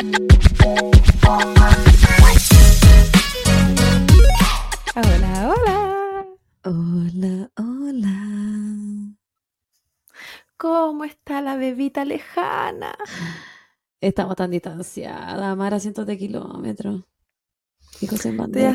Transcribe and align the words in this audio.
Hola, 0.00 0.14
hola. 5.52 6.26
Hola, 6.64 7.50
hola. 7.54 9.14
¿Cómo 10.56 11.04
está 11.04 11.42
la 11.42 11.56
bebita 11.56 12.06
lejana? 12.06 12.96
Estamos 14.00 14.36
tan 14.36 14.50
distanciadas, 14.50 15.54
Mar, 15.54 15.74
a 15.74 15.80
cientos 15.80 16.06
de 16.06 16.16
kilómetros. 16.16 17.04
Hijos 18.00 18.24
en 18.24 18.38
bandera, 18.38 18.74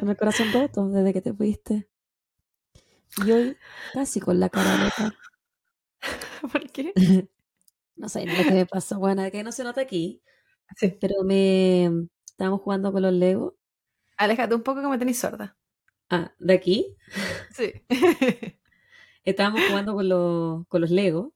con 0.00 0.08
el 0.08 0.16
corazón 0.16 0.50
roto 0.50 0.88
desde 0.88 1.12
que 1.12 1.20
te 1.20 1.34
fuiste. 1.34 1.90
Y 3.26 3.32
hoy 3.32 3.54
casi 3.92 4.18
con 4.18 4.40
la 4.40 4.48
cara 4.48 4.78
rota. 4.78 5.14
¿Por 6.50 6.70
qué? 6.70 6.94
No 8.00 8.08
sé 8.08 8.26
lo 8.26 8.34
que 8.44 8.50
me 8.52 8.66
pasó, 8.66 8.98
bueno, 8.98 9.30
que 9.30 9.42
no 9.44 9.52
se 9.52 9.64
nota 9.64 9.80
aquí, 9.82 10.22
Sí. 10.76 10.96
pero 11.00 11.22
me 11.24 11.86
estábamos 12.26 12.62
jugando 12.62 12.92
con 12.92 13.02
los 13.02 13.12
Legos. 13.12 13.54
Aléjate 14.18 14.54
un 14.54 14.62
poco 14.62 14.82
que 14.82 14.88
me 14.88 14.98
tenéis 14.98 15.18
sorda. 15.20 15.56
Ah, 16.10 16.32
de 16.38 16.54
aquí. 16.54 16.96
Sí. 17.56 17.72
Estábamos 19.24 19.60
jugando 19.68 19.94
con 19.94 20.08
los, 20.08 20.66
con 20.68 20.80
los 20.80 20.90
Legos, 20.90 21.32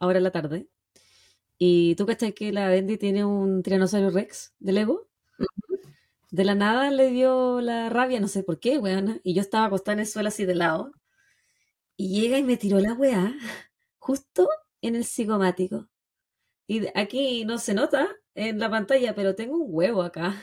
ahora 0.00 0.18
en 0.18 0.24
la 0.24 0.32
tarde. 0.32 0.68
Y 1.58 1.94
tú 1.96 2.06
cachai 2.06 2.34
que 2.34 2.52
la 2.52 2.68
Bendy 2.68 2.98
tiene 2.98 3.24
un 3.24 3.62
tiranosaurio 3.62 4.10
Rex 4.10 4.54
de 4.60 4.72
Lego. 4.72 5.08
De 6.30 6.44
la 6.44 6.54
nada 6.54 6.90
le 6.90 7.10
dio 7.10 7.60
la 7.60 7.88
rabia, 7.90 8.20
no 8.20 8.28
sé 8.28 8.42
por 8.42 8.60
qué, 8.60 8.78
weona. 8.78 9.20
Y 9.24 9.34
yo 9.34 9.42
estaba 9.42 9.66
acostada 9.66 9.94
en 9.94 10.00
el 10.00 10.06
suelo 10.06 10.28
así 10.28 10.44
de 10.46 10.54
lado. 10.54 10.92
Y 11.96 12.20
llega 12.20 12.38
y 12.38 12.42
me 12.44 12.56
tiró 12.56 12.78
la 12.80 12.92
weá 12.94 13.34
justo 13.98 14.48
en 14.82 14.96
el 14.96 15.04
psicomático. 15.04 15.88
Y 16.68 16.86
aquí 16.98 17.44
no 17.46 17.58
se 17.58 17.74
nota 17.74 18.08
en 18.34 18.58
la 18.60 18.70
pantalla, 18.70 19.14
pero 19.14 19.34
tengo 19.34 19.56
un 19.58 19.66
huevo 19.68 20.02
acá. 20.02 20.36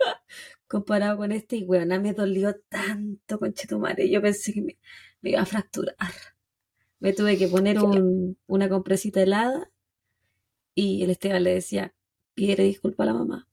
Comparado 0.68 1.18
con 1.18 1.32
este, 1.32 1.56
y 1.56 1.64
weona, 1.64 2.00
me 2.00 2.14
dolió 2.14 2.54
tanto, 2.68 3.38
conchetumare. 3.38 4.10
Yo 4.10 4.22
pensé 4.22 4.52
que 4.54 4.62
me, 4.62 4.78
me 5.20 5.30
iba 5.30 5.42
a 5.42 5.46
fracturar. 5.46 5.96
Me 7.00 7.12
tuve 7.12 7.36
que 7.38 7.48
poner 7.48 7.78
un- 7.80 8.38
una 8.46 8.68
compresita 8.70 9.22
helada 9.22 9.70
y 10.74 11.02
el 11.02 11.10
Esteban 11.10 11.44
le 11.44 11.54
decía, 11.54 11.94
pide 12.34 12.62
disculpa 12.62 13.04
a 13.04 13.06
la 13.06 13.14
mamá. 13.14 13.48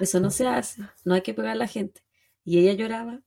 Eso 0.00 0.20
no 0.20 0.30
se 0.30 0.46
hace, 0.46 0.82
no 1.04 1.14
hay 1.14 1.22
que 1.22 1.34
pegar 1.34 1.52
a 1.52 1.54
la 1.56 1.66
gente. 1.66 2.02
Y 2.44 2.58
ella 2.60 2.72
lloraba. 2.74 3.22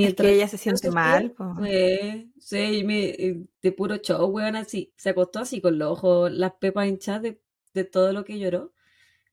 Es 0.00 0.14
Mientras 0.14 0.16
que 0.16 0.34
ella 0.34 0.48
se 0.48 0.58
siente 0.58 0.90
mal. 0.90 1.34
sí, 2.40 2.58
y 2.78 2.84
me- 2.84 3.46
de 3.62 3.72
puro 3.72 3.96
show, 3.98 4.26
weón, 4.28 4.56
así. 4.56 4.92
Se 4.96 5.10
acostó 5.10 5.40
así 5.40 5.60
con 5.60 5.78
los 5.78 5.90
ojos, 5.92 6.30
las 6.32 6.52
pepas 6.54 6.86
hinchadas 6.88 7.22
de, 7.22 7.40
de 7.74 7.84
todo 7.84 8.12
lo 8.12 8.24
que 8.24 8.38
lloró. 8.38 8.72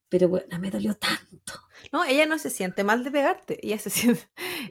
Pero 0.10 0.30
bueno, 0.30 0.60
me 0.60 0.72
dolió 0.72 0.96
tanto. 0.96 1.54
No, 1.94 2.04
ella 2.06 2.26
no 2.28 2.40
se 2.40 2.50
siente 2.52 2.84
mal 2.84 3.04
de 3.04 3.12
pegarte. 3.12 3.60
Ella 3.66 3.80
se 3.80 3.90
siente, 3.92 4.24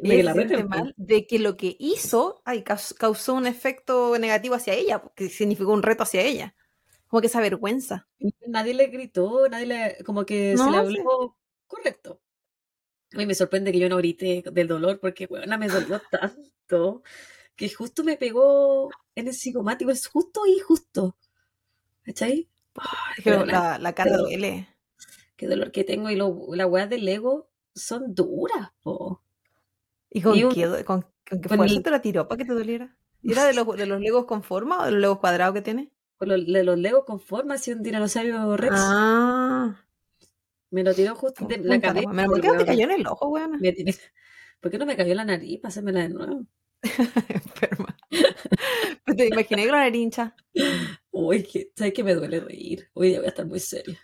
ella 0.03 0.25
se 0.25 0.35
siente 0.35 0.65
mal 0.65 0.95
de 0.99 1.27
que 1.27 1.39
lo 1.41 1.57
que 1.57 1.77
hizo 1.81 2.43
ay, 2.45 2.63
caus- 2.65 2.95
causó 2.95 3.35
un 3.35 3.47
efecto 3.47 4.19
negativo 4.19 4.55
hacia 4.57 4.75
ella, 4.75 5.03
que 5.17 5.29
significó 5.31 5.73
un 5.73 5.83
reto 5.83 6.05
hacia 6.05 6.23
ella. 6.23 6.57
Como 7.09 7.21
que 7.23 7.29
esa 7.29 7.41
vergüenza. 7.41 8.09
Nadie 8.47 8.75
le 8.75 8.87
gritó, 8.89 9.49
nadie 9.49 9.67
le, 9.67 10.05
como 10.05 10.25
que 10.27 10.57
se 10.59 10.71
le 10.71 10.77
No, 10.77 10.79
habló 10.79 11.37
correcto. 11.67 12.21
A 13.15 13.19
mí 13.19 13.27
me 13.27 13.35
sorprende 13.35 13.73
que 13.73 13.79
yo 13.79 13.89
no 13.89 13.97
grité 13.99 14.43
del 14.53 14.69
dolor 14.69 14.99
porque, 15.01 15.27
bueno, 15.27 15.57
me 15.59 15.69
dolió 15.69 16.01
tanto 16.11 17.03
que 17.57 17.69
justo 17.71 18.03
me 18.05 18.17
pegó 18.17 18.91
en 19.15 19.29
el 19.29 19.35
psicomático, 19.35 19.91
es 19.91 20.07
justo 20.09 20.41
y 20.47 20.59
justo. 20.59 21.17
¿Cachai? 22.03 22.49
Pero 23.25 23.45
la, 23.47 23.79
la 23.79 23.93
cara 23.95 24.17
duele. 24.19 24.69
Qué 25.37 25.47
dolor 25.47 25.73
que 25.73 25.85
tengo 25.85 26.11
y 26.11 26.17
lo, 26.17 26.49
las 26.55 26.69
weas 26.69 26.91
del 26.91 27.05
Lego 27.05 27.49
son 27.75 28.15
duras, 28.15 28.71
po. 28.83 29.23
¿Y 30.11 30.21
con, 30.23 30.37
y 30.37 30.45
un- 30.45 30.53
qué, 30.53 30.85
con, 30.85 31.03
con 31.03 31.41
qué 31.41 31.49
con 31.49 31.57
fuerza 31.59 31.83
te 31.83 31.91
la 31.91 32.01
tiró 32.03 32.29
para 32.29 32.39
que 32.39 32.45
te 32.45 32.55
doliera? 32.55 32.97
¿Era 33.23 33.45
de 33.47 33.55
los, 33.55 33.77
de 33.77 33.87
los 33.87 34.01
legos 34.01 34.27
con 34.27 34.43
forma 34.43 34.81
o 34.83 34.85
de 34.85 34.91
los 34.93 35.01
legos 35.01 35.19
cuadrados 35.19 35.55
que 35.55 35.63
tiene? 35.63 35.91
Con 36.17 36.29
los, 36.29 36.47
de 36.47 36.63
los 36.63 36.79
Legos 36.79 37.05
con 37.05 37.19
forma, 37.19 37.55
así 37.55 37.73
un 37.73 37.83
tiranosaurio 37.83 38.57
Rex. 38.57 38.75
Ah, 38.77 39.84
Me 40.75 40.83
lo 40.83 40.93
tiró 40.93 41.15
justo 41.15 41.47
de 41.47 41.59
la 41.59 41.81
cabeza. 41.81 42.11
el 42.11 42.41
que 42.41 42.49
no 42.49 42.59
te 42.59 42.67
cayó 42.67 42.83
en 42.83 42.91
el 42.91 43.07
ojo, 43.07 43.29
weón. 43.29 43.61
¿Por 44.61 44.73
qué 44.73 44.79
no 44.79 44.87
me 44.87 44.97
cayó 44.97 45.13
en 45.13 45.19
la 45.19 45.25
nariz? 45.25 45.61
Pásamela 45.61 46.01
de 46.01 46.09
nuevo. 46.09 46.47
Enferma. 47.29 47.97
Te 49.17 49.29
imaginé 49.29 49.63
con 49.69 49.73
la 49.73 49.85
nariz 49.85 50.03
hincha. 50.03 50.35
Uy, 51.13 51.45
que, 51.45 51.71
¿sabes 51.77 51.95
que 51.95 52.03
me 52.03 52.17
duele 52.17 52.41
reír? 52.41 52.89
Hoy 52.93 53.11
día 53.11 53.19
voy 53.19 53.27
a 53.27 53.29
estar 53.29 53.47
muy 53.47 53.61
seria. 53.61 54.01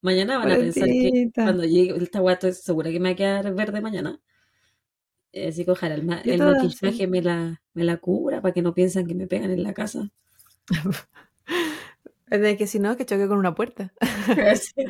Mañana 0.00 0.38
van 0.38 0.52
a 0.52 0.56
pensar 0.56 0.86
que 0.86 1.30
cuando 1.34 1.64
llegue 1.64 1.94
esta 2.02 2.20
guata 2.20 2.50
segura 2.50 2.90
que 2.90 2.98
me 2.98 3.10
va 3.10 3.12
a 3.12 3.16
quedar 3.16 3.54
verde 3.54 3.82
mañana. 3.82 4.18
Eh, 5.32 5.48
Así 5.48 5.66
que 5.66 5.72
ojalá 5.72 5.96
el, 5.96 6.04
maquillaje 6.04 6.96
sí. 6.96 7.06
me 7.06 7.20
la, 7.20 7.60
me 7.74 7.84
la 7.84 7.98
cubra 7.98 8.40
para 8.40 8.54
que 8.54 8.62
no 8.62 8.72
piensen 8.72 9.06
que 9.06 9.14
me 9.14 9.26
pegan 9.26 9.50
en 9.50 9.62
la 9.62 9.74
casa. 9.74 10.10
Es 12.28 12.40
de 12.40 12.56
que 12.56 12.66
si 12.66 12.80
no, 12.80 12.96
que 12.96 13.06
choque 13.06 13.28
con 13.28 13.38
una 13.38 13.54
puerta. 13.54 13.92
Sí. 14.56 14.84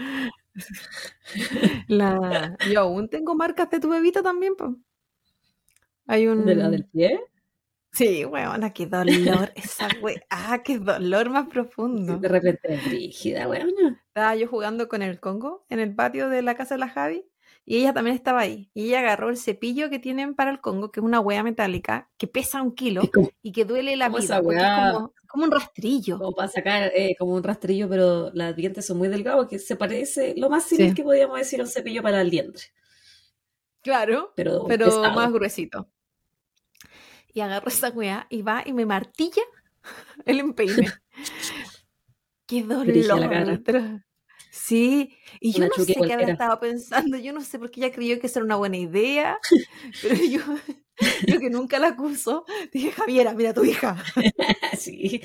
La... 1.89 2.57
Yo 2.73 2.81
aún 2.81 3.09
tengo 3.09 3.35
marcas 3.35 3.71
de 3.71 3.81
tu 3.81 3.89
bebita 3.89 4.23
también, 4.23 4.55
pues. 4.57 4.73
Hay 6.07 6.27
un... 6.27 6.45
¿De 6.45 6.55
la 6.55 6.71
del 6.71 6.85
pie? 6.87 7.21
Sí, 7.93 8.25
weona, 8.25 8.73
qué 8.73 8.87
dolor 8.87 9.53
esa 9.55 9.89
we... 10.03 10.23
Ah, 10.29 10.63
qué 10.63 10.79
dolor 10.79 11.31
más 11.31 11.49
profundo. 11.49 12.19
De 12.19 12.29
repente 12.29 12.75
es 12.75 12.85
rígida, 12.85 13.49
weón. 13.49 13.73
Estaba 14.09 14.37
yo 14.37 14.49
jugando 14.49 14.89
con 14.89 15.03
el 15.03 15.19
Congo 15.19 15.65
en 15.71 15.81
el 15.81 15.95
patio 15.95 16.29
de 16.29 16.43
la 16.43 16.55
casa 16.55 16.75
de 16.75 16.81
la 16.81 16.89
Javi 16.89 17.25
y 17.65 17.79
ella 17.79 17.93
también 17.93 18.15
estaba 18.15 18.41
ahí. 18.41 18.71
Y 18.75 18.89
ella 18.89 19.01
agarró 19.01 19.29
el 19.29 19.37
cepillo 19.37 19.91
que 19.91 19.99
tienen 19.99 20.35
para 20.35 20.51
el 20.51 20.61
Congo, 20.61 20.93
que 20.93 21.01
es 21.01 21.05
una 21.05 21.21
wea 21.21 21.43
metálica 21.43 22.09
que 22.17 22.29
pesa 22.29 22.63
un 22.63 22.75
kilo 22.75 23.03
y 23.43 23.53
que 23.53 23.65
duele 23.65 23.97
la 23.97 24.09
vida, 24.09 24.21
esa 24.21 24.43
porque 24.43 24.59
es 24.59 24.63
weá. 24.63 24.93
como, 24.93 25.15
como 25.37 25.45
un 25.47 25.53
rastrillo. 25.53 26.19
como 26.19 26.33
para 26.33 26.49
sacar 26.49 26.91
eh, 26.95 27.15
como 27.19 27.35
un 27.35 27.43
rastrillo, 27.43 27.89
pero 27.89 28.31
las 28.35 28.57
dientes 28.57 28.85
son 28.87 28.99
muy 28.99 29.09
delgados, 29.09 29.47
que 29.49 29.59
se 29.59 29.77
parece 29.77 30.35
lo 30.37 30.49
más 30.51 30.65
similar 30.65 30.91
Sí. 30.91 30.95
que 30.97 31.03
podríamos 31.05 31.39
decir 31.39 31.61
a 31.61 31.65
un 31.65 31.69
cepillo 31.69 32.03
para 32.03 32.21
el 32.21 32.31
diente. 32.31 32.63
Claro, 33.83 34.33
Pero, 34.35 34.65
pero 34.67 34.87
pesado. 34.87 35.13
más 35.15 35.33
gruesito. 35.33 35.89
Y 37.33 37.41
agarró 37.41 37.69
esa 37.69 37.91
weá 37.91 38.27
y 38.31 38.43
va 38.43 38.63
y 38.67 38.73
me 38.73 38.87
martilla 38.87 39.43
el 40.25 40.41
empeine. 40.41 40.91
¡Qué 42.47 42.65
la 42.65 43.29
cara. 43.29 44.07
Sí, 44.51 45.17
y 45.41 45.53
yo 45.53 45.67
no 45.67 45.79
sé 45.79 46.03
qué 46.03 46.13
había 46.15 46.27
cualquiera. 46.27 46.33
estado 46.33 46.59
pensando, 46.61 47.19
yo 47.19 47.33
no 47.33 47.41
sé 47.43 47.59
por 47.59 47.71
qué 47.71 47.81
ella 47.81 47.95
creyó 47.95 48.19
que 48.21 48.27
eso 48.27 48.39
era 48.39 48.47
una 48.47 48.57
buena 48.57 48.77
idea, 48.79 49.39
pero 50.01 50.15
yo, 50.17 50.41
yo 51.27 51.41
que 51.41 51.51
nunca 51.51 51.79
la 51.79 51.89
acuso, 51.89 52.45
dije, 52.73 52.93
Javiera, 52.93 53.35
mira 53.35 53.51
a 53.51 53.55
tu 53.55 53.65
hija. 53.65 53.97
sí. 54.79 55.23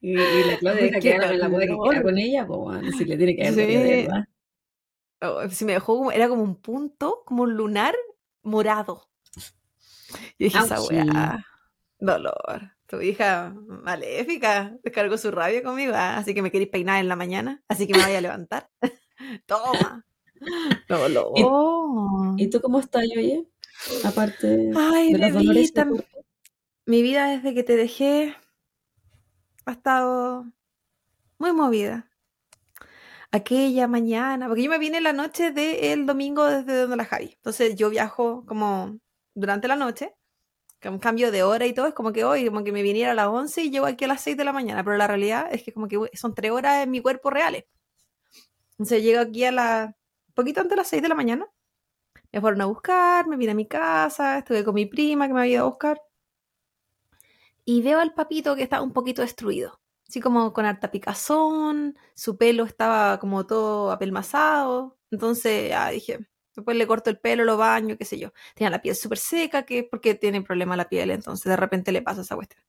Y, 0.00 0.10
y 0.40 0.44
la 0.44 0.56
Claudia 0.58 0.84
deja 0.84 1.00
que 1.00 1.12
haga 1.14 1.32
la 1.32 1.48
que 1.50 1.78
quiera 1.78 2.02
con 2.02 2.18
ella, 2.18 2.46
pues 2.46 2.58
bueno, 2.58 2.92
si 2.92 3.04
le 3.04 3.16
tiene 3.16 3.36
que 3.36 3.44
dar 3.44 3.54
Sí. 3.54 3.66
verdad. 4.06 4.24
Oh, 5.20 5.48
Si 5.48 5.64
me 5.64 5.72
dejó 5.72 5.96
como, 5.98 6.12
era 6.12 6.28
como 6.28 6.42
un 6.42 6.56
punto, 6.56 7.22
como 7.26 7.44
un 7.44 7.54
lunar 7.56 7.94
morado. 8.42 9.08
Y 10.38 10.44
dije, 10.44 10.58
esa 10.58 10.80
weá, 10.82 11.44
dolor. 11.98 12.73
Tu 12.86 13.00
hija 13.00 13.54
maléfica 13.66 14.76
descargó 14.82 15.16
su 15.16 15.30
rabia 15.30 15.62
conmigo, 15.62 15.92
ah, 15.94 16.18
así 16.18 16.34
que 16.34 16.42
me 16.42 16.50
queréis 16.50 16.70
peinar 16.70 17.00
en 17.00 17.08
la 17.08 17.16
mañana, 17.16 17.62
así 17.68 17.86
que 17.86 17.94
me 17.94 18.00
vaya 18.00 18.18
a 18.18 18.20
levantar. 18.20 18.70
Toma. 19.46 20.04
Dolor. 20.88 21.32
¿Y 22.36 22.50
tú 22.50 22.60
cómo 22.60 22.80
estás, 22.80 23.04
oye? 23.16 23.46
Aparte 24.04 24.70
Ay, 24.76 25.12
de 25.12 25.18
los 25.18 25.32
dolores 25.32 25.72
de 25.72 25.84
cuerpo. 25.86 26.04
mi 26.86 27.02
vida 27.02 27.26
desde 27.28 27.54
que 27.54 27.62
te 27.64 27.76
dejé 27.76 28.36
ha 29.66 29.72
estado 29.72 30.46
muy 31.38 31.52
movida. 31.52 32.10
Aquella 33.32 33.88
mañana, 33.88 34.46
porque 34.46 34.62
yo 34.62 34.70
me 34.70 34.78
vine 34.78 35.00
la 35.00 35.12
noche 35.12 35.50
del 35.50 36.06
domingo 36.06 36.44
desde 36.44 36.82
donde 36.82 36.96
la 36.96 37.04
Javi. 37.04 37.32
Entonces 37.34 37.74
yo 37.74 37.90
viajo 37.90 38.44
como 38.46 38.98
durante 39.34 39.66
la 39.66 39.74
noche, 39.76 40.14
con 40.90 40.98
cambio 40.98 41.30
de 41.32 41.42
hora 41.42 41.66
y 41.66 41.72
todo, 41.72 41.86
es 41.86 41.94
como 41.94 42.12
que 42.12 42.24
hoy, 42.24 42.46
como 42.46 42.64
que 42.64 42.72
me 42.72 42.82
viniera 42.82 43.12
a 43.12 43.14
las 43.14 43.28
11 43.28 43.62
y 43.62 43.70
llego 43.70 43.86
aquí 43.86 44.04
a 44.04 44.08
las 44.08 44.20
6 44.22 44.36
de 44.36 44.44
la 44.44 44.52
mañana, 44.52 44.84
pero 44.84 44.96
la 44.96 45.06
realidad 45.06 45.48
es 45.50 45.62
que 45.62 45.72
como 45.72 45.88
que 45.88 45.98
son 46.14 46.34
tres 46.34 46.50
horas 46.50 46.82
en 46.82 46.90
mi 46.90 47.00
cuerpo 47.00 47.30
reales. 47.30 47.64
Entonces 48.72 49.02
llego 49.02 49.20
aquí 49.20 49.44
a 49.44 49.52
la, 49.52 49.96
poquito 50.34 50.60
antes 50.60 50.70
de 50.70 50.76
las 50.76 50.88
6 50.88 51.02
de 51.02 51.08
la 51.08 51.14
mañana, 51.14 51.46
me 52.32 52.40
fueron 52.40 52.60
a 52.62 52.66
buscar, 52.66 53.28
me 53.28 53.36
vine 53.36 53.52
a 53.52 53.54
mi 53.54 53.66
casa, 53.66 54.38
estuve 54.38 54.64
con 54.64 54.74
mi 54.74 54.86
prima 54.86 55.26
que 55.28 55.34
me 55.34 55.40
había 55.40 55.54
ido 55.54 55.64
a 55.64 55.68
buscar. 55.68 56.00
Y 57.64 57.82
veo 57.82 58.00
al 58.00 58.14
papito 58.14 58.56
que 58.56 58.62
estaba 58.62 58.82
un 58.82 58.92
poquito 58.92 59.22
destruido. 59.22 59.80
Así 60.08 60.20
como 60.20 60.52
con 60.52 60.66
harta 60.66 60.90
picazón, 60.90 61.96
su 62.14 62.36
pelo 62.36 62.64
estaba 62.64 63.18
como 63.20 63.46
todo 63.46 63.90
apelmazado. 63.90 64.98
Entonces, 65.10 65.72
ah, 65.74 65.90
dije, 65.90 66.26
después 66.54 66.76
le 66.76 66.86
corto 66.86 67.10
el 67.10 67.18
pelo, 67.18 67.44
lo 67.44 67.56
baño, 67.56 67.96
qué 67.96 68.04
sé 68.04 68.18
yo. 68.18 68.32
Tenía 68.54 68.70
la 68.70 68.82
piel 68.82 68.96
súper 68.96 69.18
seca, 69.18 69.64
que 69.64 69.80
es 69.80 69.84
porque 69.90 70.14
tiene 70.14 70.42
problema 70.42 70.76
la 70.76 70.88
piel, 70.88 71.10
entonces 71.10 71.44
de 71.44 71.56
repente 71.56 71.92
le 71.92 72.02
pasa 72.02 72.22
esa 72.22 72.36
cuestión. 72.36 72.62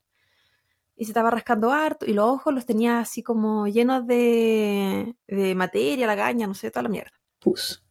Y 0.96 1.06
se 1.06 1.12
estaba 1.12 1.30
rascando 1.30 1.72
harto, 1.72 2.06
y 2.06 2.14
los 2.14 2.26
ojos 2.26 2.54
los 2.54 2.66
tenía 2.66 3.00
así 3.00 3.22
como 3.22 3.68
llenos 3.68 4.08
de, 4.08 5.16
de 5.28 5.56
materia, 5.56 6.08
la 6.08 6.16
gaña, 6.16 6.48
no 6.48 6.54
sé, 6.54 6.72
toda 6.72 6.84
la 6.84 6.90
mierda. 6.90 7.12
Pus. 7.40 7.84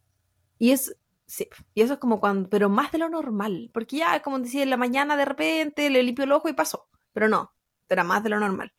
Y 0.58 0.70
es, 0.70 0.96
sí, 1.26 1.48
y 1.74 1.82
eso 1.82 1.94
es 1.94 1.98
como 1.98 2.20
cuando, 2.20 2.48
pero 2.48 2.68
más 2.68 2.92
de 2.92 2.98
lo 2.98 3.08
normal, 3.08 3.70
porque 3.74 3.98
ya, 3.98 4.22
como 4.22 4.38
decía, 4.38 4.62
en 4.62 4.70
la 4.70 4.76
mañana 4.76 5.16
de 5.16 5.24
repente 5.24 5.90
le 5.90 6.02
limpio 6.02 6.24
el 6.24 6.32
ojo 6.32 6.48
y 6.48 6.54
pasó, 6.54 6.88
pero 7.12 7.28
no, 7.28 7.54
era 7.88 8.04
más 8.04 8.22
de 8.22 8.30
lo 8.30 8.40
normal. 8.40 8.72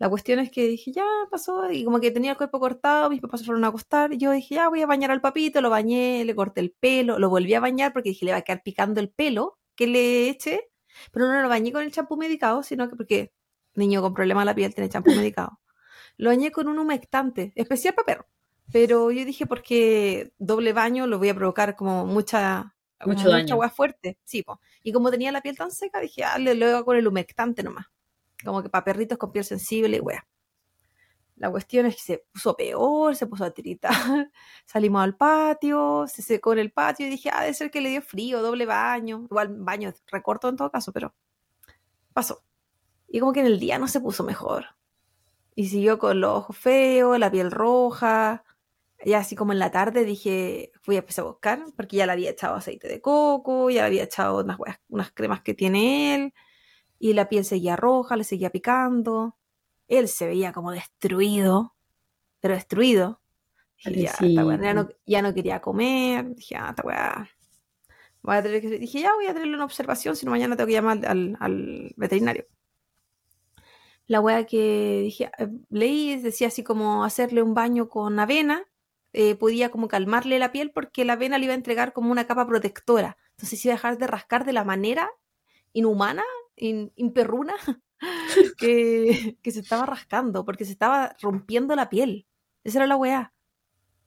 La 0.00 0.08
cuestión 0.08 0.38
es 0.38 0.50
que 0.50 0.66
dije, 0.66 0.92
ya 0.92 1.04
pasó, 1.30 1.70
y 1.70 1.84
como 1.84 2.00
que 2.00 2.10
tenía 2.10 2.30
el 2.30 2.36
cuerpo 2.38 2.58
cortado, 2.58 3.10
mis 3.10 3.20
papás 3.20 3.40
se 3.40 3.46
fueron 3.46 3.64
a 3.64 3.68
acostar, 3.68 4.14
y 4.14 4.16
yo 4.16 4.30
dije, 4.30 4.54
ya 4.54 4.70
voy 4.70 4.80
a 4.80 4.86
bañar 4.86 5.10
al 5.10 5.20
papito, 5.20 5.60
lo 5.60 5.68
bañé, 5.68 6.24
le 6.24 6.34
corté 6.34 6.62
el 6.62 6.72
pelo, 6.72 7.18
lo 7.18 7.28
volví 7.28 7.52
a 7.52 7.60
bañar 7.60 7.92
porque 7.92 8.08
dije, 8.08 8.24
le 8.24 8.32
va 8.32 8.38
a 8.38 8.42
quedar 8.42 8.62
picando 8.62 8.98
el 8.98 9.10
pelo 9.10 9.58
que 9.74 9.86
le 9.86 10.30
eché, 10.30 10.70
pero 11.12 11.30
no 11.30 11.42
lo 11.42 11.50
bañé 11.50 11.70
con 11.70 11.82
el 11.82 11.92
champú 11.92 12.16
medicado, 12.16 12.62
sino 12.62 12.88
que 12.88 12.96
porque 12.96 13.34
niño 13.74 14.00
con 14.00 14.14
problema 14.14 14.40
de 14.40 14.46
la 14.46 14.54
piel 14.54 14.74
tiene 14.74 14.88
champú 14.88 15.10
medicado. 15.14 15.60
Lo 16.16 16.30
bañé 16.30 16.50
con 16.50 16.68
un 16.68 16.78
humectante, 16.78 17.52
especial 17.54 17.92
para 17.94 18.06
perro. 18.06 18.26
Pero 18.72 19.10
yo 19.10 19.26
dije, 19.26 19.44
porque 19.44 20.32
doble 20.38 20.72
baño 20.72 21.06
lo 21.06 21.18
voy 21.18 21.28
a 21.28 21.34
provocar 21.34 21.76
como 21.76 22.06
mucha, 22.06 22.74
como 22.98 23.16
mucha 23.16 23.52
agua 23.52 23.68
fuerte. 23.68 24.18
Sí, 24.24 24.42
po. 24.42 24.62
Y 24.82 24.92
como 24.92 25.10
tenía 25.10 25.30
la 25.30 25.42
piel 25.42 25.58
tan 25.58 25.70
seca, 25.70 26.00
dije, 26.00 26.24
ah, 26.24 26.38
le 26.38 26.54
lo 26.54 26.66
hago 26.68 26.84
con 26.86 26.96
el 26.96 27.06
humectante 27.06 27.62
nomás. 27.62 27.84
Como 28.44 28.62
que 28.62 28.68
para 28.68 28.84
perritos 28.84 29.18
con 29.18 29.32
piel 29.32 29.44
sensible 29.44 29.96
y 29.96 30.00
wea. 30.00 30.26
La 31.40 31.50
cuestión 31.50 31.86
es 31.86 31.96
que 31.96 32.02
se 32.02 32.18
puso 32.32 32.54
peor, 32.54 33.16
se 33.16 33.26
puso 33.26 33.44
a 33.44 33.50
tiritar. 33.50 33.90
Salimos 34.66 35.02
al 35.02 35.16
patio, 35.16 36.04
se 36.06 36.20
secó 36.20 36.52
en 36.52 36.58
el 36.58 36.70
patio 36.70 37.06
y 37.06 37.10
dije, 37.10 37.30
ah, 37.32 37.40
debe 37.40 37.54
ser 37.54 37.70
que 37.70 37.80
le 37.80 37.88
dio 37.88 38.02
frío, 38.02 38.42
doble 38.42 38.66
baño. 38.66 39.22
Igual 39.24 39.56
baño 39.58 39.90
recorto 40.08 40.50
en 40.50 40.56
todo 40.56 40.70
caso, 40.70 40.92
pero 40.92 41.14
pasó. 42.12 42.44
Y 43.08 43.20
como 43.20 43.32
que 43.32 43.40
en 43.40 43.46
el 43.46 43.58
día 43.58 43.78
no 43.78 43.88
se 43.88 44.00
puso 44.00 44.22
mejor. 44.22 44.66
Y 45.54 45.68
siguió 45.68 45.98
con 45.98 46.20
los 46.20 46.30
ojos 46.30 46.58
feos, 46.58 47.18
la 47.18 47.30
piel 47.30 47.50
roja. 47.50 48.44
Ya 49.04 49.20
así 49.20 49.34
como 49.34 49.52
en 49.52 49.58
la 49.60 49.70
tarde 49.70 50.04
dije, 50.04 50.72
fui 50.82 50.96
a 50.96 50.98
empezar 50.98 51.24
a 51.24 51.28
buscar, 51.28 51.64
porque 51.74 51.96
ya 51.96 52.06
le 52.06 52.12
había 52.12 52.30
echado 52.30 52.56
aceite 52.56 52.86
de 52.86 53.00
coco, 53.00 53.70
ya 53.70 53.80
le 53.82 53.86
había 53.86 54.02
echado 54.04 54.44
unas, 54.44 54.58
unas 54.88 55.10
cremas 55.12 55.40
que 55.42 55.54
tiene 55.54 56.14
él, 56.14 56.34
y 57.00 57.14
la 57.14 57.28
piel 57.28 57.44
seguía 57.44 57.74
roja, 57.74 58.14
le 58.14 58.24
seguía 58.24 58.50
picando. 58.50 59.36
Él 59.88 60.06
se 60.06 60.26
veía 60.26 60.52
como 60.52 60.70
destruido, 60.70 61.74
pero 62.40 62.54
destruido. 62.54 63.20
Dije, 63.84 64.02
ya, 64.34 64.44
wea, 64.44 64.60
ya, 64.60 64.74
no, 64.74 64.88
ya 65.06 65.22
no 65.22 65.34
quería 65.34 65.60
comer. 65.60 66.34
Dije, 66.36 66.56
ah, 66.56 66.68
esta 66.68 66.82
weá. 66.86 67.28
Voy 68.22 68.36
a 68.36 68.42
tener 68.42 68.60
que... 68.60 68.78
Dije, 68.78 69.00
ya 69.00 69.14
voy 69.14 69.26
a 69.26 69.32
tenerle 69.32 69.54
una 69.54 69.64
observación, 69.64 70.14
si 70.14 70.26
no 70.26 70.30
mañana 70.30 70.54
tengo 70.54 70.66
que 70.66 70.74
llamar 70.74 71.04
al, 71.06 71.38
al 71.40 71.94
veterinario. 71.96 72.46
La 74.06 74.20
wea 74.20 74.44
que 74.44 75.00
dije, 75.04 75.30
eh, 75.38 75.48
leí, 75.70 76.20
decía 76.20 76.48
así 76.48 76.62
como 76.62 77.04
hacerle 77.04 77.42
un 77.42 77.54
baño 77.54 77.88
con 77.88 78.20
avena, 78.20 78.66
eh, 79.14 79.36
podía 79.36 79.70
como 79.70 79.88
calmarle 79.88 80.38
la 80.38 80.52
piel 80.52 80.70
porque 80.70 81.06
la 81.06 81.14
avena 81.14 81.38
le 81.38 81.46
iba 81.46 81.54
a 81.54 81.56
entregar 81.56 81.94
como 81.94 82.12
una 82.12 82.26
capa 82.26 82.46
protectora. 82.46 83.16
Entonces 83.30 83.64
iba 83.64 83.72
a 83.72 83.76
dejar 83.76 83.96
de 83.96 84.06
rascar 84.06 84.44
de 84.44 84.52
la 84.52 84.64
manera 84.64 85.10
inhumana, 85.72 86.24
in- 86.60 86.92
imperruna, 86.96 87.54
que, 88.58 89.38
que 89.42 89.50
se 89.52 89.60
estaba 89.60 89.86
rascando, 89.86 90.44
porque 90.44 90.64
se 90.64 90.72
estaba 90.72 91.16
rompiendo 91.20 91.76
la 91.76 91.90
piel. 91.90 92.26
Esa 92.64 92.78
era 92.80 92.86
la 92.86 92.96
weá. 92.96 93.32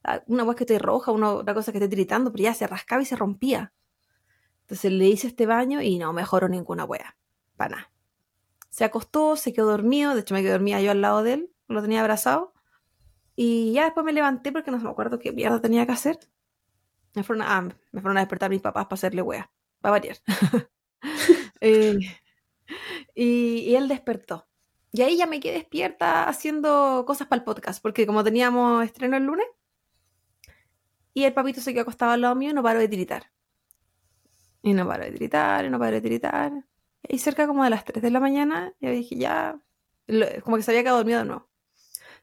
Ah, 0.04 0.24
Una 0.28 0.44
weá 0.46 0.56
que 0.56 0.64
esté 0.66 0.80
roja, 0.80 1.12
una, 1.12 1.32
otra 1.34 1.54
cosa 1.54 1.72
que 1.72 1.80
esté 1.80 1.90
tiritando, 1.90 2.32
pero 2.32 2.46
ya 2.46 2.54
se 2.54 2.68
rascaba 2.68 3.02
y 3.02 3.06
se 3.06 3.16
rompía. 3.18 3.74
Entonces 4.64 4.92
le 4.92 5.08
hice 5.08 5.28
este 5.28 5.46
baño 5.46 5.82
y 5.82 5.98
no 6.00 6.14
mejoró 6.14 6.50
ninguna 6.50 6.86
weá. 6.86 7.18
Para 7.58 7.78
nada. 7.78 7.92
Se 8.70 8.86
acostó, 8.86 9.36
se 9.38 9.54
quedó 9.54 9.68
dormido, 9.72 10.16
de 10.16 10.22
hecho 10.22 10.36
me 10.36 10.42
quedé 10.42 10.54
dormida 10.54 10.82
yo 10.82 10.92
al 10.92 11.02
lado 11.02 11.24
de 11.24 11.34
él, 11.34 11.52
lo 11.68 11.82
tenía 11.82 12.02
abrazado. 12.02 12.54
Y 13.36 13.74
ya 13.74 13.86
después 13.86 14.06
me 14.06 14.14
levanté 14.14 14.52
porque 14.52 14.72
no 14.72 14.80
me 14.80 14.90
acuerdo 14.90 15.20
qué 15.20 15.32
mierda 15.34 15.62
tenía 15.62 15.86
que 15.86 15.94
hacer. 15.94 16.20
Me 17.16 17.24
fueron 17.24 17.44
a, 17.44 17.58
ah, 17.58 17.62
me 17.92 18.02
fueron 18.02 18.18
a 18.18 18.22
despertar 18.22 18.50
mis 18.50 18.62
papás 18.62 18.86
para 18.86 18.96
hacerle 18.96 19.22
wea, 19.22 19.52
para 19.82 19.92
variar. 19.94 20.18
Eh, 21.62 21.98
y, 23.16 23.76
él 23.76 23.88
despertó. 23.88 24.48
Y 24.92 25.02
ahí 25.02 25.18
ya 25.18 25.26
me 25.26 25.40
quedé 25.40 25.54
despierta 25.54 26.28
haciendo 26.28 27.04
cosas 27.08 27.28
para 27.28 27.40
el 27.40 27.44
podcast, 27.44 27.82
porque 27.82 28.06
como 28.06 28.24
teníamos 28.24 28.84
estreno 28.86 29.18
el 29.18 29.24
lunes, 29.24 29.48
y 31.14 31.24
el 31.26 31.34
papito 31.34 31.62
se 31.62 31.74
quedó 31.74 31.84
acostado 31.84 32.12
al 32.12 32.22
lado 32.22 32.36
mío 32.36 32.54
no 32.54 32.64
paró 32.64 32.80
de 32.80 32.88
tiritar. 32.88 33.32
Y 34.62 34.74
no 34.74 34.88
paró 34.88 35.06
de 35.06 35.12
tiritar, 35.12 35.66
y 35.66 35.70
no 35.70 35.80
paró 35.80 35.94
de 35.94 36.02
tiritar. 36.02 36.66
Y 37.08 37.20
cerca 37.20 37.48
como 37.48 37.64
de 37.64 37.70
las 37.70 37.86
3 37.86 38.02
de 38.02 38.12
la 38.12 38.20
mañana, 38.20 38.74
yo 38.80 38.90
dije, 38.92 39.16
ya, 39.16 39.60
como 40.44 40.58
que 40.58 40.64
se 40.64 40.72
había 40.72 40.84
quedado 40.84 40.98
dormido 40.98 41.20
de 41.20 41.26
nuevo. 41.26 41.50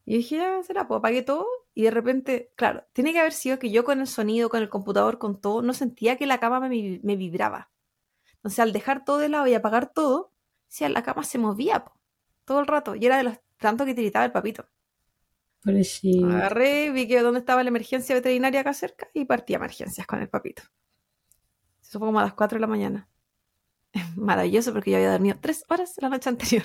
Y 0.04 0.18
dije, 0.18 0.36
ya, 0.36 0.62
será, 0.62 0.88
pues 0.88 0.98
apagué 0.98 1.22
todo. 1.22 1.46
Y 1.74 1.82
de 1.82 1.90
repente, 1.90 2.52
claro, 2.56 2.84
tiene 2.92 3.12
que 3.12 3.20
haber 3.20 3.32
sido 3.32 3.58
que 3.58 3.70
yo 3.70 3.84
con 3.84 4.00
el 4.00 4.06
sonido, 4.06 4.48
con 4.48 4.62
el 4.62 4.68
computador, 4.68 5.18
con 5.18 5.40
todo, 5.40 5.62
no 5.62 5.72
sentía 5.74 6.16
que 6.16 6.26
la 6.26 6.40
cama 6.40 6.60
me 6.60 7.16
vibraba. 7.16 7.70
Entonces, 8.40 8.58
al 8.60 8.72
dejar 8.72 9.04
todo 9.04 9.18
de 9.18 9.28
lado 9.28 9.46
y 9.46 9.54
apagar 9.54 9.92
todo, 9.92 10.32
sí, 10.66 10.88
la 10.88 11.02
cama 11.02 11.24
se 11.24 11.38
movía 11.38 11.84
po, 11.84 11.92
todo 12.44 12.60
el 12.60 12.66
rato. 12.66 12.94
Y 12.94 13.04
era 13.04 13.18
de 13.18 13.24
los 13.24 13.38
tanto 13.58 13.84
que 13.84 13.94
tiritaba 13.94 14.24
el 14.24 14.32
papito. 14.32 14.66
Pobrecito. 15.62 16.26
Agarré, 16.26 16.90
vi 16.90 17.06
que 17.06 17.20
dónde 17.20 17.40
estaba 17.40 17.62
la 17.62 17.68
emergencia 17.68 18.14
veterinaria 18.14 18.60
acá 18.60 18.72
cerca 18.72 19.08
y 19.12 19.26
partí 19.26 19.52
a 19.52 19.56
emergencias 19.56 20.06
con 20.06 20.20
el 20.20 20.30
papito. 20.30 20.62
Eso 21.82 21.98
fue 21.98 22.08
como 22.08 22.20
a 22.20 22.22
las 22.22 22.32
4 22.32 22.56
de 22.56 22.60
la 22.60 22.66
mañana. 22.66 23.08
Maravilloso 24.16 24.72
porque 24.72 24.92
yo 24.92 24.96
había 24.96 25.12
dormido 25.12 25.36
tres 25.40 25.64
horas 25.68 25.94
la 25.98 26.08
noche 26.08 26.30
anterior. 26.30 26.64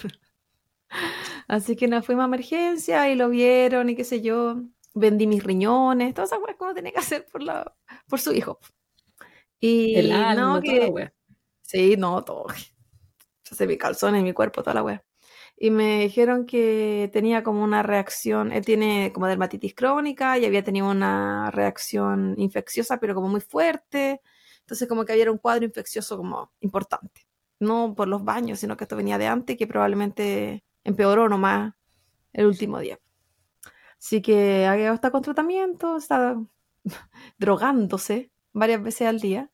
Así 1.47 1.75
que 1.75 1.87
nos 1.89 2.05
fuimos 2.05 2.23
a 2.23 2.27
emergencia 2.27 3.09
y 3.09 3.15
lo 3.15 3.29
vieron 3.29 3.89
y 3.89 3.95
qué 3.95 4.05
sé 4.05 4.21
yo. 4.21 4.61
Vendí 4.93 5.27
mis 5.27 5.43
riñones, 5.43 6.13
todas 6.13 6.29
esas 6.29 6.39
cosas 6.39 6.55
uno 6.57 6.73
tenía 6.73 6.93
que 6.93 6.99
hacer 6.99 7.25
por, 7.29 7.43
la, 7.43 7.75
por 8.07 8.21
su 8.21 8.31
hijo. 8.31 8.59
Y 9.59 9.95
El 9.95 10.13
alma, 10.13 10.35
no, 10.35 10.61
que. 10.61 11.11
Sí, 11.67 11.95
no, 11.97 12.23
todo. 12.23 12.45
Yo 13.45 13.55
sé, 13.55 13.67
mi 13.67 13.77
calzón 13.77 14.15
en 14.15 14.23
mi 14.23 14.33
cuerpo, 14.33 14.63
toda 14.63 14.73
la 14.75 14.83
wea. 14.83 15.03
Y 15.57 15.71
me 15.71 16.01
dijeron 16.01 16.45
que 16.45 17.09
tenía 17.13 17.43
como 17.43 17.63
una 17.63 17.83
reacción, 17.83 18.51
él 18.51 18.65
tiene 18.65 19.11
como 19.13 19.27
dermatitis 19.27 19.75
crónica 19.75 20.37
y 20.37 20.45
había 20.45 20.63
tenido 20.63 20.89
una 20.89 21.51
reacción 21.51 22.35
infecciosa, 22.37 22.99
pero 22.99 23.15
como 23.15 23.29
muy 23.29 23.41
fuerte. 23.41 24.21
Entonces 24.61 24.87
como 24.89 25.05
que 25.05 25.13
había 25.13 25.31
un 25.31 25.37
cuadro 25.39 25.65
infeccioso 25.65 26.17
como 26.17 26.51
importante. 26.61 27.27
No 27.59 27.95
por 27.95 28.07
los 28.09 28.23
baños, 28.25 28.59
sino 28.59 28.77
que 28.77 28.85
esto 28.85 28.97
venía 28.97 29.17
de 29.17 29.27
antes, 29.27 29.57
que 29.57 29.67
probablemente 29.67 30.65
empeoró 30.83 31.29
nomás 31.29 31.73
el 32.33 32.47
último 32.47 32.79
día. 32.79 32.99
Así 33.99 34.21
que 34.21 34.65
ha 34.67 34.93
está 34.93 35.11
con 35.11 35.21
tratamiento, 35.21 35.97
está 35.97 36.37
drogándose 37.37 38.31
varias 38.53 38.83
veces 38.83 39.07
al 39.07 39.19
día 39.19 39.51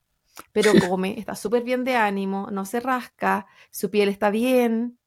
pero 0.52 0.72
come, 0.90 1.18
está 1.18 1.34
súper 1.34 1.62
bien 1.62 1.84
de 1.84 1.96
ánimo, 1.96 2.48
no 2.50 2.64
se 2.64 2.80
rasca, 2.80 3.46
su 3.70 3.90
piel 3.90 4.08
está 4.08 4.30
bien, 4.30 4.98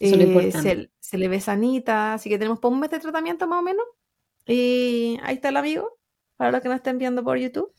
eh, 0.00 0.52
se, 0.52 0.90
se 0.98 1.18
le 1.18 1.28
ve 1.28 1.40
sanita, 1.40 2.14
así 2.14 2.28
que 2.28 2.38
tenemos 2.38 2.60
por 2.60 2.72
un 2.72 2.80
mes 2.80 2.90
de 2.90 3.00
tratamiento 3.00 3.46
más 3.46 3.60
o 3.60 3.62
menos. 3.62 3.84
Y 4.46 5.18
ahí 5.22 5.34
está 5.34 5.50
el 5.50 5.56
amigo, 5.56 5.98
para 6.36 6.52
los 6.52 6.62
que 6.62 6.68
no 6.68 6.74
estén 6.74 6.98
viendo 6.98 7.22
por 7.22 7.36
YouTube. 7.38 7.72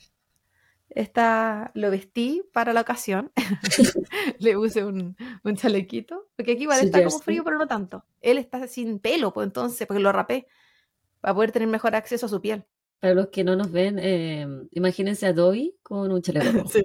Está, 0.89 1.71
lo 1.75 1.91
vestí 1.91 2.43
para 2.51 2.73
la 2.73 2.81
ocasión. 2.81 3.31
Le 4.39 4.55
puse 4.55 4.83
un, 4.83 5.15
un 5.43 5.55
chalequito, 5.55 6.29
porque 6.35 6.53
aquí 6.53 6.63
igual 6.63 6.79
Su 6.79 6.85
está 6.85 7.03
como 7.03 7.19
frío, 7.19 7.43
pero 7.43 7.57
no 7.57 7.67
tanto. 7.67 8.05
Él 8.21 8.37
está 8.37 8.67
sin 8.67 8.99
pelo, 8.99 9.33
pues 9.33 9.47
entonces, 9.47 9.87
porque 9.87 10.01
lo 10.01 10.11
rapé, 10.11 10.47
para 11.21 11.33
poder 11.33 11.51
tener 11.51 11.67
mejor 11.67 11.95
acceso 11.95 12.25
a 12.25 12.29
su 12.29 12.41
piel. 12.41 12.65
Para 12.99 13.13
los 13.13 13.27
que 13.29 13.43
no 13.43 13.55
nos 13.55 13.71
ven, 13.71 13.97
eh, 13.99 14.45
imagínense 14.71 15.25
a 15.25 15.33
Dobby 15.33 15.77
con 15.83 16.11
un 16.11 16.21
chaleco 16.21 16.51
rojo. 16.63 16.69
Sí. 16.69 16.83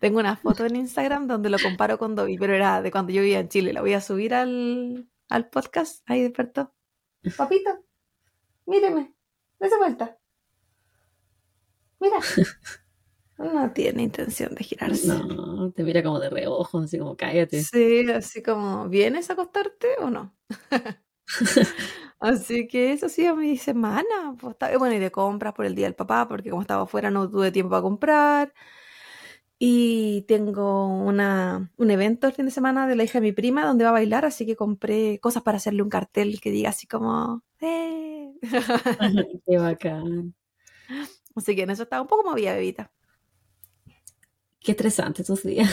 Tengo 0.00 0.20
una 0.20 0.36
foto 0.36 0.66
en 0.66 0.76
Instagram 0.76 1.26
donde 1.26 1.50
lo 1.50 1.58
comparo 1.58 1.98
con 1.98 2.14
Dobby, 2.14 2.36
pero 2.38 2.54
era 2.54 2.82
de 2.82 2.90
cuando 2.90 3.12
yo 3.12 3.22
vivía 3.22 3.40
en 3.40 3.48
Chile. 3.48 3.72
La 3.72 3.80
voy 3.80 3.94
a 3.94 4.00
subir 4.00 4.34
al, 4.34 5.08
al 5.28 5.48
podcast. 5.48 6.02
Ahí 6.06 6.22
despertó. 6.22 6.74
Papito, 7.36 7.70
míreme. 8.66 9.14
Dese 9.58 9.76
vuelta. 9.78 10.18
Mira. 12.00 12.18
No 13.38 13.72
tiene 13.72 14.02
intención 14.02 14.54
de 14.54 14.64
girarse. 14.64 15.06
No, 15.06 15.70
te 15.70 15.84
mira 15.84 16.02
como 16.02 16.18
de 16.18 16.28
reojo, 16.28 16.80
así 16.80 16.98
como 16.98 17.16
cállate. 17.16 17.62
Sí, 17.62 18.10
así 18.10 18.42
como, 18.42 18.88
¿vienes 18.88 19.30
a 19.30 19.34
acostarte 19.34 19.86
o 20.00 20.10
no? 20.10 20.36
Así 22.20 22.66
que 22.68 22.92
eso 22.92 23.06
ha 23.06 23.08
sido 23.08 23.36
mi 23.36 23.56
semana. 23.56 24.36
pues, 24.40 24.56
bueno, 24.78 24.94
y 24.94 24.98
de 24.98 25.10
compras 25.12 25.54
por 25.54 25.66
el 25.66 25.74
día 25.74 25.86
del 25.86 25.94
papá, 25.94 26.26
porque 26.28 26.50
como 26.50 26.62
estaba 26.62 26.82
afuera 26.84 27.10
no 27.10 27.30
tuve 27.30 27.52
tiempo 27.52 27.76
a 27.76 27.82
comprar. 27.82 28.52
Y 29.60 30.22
tengo 30.28 30.86
una, 30.86 31.72
un 31.76 31.90
evento 31.90 32.28
el 32.28 32.32
fin 32.32 32.44
de 32.44 32.52
semana 32.52 32.86
de 32.86 32.94
la 32.94 33.02
hija 33.02 33.18
de 33.18 33.22
mi 33.26 33.32
prima 33.32 33.66
donde 33.66 33.82
va 33.84 33.90
a 33.90 33.92
bailar, 33.92 34.24
así 34.24 34.46
que 34.46 34.54
compré 34.54 35.18
cosas 35.20 35.42
para 35.42 35.56
hacerle 35.56 35.82
un 35.82 35.88
cartel 35.90 36.40
que 36.40 36.50
diga 36.52 36.70
así 36.70 36.86
como... 36.86 37.42
"Eh". 37.60 38.32
Qué 39.46 39.58
bacán. 39.58 40.34
así 41.36 41.56
que 41.56 41.62
en 41.62 41.70
eso 41.70 41.84
estaba 41.84 42.02
un 42.02 42.08
poco 42.08 42.30
movida, 42.30 42.54
bebita. 42.54 42.92
Qué 44.60 44.72
estresante 44.72 45.24
tus 45.24 45.42
días. 45.42 45.70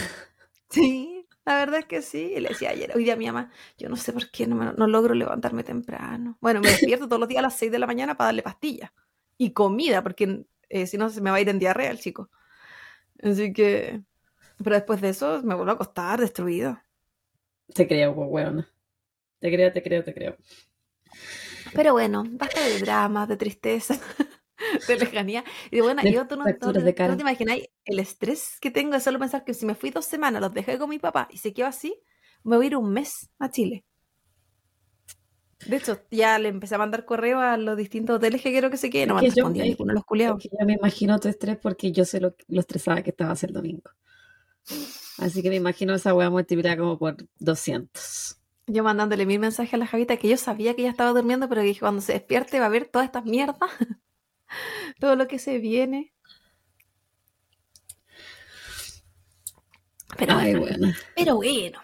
Sí, 0.69 1.14
La 1.45 1.55
verdad 1.57 1.79
es 1.79 1.85
que 1.85 2.01
sí. 2.01 2.33
Y 2.35 2.39
le 2.39 2.49
decía 2.49 2.71
ayer, 2.71 2.91
hoy 2.95 3.03
día 3.03 3.13
a 3.13 3.17
mi 3.17 3.25
mamá, 3.27 3.51
yo 3.77 3.89
no 3.89 3.95
sé 3.95 4.13
por 4.13 4.29
qué 4.31 4.47
no, 4.47 4.55
me- 4.55 4.73
no 4.73 4.87
logro 4.87 5.13
levantarme 5.13 5.63
temprano. 5.63 6.37
Bueno, 6.41 6.61
me 6.61 6.69
despierto 6.71 7.07
todos 7.07 7.19
los 7.19 7.29
días 7.29 7.39
a 7.39 7.43
las 7.43 7.55
6 7.57 7.71
de 7.71 7.79
la 7.79 7.87
mañana 7.87 8.15
para 8.17 8.27
darle 8.27 8.43
pastillas 8.43 8.91
y 9.37 9.51
comida, 9.53 10.01
porque 10.03 10.45
eh, 10.69 10.87
si 10.87 10.97
no 10.97 11.09
se 11.09 11.21
me 11.21 11.29
va 11.31 11.37
a 11.37 11.41
ir 11.41 11.49
en 11.49 11.59
diarrea 11.59 11.91
el 11.91 11.99
chico. 11.99 12.29
Así 13.23 13.53
que, 13.53 14.03
pero 14.63 14.75
después 14.77 15.01
de 15.01 15.09
eso 15.09 15.41
me 15.43 15.55
vuelvo 15.55 15.71
a 15.71 15.75
acostar 15.75 16.19
destruido. 16.21 16.79
Te 17.73 17.87
creo, 17.87 18.15
pues, 18.15 18.27
weona. 18.31 18.67
Te 19.39 19.51
creo, 19.53 19.71
te 19.73 19.83
creo, 19.83 20.03
te 20.03 20.13
creo. 20.13 20.37
Pero 21.73 21.93
bueno, 21.93 22.23
basta 22.31 22.61
de 22.63 22.79
dramas, 22.79 23.27
de 23.27 23.37
tristeza, 23.37 23.95
de 24.87 24.97
lejanía. 24.97 25.43
Y 25.71 25.81
bueno, 25.81 26.01
De 26.01 26.11
yo 26.11 26.27
tú 26.27 26.35
no, 26.35 26.43
no 26.45 26.73
de 26.73 26.95
no 27.07 27.15
te 27.15 27.21
imagináis 27.21 27.65
el 27.85 27.99
estrés 27.99 28.57
que 28.61 28.71
tengo 28.71 28.93
de 28.93 28.99
solo 28.99 29.19
pensar 29.19 29.43
que 29.43 29.53
si 29.53 29.65
me 29.65 29.75
fui 29.75 29.89
dos 29.89 30.05
semanas, 30.05 30.41
los 30.41 30.53
dejé 30.53 30.77
con 30.77 30.89
mi 30.89 30.99
papá 30.99 31.27
y 31.31 31.37
se 31.37 31.53
quedó 31.53 31.67
así, 31.67 31.95
me 32.43 32.55
voy 32.57 32.65
a 32.65 32.67
ir 32.67 32.77
un 32.77 32.91
mes 32.91 33.29
a 33.39 33.49
Chile. 33.49 33.83
De 35.67 35.77
hecho, 35.77 35.99
ya 36.11 36.37
le 36.37 36.49
empecé 36.49 36.75
a 36.75 36.77
mandar 36.77 37.05
correo 37.05 37.39
a 37.39 37.57
los 37.57 37.75
distintos 37.77 38.17
hoteles 38.17 38.41
que 38.41 38.51
quiero 38.51 38.69
que 38.69 38.77
se 38.77 38.89
queden. 38.89 39.09
No 39.09 39.15
me 39.15 39.25
es- 39.25 39.35
ninguno 39.35 39.87
de 39.87 39.93
los 39.93 40.05
culiados. 40.05 40.43
Ya 40.43 40.65
me 40.65 40.73
imagino 40.73 41.19
tu 41.19 41.27
estrés 41.27 41.57
porque 41.57 41.91
yo 41.91 42.05
sé 42.05 42.19
lo, 42.19 42.35
lo 42.47 42.59
estresada 42.59 43.01
que 43.01 43.09
estabas 43.09 43.43
el 43.43 43.53
domingo. 43.53 43.89
Así 45.17 45.41
que 45.41 45.49
me 45.49 45.55
imagino 45.55 45.95
esa 45.95 46.13
weá 46.13 46.29
multiplicada 46.29 46.77
como 46.77 46.99
por 46.99 47.15
200. 47.39 48.37
Yo 48.67 48.83
mandándole 48.83 49.25
mil 49.25 49.39
mensajes 49.39 49.73
a 49.75 49.77
la 49.77 49.87
Javita 49.87 50.17
que 50.17 50.27
yo 50.27 50.37
sabía 50.37 50.75
que 50.75 50.81
ella 50.81 50.89
estaba 50.91 51.11
durmiendo, 51.11 51.47
pero 51.47 51.61
que 51.61 51.67
dije, 51.67 51.79
cuando 51.81 52.01
se 52.01 52.13
despierte 52.13 52.59
va 52.59 52.65
a 52.65 52.69
ver 52.69 52.85
todas 52.85 53.05
estas 53.05 53.25
mierdas. 53.25 53.57
Todo 54.99 55.15
lo 55.15 55.27
que 55.27 55.39
se 55.39 55.59
viene. 55.59 56.13
Pero 60.17 60.33
Ay, 60.35 60.55
bueno, 60.55 60.77
bueno. 60.77 60.93
pero 61.15 61.35
bueno. 61.35 61.79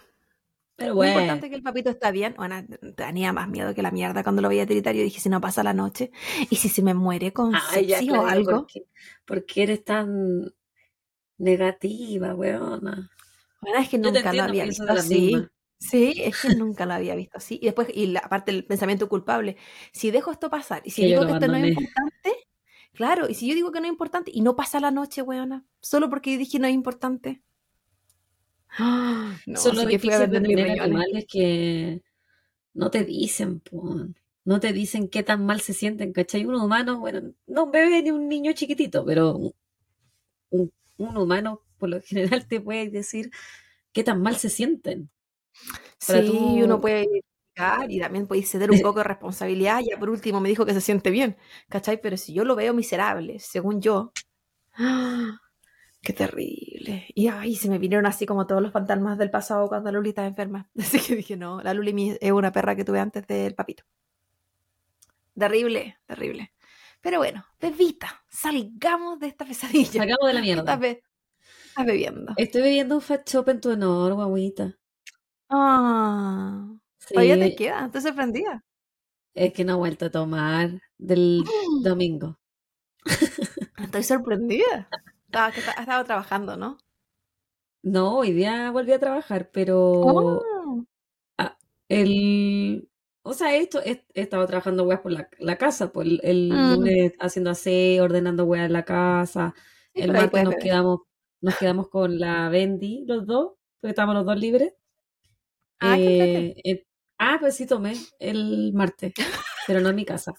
Pero 0.75 0.89
Lo 0.89 0.95
bueno. 0.95 1.11
importante 1.11 1.45
es 1.45 1.49
que 1.51 1.55
el 1.57 1.63
papito 1.63 1.89
está 1.91 2.11
bien. 2.11 2.33
Bueno, 2.37 2.63
tenía 2.95 3.33
más 3.33 3.47
miedo 3.47 3.75
que 3.75 3.83
la 3.83 3.91
mierda 3.91 4.23
cuando 4.23 4.41
lo 4.41 4.49
veía 4.49 4.65
tiritar. 4.65 4.95
Yo 4.95 5.03
dije, 5.03 5.19
si 5.19 5.29
no 5.29 5.39
pasa 5.39 5.63
la 5.63 5.73
noche, 5.73 6.11
y 6.49 6.55
si 6.55 6.69
se 6.69 6.81
me 6.81 6.93
muere 6.95 7.33
con 7.33 7.53
Ay, 7.53 7.85
ya, 7.85 7.97
sepsis 7.99 8.13
o 8.17 8.25
algo. 8.25 8.51
¿por 8.51 8.67
qué, 8.67 8.85
por 9.25 9.45
qué 9.45 9.63
eres 9.63 9.83
tan 9.83 10.51
negativa, 11.37 12.33
weona? 12.33 13.11
Bueno, 13.61 13.79
es 13.79 13.89
que 13.89 13.97
Yo 14.01 14.11
nunca 14.11 14.33
lo 14.33 14.43
había 14.43 14.65
visto 14.65 14.91
así. 14.91 15.35
Sí, 15.77 16.13
es 16.17 16.41
que 16.41 16.55
nunca 16.55 16.85
lo 16.85 16.93
había 16.93 17.15
visto 17.15 17.37
así. 17.37 17.59
Y 17.61 17.65
después, 17.65 17.87
y 17.93 18.07
la, 18.07 18.19
aparte 18.21 18.51
el 18.51 18.65
pensamiento 18.65 19.09
culpable, 19.09 19.57
si 19.91 20.09
dejo 20.11 20.31
esto 20.31 20.49
pasar, 20.49 20.81
y 20.85 20.91
si 20.91 21.01
Que 21.01 21.07
digo 21.09 21.21
lo 21.21 21.27
que 21.27 21.33
esto 21.33 21.47
no 21.47 21.55
es 21.57 21.67
importante, 21.69 22.35
claro, 22.93 23.27
y 23.29 23.33
si 23.35 23.47
yo 23.47 23.55
digo 23.55 23.71
que 23.71 23.79
no 23.81 23.85
es 23.87 23.91
importante 23.91 24.31
y 24.33 24.41
no 24.41 24.55
pasa 24.55 24.79
la 24.79 24.91
noche, 24.91 25.21
weona, 25.21 25.65
solo 25.81 26.09
porque 26.09 26.31
yo 26.33 26.37
dije 26.39 26.59
no 26.59 26.67
es 26.67 26.73
importante. 26.73 27.41
¡Ah! 28.77 29.37
No, 29.45 29.59
Son 29.61 29.75
lo 29.75 29.81
así 29.81 29.87
que 29.87 29.99
fui 29.99 30.13
a 30.13 30.19
difícil 30.19 30.29
de 30.31 30.41
tener 30.41 30.69
animales 30.69 31.25
que 31.29 32.01
no 32.73 32.91
te 32.91 33.03
dicen. 33.05 33.61
No 34.45 34.59
te 34.59 34.73
dicen 34.73 35.09
qué 35.09 35.23
tan 35.23 35.45
mal 35.45 35.61
se 35.61 35.73
sienten, 35.73 36.13
¿cachai? 36.13 36.45
Un 36.45 36.55
humano, 36.55 36.99
bueno, 36.99 37.33
no 37.47 37.65
un 37.65 37.71
bebé 37.71 38.01
ni 38.03 38.11
un 38.11 38.27
niño 38.29 38.53
chiquitito, 38.53 39.05
pero 39.05 39.35
un, 39.37 39.53
un- 40.51 40.71
un 40.97 41.17
humano 41.17 41.61
por 41.79 41.89
lo 41.89 42.01
general 42.01 42.47
te 42.47 42.61
puede 42.61 42.89
decir 42.89 43.31
qué 43.93 44.03
tan 44.03 44.21
mal 44.21 44.37
se 44.37 44.49
sienten. 44.49 45.09
Para 46.05 46.23
Sí, 46.23 46.25
tú- 46.25 46.63
uno 46.63 46.81
puede 46.81 47.07
y 47.89 47.99
también 47.99 48.27
puede 48.27 48.43
ceder 48.43 48.71
un 48.71 48.81
poco 48.81 48.99
de 48.99 49.05
responsabilidad. 49.05 49.81
Ya 49.87 49.97
por 49.99 50.09
último 50.09 50.39
me 50.41 50.49
dijo 50.49 50.65
que 50.65 50.73
se 50.73 50.81
siente 50.81 51.11
bien, 51.11 51.37
¿cachai? 51.69 52.01
Pero 52.01 52.17
si 52.17 52.33
yo 52.33 52.43
lo 52.45 52.55
veo 52.55 52.73
miserable, 52.73 53.39
según 53.39 53.81
yo, 53.81 54.13
¡ah! 54.75 55.37
qué 56.01 56.13
terrible. 56.13 57.07
Y 57.15 57.27
ay, 57.29 57.55
se 57.55 57.69
me 57.69 57.79
vinieron 57.79 58.05
así 58.07 58.25
como 58.25 58.47
todos 58.47 58.61
los 58.61 58.71
fantasmas 58.73 59.17
del 59.17 59.31
pasado 59.31 59.67
cuando 59.69 59.91
Luli 59.91 60.09
estaba 60.09 60.27
enferma. 60.27 60.69
Así 60.79 60.99
que 60.99 61.15
dije, 61.17 61.37
no, 61.37 61.61
la 61.61 61.73
Luli 61.73 62.17
es 62.21 62.31
una 62.31 62.51
perra 62.51 62.75
que 62.75 62.85
tuve 62.85 62.99
antes 62.99 63.27
del 63.27 63.55
papito. 63.55 63.83
Terrible, 65.37 65.97
terrible. 66.05 66.53
Pero 67.01 67.17
bueno, 67.19 67.43
bebita, 67.59 68.23
salgamos 68.29 69.19
de 69.19 69.27
esta 69.27 69.45
pesadilla. 69.45 70.03
Sacamos 70.03 70.27
de 70.27 70.33
la 70.33 70.39
¿Qué 70.41 70.41
mierda. 70.41 70.61
estás, 70.61 70.79
be- 70.79 71.03
estás 71.69 71.85
bebiendo? 71.85 72.33
Estoy 72.35 72.61
bebiendo 72.61 72.95
un 72.95 73.01
fat 73.01 73.27
shop 73.29 73.49
en 73.49 73.61
tu 73.61 73.69
honor, 73.71 74.13
guaguita. 74.15 74.77
Ah, 75.49 76.80
Sí, 77.07 77.13
todavía 77.13 77.37
te 77.37 77.53
queda, 77.55 77.85
estoy 77.85 78.01
sorprendida. 78.01 78.63
es 79.33 79.51
que 79.53 79.65
no 79.65 79.73
he 79.73 79.77
vuelto 79.77 80.05
a 80.05 80.09
tomar 80.11 80.81
del 80.97 81.43
domingo. 81.83 82.39
Estoy 83.77 84.03
sorprendida. 84.03 84.93
Estaba, 85.25 85.51
que 85.51 85.59
esta- 85.59 85.73
estaba 85.73 86.03
trabajando, 86.05 86.55
¿no? 86.57 86.77
No, 87.83 88.17
hoy 88.17 88.31
día 88.33 88.71
volví 88.71 88.91
a 88.91 88.99
trabajar, 88.99 89.49
pero 89.51 89.79
Oh, 90.03 90.85
el... 91.89 92.87
O 93.23 93.33
sea, 93.33 93.55
esto, 93.55 93.79
he, 93.85 94.03
he 94.15 94.21
estado 94.21 94.47
trabajando 94.47 94.83
weas 94.83 95.01
por 95.01 95.11
la, 95.11 95.29
la 95.39 95.57
casa, 95.57 95.91
por 95.91 96.05
el, 96.05 96.19
el 96.23 96.49
Mm. 96.49 96.71
lunes 96.71 97.13
haciendo 97.19 97.51
aseo, 97.51 98.03
ordenando 98.03 98.45
weas 98.45 98.65
en 98.65 98.73
la 98.73 98.83
casa. 98.85 99.53
sí, 99.93 100.01
El 100.01 100.11
martes 100.13 100.41
nos 100.43 100.55
quedamos, 100.55 101.01
nos 101.41 101.55
quedamos 101.57 101.89
con 101.89 102.19
la 102.19 102.49
Bendy, 102.49 103.05
los 103.07 103.25
dos, 103.27 103.53
porque 103.79 103.91
estábamos 103.91 104.15
los 104.15 104.25
dos 104.25 104.39
libres. 104.39 104.73
Ah, 105.79 105.97
eh, 105.97 106.85
ah, 107.21 107.37
pues 107.39 107.55
sí 107.57 107.65
tomé 107.67 107.93
el 108.19 108.73
martes, 108.73 109.13
pero 109.67 109.79
no 109.81 109.89
en 109.89 109.95
mi 109.97 110.05
casa. 110.05 110.33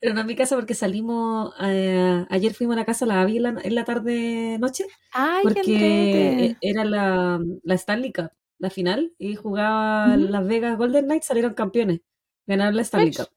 Pero 0.00 0.14
no 0.14 0.20
en 0.22 0.26
mi 0.26 0.36
casa 0.36 0.56
porque 0.56 0.74
salimos, 0.74 1.54
eh, 1.62 2.26
ayer 2.30 2.54
fuimos 2.54 2.76
a 2.76 2.80
la 2.80 2.84
casa, 2.84 3.06
la 3.06 3.22
Abby 3.22 3.38
en 3.38 3.42
la, 3.44 3.50
en 3.62 3.74
la 3.74 3.84
tarde 3.84 4.58
noche, 4.58 4.84
Ay, 5.12 5.48
porque 5.48 6.56
era 6.60 6.84
la, 6.84 7.40
la 7.62 7.74
Stanley 7.74 8.12
Cup, 8.12 8.30
la 8.58 8.70
final, 8.70 9.14
y 9.18 9.34
jugaba 9.36 10.16
Ujú. 10.16 10.18
Las 10.18 10.46
Vegas 10.46 10.76
Golden 10.78 11.06
Knights, 11.06 11.26
salieron 11.26 11.54
campeones, 11.54 12.00
ganaron 12.46 12.76
la 12.76 12.82
Stanley. 12.82 13.14
Cup. 13.14 13.28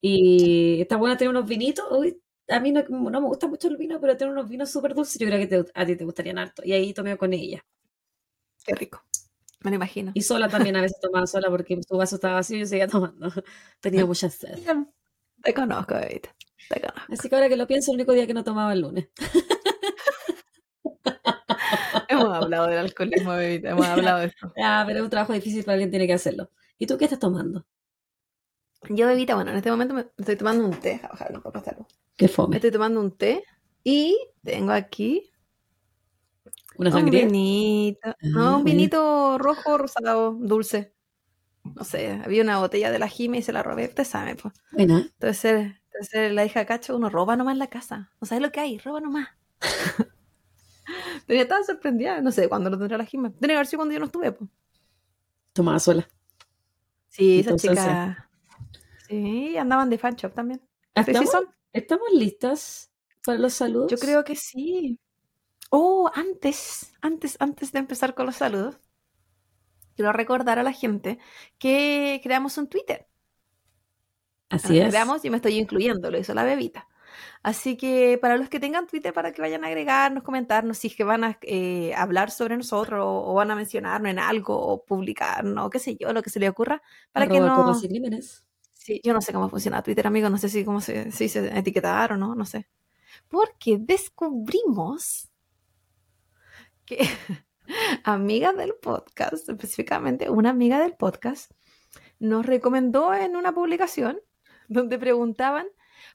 Y 0.00 0.80
está 0.82 0.96
buena 0.96 1.16
tener 1.16 1.30
unos 1.30 1.46
vinitos, 1.48 1.86
uy, 1.92 2.20
a 2.48 2.60
mí 2.60 2.72
no, 2.72 2.82
no 2.88 3.20
me 3.22 3.28
gusta 3.28 3.48
mucho 3.48 3.68
el 3.68 3.76
vino, 3.78 4.00
pero 4.00 4.16
tener 4.16 4.32
unos 4.32 4.48
vinos 4.48 4.70
súper 4.70 4.94
dulces, 4.94 5.18
yo 5.20 5.26
creo 5.28 5.40
que 5.40 5.46
te- 5.48 5.72
a 5.74 5.86
ti 5.86 5.96
te 5.96 6.04
gustarían 6.04 6.38
harto. 6.38 6.62
Y 6.64 6.72
ahí 6.72 6.94
tomé 6.94 7.16
con 7.18 7.32
ella. 7.34 7.64
Qué 8.64 8.74
rico. 8.74 9.02
Me 9.64 9.70
lo 9.70 9.76
imagino. 9.76 10.12
Y 10.14 10.22
sola 10.22 10.48
también, 10.48 10.76
a 10.76 10.82
veces 10.82 11.00
tomaba 11.00 11.26
sola 11.26 11.48
porque 11.50 11.80
su 11.86 11.96
vaso 11.96 12.16
estaba 12.16 12.34
vacío 12.34 12.58
y 12.58 12.60
yo 12.60 12.66
seguía 12.66 12.86
tomando. 12.86 13.32
Tenía 13.80 14.06
mucha 14.06 14.30
sed. 14.30 14.58
Te 15.42 15.54
conozco, 15.54 15.94
bebita. 15.94 16.34
Te 16.68 16.80
conozco. 16.80 17.12
Así 17.12 17.28
que 17.28 17.34
ahora 17.34 17.48
que 17.48 17.56
lo 17.56 17.66
pienso, 17.66 17.90
el 17.90 17.96
único 17.96 18.12
día 18.12 18.26
que 18.26 18.34
no 18.34 18.44
tomaba 18.44 18.72
el 18.72 18.80
lunes. 18.82 19.08
Hemos 22.08 22.34
hablado 22.34 22.66
del 22.68 22.78
alcoholismo, 22.78 23.32
bebita. 23.32 23.70
Hemos 23.70 23.86
hablado 23.86 24.20
de 24.20 24.26
esto. 24.26 24.52
Ah, 24.62 24.84
pero 24.86 24.98
es 25.00 25.04
un 25.04 25.10
trabajo 25.10 25.32
difícil 25.32 25.64
para 25.64 25.74
alguien 25.74 25.90
tiene 25.90 26.06
que 26.06 26.12
hacerlo. 26.12 26.50
¿Y 26.78 26.86
tú 26.86 26.98
qué 26.98 27.04
estás 27.04 27.18
tomando? 27.18 27.66
Yo, 28.90 29.06
bebita, 29.06 29.34
bueno, 29.34 29.50
en 29.50 29.56
este 29.56 29.70
momento 29.70 29.94
me 29.94 30.06
estoy 30.18 30.36
tomando 30.36 30.64
un 30.66 30.78
té. 30.78 31.00
A 31.02 31.08
bajar 31.08 31.32
un 31.34 31.42
poco 31.42 31.58
esta 31.58 31.72
luz. 31.72 31.86
Qué 32.16 32.26
Me 32.26 32.28
fome. 32.28 32.56
estoy 32.56 32.70
tomando 32.70 33.00
un 33.00 33.16
té 33.16 33.44
y 33.82 34.16
tengo 34.42 34.72
aquí 34.72 35.30
¿Una 36.76 36.90
un 36.90 36.96
sangría? 36.96 37.26
vinito. 37.26 38.00
Ah, 38.04 38.16
No, 38.22 38.58
un 38.58 38.64
vinito 38.64 39.38
rojo, 39.38 39.78
rosado, 39.78 40.32
dulce. 40.32 40.94
No 41.74 41.84
sé, 41.84 42.20
había 42.24 42.42
una 42.42 42.58
botella 42.58 42.90
de 42.90 42.98
la 42.98 43.08
Jime 43.08 43.38
y 43.38 43.42
se 43.42 43.52
la 43.52 43.62
robé. 43.62 43.86
Usted 43.86 44.04
sabe, 44.04 44.34
pues. 44.36 44.54
Entonces, 44.76 45.72
entonces 45.92 46.32
la 46.32 46.44
hija 46.44 46.60
de 46.60 46.66
Cacho, 46.66 46.96
uno 46.96 47.08
roba 47.08 47.36
nomás 47.36 47.52
en 47.52 47.58
la 47.58 47.68
casa. 47.68 48.12
No 48.20 48.26
sabes 48.26 48.42
lo 48.42 48.52
que 48.52 48.60
hay, 48.60 48.78
roba 48.78 49.00
nomás. 49.00 49.28
Ya 51.28 51.40
estaba 51.40 51.64
sorprendida. 51.64 52.20
No 52.20 52.30
sé 52.32 52.48
cuándo 52.48 52.68
lo 52.68 52.76
tendrá 52.78 52.98
la 52.98 53.06
Jime. 53.06 53.30
Tiene 53.30 53.48
que 53.48 53.54
haber 53.54 53.66
sido 53.66 53.78
cuando 53.78 53.94
yo 53.94 54.00
no 54.00 54.06
estuve, 54.06 54.32
pues. 54.32 54.50
Tomaba 55.54 55.78
sola. 55.78 56.06
Sí, 57.08 57.40
esa 57.40 57.50
Entonces, 57.50 57.70
chica. 57.70 58.30
Sí, 59.08 59.56
andaban 59.56 59.88
de 59.88 59.98
fan 59.98 60.14
shop 60.16 60.34
también. 60.34 60.60
Sí 60.96 61.02
¿Estamos, 61.06 61.30
son. 61.30 61.44
¿Estamos 61.72 62.08
listas 62.12 62.90
para 63.24 63.38
los 63.38 63.54
saludos? 63.54 63.90
Yo 63.90 63.96
creo 63.96 64.24
que 64.24 64.36
sí. 64.36 64.98
Oh, 65.76 66.08
antes, 66.14 66.94
antes, 67.00 67.36
antes 67.40 67.72
de 67.72 67.80
empezar 67.80 68.14
con 68.14 68.26
los 68.26 68.36
saludos, 68.36 68.78
quiero 69.96 70.12
recordar 70.12 70.60
a 70.60 70.62
la 70.62 70.70
gente 70.70 71.18
que 71.58 72.20
creamos 72.22 72.56
un 72.58 72.68
Twitter. 72.68 73.08
Así 74.50 74.78
es. 74.78 74.90
creamos 74.90 75.24
y 75.24 75.30
me 75.30 75.38
estoy 75.38 75.58
incluyendo, 75.58 76.12
lo 76.12 76.18
hizo 76.18 76.32
la 76.32 76.44
bebita. 76.44 76.86
Así 77.42 77.76
que 77.76 78.20
para 78.22 78.36
los 78.36 78.48
que 78.48 78.60
tengan 78.60 78.86
Twitter, 78.86 79.12
para 79.12 79.32
que 79.32 79.42
vayan 79.42 79.64
a 79.64 79.66
agregarnos, 79.66 80.22
comentarnos 80.22 80.78
si 80.78 80.86
es 80.86 80.94
que 80.94 81.02
van 81.02 81.24
a 81.24 81.38
eh, 81.42 81.92
hablar 81.96 82.30
sobre 82.30 82.56
nosotros 82.56 83.00
o, 83.04 83.32
o 83.32 83.34
van 83.34 83.50
a 83.50 83.56
mencionarnos 83.56 84.12
en 84.12 84.20
algo 84.20 84.56
o 84.56 84.84
publicarnos, 84.84 85.66
o 85.66 85.70
qué 85.70 85.80
sé 85.80 85.96
yo, 85.96 86.12
lo 86.12 86.22
que 86.22 86.30
se 86.30 86.38
les 86.38 86.50
ocurra, 86.50 86.82
para 87.10 87.26
que 87.26 87.38
Arroba 87.38 87.50
no... 87.50 87.64
copas 87.64 87.82
y 87.82 87.88
crímenes. 87.88 88.46
Sí, 88.74 89.00
yo 89.02 89.12
no 89.12 89.20
sé 89.20 89.32
cómo 89.32 89.48
funciona 89.48 89.82
Twitter, 89.82 90.06
amigo, 90.06 90.30
no 90.30 90.38
sé 90.38 90.48
si 90.48 90.64
cómo 90.64 90.80
se, 90.80 91.10
si 91.10 91.28
se 91.28 91.58
etiquetar 91.58 92.12
o 92.12 92.16
no, 92.16 92.36
no 92.36 92.46
sé. 92.46 92.68
Porque 93.28 93.78
descubrimos 93.80 95.33
que 96.84 96.98
amigas 98.04 98.56
del 98.56 98.74
podcast, 98.74 99.48
específicamente 99.48 100.30
una 100.30 100.50
amiga 100.50 100.80
del 100.80 100.94
podcast, 100.94 101.50
nos 102.18 102.46
recomendó 102.46 103.14
en 103.14 103.36
una 103.36 103.52
publicación 103.52 104.20
donde 104.68 104.98
preguntaban 104.98 105.66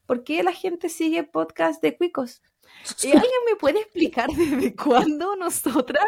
¿por 0.06 0.24
qué 0.24 0.44
la 0.44 0.54
gente 0.54 0.90
sigue 0.90 1.24
podcast 1.24 1.82
de 1.82 1.98
cuicos? 1.98 2.42
¿Y 3.04 3.12
alguien 3.12 3.42
me 3.48 3.56
puede 3.56 3.80
explicar 3.80 4.30
desde 4.30 4.76
cuándo 4.84 5.36
nosotras 5.36 6.06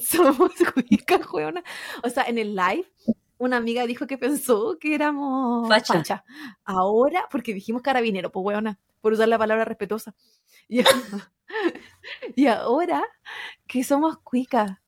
somos 0.00 0.52
cuicas, 0.74 1.20
weona? 1.32 1.62
O 2.02 2.08
sea, 2.08 2.24
en 2.24 2.38
el 2.38 2.54
live, 2.54 2.90
una 3.38 3.56
amiga 3.56 3.86
dijo 3.86 4.06
que 4.06 4.18
pensó 4.18 4.78
que 4.78 4.94
éramos 4.94 5.68
Facha. 5.68 5.94
facha. 5.94 6.24
Ahora, 6.64 7.28
porque 7.30 7.54
dijimos 7.54 7.82
carabinero, 7.82 8.30
pues 8.30 8.44
weona, 8.44 8.78
por 9.02 9.12
usar 9.12 9.28
la 9.28 9.36
palabra 9.38 9.66
respetuosa. 9.66 10.14
Y, 10.68 10.80
y 12.36 12.46
ahora 12.46 13.02
que 13.66 13.84
somos 13.84 14.18
cuicas. 14.20 14.78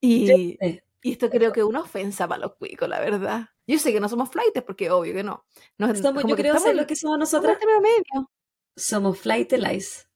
Y, 0.00 0.56
y 1.02 1.12
esto 1.12 1.28
creo 1.28 1.52
que 1.52 1.60
es 1.60 1.66
una 1.66 1.80
ofensa 1.80 2.28
para 2.28 2.42
los 2.42 2.54
cuicos, 2.56 2.88
la 2.88 3.00
verdad. 3.00 3.48
Yo 3.66 3.78
sé 3.78 3.92
que 3.92 4.00
no 4.00 4.08
somos 4.08 4.30
flightes, 4.30 4.62
porque 4.62 4.90
obvio 4.90 5.12
que 5.14 5.22
no. 5.22 5.44
No- 5.78 5.88
somos- 5.94 6.22
como 6.22 6.28
yo 6.30 6.36
que 6.36 6.42
creo 6.42 6.54
en- 6.66 6.76
lo 6.76 6.86
que 6.86 6.96
somos 6.96 7.14
somos 7.14 7.18
nosotras. 7.18 7.54
en 7.54 7.58
término 7.60 7.80
medio. 7.80 8.30
Somos 8.76 9.18
flight 9.18 9.52
lies. 9.52 10.06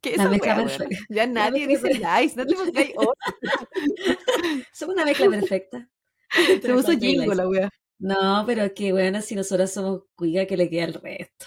¿Qué 0.00 0.12
es 0.12 0.16
La 0.16 0.28
mezcla 0.28 0.56
perfecta. 0.56 0.96
Ya 1.10 1.26
nadie 1.26 1.66
dice 1.66 1.90
nice, 1.90 2.34
no 2.36 2.46
te 2.46 2.54
pongáis 2.54 2.92
Somos 4.72 4.94
una 4.94 5.04
mezcla 5.04 5.28
perfecta. 5.28 5.88
Flight 6.30 6.88
y 7.02 7.06
jingo 7.06 7.24
lies. 7.24 7.36
la 7.36 7.48
wea. 7.48 7.70
No, 7.98 8.44
pero 8.46 8.72
que 8.74 8.92
bueno, 8.92 9.20
si 9.20 9.34
nosotras 9.34 9.72
somos 9.74 10.04
cuica, 10.14 10.46
que 10.46 10.56
le 10.56 10.70
queda 10.70 10.84
al 10.84 10.94
resto. 10.94 11.46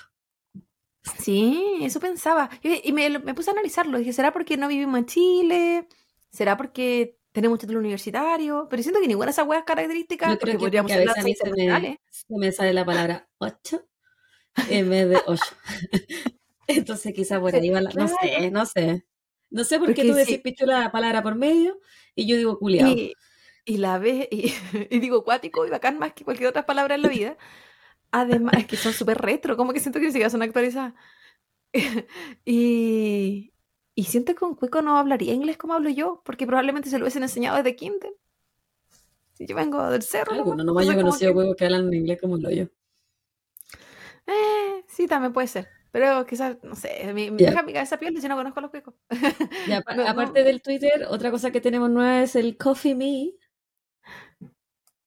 Sí, 1.20 1.80
eso 1.82 2.00
pensaba. 2.00 2.50
Y, 2.62 2.90
y 2.90 2.92
me, 2.94 3.34
puse 3.34 3.50
a 3.50 3.54
analizarlo. 3.54 3.98
Dije, 3.98 4.14
¿será 4.14 4.32
porque 4.32 4.58
no 4.58 4.68
vivimos 4.68 4.98
en 4.98 5.06
Chile? 5.06 5.88
¿Será 6.32 6.58
porque 6.58 7.18
tenemos 7.32 7.60
título 7.60 7.80
universitario? 7.80 8.68
Pero 8.70 8.84
siento 8.84 9.02
que 9.02 9.08
ninguna 9.08 9.28
de 9.28 9.32
esas 9.32 9.48
weas 9.48 9.64
características, 9.64 10.30
Yo 10.32 10.38
creo 10.38 10.54
porque 10.54 10.58
que 10.58 10.60
podríamos 10.60 10.92
porque 10.92 11.04
a 11.04 11.14
veces 11.14 11.24
a 11.24 11.26
mí 11.26 11.36
se 11.36 11.52
me, 11.52 12.00
se 12.10 12.38
me 12.38 12.52
sale 12.52 12.74
la 12.74 12.86
palabra 12.86 13.28
ocho 13.38 13.86
en 14.70 14.90
vez 14.90 15.10
de 15.10 15.18
ocho. 15.26 15.56
Entonces 16.68 17.14
quizá 17.14 17.40
por 17.40 17.54
ahí 17.54 17.70
va 17.70 17.82
la... 17.82 17.92
No 17.92 18.08
sé, 18.08 18.52
no 18.52 18.66
sé. 18.66 19.06
No 19.50 19.64
sé 19.64 19.80
por 19.80 19.94
qué 19.94 20.04
tú 20.04 20.14
decís 20.14 20.36
sí. 20.36 20.42
pichula 20.42 20.80
la 20.80 20.92
palabra 20.92 21.22
por 21.22 21.36
medio 21.36 21.80
y 22.16 22.26
yo 22.26 22.38
digo 22.38 22.58
culiao. 22.58 22.90
Y, 22.90 23.14
y 23.66 23.78
la 23.78 24.00
ves, 24.00 24.28
y, 24.32 24.54
y 24.90 25.00
digo 25.00 25.24
cuático 25.24 25.66
y 25.66 25.70
bacán 25.70 26.00
más 26.00 26.14
que 26.14 26.24
cualquier 26.24 26.50
otra 26.50 26.66
palabra 26.66 26.96
en 26.96 27.02
la 27.02 27.10
vida. 27.10 27.38
Además, 28.16 28.54
es 28.60 28.68
que 28.68 28.78
son 28.78 28.94
súper 28.94 29.18
retro, 29.18 29.58
como 29.58 29.74
que 29.74 29.80
siento 29.80 30.00
que 30.00 30.06
ni 30.06 30.12
siquiera 30.12 30.30
son 30.30 30.44
actualizadas. 30.44 30.94
y, 32.46 33.54
y 33.96 34.04
siento 34.04 34.36
que 34.36 34.46
un 34.46 34.56
cuico 34.56 34.82
no 34.84 34.98
hablaría 34.98 35.34
inglés 35.34 35.58
como 35.58 35.74
hablo 35.74 35.90
yo, 35.90 36.22
porque 36.24 36.46
probablemente 36.46 36.90
se 36.90 37.00
lo 37.00 37.06
hubiesen 37.06 37.24
enseñado 37.24 37.58
desde 37.58 37.76
kinder. 37.76 38.14
Si 39.34 39.48
yo 39.48 39.56
vengo 39.56 39.90
del 39.90 40.04
cerro, 40.04 40.34
yo 40.36 40.38
he 40.38 40.40
entonces 40.42 40.86
como 40.86 40.96
conocido 41.02 41.32
que- 41.32 41.38
huevos 41.40 41.56
que 41.56 41.66
hablan 41.66 41.88
en 41.88 41.94
inglés 41.96 42.20
como 42.22 42.38
lo 42.38 42.52
yo. 42.52 42.66
Eh, 44.28 44.84
sí, 44.88 45.08
también 45.08 45.34
puede 45.34 45.48
ser. 45.48 45.68
Pero 45.92 46.26
quizás, 46.26 46.58
no 46.64 46.76
sé, 46.76 47.12
mi, 47.14 47.32
mi, 47.32 47.42
Ya. 47.44 47.50
deja 47.52 47.64
mi 47.64 47.74
cabeza 47.74 47.98
piel 47.98 48.20
si 48.22 48.28
no 48.28 48.36
conozco 48.36 48.60
a 48.60 48.62
los 48.64 48.72
cuicos. 48.72 48.94
No, 49.68 49.96
no. 49.96 50.08
aparte 50.08 50.44
del 50.44 50.62
Twitter, 50.62 51.08
otra 51.10 51.32
cosa 51.32 51.52
que 51.52 51.62
tenemos 51.62 51.90
nueva 51.90 52.22
es 52.22 52.36
el 52.36 52.58
Coffee 52.58 52.96
Me. 52.96 53.32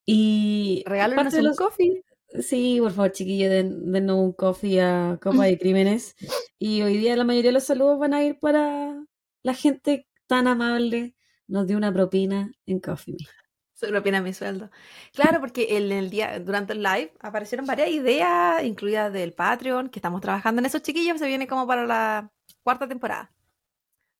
Y 0.04 0.84
Regálanos 0.86 1.34
un 1.34 1.44
los- 1.44 1.56
coffee. 1.56 2.02
Sí, 2.40 2.78
por 2.80 2.92
favor, 2.92 3.12
chiquillos, 3.12 3.50
den, 3.50 3.92
dennos 3.92 4.16
un 4.18 4.32
coffee 4.32 4.80
a 4.80 5.18
Copa 5.22 5.44
de 5.44 5.58
Crímenes. 5.58 6.14
Y 6.58 6.80
hoy 6.82 6.96
día 6.96 7.16
la 7.16 7.24
mayoría 7.24 7.50
de 7.50 7.54
los 7.54 7.64
saludos 7.64 7.98
van 7.98 8.14
a 8.14 8.24
ir 8.24 8.38
para 8.38 9.04
la 9.42 9.54
gente 9.54 10.08
tan 10.26 10.46
amable. 10.48 11.14
Nos 11.48 11.66
dio 11.66 11.76
una 11.76 11.92
propina 11.92 12.50
en 12.64 12.80
Coffee 12.80 13.12
Me. 13.12 13.26
Se 13.74 13.88
propina 13.88 14.22
mi 14.22 14.32
sueldo. 14.32 14.70
Claro, 15.12 15.38
porque 15.40 15.76
en 15.76 15.92
el 15.92 16.08
día, 16.08 16.40
durante 16.40 16.72
el 16.72 16.82
live 16.82 17.12
aparecieron 17.20 17.66
varias 17.66 17.90
ideas, 17.90 18.64
incluidas 18.64 19.12
del 19.12 19.34
Patreon, 19.34 19.90
que 19.90 19.98
estamos 19.98 20.22
trabajando 20.22 20.60
en 20.60 20.66
esos 20.66 20.80
chiquillos, 20.82 21.18
se 21.18 21.26
viene 21.26 21.46
como 21.46 21.66
para 21.66 21.84
la 21.86 22.32
cuarta 22.62 22.88
temporada. 22.88 23.30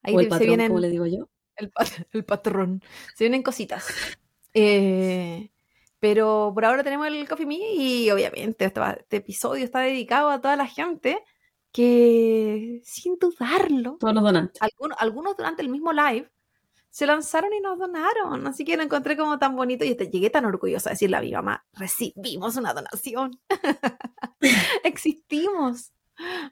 Ahí 0.02 0.14
o 0.14 0.20
el 0.20 0.30
se 0.30 0.30
patrón, 0.30 0.46
vienen 0.48 0.68
como 0.68 0.80
le 0.80 0.90
digo 0.90 1.06
yo. 1.06 1.30
el, 1.56 1.72
el 2.12 2.24
patrón, 2.24 2.82
se 3.14 3.24
vienen 3.24 3.42
cositas. 3.42 3.86
Eh, 4.54 5.50
pero 5.98 6.52
por 6.54 6.64
ahora 6.64 6.84
tenemos 6.84 7.06
el 7.06 7.28
Coffee 7.28 7.46
Me 7.46 7.56
y 7.56 8.10
obviamente 8.10 8.64
este, 8.66 8.80
este 8.98 9.16
episodio 9.16 9.64
está 9.64 9.80
dedicado 9.80 10.30
a 10.30 10.40
toda 10.40 10.56
la 10.56 10.66
gente 10.66 11.22
que, 11.72 12.80
sin 12.84 13.18
dudarlo, 13.18 13.96
Todos 14.00 14.14
los 14.14 14.22
donantes. 14.22 14.60
algunos, 14.62 14.96
algunos 15.00 15.36
durante 15.36 15.62
el 15.62 15.68
mismo 15.68 15.92
live 15.92 16.30
se 16.96 17.04
lanzaron 17.04 17.52
y 17.52 17.60
nos 17.60 17.78
donaron. 17.78 18.46
Así 18.46 18.64
que 18.64 18.74
lo 18.78 18.82
encontré 18.82 19.18
como 19.18 19.38
tan 19.38 19.54
bonito 19.54 19.84
y 19.84 19.94
llegué 19.94 20.30
tan 20.30 20.46
orgullosa 20.46 20.88
de 20.88 20.94
decirle 20.94 21.18
a 21.18 21.20
mi 21.20 21.32
mamá, 21.32 21.66
recibimos 21.74 22.56
una 22.56 22.72
donación. 22.72 23.38
Existimos. 24.82 25.92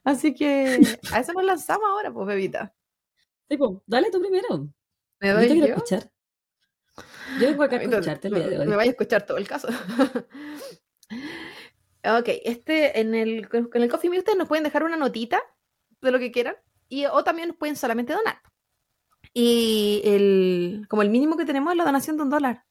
Así 0.05 0.35
que 0.35 0.79
a 1.13 1.21
eso 1.21 1.33
nos 1.33 1.45
lanzamos 1.45 1.89
ahora, 1.89 2.13
pues, 2.13 2.27
bebita. 2.27 2.75
Tipo, 3.49 3.83
dale 3.87 4.11
tú 4.11 4.21
primero. 4.21 4.69
¿Me 5.21 5.31
doy 5.31 5.61
yo? 5.61 5.65
escuchar. 5.65 6.11
Yo 7.41 7.49
vengo 7.49 7.63
acá 7.65 7.77
a 7.77 7.83
escucharte 7.83 8.29
el 8.29 8.35
día 8.35 8.49
de 8.49 8.59
Me 8.59 8.65
hoy. 8.65 8.77
vaya 8.77 8.91
a 8.91 8.93
escuchar 8.93 9.27
todo 9.27 9.37
el 9.37 9.49
caso. 9.49 9.69
ok, 12.05 12.29
este 12.45 13.01
en 13.01 13.15
el, 13.15 13.49
con 13.49 13.69
el 13.73 13.91
Coffee 13.91 14.11
Me 14.11 14.19
ustedes 14.19 14.39
nos 14.39 14.49
pueden 14.49 14.65
dejar 14.65 14.85
una 14.85 14.97
notita 14.97 15.43
de 16.01 16.11
lo 16.13 16.19
que 16.19 16.31
quieran 16.31 16.57
y, 16.89 17.07
o 17.07 17.25
también 17.25 17.49
nos 17.49 17.57
pueden 17.57 17.77
solamente 17.77 18.13
donar. 18.13 18.41
Y 19.33 20.03
el, 20.05 20.87
como 20.89 21.03
el 21.03 21.11
mínimo 21.11 21.37
que 21.37 21.45
tenemos 21.45 21.73
es 21.73 21.77
la 21.77 21.85
donación 21.85 22.17
de 22.17 22.23
un 22.23 22.31
dólar. 22.31 22.65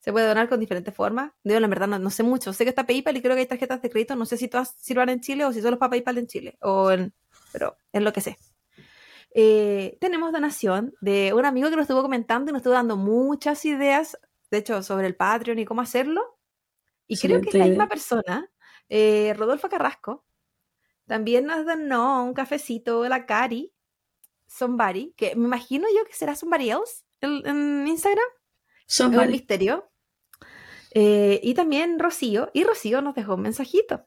Se 0.00 0.12
puede 0.12 0.28
donar 0.28 0.48
con 0.48 0.60
diferentes 0.60 0.94
formas. 0.94 1.32
Digo, 1.42 1.58
la 1.58 1.66
verdad 1.66 1.88
no, 1.88 1.98
no 1.98 2.10
sé 2.10 2.22
mucho. 2.22 2.52
Sé 2.52 2.64
que 2.64 2.70
está 2.70 2.86
PayPal 2.86 3.16
y 3.16 3.22
creo 3.22 3.34
que 3.34 3.40
hay 3.40 3.46
tarjetas 3.46 3.82
de 3.82 3.90
crédito. 3.90 4.14
No 4.14 4.26
sé 4.26 4.36
si 4.36 4.46
todas 4.46 4.74
sirvan 4.78 5.08
en 5.08 5.20
Chile 5.20 5.44
o 5.44 5.52
si 5.52 5.60
solo 5.60 5.74
es 5.74 5.78
para 5.80 5.90
PayPal 5.90 6.18
en 6.18 6.26
Chile. 6.28 6.56
O 6.60 6.92
en, 6.92 7.12
pero 7.52 7.76
es 7.92 8.02
lo 8.02 8.12
que 8.12 8.20
sé. 8.20 8.38
Eh, 9.34 9.98
tenemos 10.00 10.32
donación 10.32 10.94
de 11.00 11.32
un 11.34 11.44
amigo 11.44 11.70
que 11.70 11.76
nos 11.76 11.82
estuvo 11.84 12.02
comentando 12.02 12.50
y 12.50 12.52
nos 12.52 12.60
estuvo 12.60 12.74
dando 12.74 12.96
muchas 12.96 13.64
ideas, 13.64 14.18
de 14.50 14.58
hecho, 14.58 14.82
sobre 14.82 15.06
el 15.06 15.16
Patreon 15.16 15.58
y 15.58 15.64
cómo 15.64 15.80
hacerlo. 15.80 16.38
Y 17.06 17.18
creo 17.18 17.40
que 17.40 17.48
es 17.48 17.54
la 17.54 17.66
misma 17.66 17.88
persona, 17.88 18.50
eh, 18.88 19.34
Rodolfo 19.36 19.68
Carrasco, 19.68 20.26
también 21.06 21.46
nos 21.46 21.64
donó 21.64 22.24
un 22.24 22.34
cafecito 22.34 23.02
de 23.02 23.08
la 23.08 23.26
Cari, 23.26 23.72
Somebody, 24.46 25.14
que 25.16 25.34
me 25.36 25.46
imagino 25.46 25.86
yo 25.94 26.04
que 26.04 26.12
será 26.12 26.34
Somebody 26.34 26.70
Else 26.70 27.04
en, 27.20 27.46
en 27.46 27.88
Instagram, 27.88 28.24
Son 28.86 29.12
es 29.12 29.20
un 29.20 29.30
misterio. 29.30 29.90
Eh, 30.92 31.40
y 31.42 31.54
también 31.54 31.98
Rocío, 31.98 32.50
y 32.52 32.64
Rocío 32.64 33.02
nos 33.02 33.14
dejó 33.14 33.34
un 33.34 33.42
mensajito. 33.42 34.06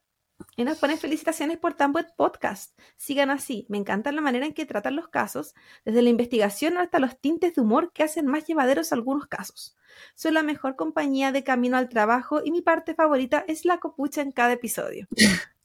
Y 0.56 0.64
nos 0.64 0.78
pone 0.78 0.98
felicitaciones 0.98 1.58
por 1.58 1.74
tan 1.74 1.94
buen 1.94 2.08
podcast. 2.16 2.78
Sigan 2.98 3.30
así. 3.30 3.66
Me 3.70 3.78
encanta 3.78 4.12
la 4.12 4.22
manera 4.22 4.46
en 4.46 4.54
que 4.54 4.66
tratan 4.66 4.96
los 4.96 5.08
casos, 5.08 5.54
desde 5.86 6.02
la 6.02 6.10
investigación 6.10 6.78
hasta 6.78 7.00
los 7.00 7.20
tintes 7.20 7.56
de 7.56 7.62
humor 7.62 7.92
que 7.94 8.04
hacen 8.04 8.28
más 8.28 8.46
llevaderos 8.46 8.92
algunos 8.94 9.28
casos. 9.28 9.78
Soy 10.16 10.32
la 10.32 10.44
mejor 10.44 10.76
compañía 10.76 11.32
de 11.32 11.44
camino 11.44 11.78
al 11.78 11.90
trabajo 11.90 12.42
y 12.44 12.52
mi 12.52 12.62
parte 12.62 12.94
favorita 12.94 13.44
es 13.48 13.66
la 13.66 13.80
copucha 13.80 14.22
en 14.22 14.32
cada 14.32 14.54
episodio. 14.54 15.08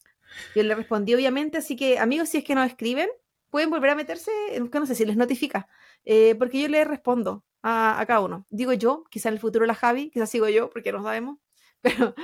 Yo 0.54 0.62
le 0.62 0.74
respondí 0.74 1.14
obviamente, 1.14 1.58
así 1.58 1.76
que 1.76 1.98
amigos, 1.98 2.28
si 2.28 2.38
es 2.38 2.44
que 2.44 2.54
nos 2.54 2.66
escriben, 2.66 3.08
pueden 3.50 3.70
volver 3.70 3.90
a 3.90 3.94
meterse, 3.94 4.30
es 4.50 4.62
que 4.70 4.80
no 4.80 4.86
sé 4.86 4.94
si 4.94 5.04
les 5.06 5.16
notifica, 5.16 5.68
eh, 6.04 6.34
porque 6.38 6.60
yo 6.60 6.68
les 6.68 6.86
respondo 6.86 7.44
a, 7.62 7.98
a 7.98 8.06
cada 8.06 8.20
uno. 8.20 8.46
Digo 8.50 8.72
yo, 8.74 9.04
quizá 9.10 9.28
en 9.30 9.34
el 9.34 9.40
futuro 9.40 9.64
la 9.64 9.74
Javi, 9.74 10.10
quizá 10.10 10.26
sigo 10.26 10.48
yo, 10.48 10.68
porque 10.68 10.92
no 10.92 11.02
sabemos, 11.02 11.38
pero... 11.80 12.14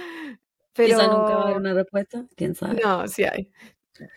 pero 0.73 0.89
Quizá 0.89 1.07
nunca 1.07 1.37
va 1.37 1.41
a 1.41 1.43
haber 1.45 1.57
una 1.57 1.75
respuesta. 1.75 2.27
¿Quién 2.37 2.55
sabe? 2.55 2.81
no, 2.83 3.07
sí 3.09 3.25
hay. 3.25 3.51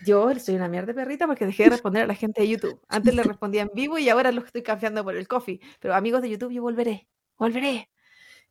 Yo 0.06 0.34
soy 0.40 0.56
una 0.56 0.70
mierda 0.70 0.94
perrita 0.94 1.28
porque 1.28 1.46
dejé 1.46 1.66
de 1.66 1.72
responder 1.72 2.04
a 2.04 2.08
la 2.08 2.16
gente 2.16 2.42
de 2.42 2.48
YouTube. 2.48 2.80
Antes 2.88 3.14
le 3.14 3.24
respondía 3.40 3.64
en 3.64 3.72
vivo 3.74 3.98
y 3.98 4.10
ahora 4.10 4.32
lo 4.32 4.42
estoy 4.42 4.64
cambiando 4.64 5.04
por 5.04 5.16
el 5.16 5.28
coffee. 5.28 5.60
Pero 5.80 5.94
amigos 5.96 6.22
de 6.22 6.30
YouTube, 6.30 6.54
yo 6.54 6.62
volveré, 6.62 7.08
volveré. 7.38 7.90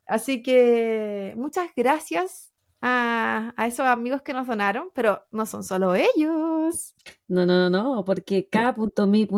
Así 0.07 0.43
que 0.43 1.33
muchas 1.37 1.71
gracias 1.75 2.53
a, 2.83 3.55
a 3.57 3.67
esos 3.67 3.87
amigos 3.87 4.21
que 4.23 4.35
nos 4.35 4.47
donaron, 4.47 4.91
pero 4.95 5.25
no 5.31 5.47
son 5.47 5.65
solo 5.65 5.95
ellos. 5.95 6.95
No, 7.27 7.47
no, 7.47 7.71
no, 7.71 7.71
no, 7.71 8.05
porque 8.05 8.49
k.mi.la.lc 8.49 9.31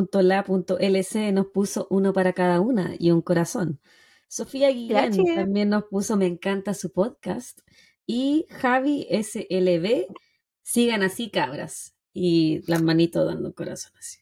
nos 1.32 1.46
puso 1.46 1.86
uno 1.90 2.12
para 2.12 2.32
cada 2.32 2.60
una 2.60 2.94
y 2.98 3.12
un 3.12 3.22
corazón. 3.22 3.80
Sofía 4.28 4.70
Guillén 4.70 5.12
también 5.36 5.68
nos 5.68 5.84
puso 5.84 6.16
me 6.16 6.26
encanta 6.26 6.74
su 6.74 6.92
podcast. 6.92 7.60
Y 8.06 8.46
Javi 8.50 9.06
SLB, 9.10 10.06
sigan 10.62 11.02
así 11.02 11.30
cabras. 11.30 11.94
Y 12.12 12.62
las 12.70 12.82
manitos 12.82 13.26
dando 13.26 13.54
corazón 13.54 13.92
así. 13.98 14.18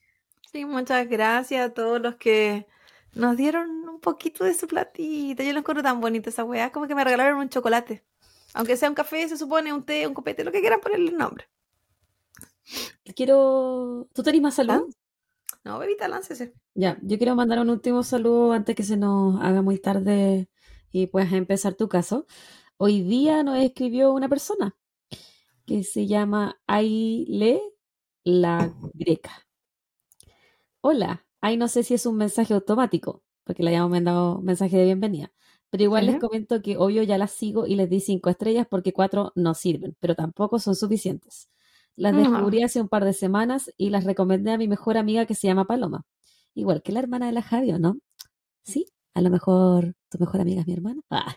Sí, 0.51 0.65
muchas 0.65 1.09
gracias 1.09 1.71
a 1.71 1.75
todos 1.75 2.01
los 2.01 2.17
que 2.17 2.67
nos 3.13 3.37
dieron 3.37 3.71
un 3.89 4.01
poquito 4.01 4.45
de 4.45 4.55
su 4.55 4.67
platito. 4.67 5.43
Yo 5.43 5.53
lo 5.53 5.61
encuentro 5.61 5.83
tan 5.83 6.01
bonito 6.01 6.29
esa 6.29 6.45
weá, 6.45 6.73
como 6.73 6.87
que 6.87 6.95
me 6.95 7.05
regalaron 7.05 7.39
un 7.39 7.49
chocolate. 7.49 8.05
Aunque 8.55 8.77
sea 8.77 8.89
un 8.89 8.95
café, 8.95 9.29
se 9.29 9.37
supone, 9.37 9.73
un 9.73 9.85
té, 9.85 10.07
un 10.07 10.15
copete, 10.15 10.45
lo 10.45 10.53
que 10.53 10.61
quieran 10.61 10.81
ponerle 10.81 11.11
el 11.11 11.17
nombre. 11.17 11.49
Quiero... 13.15 14.09
¿Tú 14.15 14.23
tenés 14.23 14.41
más 14.41 14.55
salud? 14.55 14.93
No, 15.65 15.79
bebita, 15.79 16.09
láncese. 16.09 16.55
Ya, 16.75 16.99
yo 17.03 17.19
quiero 17.19 17.35
mandar 17.35 17.59
un 17.59 17.71
último 17.71 18.03
saludo 18.03 18.53
antes 18.53 18.77
que 18.77 18.83
se 18.83 18.97
nos 18.97 19.41
haga 19.43 19.63
muy 19.63 19.79
tarde 19.79 20.49
y 20.93 21.07
puedas 21.07 21.33
empezar 21.33 21.75
tu 21.75 21.89
caso. 21.89 22.27
Hoy 22.77 23.03
día 23.03 23.43
nos 23.43 23.59
escribió 23.59 24.13
una 24.13 24.29
persona 24.29 24.77
que 25.67 25.85
se 25.85 26.07
llama 26.07 26.61
Aile 26.67 27.61
la 28.25 28.73
Greca. 28.95 29.47
Hola, 30.81 31.27
ahí 31.41 31.57
no 31.57 31.69
sé 31.69 31.83
si 31.83 31.95
es 31.95 32.07
un 32.07 32.17
mensaje 32.17 32.55
automático, 32.55 33.23
porque 33.45 33.63
le 33.63 33.71
habíamos 33.71 33.91
mandado 33.91 34.41
mensaje 34.43 34.77
de 34.77 34.85
bienvenida. 34.85 35.33
Pero 35.71 35.85
igual 35.85 36.07
les 36.07 36.19
comento 36.19 36.63
que 36.63 36.77
obvio 36.77 37.03
ya 37.03 37.19
las 37.19 37.33
sigo 37.33 37.67
y 37.67 37.75
les 37.75 37.89
di 37.91 38.01
cinco 38.01 38.31
estrellas 38.31 38.67
porque 38.69 38.93
cuatro 38.93 39.33
no 39.35 39.55
sirven, 39.55 39.97
pero 40.01 40.15
tampoco 40.15 40.59
son 40.59 40.75
suficientes. 40.77 41.51
Las 41.97 42.15
descubrí 42.17 42.63
Ah, 42.63 42.67
hace 42.67 42.81
un 42.81 42.89
par 42.89 43.05
de 43.05 43.13
semanas 43.13 43.73
y 43.77 43.91
las 43.91 44.05
recomendé 44.05 44.53
a 44.53 44.59
mi 44.59 44.69
mejor 44.69 44.97
amiga 44.99 45.27
que 45.27 45.35
se 45.35 45.47
llama 45.47 45.67
Paloma. 45.67 46.05
Igual 46.55 46.83
que 46.83 46.93
la 46.93 47.01
hermana 47.01 47.27
de 47.27 47.33
la 47.33 47.43
Javi, 47.43 47.73
¿o 47.73 47.79
no? 47.79 47.99
Sí, 48.65 48.87
a 49.15 49.21
lo 49.23 49.31
mejor 49.31 49.95
tu 50.11 50.19
mejor 50.19 50.41
amiga 50.41 50.61
es 50.63 50.67
mi 50.67 50.75
hermana. 50.75 51.03
Ah, 51.11 51.37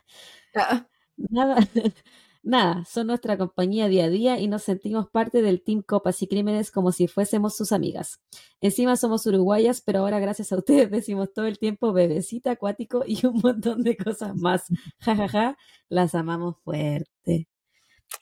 ah, 0.55 0.87
nada, 1.17 1.57
nada, 2.43 2.85
son 2.85 3.07
nuestra 3.07 3.37
compañía 3.37 3.87
día 3.87 4.05
a 4.05 4.09
día 4.09 4.39
y 4.39 4.47
nos 4.47 4.63
sentimos 4.63 5.09
parte 5.09 5.41
del 5.41 5.61
Team 5.63 5.81
Copas 5.83 6.21
y 6.21 6.27
Crímenes 6.27 6.71
como 6.71 6.91
si 6.91 7.07
fuésemos 7.07 7.55
sus 7.57 7.71
amigas. 7.71 8.21
Encima 8.61 8.95
somos 8.95 9.25
uruguayas, 9.25 9.81
pero 9.81 9.99
ahora 9.99 10.19
gracias 10.19 10.51
a 10.51 10.57
ustedes 10.57 10.91
decimos 10.91 11.33
todo 11.33 11.45
el 11.45 11.59
tiempo 11.59 11.93
bebecita, 11.93 12.51
acuático 12.51 13.03
y 13.07 13.25
un 13.25 13.39
montón 13.43 13.83
de 13.83 13.97
cosas 13.97 14.35
más. 14.35 14.65
Ja, 14.99 15.15
ja, 15.15 15.27
ja, 15.29 15.57
las 15.89 16.15
amamos 16.15 16.57
fuerte. 16.63 17.47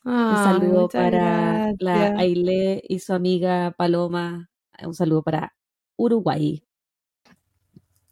Un 0.06 0.14
Ay, 0.14 0.44
saludo 0.44 0.90
para 0.90 1.74
la. 1.80 2.18
Aile 2.18 2.82
y 2.88 3.00
su 3.00 3.14
amiga 3.14 3.72
Paloma. 3.78 4.50
Un 4.84 4.94
saludo 4.94 5.24
para 5.24 5.56
Uruguay. 5.98 6.64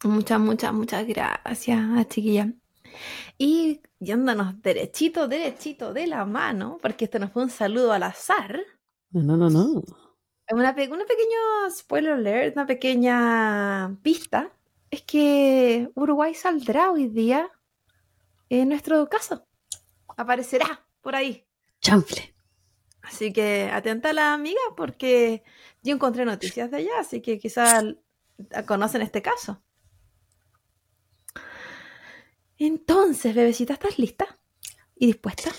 Muchas, 0.03 0.39
muchas, 0.39 0.73
muchas 0.73 1.05
gracias, 1.07 2.07
chiquilla. 2.09 2.53
Y 3.37 3.81
yéndonos 3.99 4.61
derechito, 4.61 5.27
derechito 5.27 5.93
de 5.93 6.07
la 6.07 6.25
mano, 6.25 6.77
porque 6.81 7.05
esto 7.05 7.19
no 7.19 7.29
fue 7.29 7.43
un 7.43 7.49
saludo 7.49 7.91
al 7.93 8.03
azar. 8.03 8.59
No, 9.11 9.21
no, 9.21 9.37
no, 9.37 9.49
no. 9.49 9.83
Una 10.51 10.75
pe- 10.75 10.89
un 10.91 10.99
pequeño 10.99 11.69
spoiler 11.69 12.13
alert, 12.13 12.55
una 12.55 12.65
pequeña 12.65 13.97
pista, 14.01 14.51
es 14.91 15.01
que 15.03 15.89
Uruguay 15.95 16.33
saldrá 16.33 16.91
hoy 16.91 17.07
día 17.07 17.49
en 18.49 18.69
nuestro 18.69 19.07
caso. 19.09 19.47
Aparecerá 20.17 20.85
por 21.01 21.15
ahí. 21.15 21.47
Chanfle. 21.81 22.35
Así 23.01 23.33
que 23.33 23.69
atenta 23.73 24.11
a 24.11 24.13
la 24.13 24.33
amiga 24.33 24.61
porque 24.77 25.43
yo 25.81 25.93
encontré 25.93 26.23
noticias 26.25 26.71
de 26.71 26.77
allá, 26.77 26.99
así 26.99 27.21
que 27.21 27.37
quizás 27.39 27.83
conocen 28.65 29.01
este 29.01 29.21
caso. 29.21 29.61
Entonces, 32.65 33.35
bebecita, 33.35 33.73
¿estás 33.73 33.99
lista? 33.99 34.39
¿Y 34.95 35.07
dispuesta? 35.07 35.51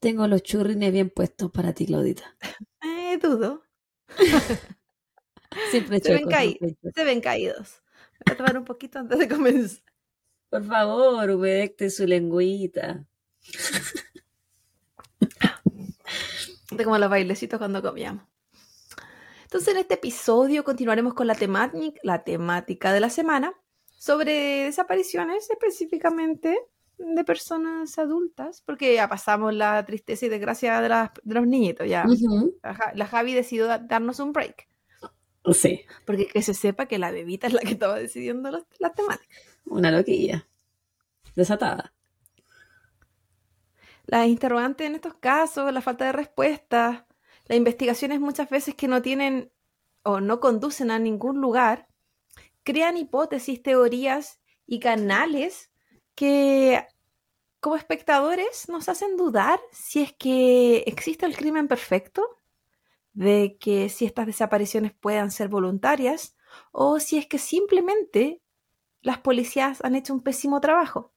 Tengo 0.00 0.26
los 0.26 0.42
churrines 0.42 0.90
bien 0.90 1.10
puestos 1.10 1.50
para 1.50 1.74
ti, 1.74 1.84
Claudita. 1.84 2.34
Eh, 2.80 3.18
dudo. 3.18 3.62
Siempre 5.70 6.00
Se 6.00 6.14
ven, 6.14 6.22
chuecos, 6.22 6.32
caí- 6.32 6.48
siempre 6.56 6.74
chuecos. 6.80 6.92
se 6.94 7.04
ven 7.04 7.20
caídos. 7.20 7.82
Voy 8.24 8.32
a 8.32 8.36
tomar 8.38 8.56
un 8.56 8.64
poquito 8.64 9.00
antes 9.00 9.18
de 9.18 9.28
comenzar. 9.28 9.82
Por 10.48 10.64
favor, 10.64 11.28
humedecte 11.30 11.90
su 11.90 12.06
lengüita. 12.06 13.04
De 16.70 16.84
como 16.84 16.96
los 16.96 17.10
bailecitos 17.10 17.58
cuando 17.58 17.82
comíamos. 17.82 18.24
Entonces, 19.42 19.74
en 19.74 19.80
este 19.80 19.94
episodio 19.94 20.64
continuaremos 20.64 21.12
con 21.12 21.26
la, 21.26 21.34
temática, 21.34 22.00
la 22.02 22.24
temática 22.24 22.94
de 22.94 23.00
la 23.00 23.10
semana 23.10 23.52
sobre 24.02 24.64
desapariciones 24.64 25.48
específicamente 25.48 26.58
de 26.98 27.22
personas 27.24 27.96
adultas, 28.00 28.60
porque 28.66 28.96
ya 28.96 29.08
pasamos 29.08 29.54
la 29.54 29.84
tristeza 29.86 30.26
y 30.26 30.28
desgracia 30.28 30.80
de, 30.80 30.88
las- 30.88 31.10
de 31.22 31.34
los 31.36 31.46
niñitos. 31.46 31.86
Ya 31.88 32.04
la, 32.64 32.74
Ja- 32.74 32.92
la 32.96 33.06
Javi 33.06 33.32
decidió 33.32 33.66
da- 33.68 33.78
darnos 33.78 34.18
un 34.18 34.32
break, 34.32 34.68
Sí, 35.52 35.82
porque 36.04 36.26
que 36.26 36.42
se 36.42 36.52
sepa 36.52 36.86
que 36.86 36.98
la 36.98 37.12
bebita 37.12 37.46
es 37.46 37.52
la 37.52 37.60
que 37.60 37.70
estaba 37.72 37.96
decidiendo 37.96 38.50
las, 38.50 38.64
las 38.80 38.92
temáticas. 38.92 39.28
una 39.66 39.92
loquilla. 39.92 40.48
Desatada. 41.36 41.94
Las 44.06 44.26
interrogantes 44.26 44.84
en 44.88 44.96
estos 44.96 45.14
casos, 45.14 45.72
la 45.72 45.80
falta 45.80 46.06
de 46.06 46.12
respuestas, 46.12 47.04
las 47.46 47.56
investigaciones 47.56 48.18
muchas 48.20 48.50
veces 48.50 48.74
que 48.74 48.88
no 48.88 49.00
tienen 49.00 49.52
o 50.02 50.20
no 50.20 50.40
conducen 50.40 50.90
a 50.90 50.98
ningún 50.98 51.40
lugar, 51.40 51.86
crean 52.62 52.96
hipótesis, 52.96 53.62
teorías 53.62 54.40
y 54.66 54.80
canales 54.80 55.70
que 56.14 56.86
como 57.60 57.76
espectadores 57.76 58.68
nos 58.68 58.88
hacen 58.88 59.16
dudar 59.16 59.60
si 59.72 60.02
es 60.02 60.12
que 60.12 60.78
existe 60.86 61.26
el 61.26 61.36
crimen 61.36 61.68
perfecto, 61.68 62.26
de 63.12 63.56
que 63.60 63.88
si 63.88 64.04
estas 64.04 64.26
desapariciones 64.26 64.92
puedan 64.92 65.30
ser 65.30 65.48
voluntarias 65.48 66.36
o 66.72 66.98
si 66.98 67.18
es 67.18 67.26
que 67.26 67.38
simplemente 67.38 68.42
las 69.00 69.18
policías 69.18 69.84
han 69.84 69.94
hecho 69.94 70.14
un 70.14 70.22
pésimo 70.22 70.60
trabajo. 70.60 71.12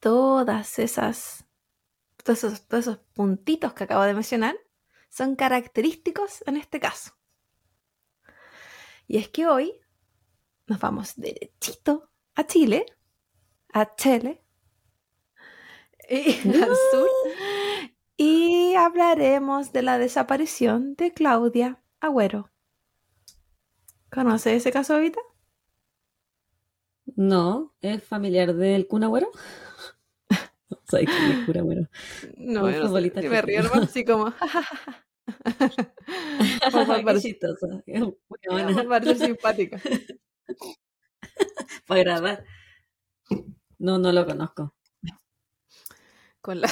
Todas 0.00 0.78
esas, 0.78 1.46
todos 2.22 2.44
esos, 2.44 2.66
todos 2.66 2.86
esos 2.86 2.98
puntitos 3.14 3.72
que 3.72 3.84
acabo 3.84 4.02
de 4.02 4.14
mencionar 4.14 4.56
son 5.08 5.36
característicos 5.36 6.42
en 6.46 6.56
este 6.56 6.80
caso. 6.80 7.12
Y 9.12 9.18
es 9.18 9.28
que 9.28 9.46
hoy 9.46 9.78
nos 10.66 10.80
vamos 10.80 11.16
derechito 11.16 12.08
a 12.34 12.46
Chile, 12.46 12.86
a 13.70 13.94
Chile, 13.94 14.42
y 16.08 16.30
al 16.48 16.74
sur, 16.90 17.08
y 18.16 18.74
hablaremos 18.74 19.70
de 19.70 19.82
la 19.82 19.98
desaparición 19.98 20.94
de 20.94 21.12
Claudia 21.12 21.82
Agüero. 22.00 22.50
¿Conoce 24.10 24.56
ese 24.56 24.72
caso 24.72 24.94
ahorita? 24.94 25.20
No, 27.14 27.74
es 27.82 28.02
familiar 28.02 28.54
del 28.54 28.86
Kun 28.86 29.04
Agüero. 29.04 29.30
No 30.70 30.78
sé 30.88 31.04
quién 31.04 31.32
es 31.32 31.44
Kun 31.44 31.58
Agüero. 31.58 31.90
No, 32.38 32.64
Un 32.64 32.72
yo 32.72 32.88
no 32.88 32.98
sé. 32.98 33.28
me 33.28 33.42
río 33.42 33.62
nomás, 33.62 33.90
así 33.90 34.06
como... 34.06 34.32
Por 36.72 36.86
buena. 38.50 38.74
por 38.74 38.88
parecer 38.88 39.18
simpática. 39.18 39.80
Para 41.86 42.00
agradar. 42.00 42.44
No, 43.78 43.98
no 43.98 44.12
lo 44.12 44.26
conozco. 44.26 44.74
Con 46.40 46.60
la, 46.60 46.68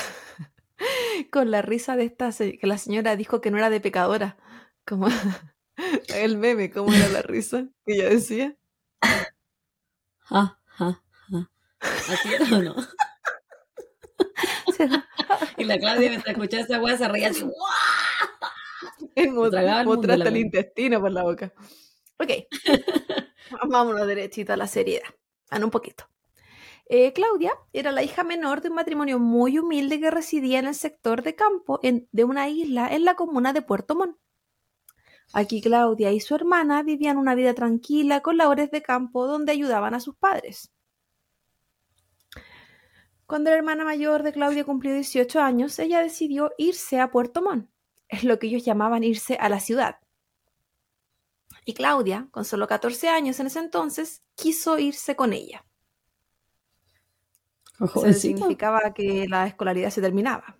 con 1.30 1.50
la 1.50 1.62
risa 1.62 1.96
de 1.96 2.04
esta, 2.04 2.30
que 2.32 2.66
la 2.66 2.78
señora 2.78 3.16
dijo 3.16 3.40
que 3.40 3.50
no 3.50 3.58
era 3.58 3.70
de 3.70 3.80
pecadora. 3.80 4.36
Como 4.84 5.08
el 6.14 6.36
meme, 6.36 6.70
¿cómo 6.70 6.92
era 6.92 7.08
la 7.08 7.22
risa 7.22 7.68
que 7.86 7.94
ella 7.94 8.08
decía? 8.08 8.56
Ja, 10.18 10.58
ja, 10.66 11.02
ja. 11.28 11.50
¿Así 11.80 12.34
era 12.34 12.56
o 12.56 12.62
no? 12.62 12.74
Y 15.56 15.64
la 15.64 15.78
Claudia 15.78 16.08
mientras 16.08 16.34
escuchaba 16.34 16.62
esa 16.62 16.80
weá 16.80 16.96
se 16.96 17.08
reía 17.08 17.28
así. 17.28 17.42
¡guau! 17.42 17.54
Mostraste 19.84 20.24
la 20.24 20.30
el 20.30 20.36
intestino 20.36 21.00
por 21.00 21.12
la 21.12 21.22
boca. 21.22 21.52
Ok, 22.18 22.30
vámonos 23.68 24.06
derechito 24.06 24.52
a 24.52 24.56
la 24.56 24.66
seriedad. 24.66 25.08
Van 25.50 25.64
un 25.64 25.70
poquito. 25.70 26.04
Eh, 26.86 27.12
Claudia 27.12 27.52
era 27.72 27.92
la 27.92 28.02
hija 28.02 28.24
menor 28.24 28.60
de 28.62 28.68
un 28.68 28.74
matrimonio 28.74 29.18
muy 29.20 29.58
humilde 29.58 30.00
que 30.00 30.10
residía 30.10 30.58
en 30.58 30.66
el 30.66 30.74
sector 30.74 31.22
de 31.22 31.34
campo 31.36 31.78
en- 31.82 32.08
de 32.12 32.24
una 32.24 32.48
isla 32.48 32.88
en 32.92 33.04
la 33.04 33.14
comuna 33.14 33.52
de 33.52 33.62
Puerto 33.62 33.94
Montt. 33.94 34.16
Aquí 35.32 35.60
Claudia 35.62 36.10
y 36.10 36.18
su 36.18 36.34
hermana 36.34 36.82
vivían 36.82 37.16
una 37.16 37.36
vida 37.36 37.54
tranquila 37.54 38.20
con 38.20 38.36
labores 38.36 38.72
de 38.72 38.82
campo 38.82 39.28
donde 39.28 39.52
ayudaban 39.52 39.94
a 39.94 40.00
sus 40.00 40.16
padres. 40.16 40.72
Cuando 43.26 43.50
la 43.50 43.56
hermana 43.56 43.84
mayor 43.84 44.24
de 44.24 44.32
Claudia 44.32 44.64
cumplió 44.64 44.92
18 44.92 45.40
años, 45.40 45.78
ella 45.78 46.00
decidió 46.00 46.50
irse 46.58 46.98
a 46.98 47.12
Puerto 47.12 47.42
Montt. 47.42 47.70
Es 48.10 48.24
lo 48.24 48.38
que 48.38 48.48
ellos 48.48 48.64
llamaban 48.64 49.04
irse 49.04 49.36
a 49.36 49.48
la 49.48 49.60
ciudad. 49.60 50.00
Y 51.64 51.74
Claudia, 51.74 52.28
con 52.32 52.44
solo 52.44 52.66
14 52.66 53.08
años 53.08 53.38
en 53.38 53.46
ese 53.46 53.60
entonces, 53.60 54.22
quiso 54.34 54.78
irse 54.78 55.14
con 55.14 55.32
ella. 55.32 55.64
Eso 57.80 58.12
significaba 58.12 58.92
que 58.92 59.26
la 59.28 59.46
escolaridad 59.46 59.90
se 59.90 60.02
terminaba. 60.02 60.58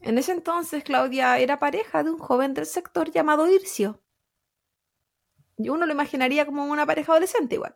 En 0.00 0.18
ese 0.18 0.32
entonces, 0.32 0.82
Claudia 0.82 1.38
era 1.38 1.58
pareja 1.58 2.02
de 2.02 2.10
un 2.10 2.18
joven 2.18 2.54
del 2.54 2.66
sector 2.66 3.10
llamado 3.10 3.50
Ircio. 3.50 4.00
Y 5.58 5.68
uno 5.68 5.86
lo 5.86 5.92
imaginaría 5.92 6.46
como 6.46 6.64
una 6.66 6.86
pareja 6.86 7.12
adolescente 7.12 7.56
igual. 7.56 7.74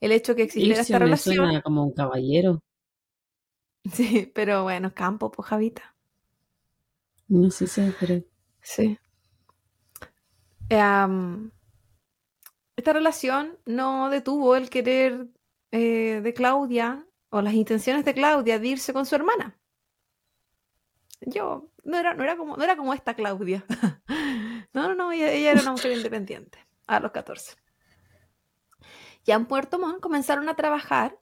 El 0.00 0.12
hecho 0.12 0.34
que 0.34 0.42
existiera 0.42 0.80
Ircio 0.80 0.82
esta 0.82 0.98
me 0.98 1.04
relación. 1.06 1.36
suena 1.36 1.62
como 1.62 1.84
un 1.84 1.92
caballero. 1.92 2.62
Sí, 3.92 4.30
pero 4.34 4.64
bueno, 4.64 4.92
campo, 4.94 5.30
pues 5.30 5.48
Javita. 5.48 5.94
No 7.28 7.50
sé 7.50 7.66
si, 7.66 7.92
pero. 7.98 8.22
Sí. 8.60 8.98
Em, 10.68 11.50
esta 12.76 12.92
relación 12.92 13.58
no 13.64 14.10
detuvo 14.10 14.56
el 14.56 14.70
querer 14.70 15.28
eh, 15.70 16.20
de 16.22 16.34
Claudia 16.34 17.06
o 17.30 17.42
las 17.42 17.54
intenciones 17.54 18.04
de 18.04 18.14
Claudia 18.14 18.58
de 18.58 18.68
irse 18.68 18.92
con 18.92 19.06
su 19.06 19.14
hermana. 19.14 19.58
Yo 21.20 21.70
no 21.84 21.98
era, 21.98 22.14
no 22.14 22.22
era, 22.22 22.36
como, 22.36 22.56
no 22.56 22.64
era 22.64 22.76
como 22.76 22.94
esta 22.94 23.14
Claudia. 23.14 23.64
no, 24.72 24.88
no, 24.88 24.94
no, 24.94 25.12
ella, 25.12 25.50
era 25.50 25.60
una 25.60 25.72
mujer 25.72 25.92
independiente 25.96 26.58
a 26.86 27.00
los 27.00 27.12
14. 27.12 27.56
Ya 29.24 29.34
en 29.34 29.46
Puerto 29.46 29.78
Montt 29.78 30.00
comenzaron 30.00 30.48
a 30.48 30.56
trabajar 30.56 31.18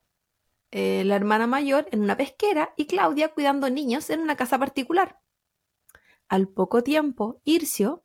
eh, 0.71 1.05
la 1.05 1.17
hermana 1.17 1.47
mayor 1.47 1.87
en 1.93 2.01
una 2.01 2.17
pesquera 2.17 2.73
y 2.77 2.87
Claudia 2.87 3.33
cuidando 3.33 3.71
niños 3.71 4.11
en 4.11 4.21
una 4.21 4.37
casa 4.37 4.59
particular. 4.59 5.21
Al 6.29 6.49
poco 6.49 6.83
tiempo, 6.83 7.41
Ircio, 7.45 8.05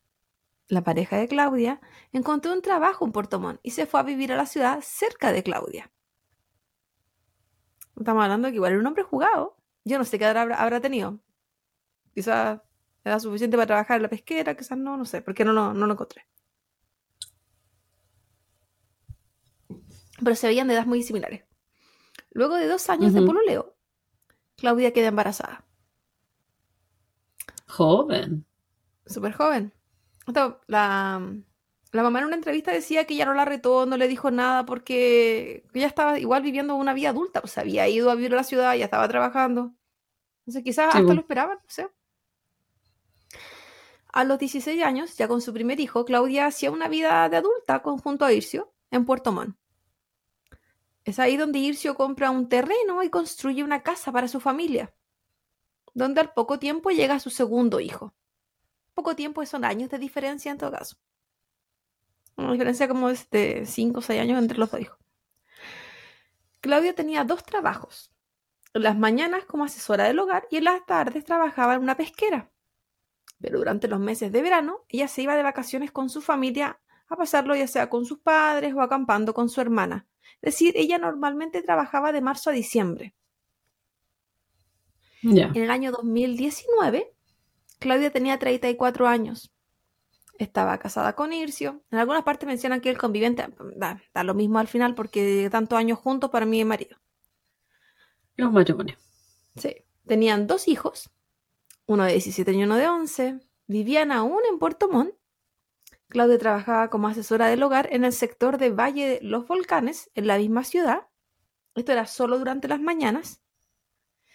la 0.67 0.84
pareja 0.84 1.17
de 1.17 1.28
Claudia, 1.28 1.82
encontró 2.12 2.54
un 2.54 2.62
trabajo 2.62 3.06
en 3.06 3.12
Puerto 3.12 3.39
Montt 3.39 3.60
y 3.63 3.71
se 3.71 3.86
fue 3.86 4.00
a 4.00 4.04
vivir 4.04 4.32
a 4.32 4.38
la 4.38 4.45
ciudad 4.45 4.80
cerca 4.82 5.32
de 5.32 5.43
Claudia. 5.43 5.91
Estamos 7.97 8.24
hablando 8.24 8.50
que 8.50 8.56
igual 8.56 8.74
era 8.74 8.82
un 8.82 8.88
hombre 8.88 9.04
jugado. 9.04 9.58
Yo 9.84 9.97
no 9.97 10.06
sé 10.06 10.17
qué 10.17 10.26
habrá, 10.26 10.56
habrá 10.56 10.80
tenido. 10.80 11.19
Quizás 12.13 12.62
era 13.04 13.19
suficiente 13.19 13.58
para 13.58 13.67
trabajar 13.67 13.97
en 13.97 14.04
la 14.04 14.10
pesquera, 14.10 14.56
quizás 14.56 14.78
no, 14.78 14.97
no 14.97 15.06
sé, 15.06 15.21
porque 15.21 15.43
no, 15.43 15.54
no, 15.54 15.74
no 15.74 15.88
lo 15.88 15.93
encontré. 15.93 16.28
Pero 20.24 20.36
se 20.36 20.47
veían 20.47 20.67
de 20.67 20.74
edades 20.74 20.88
muy 20.88 21.02
similares. 21.04 21.43
Luego 22.31 22.55
de 22.55 22.67
dos 22.67 22.89
años 22.89 23.13
de 23.13 23.21
pololeo, 23.21 23.75
Claudia 24.55 24.93
queda 24.93 25.07
embarazada. 25.07 25.65
Joven. 27.67 28.45
Súper 29.05 29.33
joven. 29.33 29.73
La, 30.67 31.21
la 31.91 32.03
mamá 32.03 32.19
en 32.19 32.25
una 32.25 32.35
entrevista 32.35 32.71
decía 32.71 33.05
que 33.05 33.15
ya 33.15 33.25
no 33.25 33.33
la 33.33 33.43
retó, 33.43 33.85
no 33.85 33.97
le 33.97 34.07
dijo 34.07 34.31
nada 34.31 34.65
porque 34.65 35.65
ella 35.73 35.87
estaba 35.87 36.19
igual 36.19 36.41
viviendo 36.41 36.75
una 36.75 36.93
vida 36.93 37.09
adulta, 37.09 37.41
pues 37.41 37.57
había 37.57 37.87
ido 37.89 38.09
a 38.09 38.15
vivir 38.15 38.33
a 38.33 38.37
la 38.37 38.43
ciudad, 38.43 38.75
ya 38.75 38.85
estaba 38.85 39.07
trabajando. 39.09 39.73
Entonces 40.41 40.63
quizás 40.63 40.95
hasta 40.95 41.13
lo 41.13 41.19
esperaban, 41.19 41.57
no 41.57 41.69
sé. 41.69 41.89
A 44.13 44.23
los 44.23 44.39
16 44.39 44.83
años, 44.83 45.17
ya 45.17 45.27
con 45.27 45.41
su 45.41 45.53
primer 45.53 45.79
hijo, 45.79 46.05
Claudia 46.05 46.45
hacía 46.45 46.71
una 46.71 46.87
vida 46.87 47.27
de 47.29 47.37
adulta 47.37 47.79
junto 47.79 48.25
a 48.25 48.33
Ircio 48.33 48.73
en 48.89 49.05
Puerto 49.05 49.31
Montt. 49.31 49.55
Es 51.03 51.19
ahí 51.19 51.35
donde 51.35 51.59
Ircio 51.59 51.95
compra 51.95 52.29
un 52.29 52.47
terreno 52.47 53.01
y 53.03 53.09
construye 53.09 53.63
una 53.63 53.81
casa 53.81 54.11
para 54.11 54.27
su 54.27 54.39
familia, 54.39 54.93
donde 55.93 56.21
al 56.21 56.33
poco 56.33 56.59
tiempo 56.59 56.91
llega 56.91 57.19
su 57.19 57.29
segundo 57.29 57.79
hijo. 57.79 58.13
Poco 58.93 59.15
tiempo 59.15 59.45
son 59.45 59.65
años 59.65 59.89
de 59.89 59.97
diferencia 59.97 60.51
en 60.51 60.57
todo 60.57 60.71
caso. 60.71 60.97
Una 62.35 62.51
diferencia 62.51 62.87
como 62.87 63.09
de 63.09 63.65
5 63.65 63.99
o 63.99 64.01
6 64.01 64.21
años 64.21 64.39
entre 64.39 64.57
los 64.57 64.69
dos 64.71 64.81
hijos. 64.81 64.97
Claudia 66.59 66.93
tenía 66.93 67.23
dos 67.23 67.43
trabajos. 67.43 68.11
En 68.73 68.83
las 68.83 68.97
mañanas 68.97 69.45
como 69.45 69.65
asesora 69.65 70.05
del 70.05 70.19
hogar 70.19 70.47
y 70.51 70.57
en 70.57 70.65
las 70.65 70.85
tardes 70.85 71.25
trabajaba 71.25 71.73
en 71.73 71.81
una 71.81 71.97
pesquera. 71.97 72.51
Pero 73.39 73.57
durante 73.57 73.87
los 73.87 73.99
meses 73.99 74.31
de 74.31 74.41
verano 74.41 74.85
ella 74.87 75.07
se 75.07 75.23
iba 75.23 75.35
de 75.35 75.43
vacaciones 75.43 75.91
con 75.91 76.09
su 76.09 76.21
familia 76.21 76.79
a 77.07 77.15
pasarlo 77.17 77.55
ya 77.55 77.67
sea 77.67 77.89
con 77.89 78.05
sus 78.05 78.19
padres 78.19 78.73
o 78.73 78.81
acampando 78.81 79.33
con 79.33 79.49
su 79.49 79.59
hermana. 79.59 80.07
Es 80.41 80.53
decir, 80.53 80.73
ella 80.75 80.97
normalmente 80.97 81.61
trabajaba 81.61 82.11
de 82.11 82.21
marzo 82.21 82.49
a 82.49 82.53
diciembre. 82.53 83.13
En 85.23 85.55
el 85.55 85.69
año 85.69 85.91
2019, 85.91 87.13
Claudia 87.79 88.11
tenía 88.11 88.39
34 88.39 89.07
años. 89.07 89.53
Estaba 90.39 90.79
casada 90.79 91.13
con 91.13 91.33
Ircio. 91.33 91.83
En 91.91 91.99
algunas 91.99 92.23
partes 92.23 92.47
mencionan 92.47 92.81
que 92.81 92.89
el 92.89 92.97
convivente 92.97 93.47
da, 93.75 94.01
da 94.13 94.23
lo 94.23 94.33
mismo 94.33 94.57
al 94.57 94.67
final 94.67 94.95
porque 94.95 95.47
tantos 95.51 95.77
años 95.77 95.99
juntos 95.99 96.31
para 96.31 96.47
mí 96.47 96.59
y 96.59 96.65
marido. 96.65 96.97
Los 98.35 98.51
matrimonios. 98.51 98.97
Sí. 99.55 99.75
Tenían 100.07 100.47
dos 100.47 100.67
hijos, 100.67 101.11
uno 101.85 102.03
de 102.05 102.13
17 102.13 102.51
y 102.53 102.63
uno 102.63 102.75
de 102.75 102.87
11. 102.87 103.39
Vivían 103.67 104.11
aún 104.11 104.41
en 104.49 104.57
Puerto 104.57 104.89
Montt 104.89 105.13
Claudia 106.12 106.38
trabajaba 106.38 106.89
como 106.89 107.08
asesora 107.08 107.47
del 107.47 107.63
hogar 107.63 107.89
en 107.91 108.06
el 108.06 108.13
sector 108.13 108.60
de 108.60 108.69
Valle 108.69 109.08
de 109.08 109.19
los 109.21 109.47
Volcanes, 109.47 110.12
en 110.13 110.28
la 110.28 110.38
misma 110.38 110.63
ciudad. 110.63 111.08
Esto 111.74 111.93
era 111.93 112.06
solo 112.06 112.38
durante 112.38 112.67
las 112.67 112.80
mañanas. 112.80 113.41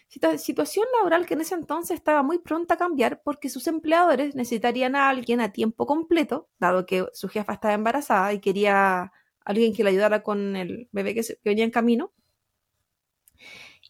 Situación 0.09 0.87
laboral 0.97 1.27
que 1.27 1.35
en 1.35 1.43
ese 1.43 1.55
entonces 1.55 1.97
estaba 1.97 2.23
muy 2.23 2.39
pronta 2.39 2.75
a 2.75 2.77
cambiar 2.79 3.23
porque 3.23 3.51
sus 3.51 3.67
empleadores 3.67 4.35
necesitarían 4.35 4.97
a 4.97 5.09
alguien 5.09 5.41
a 5.41 5.53
tiempo 5.53 5.87
completo, 5.87 6.49
dado 6.59 6.87
que 6.87 7.07
su 7.13 7.29
jefa 7.29 7.53
estaba 7.53 7.75
embarazada 7.75 8.33
y 8.33 8.41
quería 8.41 9.13
alguien 9.45 9.75
que 9.75 9.85
le 9.85 9.91
ayudara 9.91 10.23
con 10.23 10.57
el 10.57 10.89
bebé 10.93 11.15
que, 11.15 11.23
venía 11.45 11.65
en 11.65 11.71
camino. 11.71 12.13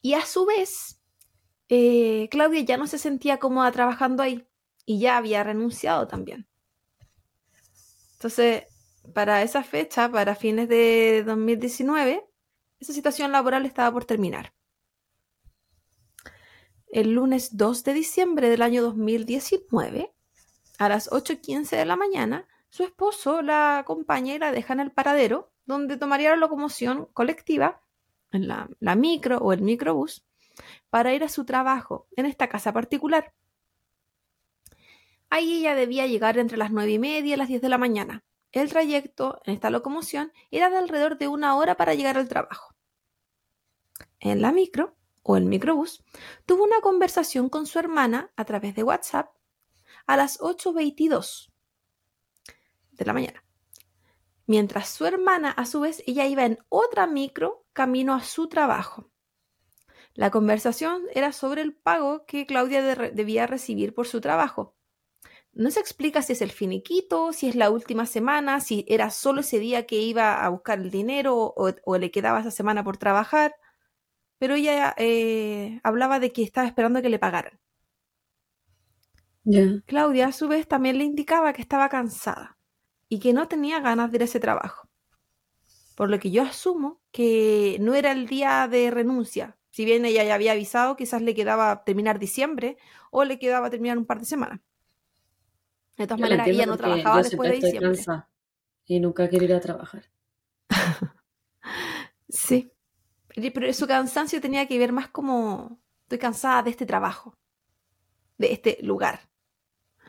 Y 0.02 0.14
a 0.14 0.22
su 0.26 0.46
vez, 0.46 1.00
eh, 1.68 2.28
Claudia 2.30 2.60
ya 2.62 2.76
no 2.76 2.86
se 2.86 2.98
sentía 2.98 3.38
cómoda 3.38 3.70
trabajando 3.70 4.22
ahí 4.22 4.46
y 4.84 4.98
ya 5.00 5.18
había 5.18 5.44
renunciado 5.44 6.08
también. 6.08 6.48
Entonces, 8.26 8.64
para 9.14 9.42
esa 9.42 9.62
fecha, 9.62 10.10
para 10.10 10.34
fines 10.34 10.68
de 10.68 11.22
2019, 11.24 12.26
esa 12.80 12.92
situación 12.92 13.30
laboral 13.30 13.64
estaba 13.66 13.92
por 13.92 14.04
terminar. 14.04 14.52
El 16.88 17.12
lunes 17.12 17.56
2 17.56 17.84
de 17.84 17.94
diciembre 17.94 18.48
del 18.48 18.62
año 18.62 18.82
2019, 18.82 20.12
a 20.78 20.88
las 20.88 21.08
8.15 21.08 21.76
de 21.76 21.84
la 21.84 21.94
mañana, 21.94 22.48
su 22.68 22.82
esposo 22.82 23.42
la 23.42 23.78
acompaña 23.78 24.34
y 24.34 24.40
la 24.40 24.50
deja 24.50 24.72
en 24.72 24.80
el 24.80 24.90
paradero, 24.90 25.52
donde 25.64 25.96
tomaría 25.96 26.30
la 26.30 26.36
locomoción 26.36 27.06
colectiva, 27.12 27.80
la 28.32 28.96
micro 28.96 29.38
o 29.38 29.52
el 29.52 29.62
microbús, 29.62 30.26
para 30.90 31.14
ir 31.14 31.22
a 31.22 31.28
su 31.28 31.44
trabajo 31.44 32.08
en 32.16 32.26
esta 32.26 32.48
casa 32.48 32.72
particular. 32.72 33.32
Ahí 35.30 35.58
ella 35.58 35.74
debía 35.74 36.06
llegar 36.06 36.38
entre 36.38 36.56
las 36.56 36.70
nueve 36.70 36.92
y 36.92 36.98
media 36.98 37.34
y 37.34 37.36
las 37.36 37.48
10 37.48 37.62
de 37.62 37.68
la 37.68 37.78
mañana. 37.78 38.24
El 38.52 38.70
trayecto 38.70 39.40
en 39.44 39.54
esta 39.54 39.70
locomoción 39.70 40.32
era 40.50 40.70
de 40.70 40.78
alrededor 40.78 41.18
de 41.18 41.28
una 41.28 41.56
hora 41.56 41.76
para 41.76 41.94
llegar 41.94 42.16
al 42.16 42.28
trabajo. 42.28 42.74
En 44.20 44.40
la 44.40 44.52
micro 44.52 44.96
o 45.22 45.36
el 45.36 45.44
microbús, 45.44 46.04
tuvo 46.46 46.64
una 46.64 46.80
conversación 46.80 47.48
con 47.48 47.66
su 47.66 47.78
hermana 47.78 48.30
a 48.36 48.44
través 48.44 48.74
de 48.74 48.84
WhatsApp 48.84 49.34
a 50.06 50.16
las 50.16 50.38
8.22 50.40 51.50
de 52.92 53.04
la 53.04 53.12
mañana. 53.12 53.44
Mientras 54.46 54.88
su 54.88 55.04
hermana, 55.04 55.50
a 55.50 55.66
su 55.66 55.80
vez, 55.80 56.02
ella 56.06 56.26
iba 56.26 56.44
en 56.44 56.58
otra 56.68 57.08
micro 57.08 57.66
camino 57.72 58.14
a 58.14 58.22
su 58.22 58.48
trabajo. 58.48 59.10
La 60.14 60.30
conversación 60.30 61.02
era 61.12 61.32
sobre 61.32 61.62
el 61.62 61.74
pago 61.74 62.24
que 62.24 62.46
Claudia 62.46 62.82
debía 62.82 63.46
recibir 63.46 63.92
por 63.92 64.06
su 64.06 64.20
trabajo. 64.20 64.75
No 65.56 65.70
se 65.70 65.80
explica 65.80 66.20
si 66.20 66.34
es 66.34 66.42
el 66.42 66.50
finiquito, 66.52 67.32
si 67.32 67.48
es 67.48 67.56
la 67.56 67.70
última 67.70 68.04
semana, 68.04 68.60
si 68.60 68.84
era 68.88 69.08
solo 69.08 69.40
ese 69.40 69.58
día 69.58 69.86
que 69.86 69.96
iba 69.96 70.44
a 70.44 70.48
buscar 70.50 70.78
el 70.78 70.90
dinero 70.90 71.54
o, 71.56 71.96
le 71.96 72.10
quedaba 72.10 72.40
esa 72.40 72.50
semana 72.50 72.84
por 72.84 72.98
trabajar, 72.98 73.54
pero 74.38 74.56
ella 74.56 74.94
eh, 74.98 75.80
hablaba 75.82 76.20
de 76.20 76.30
que 76.30 76.42
estaba 76.42 76.66
esperando 76.66 77.00
que 77.00 77.08
le 77.08 77.18
pagaran. 77.18 77.58
Claudia 79.86 80.26
a 80.26 80.32
su 80.32 80.46
vez 80.46 80.68
también 80.68 80.98
le 80.98 81.04
indicaba 81.04 81.54
que 81.54 81.62
estaba 81.62 81.88
cansada 81.88 82.58
y 83.08 83.18
que 83.18 83.32
no 83.32 83.48
tenía 83.48 83.80
ganas 83.80 84.10
de 84.10 84.18
ir 84.18 84.22
a 84.22 84.24
ese 84.26 84.40
trabajo. 84.40 84.90
Por 85.96 86.10
lo 86.10 86.18
que 86.18 86.30
yo 86.30 86.42
asumo 86.42 87.00
que 87.12 87.78
no 87.80 87.94
era 87.94 88.12
el 88.12 88.26
día 88.26 88.68
de 88.68 88.90
renuncia. 88.90 89.56
Si 89.70 89.86
bien 89.86 90.04
ella 90.04 90.22
ya 90.22 90.34
había 90.34 90.52
avisado, 90.52 90.96
quizás 90.96 91.22
le 91.22 91.34
quedaba 91.34 91.82
terminar 91.84 92.18
diciembre 92.18 92.76
o 93.10 93.24
le 93.24 93.38
quedaba 93.38 93.70
terminar 93.70 93.96
un 93.96 94.04
par 94.04 94.18
de 94.18 94.26
semanas. 94.26 94.60
De 95.96 96.06
todas 96.06 96.20
maneras, 96.20 96.46
ella 96.46 96.66
no 96.66 96.76
trabajaba 96.76 97.22
después 97.22 97.50
de 97.50 97.56
diciembre. 97.56 98.02
Y 98.86 99.00
nunca 99.00 99.28
quería 99.28 99.48
ir 99.48 99.54
a 99.54 99.60
trabajar. 99.60 100.04
sí. 102.28 102.70
Pero 103.28 103.72
su 103.72 103.86
cansancio 103.86 104.40
tenía 104.40 104.66
que 104.66 104.78
ver 104.78 104.92
más 104.92 105.08
como 105.08 105.80
estoy 106.02 106.18
cansada 106.18 106.62
de 106.62 106.70
este 106.70 106.86
trabajo, 106.86 107.36
de 108.38 108.52
este 108.52 108.78
lugar. 108.82 109.20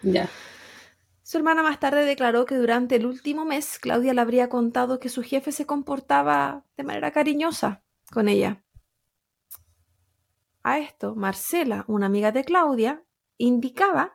Ya. 0.03 0.29
Su 1.23 1.37
hermana 1.37 1.63
más 1.63 1.79
tarde 1.79 2.05
declaró 2.05 2.45
que 2.45 2.55
durante 2.55 2.95
el 2.95 3.05
último 3.05 3.43
mes 3.43 3.79
Claudia 3.79 4.13
le 4.13 4.21
habría 4.21 4.47
contado 4.47 4.99
que 4.99 5.09
su 5.09 5.23
jefe 5.23 5.51
se 5.51 5.65
comportaba 5.65 6.63
de 6.77 6.83
manera 6.83 7.11
cariñosa 7.11 7.83
con 8.13 8.29
ella. 8.29 8.63
A 10.63 10.79
esto, 10.79 11.15
Marcela, 11.15 11.83
una 11.87 12.05
amiga 12.05 12.31
de 12.31 12.45
Claudia, 12.45 13.03
indicaba 13.37 14.13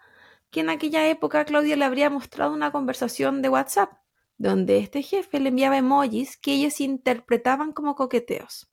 que 0.52 0.60
en 0.60 0.68
aquella 0.70 1.08
época 1.08 1.46
Claudia 1.46 1.76
le 1.76 1.86
habría 1.86 2.10
mostrado 2.10 2.52
una 2.52 2.70
conversación 2.70 3.40
de 3.40 3.48
WhatsApp, 3.48 3.90
donde 4.36 4.78
este 4.78 5.02
jefe 5.02 5.40
le 5.40 5.48
enviaba 5.48 5.78
emojis 5.78 6.36
que 6.36 6.52
ellos 6.52 6.78
interpretaban 6.80 7.72
como 7.72 7.94
coqueteos. 7.94 8.70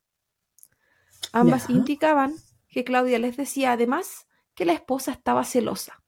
Ambas 1.32 1.70
indicaban 1.70 2.36
que 2.68 2.84
Claudia 2.84 3.18
les 3.18 3.38
decía 3.38 3.72
además 3.72 4.28
que 4.56 4.66
la 4.66 4.74
esposa 4.74 5.12
estaba 5.12 5.46
celosa. 5.46 6.04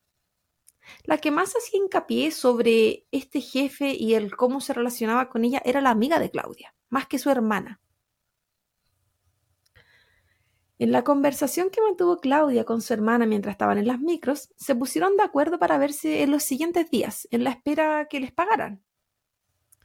La 1.06 1.20
que 1.20 1.32
más 1.32 1.54
hacía 1.56 1.80
hincapié 1.80 2.32
sobre 2.32 3.08
este 3.12 3.40
jefe 3.40 3.96
y 3.98 4.16
el 4.16 4.36
cómo 4.36 4.60
se 4.60 4.74
relacionaba 4.74 5.30
con 5.30 5.46
ella 5.46 5.62
era 5.64 5.80
la 5.80 5.92
amiga 5.92 6.20
de 6.20 6.32
Claudia, 6.32 6.76
más 6.90 7.08
que 7.08 7.18
su 7.18 7.30
hermana. 7.30 7.80
En 10.82 10.92
la 10.92 11.04
conversación 11.04 11.70
que 11.70 11.80
mantuvo 11.80 12.18
Claudia 12.18 12.64
con 12.64 12.82
su 12.82 12.92
hermana 12.92 13.28
mientras 13.28 13.54
estaban 13.54 13.78
en 13.78 13.86
las 13.86 14.00
micros, 14.00 14.50
se 14.56 14.74
pusieron 14.74 15.16
de 15.16 15.22
acuerdo 15.22 15.60
para 15.60 15.78
verse 15.78 16.24
en 16.24 16.32
los 16.32 16.42
siguientes 16.42 16.90
días, 16.90 17.28
en 17.30 17.44
la 17.44 17.52
espera 17.52 18.08
que 18.10 18.20
les 18.20 18.32
pagaran. 18.32 18.82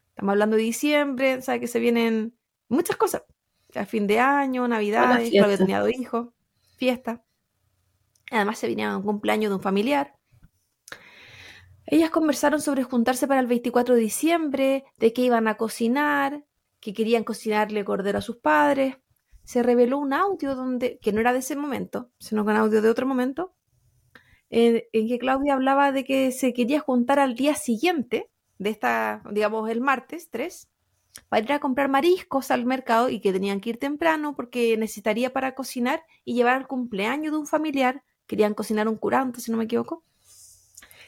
Estamos 0.08 0.32
hablando 0.32 0.56
de 0.56 0.62
diciembre, 0.62 1.42
sabe 1.42 1.60
que 1.60 1.66
se 1.66 1.80
vienen 1.80 2.34
muchas 2.68 2.96
cosas. 2.96 3.24
A 3.74 3.84
fin 3.84 4.06
de 4.06 4.20
año, 4.20 4.66
Navidad, 4.68 5.20
Claudia 5.30 5.58
tenía 5.58 5.80
dos 5.80 5.92
hijos, 5.92 6.28
fiesta. 6.78 7.22
Además 8.30 8.58
se 8.58 8.66
venía 8.66 8.96
un 8.96 9.02
cumpleaños 9.02 9.50
de 9.50 9.56
un 9.56 9.62
familiar. 9.62 10.16
Ellas 11.84 12.08
conversaron 12.08 12.62
sobre 12.62 12.84
juntarse 12.84 13.28
para 13.28 13.40
el 13.40 13.46
24 13.46 13.96
de 13.96 14.00
diciembre, 14.00 14.84
de 14.96 15.12
que 15.12 15.20
iban 15.20 15.46
a 15.46 15.58
cocinar, 15.58 16.46
que 16.80 16.94
querían 16.94 17.22
cocinarle 17.22 17.84
cordero 17.84 18.16
a 18.16 18.22
sus 18.22 18.38
padres. 18.38 18.96
Se 19.46 19.62
reveló 19.62 19.98
un 19.98 20.12
audio 20.12 20.56
donde, 20.56 20.98
que 20.98 21.12
no 21.12 21.20
era 21.20 21.32
de 21.32 21.38
ese 21.38 21.54
momento, 21.54 22.10
sino 22.18 22.44
que 22.44 22.50
un 22.50 22.56
audio 22.56 22.82
de 22.82 22.90
otro 22.90 23.06
momento, 23.06 23.54
en, 24.50 24.82
que 24.92 25.18
Claudia 25.20 25.54
hablaba 25.54 25.92
de 25.92 26.04
que 26.04 26.32
se 26.32 26.52
quería 26.52 26.80
juntar 26.80 27.20
al 27.20 27.36
día 27.36 27.54
siguiente, 27.54 28.28
de 28.58 28.70
esta, 28.70 29.22
digamos, 29.30 29.70
el 29.70 29.80
martes 29.80 30.30
3, 30.30 30.68
para 31.28 31.44
ir 31.44 31.52
a 31.52 31.60
comprar 31.60 31.88
mariscos 31.88 32.50
al 32.50 32.66
mercado 32.66 33.08
y 33.08 33.20
que 33.20 33.32
tenían 33.32 33.60
que 33.60 33.70
ir 33.70 33.78
temprano 33.78 34.34
porque 34.34 34.76
necesitaría 34.76 35.32
para 35.32 35.54
cocinar 35.54 36.02
y 36.24 36.34
llevar 36.34 36.54
al 36.54 36.66
cumpleaños 36.66 37.30
de 37.30 37.38
un 37.38 37.46
familiar. 37.46 38.02
Querían 38.26 38.52
cocinar 38.52 38.88
un 38.88 38.96
curanto, 38.96 39.38
si 39.38 39.52
no 39.52 39.58
me 39.58 39.64
equivoco. 39.64 40.02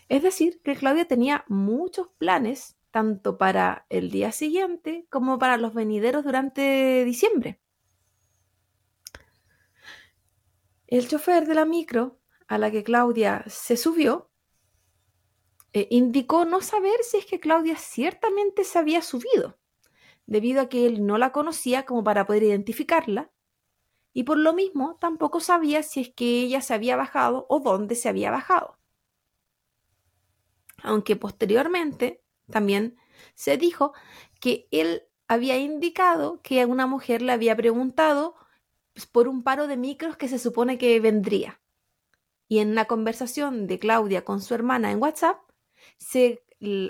Es 0.08 0.22
decir, 0.22 0.60
que 0.62 0.76
Claudia 0.76 1.06
tenía 1.06 1.44
muchos 1.48 2.06
planes, 2.18 2.76
tanto 2.92 3.36
para 3.36 3.84
el 3.90 4.12
día 4.12 4.30
siguiente 4.30 5.06
como 5.10 5.40
para 5.40 5.56
los 5.56 5.74
venideros 5.74 6.24
durante 6.24 7.04
diciembre. 7.04 7.58
El 10.88 11.06
chofer 11.06 11.46
de 11.46 11.54
la 11.54 11.66
micro 11.66 12.18
a 12.46 12.56
la 12.56 12.70
que 12.70 12.82
Claudia 12.82 13.44
se 13.46 13.76
subió 13.76 14.30
eh, 15.74 15.86
indicó 15.90 16.46
no 16.46 16.62
saber 16.62 17.02
si 17.02 17.18
es 17.18 17.26
que 17.26 17.40
Claudia 17.40 17.76
ciertamente 17.76 18.64
se 18.64 18.78
había 18.78 19.02
subido, 19.02 19.58
debido 20.24 20.62
a 20.62 20.70
que 20.70 20.86
él 20.86 21.04
no 21.04 21.18
la 21.18 21.30
conocía 21.30 21.84
como 21.84 22.02
para 22.02 22.26
poder 22.26 22.44
identificarla, 22.44 23.30
y 24.14 24.22
por 24.22 24.38
lo 24.38 24.54
mismo 24.54 24.96
tampoco 24.98 25.40
sabía 25.40 25.82
si 25.82 26.00
es 26.00 26.08
que 26.08 26.40
ella 26.40 26.62
se 26.62 26.72
había 26.72 26.96
bajado 26.96 27.44
o 27.50 27.60
dónde 27.60 27.94
se 27.94 28.08
había 28.08 28.30
bajado. 28.30 28.78
Aunque 30.82 31.16
posteriormente 31.16 32.24
también 32.50 32.96
se 33.34 33.58
dijo 33.58 33.92
que 34.40 34.68
él 34.70 35.02
había 35.26 35.58
indicado 35.58 36.40
que 36.40 36.64
una 36.64 36.86
mujer 36.86 37.20
le 37.20 37.32
había 37.32 37.54
preguntado 37.54 38.36
por 39.06 39.28
un 39.28 39.42
paro 39.42 39.66
de 39.66 39.76
micros 39.76 40.16
que 40.16 40.28
se 40.28 40.38
supone 40.38 40.78
que 40.78 40.98
vendría. 41.00 41.60
Y 42.48 42.58
en 42.58 42.70
una 42.70 42.86
conversación 42.86 43.66
de 43.66 43.78
Claudia 43.78 44.24
con 44.24 44.40
su 44.40 44.54
hermana 44.54 44.90
en 44.90 45.02
WhatsApp, 45.02 45.38
se 45.98 46.42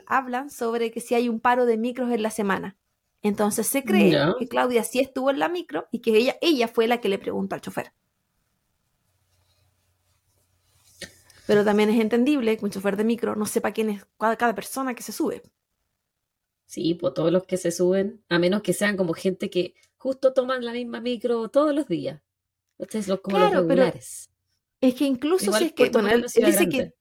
hablan 0.07 0.51
sobre 0.51 0.90
que 0.90 1.01
si 1.01 1.14
hay 1.14 1.29
un 1.29 1.40
paro 1.40 1.66
de 1.66 1.77
micros 1.77 2.11
en 2.12 2.23
la 2.23 2.31
semana. 2.31 2.77
Entonces 3.23 3.66
se 3.66 3.83
cree 3.83 4.16
que 4.38 4.49
Claudia 4.49 4.85
sí 4.85 5.01
estuvo 5.01 5.31
en 5.31 5.40
la 5.40 5.49
micro 5.49 5.88
y 5.90 5.99
que 5.99 6.16
ella, 6.16 6.37
ella 6.40 6.68
fue 6.68 6.87
la 6.87 7.01
que 7.01 7.09
le 7.09 7.18
preguntó 7.18 7.55
al 7.55 7.61
chofer. 7.61 7.92
Pero 11.49 11.64
también 11.64 11.88
es 11.88 11.99
entendible 11.99 12.59
que 12.59 12.64
un 12.66 12.71
chofer 12.71 12.97
de 12.99 13.05
micro 13.05 13.35
no 13.35 13.47
sepa 13.47 13.73
quién 13.73 13.88
es 13.88 14.07
cada, 14.18 14.55
persona 14.55 14.94
que 14.94 15.03
se 15.03 15.12
sube. 15.12 15.42
Sí, 16.66 16.92
pues 16.92 17.14
todos 17.14 17.33
los 17.33 17.44
que 17.44 17.57
se 17.57 17.73
suben, 17.73 18.23
a 18.29 18.38
menos 18.38 18.61
que 18.61 18.75
sean 18.75 18.99
como 18.99 19.14
gente 19.14 19.49
que 19.49 19.75
justo 19.99 20.33
toman 20.33 20.65
la 20.65 20.73
misma 20.73 21.01
micro 21.01 21.49
todos 21.49 21.75
los 21.75 21.87
días. 21.87 22.23
Ustedes 22.79 23.07
son 23.07 23.19
como 23.19 23.39
los 23.39 23.53
regulares. 23.53 24.31
es 24.81 24.95
que 24.95 25.05
incluso 25.05 25.53
si 25.53 25.65
es 25.65 25.73
que, 25.73 25.91
bueno, 25.91 26.09
él, 26.09 26.23
dice 26.23 26.69
que 26.69 26.95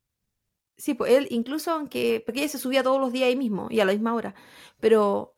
Sí, 0.78 0.94
pues 0.94 1.12
él, 1.14 1.28
incluso 1.32 1.72
aunque, 1.72 2.22
porque 2.24 2.42
ella 2.42 2.50
se 2.50 2.60
subía 2.60 2.84
todos 2.84 3.02
los 3.02 3.12
días 3.12 3.28
ahí 3.28 3.36
mismo 3.36 3.68
y 3.72 3.80
a 3.80 3.86
la 3.86 3.94
misma 3.94 4.14
hora, 4.14 4.36
pero 4.80 5.36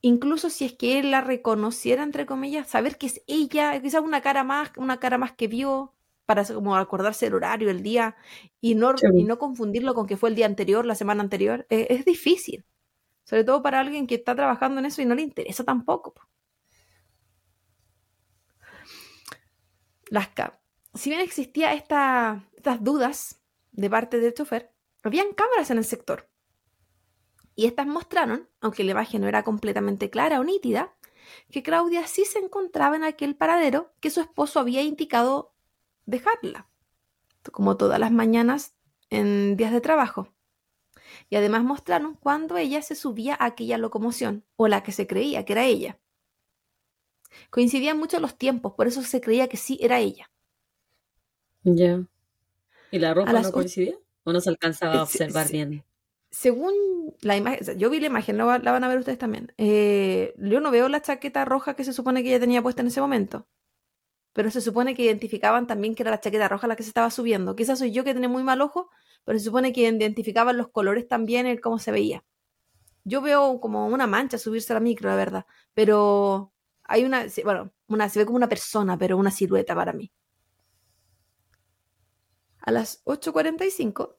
incluso 0.00 0.50
si 0.50 0.64
es 0.64 0.72
que 0.72 0.98
él 0.98 1.12
la 1.12 1.20
reconociera, 1.20 2.02
entre 2.02 2.26
comillas, 2.26 2.68
saber 2.68 2.98
que 2.98 3.06
es 3.06 3.22
ella, 3.28 3.80
quizás 3.80 4.02
una 4.02 4.22
cara 4.22 4.42
más, 4.42 4.72
una 4.76 4.98
cara 4.98 5.18
más 5.18 5.32
que 5.32 5.46
vio, 5.46 5.94
para 6.26 6.44
como 6.44 6.76
acordarse 6.76 7.26
el 7.26 7.34
horario, 7.34 7.70
el 7.70 7.82
día, 7.82 8.16
y 8.60 8.74
no, 8.74 8.94
y 9.14 9.24
no 9.24 9.38
confundirlo 9.38 9.94
con 9.94 10.06
que 10.06 10.16
fue 10.16 10.30
el 10.30 10.34
día 10.34 10.46
anterior, 10.46 10.84
la 10.84 10.94
semana 10.96 11.22
anterior, 11.22 11.66
e, 11.70 11.86
es, 11.90 12.04
difícil. 12.04 12.64
Sobre 13.24 13.44
todo 13.44 13.62
para 13.62 13.80
alguien 13.80 14.06
que 14.08 14.16
está 14.16 14.34
trabajando 14.34 14.80
en 14.80 14.86
eso 14.86 15.00
y 15.02 15.06
no 15.06 15.14
le 15.14 15.22
interesa 15.22 15.64
tampoco. 15.64 16.14
Las 20.12 20.28
si 20.92 21.08
bien 21.08 21.22
existía 21.22 21.72
esta, 21.72 22.46
estas 22.54 22.84
dudas 22.84 23.40
de 23.70 23.88
parte 23.88 24.20
del 24.20 24.34
chofer, 24.34 24.70
habían 25.02 25.32
cámaras 25.32 25.70
en 25.70 25.78
el 25.78 25.86
sector. 25.86 26.28
Y 27.54 27.64
estas 27.64 27.86
mostraron, 27.86 28.46
aunque 28.60 28.84
la 28.84 28.90
imagen 28.90 29.22
no 29.22 29.28
era 29.28 29.42
completamente 29.42 30.10
clara 30.10 30.38
o 30.38 30.44
nítida, 30.44 30.92
que 31.50 31.62
Claudia 31.62 32.06
sí 32.06 32.26
se 32.26 32.40
encontraba 32.40 32.94
en 32.94 33.04
aquel 33.04 33.36
paradero 33.36 33.94
que 34.00 34.10
su 34.10 34.20
esposo 34.20 34.60
había 34.60 34.82
indicado 34.82 35.54
dejarla, 36.04 36.68
como 37.50 37.78
todas 37.78 37.98
las 37.98 38.12
mañanas 38.12 38.74
en 39.08 39.56
días 39.56 39.72
de 39.72 39.80
trabajo. 39.80 40.28
Y 41.30 41.36
además 41.36 41.64
mostraron 41.64 42.16
cuando 42.16 42.58
ella 42.58 42.82
se 42.82 42.96
subía 42.96 43.34
a 43.34 43.46
aquella 43.46 43.78
locomoción, 43.78 44.44
o 44.56 44.68
la 44.68 44.82
que 44.82 44.92
se 44.92 45.06
creía 45.06 45.46
que 45.46 45.54
era 45.54 45.64
ella. 45.64 46.01
Coincidían 47.50 47.98
mucho 47.98 48.20
los 48.20 48.36
tiempos, 48.36 48.74
por 48.74 48.86
eso 48.86 49.02
se 49.02 49.20
creía 49.20 49.48
que 49.48 49.56
sí 49.56 49.78
era 49.80 49.98
ella. 50.00 50.30
Ya. 51.64 52.04
¿Y 52.90 52.98
la 52.98 53.14
ropa 53.14 53.32
no 53.32 53.52
coincidía? 53.52 53.96
¿O 54.24 54.32
no 54.32 54.40
se 54.40 54.50
alcanzaba 54.50 54.94
a 54.94 54.98
eh, 54.98 55.02
observar 55.02 55.50
bien? 55.50 55.84
Según 56.30 56.72
la 57.20 57.36
imagen, 57.36 57.78
yo 57.78 57.90
vi 57.90 58.00
la 58.00 58.06
imagen, 58.06 58.38
la, 58.38 58.44
van 58.44 58.84
a 58.84 58.88
ver 58.88 58.98
ustedes 58.98 59.18
también. 59.18 59.52
Eh, 59.58 60.34
yo 60.38 60.60
no 60.60 60.70
veo 60.70 60.88
la 60.88 61.02
chaqueta 61.02 61.44
roja 61.44 61.74
que 61.74 61.84
se 61.84 61.92
supone 61.92 62.22
que 62.22 62.30
ella 62.30 62.40
tenía 62.40 62.62
puesta 62.62 62.82
en 62.82 62.88
ese 62.88 63.00
momento 63.00 63.46
pero 64.32 64.50
se 64.50 64.60
supone 64.60 64.94
que 64.94 65.02
identificaban 65.02 65.66
también 65.66 65.94
que 65.94 66.02
era 66.02 66.10
la 66.10 66.20
chaqueta 66.20 66.48
roja 66.48 66.66
la 66.66 66.76
que 66.76 66.82
se 66.82 66.90
estaba 66.90 67.10
subiendo. 67.10 67.54
Quizás 67.54 67.78
soy 67.78 67.92
yo 67.92 68.04
que 68.04 68.14
tenía 68.14 68.28
muy 68.28 68.42
mal 68.42 68.60
ojo, 68.60 68.90
pero 69.24 69.38
se 69.38 69.44
supone 69.44 69.72
que 69.72 69.82
identificaban 69.82 70.56
los 70.56 70.68
colores 70.68 71.06
también, 71.06 71.46
el 71.46 71.60
cómo 71.60 71.78
se 71.78 71.92
veía. 71.92 72.24
Yo 73.04 73.20
veo 73.20 73.60
como 73.60 73.86
una 73.86 74.06
mancha 74.06 74.38
subirse 74.38 74.72
a 74.72 74.74
la 74.74 74.80
micro, 74.80 75.10
la 75.10 75.16
verdad, 75.16 75.46
pero 75.74 76.51
hay 76.92 77.04
una, 77.04 77.24
bueno, 77.44 77.72
una, 77.88 78.08
se 78.10 78.18
ve 78.18 78.26
como 78.26 78.36
una 78.36 78.50
persona, 78.50 78.98
pero 78.98 79.16
una 79.16 79.30
silueta 79.30 79.74
para 79.74 79.94
mí. 79.94 80.12
A 82.60 82.70
las 82.70 83.02
8.45, 83.06 84.16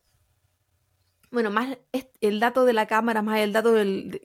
bueno, 1.29 1.51
más 1.51 1.77
el 2.19 2.39
dato 2.39 2.65
de 2.65 2.73
la 2.73 2.87
cámara, 2.87 3.21
más 3.21 3.39
el 3.39 3.53
dato 3.53 3.75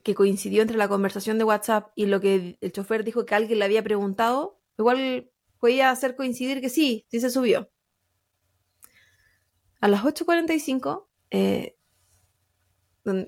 que 0.03 0.15
coincidió 0.15 0.63
entre 0.63 0.79
la 0.79 0.89
conversación 0.89 1.37
de 1.37 1.45
WhatsApp 1.45 1.93
y 1.95 2.07
lo 2.07 2.21
que 2.21 2.57
el 2.59 2.73
chofer 2.73 3.05
dijo 3.05 3.27
que 3.27 3.35
alguien 3.35 3.59
le 3.59 3.67
había 3.67 3.85
preguntado, 3.85 4.63
igual 4.79 5.31
podía 5.59 5.91
hacer 5.91 6.17
coincidir 6.17 6.63
que 6.63 6.71
sí, 6.71 7.07
sí 7.11 7.21
se 7.21 7.29
subió. 7.29 7.71
A 9.81 9.89
las 9.89 10.05
8.45, 10.05 11.07
eh, 11.31 11.77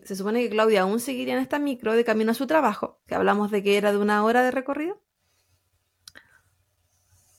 se 0.03 0.17
supone 0.17 0.43
que 0.43 0.51
Claudia 0.51 0.83
aún 0.83 0.99
seguiría 0.99 1.35
en 1.35 1.41
esta 1.41 1.59
micro 1.59 1.95
de 1.95 2.05
camino 2.05 2.33
a 2.33 2.35
su 2.35 2.47
trabajo, 2.47 3.01
que 3.07 3.15
hablamos 3.15 3.51
de 3.51 3.63
que 3.63 3.77
era 3.77 3.93
de 3.93 3.99
una 3.99 4.25
hora 4.25 4.43
de 4.43 4.51
recorrido. 4.51 5.01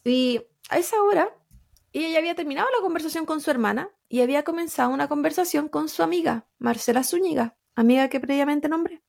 Y 0.03 0.41
a 0.69 0.77
esa 0.77 1.01
hora, 1.03 1.35
ella 1.93 2.09
ya 2.09 2.19
había 2.19 2.35
terminado 2.35 2.67
la 2.75 2.81
conversación 2.81 3.25
con 3.25 3.41
su 3.41 3.51
hermana 3.51 3.91
y 4.07 4.21
había 4.21 4.43
comenzado 4.43 4.91
una 4.91 5.07
conversación 5.07 5.67
con 5.69 5.89
su 5.89 6.03
amiga, 6.03 6.47
Marcela 6.57 7.03
Zúñiga, 7.03 7.57
amiga 7.75 8.09
que 8.09 8.19
previamente 8.19 8.69
nombré. 8.69 9.03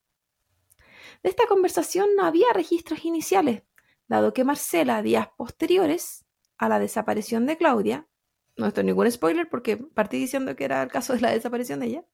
De 1.23 1.31
esta 1.31 1.47
conversación 1.47 2.17
no 2.17 2.25
había 2.25 2.53
registros 2.53 3.05
iniciales, 3.05 3.63
dado 4.09 4.33
que 4.33 4.45
Marcela, 4.45 5.03
días 5.03 5.29
posteriores 5.37 6.25
a 6.59 6.69
la 6.69 6.79
desaparición 6.79 7.47
de 7.47 7.57
Claudia, 7.57 8.09
no 8.57 8.67
estoy 8.67 8.85
ningún 8.85 9.11
spoiler 9.11 9.49
porque 9.49 9.77
partí 9.77 10.19
diciendo 10.19 10.55
que 10.57 10.65
era 10.65 10.83
el 10.83 10.91
caso 10.91 11.15
de 11.15 11.21
la 11.21 11.31
desaparición 11.31 11.81
de 11.81 11.87
ella, 11.87 12.05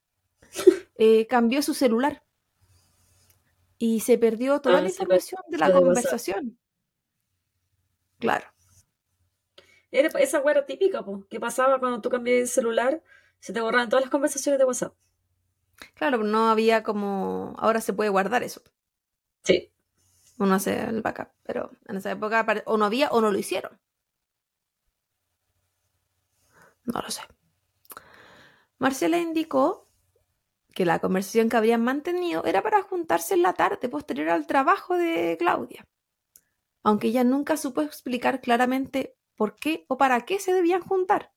eh, 0.97 1.27
cambió 1.27 1.62
su 1.62 1.75
celular 1.75 2.23
y 3.79 4.01
se 4.01 4.18
perdió 4.18 4.61
toda 4.61 4.79
ah, 4.79 4.83
la 4.83 4.89
información 4.89 5.41
de 5.49 5.59
la 5.59 5.72
conversación. 5.72 6.59
Claro. 8.18 8.47
Era 9.91 10.09
esa 10.18 10.41
hueá 10.41 10.66
típica, 10.66 11.05
que 11.30 11.41
pasaba 11.41 11.78
cuando 11.78 12.01
tú 12.01 12.11
cambiabas 12.11 12.43
el 12.43 12.49
celular, 12.49 13.03
se 13.41 13.53
te 13.53 13.61
borraban 13.61 13.89
todas 13.89 14.05
las 14.05 14.11
conversaciones 14.11 14.59
de 14.59 14.64
WhatsApp. 14.64 14.95
Claro, 15.95 16.18
no 16.24 16.51
había 16.51 16.82
como. 16.82 17.55
Ahora 17.59 17.80
se 17.80 17.93
puede 17.93 18.11
guardar 18.11 18.43
eso. 18.43 18.62
Sí 19.45 19.70
uno 20.39 20.55
hace 20.55 20.80
el 20.84 21.03
backup, 21.03 21.28
pero 21.43 21.70
en 21.86 21.97
esa 21.97 22.12
época 22.12 22.47
o 22.66 22.76
no 22.76 22.84
había 22.84 23.11
o 23.11 23.20
no 23.20 23.30
lo 23.30 23.39
hicieron. 23.39 23.78
No 26.84 27.03
lo 27.03 27.11
sé. 27.11 27.22
Marcela 28.78 29.18
indicó 29.18 29.89
que 30.72 30.86
la 30.86 31.01
conversación 31.01 31.49
que 31.49 31.57
habían 31.57 31.82
mantenido 31.82 32.45
era 32.45 32.62
para 32.62 32.82
juntarse 32.82 33.34
en 33.34 33.43
la 33.43 33.55
tarde 33.55 33.89
posterior 33.89 34.30
al 34.30 34.47
trabajo 34.47 34.97
de 34.97 35.36
Claudia, 35.39 35.84
aunque 36.84 37.09
ella 37.09 37.24
nunca 37.24 37.57
supo 37.57 37.82
explicar 37.82 38.41
claramente 38.41 39.16
por 39.39 39.57
qué 39.57 39.86
o 39.89 39.97
para 39.97 40.20
qué 40.22 40.41
se 40.41 40.53
debían 40.53 40.82
juntar. 40.82 41.32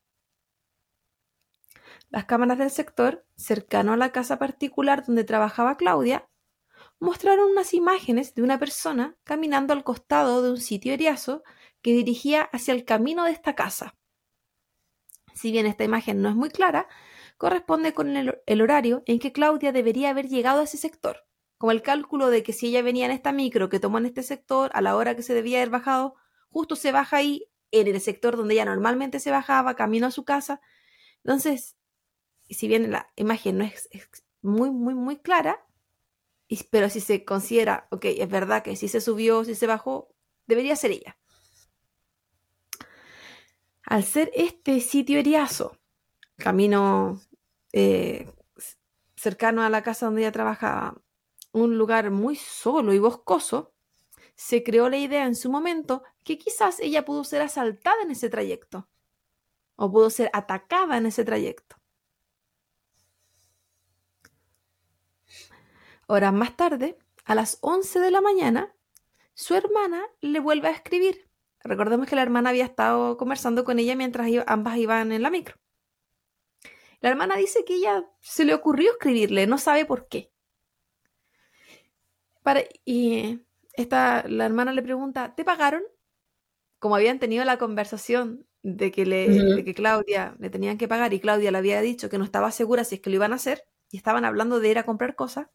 Las 2.09 2.25
cámaras 2.25 2.57
del 2.57 2.71
sector, 2.71 3.25
cercano 3.37 3.93
a 3.93 3.97
la 3.97 4.11
casa 4.11 4.37
particular 4.39 5.05
donde 5.05 5.23
trabajaba 5.23 5.77
Claudia, 5.77 6.27
mostraron 6.99 7.51
unas 7.51 7.73
imágenes 7.73 8.33
de 8.35 8.41
una 8.41 8.59
persona 8.59 9.15
caminando 9.23 9.71
al 9.71 9.83
costado 9.83 10.41
de 10.41 10.49
un 10.49 10.57
sitio 10.57 10.93
eriazo 10.93 11.43
que 11.81 11.93
dirigía 11.93 12.41
hacia 12.41 12.73
el 12.73 12.85
camino 12.85 13.23
de 13.23 13.31
esta 13.31 13.55
casa. 13.55 13.95
Si 15.35 15.51
bien 15.51 15.67
esta 15.67 15.83
imagen 15.83 16.21
no 16.21 16.29
es 16.29 16.35
muy 16.35 16.49
clara, 16.49 16.87
corresponde 17.37 17.93
con 17.93 18.17
el, 18.17 18.61
horario 18.61 19.03
en 19.05 19.19
que 19.19 19.31
Claudia 19.31 19.71
debería 19.71 20.09
haber 20.09 20.27
llegado 20.27 20.61
a 20.61 20.63
ese 20.63 20.77
sector, 20.77 21.25
como 21.57 21.71
el 21.71 21.83
cálculo 21.83 22.29
de 22.29 22.41
que 22.41 22.51
si 22.51 22.67
ella 22.67 22.81
venía 22.81 23.05
en 23.05 23.11
esta 23.11 23.31
micro 23.31 23.69
que 23.69 23.79
tomó 23.79 23.99
en 23.99 24.07
este 24.07 24.23
sector 24.23 24.71
a 24.73 24.81
la 24.81 24.95
hora 24.95 25.15
que 25.15 25.23
se 25.23 25.35
debía 25.35 25.59
haber 25.59 25.69
bajado, 25.69 26.15
justo 26.49 26.75
se 26.75 26.91
baja 26.91 27.17
ahí, 27.17 27.50
en 27.71 27.87
el 27.87 28.01
sector 28.01 28.37
donde 28.37 28.55
ella 28.55 28.65
normalmente 28.65 29.19
se 29.19 29.31
bajaba, 29.31 29.75
camino 29.75 30.07
a 30.07 30.11
su 30.11 30.25
casa. 30.25 30.61
Entonces, 31.23 31.77
si 32.49 32.67
bien 32.67 32.91
la 32.91 33.11
imagen 33.15 33.57
no 33.57 33.63
es, 33.65 33.89
muy, 34.41 34.71
muy, 34.71 34.93
muy 34.93 35.17
clara, 35.17 35.65
pero 36.69 36.89
si 36.89 36.99
se 36.99 37.23
considera, 37.23 37.87
ok, 37.91 38.05
es 38.05 38.29
verdad 38.29 38.63
que 38.63 38.75
si 38.75 38.87
se 38.87 39.01
subió, 39.01 39.45
si 39.45 39.55
se 39.55 39.67
bajó, 39.67 40.13
debería 40.47 40.75
ser 40.75 40.91
ella. 40.91 41.17
Al 43.83 44.03
ser 44.03 44.31
este 44.35 44.79
sitio 44.81 45.19
eriazo, 45.19 45.77
camino 46.37 47.21
eh, 47.71 48.29
cercano 49.15 49.61
a 49.63 49.69
la 49.69 49.83
casa 49.83 50.07
donde 50.07 50.21
ella 50.21 50.31
trabajaba, 50.31 51.01
un 51.53 51.77
lugar 51.77 52.11
muy 52.11 52.35
solo 52.35 52.93
y 52.93 52.99
boscoso, 52.99 53.73
se 54.35 54.63
creó 54.63 54.89
la 54.89 54.97
idea 54.97 55.25
en 55.25 55.35
su 55.35 55.51
momento 55.51 56.03
que 56.23 56.37
quizás 56.37 56.79
ella 56.79 57.05
pudo 57.05 57.23
ser 57.23 57.41
asaltada 57.41 58.01
en 58.03 58.11
ese 58.11 58.29
trayecto 58.29 58.87
o 59.75 59.91
pudo 59.91 60.09
ser 60.09 60.29
atacada 60.33 60.97
en 60.97 61.07
ese 61.07 61.25
trayecto. 61.25 61.77
Horas 66.07 66.33
más 66.33 66.55
tarde, 66.57 66.97
a 67.25 67.35
las 67.35 67.57
11 67.61 67.99
de 67.99 68.11
la 68.11 68.21
mañana, 68.21 68.75
su 69.33 69.55
hermana 69.55 70.03
le 70.19 70.39
vuelve 70.39 70.67
a 70.67 70.71
escribir. 70.71 71.29
Recordemos 71.63 72.07
que 72.07 72.15
la 72.15 72.21
hermana 72.21 72.49
había 72.49 72.65
estado 72.65 73.17
conversando 73.17 73.63
con 73.63 73.79
ella 73.79 73.95
mientras 73.95 74.27
ambas 74.47 74.77
iban 74.77 75.11
en 75.11 75.21
la 75.21 75.29
micro. 75.29 75.55
La 76.99 77.09
hermana 77.09 77.35
dice 77.35 77.65
que 77.65 77.75
ella 77.75 78.05
se 78.19 78.45
le 78.45 78.53
ocurrió 78.53 78.91
escribirle, 78.91 79.47
no 79.47 79.57
sabe 79.57 79.85
por 79.85 80.07
qué. 80.07 80.31
y 82.85 83.39
esta, 83.73 84.27
la 84.27 84.45
hermana 84.45 84.73
le 84.73 84.83
pregunta, 84.83 85.33
¿te 85.35 85.43
pagaron? 85.43 85.83
Como 86.81 86.95
habían 86.95 87.19
tenido 87.19 87.45
la 87.45 87.59
conversación 87.59 88.47
de 88.63 88.91
que, 88.91 89.05
le, 89.05 89.29
de 89.29 89.63
que 89.63 89.75
Claudia 89.75 90.35
le 90.39 90.49
tenían 90.49 90.79
que 90.79 90.87
pagar 90.87 91.13
y 91.13 91.19
Claudia 91.19 91.51
le 91.51 91.59
había 91.59 91.79
dicho 91.79 92.09
que 92.09 92.17
no 92.17 92.23
estaba 92.23 92.49
segura 92.49 92.83
si 92.83 92.95
es 92.95 93.01
que 93.01 93.11
lo 93.11 93.17
iban 93.17 93.33
a 93.33 93.35
hacer 93.35 93.65
y 93.91 93.97
estaban 93.97 94.25
hablando 94.25 94.59
de 94.59 94.69
ir 94.69 94.79
a 94.79 94.83
comprar 94.83 95.15
cosas, 95.15 95.45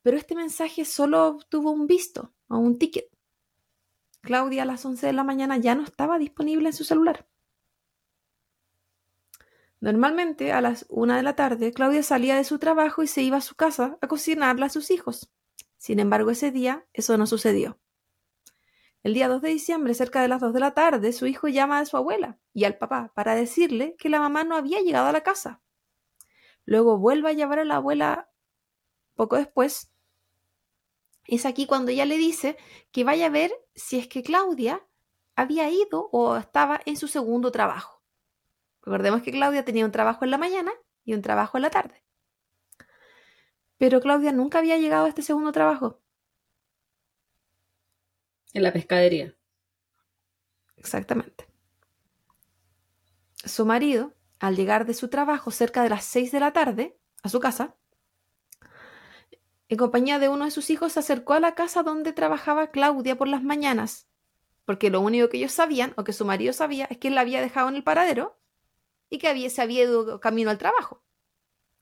pero 0.00 0.16
este 0.16 0.34
mensaje 0.34 0.86
solo 0.86 1.36
tuvo 1.50 1.72
un 1.72 1.86
visto 1.86 2.32
o 2.48 2.56
un 2.56 2.78
ticket. 2.78 3.10
Claudia 4.22 4.62
a 4.62 4.64
las 4.64 4.82
11 4.82 5.08
de 5.08 5.12
la 5.12 5.24
mañana 5.24 5.58
ya 5.58 5.74
no 5.74 5.82
estaba 5.84 6.18
disponible 6.18 6.68
en 6.70 6.72
su 6.72 6.84
celular. 6.84 7.28
Normalmente 9.80 10.52
a 10.52 10.62
las 10.62 10.86
1 10.88 11.16
de 11.16 11.22
la 11.22 11.36
tarde 11.36 11.74
Claudia 11.74 12.02
salía 12.02 12.34
de 12.36 12.44
su 12.44 12.58
trabajo 12.58 13.02
y 13.02 13.08
se 13.08 13.20
iba 13.20 13.36
a 13.36 13.42
su 13.42 13.56
casa 13.56 13.98
a 14.00 14.08
cocinarle 14.08 14.64
a 14.64 14.70
sus 14.70 14.90
hijos. 14.90 15.30
Sin 15.76 16.00
embargo, 16.00 16.30
ese 16.30 16.50
día 16.50 16.86
eso 16.94 17.18
no 17.18 17.26
sucedió. 17.26 17.78
El 19.06 19.14
día 19.14 19.28
2 19.28 19.40
de 19.40 19.50
diciembre, 19.50 19.94
cerca 19.94 20.20
de 20.20 20.26
las 20.26 20.40
2 20.40 20.52
de 20.52 20.58
la 20.58 20.74
tarde, 20.74 21.12
su 21.12 21.28
hijo 21.28 21.46
llama 21.46 21.78
a 21.78 21.86
su 21.86 21.96
abuela 21.96 22.40
y 22.52 22.64
al 22.64 22.76
papá 22.76 23.12
para 23.14 23.36
decirle 23.36 23.94
que 24.00 24.08
la 24.08 24.18
mamá 24.18 24.42
no 24.42 24.56
había 24.56 24.80
llegado 24.80 25.06
a 25.06 25.12
la 25.12 25.20
casa. 25.20 25.62
Luego 26.64 26.98
vuelve 26.98 27.30
a 27.30 27.32
llevar 27.32 27.60
a 27.60 27.64
la 27.64 27.76
abuela 27.76 28.32
poco 29.14 29.36
después 29.36 29.92
es 31.22 31.46
aquí 31.46 31.66
cuando 31.66 31.92
ella 31.92 32.04
le 32.04 32.16
dice 32.18 32.56
que 32.90 33.04
vaya 33.04 33.26
a 33.26 33.30
ver 33.30 33.52
si 33.76 33.96
es 33.96 34.08
que 34.08 34.24
Claudia 34.24 34.84
había 35.36 35.70
ido 35.70 36.08
o 36.10 36.36
estaba 36.36 36.80
en 36.84 36.96
su 36.96 37.06
segundo 37.06 37.52
trabajo. 37.52 38.02
Recordemos 38.82 39.22
que 39.22 39.30
Claudia 39.30 39.64
tenía 39.64 39.84
un 39.84 39.92
trabajo 39.92 40.24
en 40.24 40.32
la 40.32 40.38
mañana 40.38 40.72
y 41.04 41.14
un 41.14 41.22
trabajo 41.22 41.58
en 41.58 41.62
la 41.62 41.70
tarde. 41.70 42.02
Pero 43.78 44.00
Claudia 44.00 44.32
nunca 44.32 44.58
había 44.58 44.78
llegado 44.78 45.06
a 45.06 45.08
este 45.08 45.22
segundo 45.22 45.52
trabajo. 45.52 46.00
En 48.56 48.62
la 48.62 48.72
pescadería. 48.72 49.34
Exactamente. 50.78 51.46
Su 53.44 53.66
marido, 53.66 54.14
al 54.38 54.56
llegar 54.56 54.86
de 54.86 54.94
su 54.94 55.08
trabajo 55.08 55.50
cerca 55.50 55.82
de 55.82 55.90
las 55.90 56.06
6 56.06 56.32
de 56.32 56.40
la 56.40 56.54
tarde 56.54 56.96
a 57.22 57.28
su 57.28 57.38
casa, 57.38 57.76
en 59.68 59.76
compañía 59.76 60.18
de 60.18 60.30
uno 60.30 60.46
de 60.46 60.50
sus 60.50 60.70
hijos, 60.70 60.94
se 60.94 61.00
acercó 61.00 61.34
a 61.34 61.40
la 61.40 61.54
casa 61.54 61.82
donde 61.82 62.14
trabajaba 62.14 62.70
Claudia 62.70 63.18
por 63.18 63.28
las 63.28 63.42
mañanas, 63.42 64.08
porque 64.64 64.88
lo 64.88 65.02
único 65.02 65.28
que 65.28 65.36
ellos 65.36 65.52
sabían, 65.52 65.92
o 65.98 66.04
que 66.04 66.14
su 66.14 66.24
marido 66.24 66.54
sabía, 66.54 66.86
es 66.86 66.96
que 66.96 67.08
él 67.08 67.14
la 67.14 67.20
había 67.20 67.42
dejado 67.42 67.68
en 67.68 67.76
el 67.76 67.84
paradero 67.84 68.38
y 69.10 69.18
que 69.18 69.28
había, 69.28 69.50
se 69.50 69.60
había 69.60 69.82
ido 69.82 70.18
camino 70.18 70.48
al 70.48 70.56
trabajo. 70.56 71.02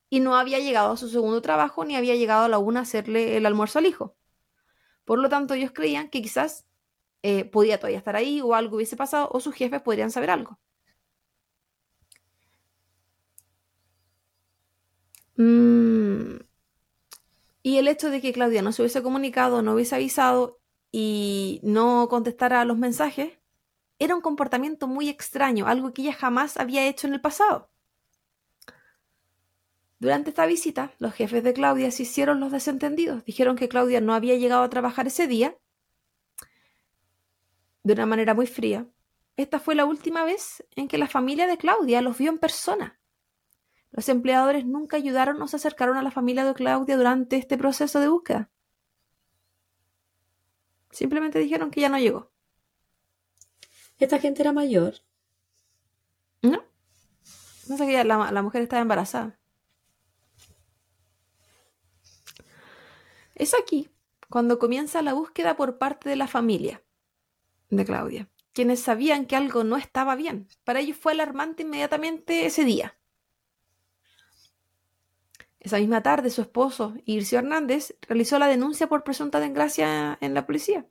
Y 0.09 0.19
no 0.19 0.35
había 0.35 0.59
llegado 0.59 0.91
a 0.91 0.97
su 0.97 1.07
segundo 1.07 1.41
trabajo 1.41 1.85
ni 1.85 1.95
había 1.95 2.15
llegado 2.15 2.43
a 2.43 2.49
la 2.49 2.57
una 2.57 2.81
a 2.81 2.83
hacerle 2.83 3.37
el 3.37 3.45
almuerzo 3.45 3.79
al 3.79 3.85
hijo. 3.85 4.17
Por 5.05 5.19
lo 5.19 5.29
tanto, 5.29 5.53
ellos 5.53 5.71
creían 5.73 6.09
que 6.09 6.21
quizás 6.21 6.65
eh, 7.23 7.45
podía 7.45 7.79
todavía 7.79 7.99
estar 7.99 8.15
ahí 8.15 8.41
o 8.41 8.55
algo 8.55 8.77
hubiese 8.77 8.97
pasado 8.97 9.29
o 9.31 9.39
sus 9.39 9.55
jefes 9.55 9.81
podrían 9.81 10.11
saber 10.11 10.29
algo. 10.31 10.59
Mmm 15.37 16.45
y 17.65 17.79
el 17.79 17.87
hecho 17.87 18.11
de 18.11 18.21
que 18.21 18.31
Claudia 18.31 18.61
no 18.61 18.71
se 18.71 18.83
hubiese 18.83 19.01
comunicado, 19.01 19.63
no 19.63 19.73
hubiese 19.73 19.95
avisado 19.95 20.59
y 20.91 21.59
no 21.63 22.07
contestara 22.11 22.61
a 22.61 22.65
los 22.65 22.77
mensajes, 22.77 23.39
era 23.97 24.13
un 24.13 24.21
comportamiento 24.21 24.85
muy 24.85 25.09
extraño, 25.09 25.65
algo 25.65 25.91
que 25.91 26.03
ella 26.03 26.13
jamás 26.13 26.57
había 26.57 26.85
hecho 26.85 27.07
en 27.07 27.15
el 27.15 27.21
pasado. 27.21 27.71
Durante 30.05 30.29
esta 30.29 30.45
visita, 30.45 30.93
los 30.99 31.15
jefes 31.15 31.43
de 31.43 31.51
Claudia 31.51 31.89
se 31.89 32.03
hicieron 32.03 32.39
los 32.39 32.51
desentendidos. 32.51 33.25
Dijeron 33.25 33.55
que 33.55 33.67
Claudia 33.67 34.01
no 34.01 34.13
había 34.13 34.35
llegado 34.35 34.61
a 34.61 34.69
trabajar 34.69 35.07
ese 35.07 35.25
día 35.25 35.57
de 37.81 37.93
una 37.93 38.05
manera 38.05 38.35
muy 38.35 38.45
fría. 38.45 38.87
Esta 39.35 39.59
fue 39.59 39.73
la 39.73 39.85
última 39.85 40.23
vez 40.23 40.63
en 40.75 40.87
que 40.87 40.99
la 40.99 41.07
familia 41.07 41.47
de 41.47 41.57
Claudia 41.57 42.03
los 42.03 42.19
vio 42.19 42.29
en 42.29 42.37
persona. 42.37 42.99
Los 43.89 44.07
empleadores 44.07 44.67
nunca 44.67 44.95
ayudaron 44.95 45.41
o 45.41 45.47
se 45.47 45.55
acercaron 45.55 45.97
a 45.97 46.03
la 46.03 46.11
familia 46.11 46.45
de 46.45 46.53
Claudia 46.53 46.97
durante 46.97 47.37
este 47.37 47.57
proceso 47.57 47.99
de 47.99 48.07
búsqueda. 48.07 48.51
Simplemente 50.91 51.39
dijeron 51.39 51.71
que 51.71 51.81
ya 51.81 51.89
no 51.89 51.97
llegó. 51.97 52.31
¿Esta 53.97 54.19
gente 54.19 54.43
era 54.43 54.53
mayor? 54.53 54.97
No. 56.43 56.63
No 57.67 57.77
sé 57.77 57.87
que 57.87 58.03
la, 58.03 58.31
la 58.31 58.41
mujer 58.43 58.61
estaba 58.61 58.83
embarazada. 58.83 59.39
Es 63.35 63.53
aquí 63.53 63.89
cuando 64.29 64.59
comienza 64.59 65.01
la 65.01 65.13
búsqueda 65.13 65.57
por 65.57 65.77
parte 65.77 66.09
de 66.09 66.15
la 66.15 66.27
familia 66.27 66.81
de 67.69 67.85
Claudia, 67.85 68.29
quienes 68.53 68.79
sabían 68.79 69.25
que 69.25 69.35
algo 69.35 69.63
no 69.63 69.75
estaba 69.75 70.15
bien. 70.15 70.47
Para 70.63 70.79
ellos 70.79 70.97
fue 70.97 71.11
alarmante 71.11 71.63
inmediatamente 71.63 72.45
ese 72.45 72.63
día. 72.63 72.97
Esa 75.59 75.79
misma 75.79 76.01
tarde, 76.01 76.29
su 76.29 76.41
esposo, 76.41 76.95
Ircio 77.05 77.39
Hernández, 77.39 77.97
realizó 78.01 78.39
la 78.39 78.47
denuncia 78.47 78.87
por 78.87 79.03
presunta 79.03 79.39
desgracia 79.39 80.17
en 80.21 80.33
la 80.33 80.45
policía, 80.45 80.87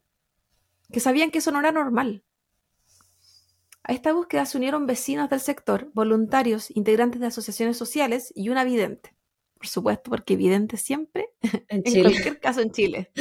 que 0.91 0.99
sabían 0.99 1.31
que 1.31 1.39
eso 1.39 1.51
no 1.51 1.59
era 1.59 1.71
normal. 1.71 2.23
A 3.83 3.93
esta 3.93 4.13
búsqueda 4.13 4.45
se 4.45 4.57
unieron 4.57 4.85
vecinos 4.85 5.29
del 5.29 5.39
sector, 5.39 5.89
voluntarios, 5.93 6.69
integrantes 6.75 7.21
de 7.21 7.27
asociaciones 7.27 7.77
sociales 7.77 8.33
y 8.35 8.49
una 8.49 8.63
vidente. 8.63 9.15
Por 9.57 9.67
supuesto, 9.67 10.11
porque 10.11 10.35
vidente 10.35 10.77
siempre, 10.77 11.31
en, 11.69 11.81
cualquier 11.81 12.39
caso 12.39 12.61
en 12.61 12.71
Chile. 12.71 13.11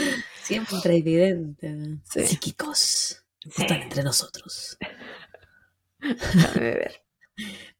Siempre 0.43 0.93
hay 0.93 1.03
vidente. 1.03 1.99
Psíquicos. 2.05 3.25
Están 3.45 3.83
entre 3.83 4.03
nosotros. 4.03 4.77
ver. 6.55 7.01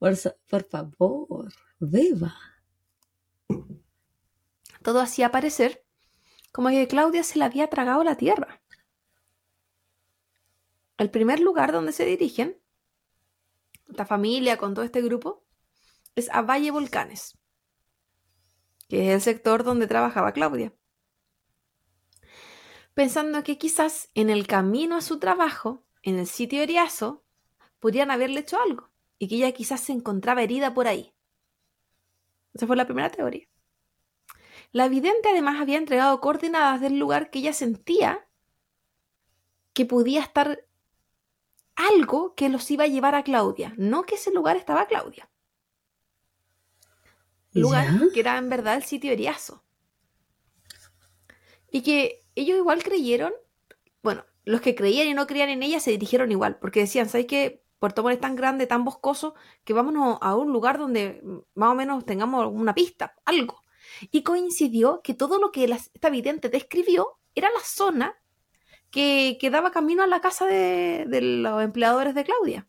Por, 0.01 0.19
por 0.49 0.65
favor, 0.65 1.53
beba. 1.79 2.37
Todo 4.83 5.01
hacía 5.01 5.31
parecer 5.31 5.85
como 6.55 6.69
que 6.69 6.87
Claudia 6.87 7.25
se 7.25 7.39
le 7.39 7.45
había 7.45 7.67
tragado 7.67 8.05
la 8.05 8.17
tierra. 8.17 8.63
El 10.99 11.11
primer 11.11 11.41
lugar 11.41 11.73
donde 11.73 11.91
se 11.91 12.05
dirigen, 12.05 12.61
esta 13.89 14.07
familia 14.07 14.57
con 14.57 14.73
todo 14.73 14.85
este 14.85 15.03
grupo, 15.03 15.45
es 16.15 16.31
a 16.31 16.43
Valle 16.43 16.71
Volcanes, 16.71 17.37
que 18.89 19.09
es 19.09 19.15
el 19.15 19.21
sector 19.21 19.65
donde 19.65 19.87
trabajaba 19.87 20.33
Claudia. 20.33 20.73
Pensando 22.95 23.43
que 23.43 23.59
quizás 23.59 24.11
en 24.15 24.31
el 24.31 24.47
camino 24.47 24.97
a 24.97 25.01
su 25.01 25.19
trabajo 25.19 25.85
en 26.03 26.19
el 26.19 26.27
sitio 26.27 26.63
Eriazo 26.63 27.25
podrían 27.81 28.11
haberle 28.11 28.41
hecho 28.41 28.61
algo 28.61 28.91
y 29.19 29.29
que 29.29 29.37
ella 29.37 29.53
quizás 29.53 29.81
se 29.81 29.93
encontraba 29.93 30.43
herida 30.43 30.75
por 30.75 30.87
ahí. 30.87 31.13
Esa 32.53 32.67
fue 32.67 32.77
la 32.77 32.85
primera 32.87 33.11
teoría. 33.11 33.49
La 34.71 34.89
vidente 34.89 35.29
además 35.29 35.61
había 35.61 35.79
entregado 35.79 36.21
coordenadas 36.21 36.81
del 36.81 36.99
lugar 36.99 37.31
que 37.31 37.41
ella 37.41 37.53
sentía 37.53 38.29
que 39.73 39.87
podía 39.87 40.21
estar 40.21 40.65
algo 41.75 42.35
que 42.35 42.49
los 42.49 42.71
iba 42.71 42.85
a 42.85 42.89
llevar 42.89 43.15
a 43.15 43.25
Claudia, 43.25 43.75
no 43.77 44.05
que 44.05 44.15
ese 44.15 44.33
lugar 44.33 44.57
estaba 44.57 44.87
Claudia. 44.87 45.29
Lugar 47.55 47.87
que 48.13 48.21
era 48.21 48.37
en 48.39 48.49
verdad 48.49 48.77
el 48.77 48.83
sitio 48.83 49.13
Eriazo. 49.13 49.65
Y 51.71 51.83
que 51.83 52.21
ellos 52.35 52.59
igual 52.59 52.83
creyeron, 52.83 53.33
bueno, 54.03 54.25
los 54.45 54.61
que 54.61 54.75
creían 54.75 55.09
y 55.09 55.15
no 55.15 55.27
creían 55.27 55.49
en 55.49 55.63
ella 55.63 55.81
se 55.81 55.91
dirigieron 55.91 56.31
igual, 56.33 56.59
porque 56.59 56.81
decían, 56.81 57.09
¿sabes 57.09 57.27
qué? 57.27 57.63
Puerto 57.79 58.03
Montt 58.03 58.15
es 58.15 58.21
tan 58.21 58.37
grande, 58.37 58.67
tan 58.67 58.85
boscoso, 58.85 59.35
que 59.65 59.73
vámonos 59.73 60.19
a 60.21 60.37
un 60.37 60.53
lugar 60.53 60.79
donde 60.79 61.23
más 61.55 61.71
o 61.71 61.75
menos 61.75 62.05
tengamos 62.05 62.47
una 62.53 62.75
pista, 62.75 63.15
algo. 63.25 63.63
Y 64.11 64.23
coincidió 64.23 65.01
que 65.03 65.15
todo 65.15 65.39
lo 65.39 65.53
que 65.53 65.65
esta 65.65 66.11
vidente 66.11 66.49
describió 66.49 67.19
era 67.35 67.51
la 67.51 67.61
zona 67.61 68.17
que, 68.91 69.39
daba 69.51 69.71
camino 69.71 70.03
a 70.03 70.07
la 70.07 70.21
casa 70.21 70.47
de 70.47 71.21
los 71.21 71.63
empleadores 71.63 72.15
de 72.15 72.25
Claudia. 72.25 72.67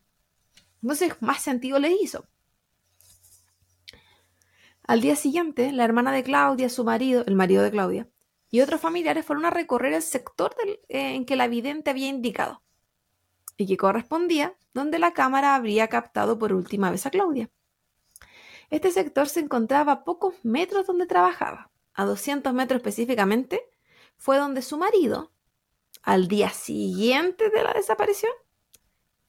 Entonces, 0.82 1.14
más 1.20 1.42
sentido 1.42 1.78
le 1.78 1.90
hizo. 1.90 2.26
Al 4.86 5.00
día 5.00 5.16
siguiente, 5.16 5.72
la 5.72 5.84
hermana 5.84 6.12
de 6.12 6.22
Claudia, 6.22 6.68
su 6.68 6.84
marido, 6.84 7.24
el 7.26 7.34
marido 7.34 7.64
de 7.64 7.72
Claudia, 7.72 8.08
y 8.50 8.60
otros 8.60 8.80
familiares 8.80 9.26
fueron 9.26 9.44
a 9.44 9.50
recorrer 9.50 9.92
el 9.92 10.02
sector 10.02 10.54
eh, 10.62 11.16
en 11.16 11.26
que 11.26 11.34
la 11.34 11.48
vidente 11.48 11.90
había 11.90 12.08
indicado 12.08 12.62
y 13.56 13.66
que 13.66 13.76
correspondía 13.76 14.56
donde 14.74 15.00
la 15.00 15.12
cámara 15.12 15.56
habría 15.56 15.88
captado 15.88 16.38
por 16.38 16.52
última 16.52 16.92
vez 16.92 17.04
a 17.04 17.10
Claudia. 17.10 17.50
Este 18.70 18.92
sector 18.92 19.28
se 19.28 19.40
encontraba 19.40 19.90
a 19.90 20.04
pocos 20.04 20.34
metros 20.44 20.86
donde 20.86 21.06
trabajaba, 21.06 21.72
a 21.92 22.04
200 22.04 22.54
metros 22.54 22.78
específicamente, 22.78 23.68
fue 24.16 24.38
donde 24.38 24.62
su 24.62 24.78
marido, 24.78 25.32
al 26.02 26.28
día 26.28 26.50
siguiente 26.50 27.50
de 27.50 27.64
la 27.64 27.72
desaparición, 27.72 28.32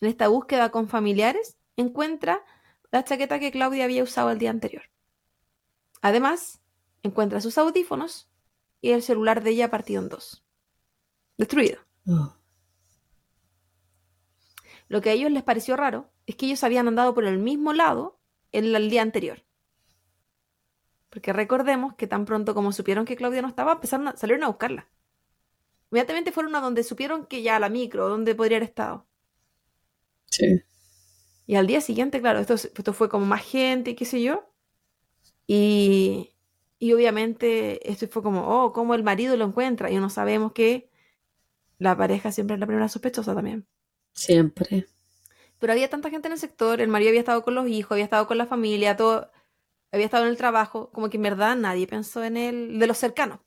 en 0.01 0.10
esta 0.10 0.28
búsqueda 0.28 0.70
con 0.70 0.88
familiares, 0.88 1.58
encuentra 1.78 2.45
la 2.91 3.03
chaqueta 3.03 3.39
que 3.39 3.51
Claudia 3.51 3.86
había 3.86 4.03
usado 4.03 4.30
el 4.30 4.38
día 4.38 4.51
anterior. 4.51 4.84
Además, 6.02 6.62
encuentra 7.04 7.41
sus 7.41 7.58
audífonos 7.58 8.30
y 8.82 8.91
el 8.91 9.02
celular 9.02 9.43
de 9.43 9.52
ella 9.52 9.72
partido 9.72 10.02
en 10.02 10.10
dos. 10.10 10.45
Destruido. 11.38 11.80
Oh. 12.08 12.34
Lo 14.89 15.02
que 15.02 15.10
a 15.10 15.14
ellos 15.14 15.32
les 15.32 15.43
pareció 15.43 15.76
raro 15.76 16.10
es 16.26 16.36
que 16.36 16.45
ellos 16.45 16.64
habían 16.64 16.88
andado 16.88 17.14
por 17.14 17.26
el 17.26 17.39
mismo 17.39 17.74
lado 17.74 18.20
el, 18.52 18.89
día 18.89 19.02
anterior. 19.02 19.43
Porque 21.10 21.34
recordemos 21.34 21.95
que 21.95 22.08
tan 22.08 22.26
pronto 22.26 22.54
como 22.54 22.72
supieron 22.72 23.06
que 23.06 23.16
Claudia 23.16 23.41
no 23.41 23.48
estaba, 23.48 23.74
empezaron 23.74 24.10
a, 24.10 24.18
salieron 24.18 24.43
a 24.43 24.48
buscarla. 24.48 24.89
Inmediatamente 25.91 26.32
fueron 26.32 26.56
a 26.56 26.62
donde 26.62 26.84
supieron 26.84 27.26
que 27.26 27.41
ya 27.41 27.60
la 27.60 27.70
micro, 27.70 28.10
donde 28.10 28.36
podría 28.36 28.58
haber 28.58 28.70
estado. 28.70 29.08
Sí. 30.26 30.62
Y 31.45 31.56
al 31.56 31.68
día 31.68 31.80
siguiente, 31.80 32.20
claro, 32.20 32.39
esto, 32.39 32.56
esto 32.56 32.93
fue 32.93 33.10
como 33.10 33.26
más 33.26 33.43
gente 33.43 33.91
y 33.91 33.95
qué 33.95 34.06
sé 34.06 34.22
yo. 34.22 34.50
Y, 35.48 36.34
y 36.78 36.93
obviamente 36.93 37.89
esto 37.89 38.08
fue 38.08 38.22
como, 38.22 38.48
oh, 38.48 38.74
¿cómo 38.74 38.93
el 38.93 39.04
marido 39.04 39.36
lo 39.38 39.45
encuentra? 39.45 39.89
Y 39.89 39.95
no 39.95 40.10
sabemos 40.10 40.52
que 40.52 40.91
la 41.80 41.98
pareja 41.98 42.32
siempre 42.32 42.56
es 42.56 42.60
la 42.60 42.68
primera 42.68 42.89
sospechosa 42.89 43.34
también. 43.34 43.66
Siempre. 44.14 44.88
Pero 45.60 45.74
había 45.74 45.89
tanta 45.89 46.10
gente 46.10 46.28
en 46.28 46.34
el 46.34 46.39
sector, 46.39 46.82
el 46.82 46.89
marido 46.89 47.10
había 47.10 47.22
estado 47.22 47.43
con 47.43 47.56
los 47.56 47.68
hijos, 47.68 47.93
había 47.93 48.04
estado 48.04 48.28
con 48.28 48.38
la 48.38 48.45
familia, 48.45 48.95
todo, 48.98 49.32
había 49.91 50.06
estado 50.06 50.26
en 50.26 50.32
el 50.32 50.38
trabajo, 50.38 50.91
como 50.91 51.10
que 51.10 51.18
en 51.18 51.24
verdad 51.24 51.56
nadie 51.56 51.88
pensó 51.88 52.24
en 52.24 52.38
él, 52.38 52.80
de 52.80 52.88
los 52.88 52.98
cercanos. 52.98 53.39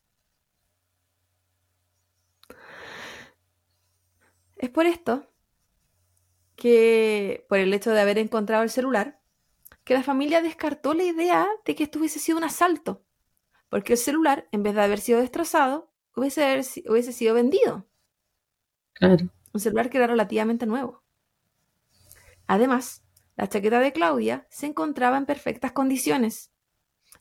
Es 4.57 4.71
por 4.71 4.87
esto 4.87 5.31
que, 6.57 7.47
por 7.49 7.59
el 7.59 7.73
hecho 7.73 7.91
de 7.93 8.01
haber 8.01 8.19
encontrado 8.19 8.63
el 8.63 8.71
celular, 8.71 9.20
que 9.85 9.95
la 9.95 10.03
familia 10.03 10.43
descartó 10.43 10.95
la 10.95 11.05
idea 11.05 11.49
de 11.64 11.74
que 11.74 11.85
esto 11.85 11.99
hubiese 11.99 12.18
sido 12.18 12.39
un 12.39 12.45
asalto 12.45 13.05
porque 13.70 13.93
el 13.95 13.99
celular, 13.99 14.49
en 14.53 14.62
vez 14.62 14.74
de 14.74 14.83
haber 14.83 14.99
sido 14.99 15.20
destrozado, 15.20 15.91
hubiese, 16.14 16.61
hubiese 16.89 17.12
sido 17.12 17.35
vendido. 17.35 17.89
Claro. 18.93 19.31
Un 19.55 19.61
celular 19.61 19.89
que 19.89 19.97
era 19.97 20.09
relativamente 20.09 20.66
nuevo. 20.66 21.03
Además, 22.47 23.05
la 23.37 23.49
chaqueta 23.49 23.78
de 23.78 23.93
Claudia 23.93 24.47
se 24.51 24.66
encontraba 24.66 25.16
en 25.16 25.24
perfectas 25.24 25.72
condiciones 25.72 26.51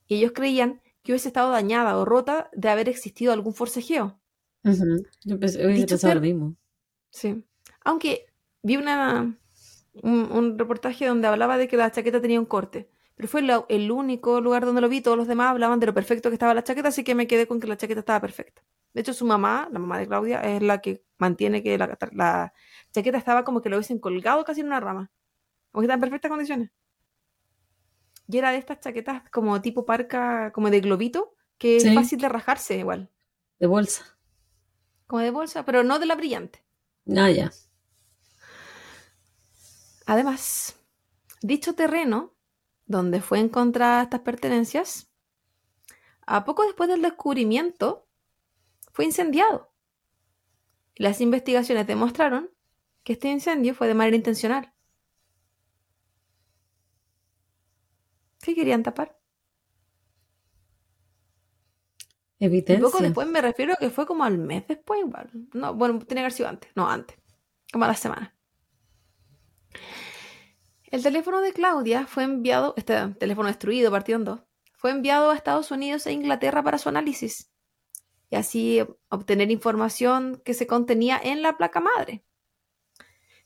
y 0.08 0.16
ellos 0.16 0.32
creían 0.34 0.82
que 1.04 1.12
hubiese 1.12 1.30
estado 1.30 1.52
dañada 1.52 1.98
o 1.98 2.04
rota 2.04 2.50
de 2.54 2.70
haber 2.70 2.90
existido 2.90 3.32
algún 3.32 3.54
forcejeo. 3.54 4.20
Yo 4.64 5.40
pensé, 5.40 5.66
hubiese 5.66 6.16
lo 6.16 6.22
mismo. 6.22 6.56
Sí. 7.12 7.44
Aunque 7.86 8.26
vi 8.64 8.76
una, 8.78 9.38
un 10.04 10.58
reportaje 10.58 11.06
donde 11.06 11.28
hablaba 11.28 11.58
de 11.58 11.68
que 11.68 11.78
la 11.78 11.92
chaqueta 11.92 12.22
tenía 12.22 12.40
un 12.40 12.46
corte 12.46 12.90
pero 13.20 13.28
fue 13.28 13.42
el 13.68 13.92
único 13.92 14.40
lugar 14.40 14.66
donde 14.66 14.80
lo 14.80 14.88
vi. 14.88 15.02
Todos 15.02 15.18
los 15.18 15.28
demás 15.28 15.50
hablaban 15.50 15.82
de 15.82 15.86
lo 15.86 15.94
perfecto 15.94 16.30
que 16.30 16.36
estaba 16.36 16.54
la 16.54 16.64
chaqueta, 16.64 16.88
así 16.88 17.04
que 17.04 17.16
me 17.16 17.28
quedé 17.28 17.48
con 17.48 17.60
que 17.60 17.68
la 17.68 17.76
chaqueta 17.76 18.00
estaba 18.00 18.22
perfecta. 18.22 18.64
De 18.94 19.02
hecho, 19.02 19.14
su 19.14 19.26
mamá, 19.26 19.68
la 19.74 19.78
mamá 19.78 20.00
de 20.00 20.08
Claudia, 20.08 20.40
es 20.40 20.62
la 20.62 20.80
que 20.80 21.04
mantiene 21.18 21.62
que 21.62 21.78
la, 21.78 22.54
chaqueta 22.94 23.18
estaba 23.18 23.44
como 23.44 23.62
que 23.62 23.68
lo 23.68 23.76
hubiesen 23.76 24.00
colgado 24.00 24.46
casi 24.46 24.62
en 24.62 24.68
una 24.68 24.80
rama. 24.80 25.12
Como 25.74 25.82
que 25.82 25.88
está 25.88 25.96
en 25.96 26.00
perfectas 26.00 26.30
condiciones. 26.30 26.72
Y 28.30 28.38
era 28.38 28.54
de 28.54 28.58
estas 28.58 28.80
chaquetas 28.80 29.30
como 29.32 29.62
tipo 29.62 29.86
parca, 29.86 30.54
como 30.54 30.70
de 30.70 30.80
globito, 30.80 31.36
que 31.58 31.76
es 31.76 31.94
fácil 31.94 32.22
de 32.22 32.30
rajarse 32.30 32.78
igual. 32.78 33.10
De 33.60 33.68
bolsa. 33.68 34.18
Como 35.08 35.24
de 35.24 35.32
bolsa, 35.32 35.66
pero 35.66 35.84
no 35.84 36.00
de 36.00 36.06
la 36.06 36.16
brillante. 36.16 36.64
Ah, 37.18 37.30
ya. 37.30 37.52
Además, 40.10 40.76
dicho 41.44 41.76
terreno 41.76 42.36
donde 42.88 43.22
fue 43.22 43.38
encontrada 43.40 44.02
estas 44.02 44.22
pertenencias, 44.22 45.14
a 46.26 46.46
poco 46.46 46.64
después 46.64 46.90
del 46.90 47.04
descubrimiento, 47.04 48.08
fue 48.92 49.06
incendiado. 49.06 49.72
las 50.96 51.22
investigaciones 51.22 51.86
demostraron 51.86 52.50
que 53.04 53.14
este 53.14 53.30
incendio 53.30 53.76
fue 53.76 53.88
de 53.88 53.94
manera 53.94 54.18
intencional. 54.18 54.74
¿Qué 58.42 58.56
querían 58.56 58.82
tapar? 58.82 59.16
Evidencia. 62.40 62.84
poco 62.84 62.98
después 62.98 63.28
me 63.28 63.42
refiero 63.42 63.74
a 63.74 63.76
que 63.76 63.92
fue 63.92 64.08
como 64.08 64.24
al 64.24 64.40
mes 64.40 64.66
después, 64.68 65.02
igual. 65.02 65.30
No, 65.54 65.76
bueno, 65.76 66.00
tiene 66.00 66.16
que 66.16 66.20
haber 66.22 66.32
sido 66.32 66.50
antes. 66.50 66.72
No, 66.74 66.90
antes. 66.90 67.16
Como 67.72 67.86
a 67.86 67.90
la 67.90 67.94
semana. 67.94 68.39
El 70.86 71.04
teléfono 71.04 71.42
de 71.42 71.54
Claudia 71.54 72.08
fue 72.08 72.24
enviado, 72.24 72.74
este 72.78 72.96
teléfono 73.20 73.48
destruido, 73.48 73.92
partido 73.92 74.18
en 74.18 74.26
dos, 74.26 74.40
fue 74.74 74.92
enviado 74.92 75.30
a 75.30 75.36
Estados 75.36 75.72
Unidos 75.72 76.08
e 76.08 76.14
Inglaterra 76.14 76.64
para 76.64 76.78
su 76.78 76.90
análisis 76.90 77.52
y 78.30 78.36
así 78.36 78.82
obtener 79.10 79.52
información 79.52 80.42
que 80.46 80.54
se 80.54 80.68
contenía 80.68 81.20
en 81.22 81.42
la 81.42 81.58
placa 81.58 81.80
madre. 81.80 82.24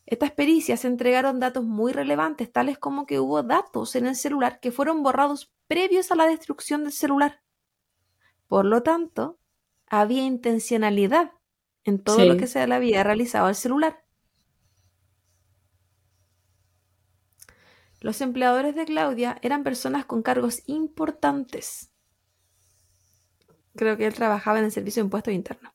Estas 0.05 0.32
pericias 0.32 0.84
entregaron 0.84 1.39
datos 1.39 1.63
muy 1.63 1.93
relevantes, 1.93 2.51
tales 2.51 2.78
como 2.78 3.05
que 3.05 3.19
hubo 3.19 3.41
datos 3.41 3.95
en 3.95 4.05
el 4.05 4.15
celular 4.15 4.59
que 4.59 4.71
fueron 4.71 5.01
borrados 5.01 5.53
previos 5.67 6.11
a 6.11 6.15
la 6.15 6.28
destrucción 6.28 6.84
del 6.84 6.91
celular. 6.91 7.41
Por 8.47 8.65
lo 8.65 8.84
tanto, 8.84 9.39
había 9.88 10.24
intencionalidad 10.24 11.32
en 11.86 12.03
todo 12.03 12.26
lo 12.26 12.38
que 12.38 12.47
se 12.47 12.65
le 12.67 12.76
había 12.76 13.03
realizado 13.03 13.47
al 13.47 13.55
celular. 13.55 14.03
Los 18.04 18.20
empleadores 18.20 18.76
de 18.76 18.84
Claudia 18.84 19.39
eran 19.43 19.64
personas 19.64 20.04
con 20.04 20.24
cargos 20.24 20.62
importantes. 20.66 21.89
Creo 23.78 23.95
que 23.95 24.06
él 24.06 24.14
trabajaba 24.14 24.60
en 24.60 24.66
el 24.66 24.74
Servicio 24.74 25.01
de 25.01 25.06
Impuestos 25.06 25.34
Internos. 25.34 25.72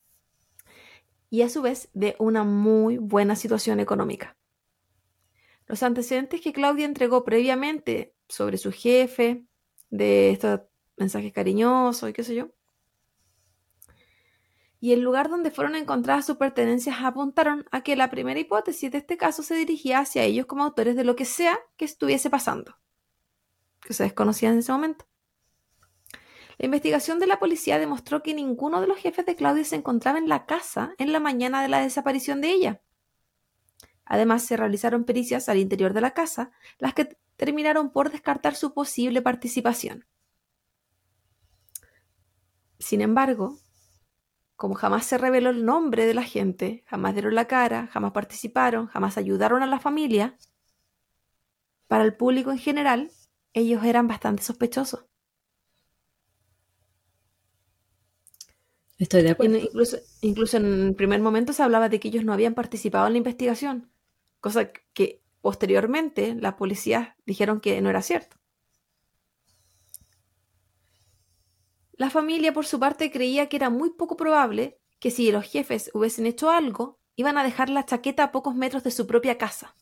Y 1.31 1.41
a 1.41 1.49
su 1.49 1.63
vez 1.63 1.89
de 1.95 2.17
una 2.19 2.45
muy 2.45 2.99
buena 2.99 3.35
situación 3.35 3.81
económica. 3.81 4.37
Los 5.67 5.83
antecedentes 5.83 6.43
que 6.43 6.53
Claudia 6.53 6.85
entregó 6.85 7.25
previamente 7.25 8.15
sobre 8.29 8.59
su 8.59 8.73
jefe, 8.73 9.47
de 9.89 10.31
estos 10.31 10.61
mensajes 10.99 11.33
cariñosos 11.33 12.11
y 12.11 12.13
qué 12.13 12.25
sé 12.25 12.35
yo, 12.35 12.51
y 14.81 14.93
el 14.93 15.01
lugar 15.01 15.29
donde 15.29 15.51
fueron 15.51 15.75
encontradas 15.75 16.27
sus 16.27 16.37
pertenencias 16.37 16.97
apuntaron 17.03 17.67
a 17.71 17.83
que 17.83 17.97
la 17.97 18.11
primera 18.11 18.39
hipótesis 18.39 18.91
de 18.91 18.99
este 18.99 19.17
caso 19.17 19.43
se 19.43 19.55
dirigía 19.55 19.99
hacia 19.99 20.23
ellos 20.23 20.47
como 20.47 20.65
autores 20.65 20.95
de 20.95 21.05
lo 21.05 21.17
que 21.17 21.25
sea 21.25 21.59
que 21.77 21.85
estuviese 21.85 22.31
pasando, 22.31 22.77
que 23.81 23.93
se 23.93 24.05
desconocían 24.05 24.53
en 24.53 24.61
ese 24.61 24.73
momento. 24.73 25.07
La 26.59 26.67
investigación 26.67 27.19
de 27.21 27.27
la 27.27 27.39
policía 27.39 27.79
demostró 27.79 28.23
que 28.23 28.35
ninguno 28.35 28.81
de 28.81 28.89
los 28.89 28.99
jefes 28.99 29.27
de 29.27 29.37
Claudia 29.37 29.65
se 29.65 29.77
encontraba 29.77 30.19
en 30.19 30.29
la 30.29 30.45
casa 30.45 30.93
en 30.99 31.13
la 31.13 31.21
mañana 31.21 31.63
de 31.63 31.69
la 31.69 31.81
desaparición 31.81 32.41
de 32.41 32.51
ella. 32.51 32.83
Además, 34.05 34.43
se 34.43 34.57
realizaron 34.57 35.05
pericias 35.05 35.49
al 35.49 35.59
interior 35.59 35.93
de 35.93 36.01
la 36.01 36.15
casa, 36.15 36.51
las 36.79 36.95
que 36.95 37.17
terminaron 37.37 37.91
por 37.91 38.11
descartar 38.11 38.57
su 38.57 38.75
posible 38.75 39.23
participación. 39.23 40.07
Sin 42.81 43.03
embargo, 43.03 43.59
como 44.59 44.75
jamás 44.75 45.07
se 45.07 45.19
reveló 45.19 45.51
el 45.51 45.65
nombre 45.65 46.05
de 46.05 46.15
la 46.15 46.25
gente, 46.25 46.83
jamás 46.89 47.15
dieron 47.15 47.37
la 47.37 47.47
cara, 47.47 47.87
jamás 47.93 48.11
participaron, 48.11 48.89
jamás 48.89 49.17
ayudaron 49.17 49.63
a 49.63 49.67
la 49.67 49.79
familia, 49.79 50.37
para 51.87 52.03
el 52.03 52.17
público 52.17 52.51
en 52.51 52.59
general, 52.59 53.13
ellos 53.53 53.85
eran 53.85 54.09
bastante 54.09 54.43
sospechosos. 54.43 55.07
Estoy 58.99 59.23
de 59.23 59.31
acuerdo. 59.31 59.59
Incluso, 59.59 59.99
incluso 60.23 60.57
en 60.57 60.89
el 60.89 60.95
primer 60.97 61.21
momento 61.21 61.53
se 61.53 61.63
hablaba 61.63 61.89
de 61.89 62.01
que 62.01 62.09
ellos 62.09 62.25
no 62.25 62.33
habían 62.33 62.55
participado 62.55 63.07
en 63.07 63.13
la 63.13 63.19
investigación, 63.19 63.93
cosa 64.41 64.73
que 64.93 65.23
posteriormente 65.41 66.35
la 66.35 66.57
policía 66.57 67.17
dijeron 67.25 67.61
que 67.61 67.81
no 67.81 67.91
era 67.91 68.03
cierto. 68.03 68.37
La 71.99 72.11
familia, 72.11 72.53
por 72.53 72.65
su 72.65 72.79
parte, 72.79 73.11
creía 73.11 73.49
que 73.49 73.57
era 73.57 73.71
muy 73.71 73.91
poco 73.91 74.17
probable 74.17 74.81
que 75.01 75.11
si 75.11 75.33
los 75.33 75.45
jefes 75.45 75.91
hubiesen 75.95 76.27
hecho 76.27 76.49
algo, 76.49 77.01
iban 77.17 77.37
a 77.37 77.43
dejar 77.43 77.71
la 77.71 77.85
chaqueta 77.85 78.23
a 78.23 78.33
pocos 78.33 78.55
metros 78.55 78.85
de 78.85 78.93
su 78.93 79.09
propia 79.09 79.37
casa. 79.37 79.75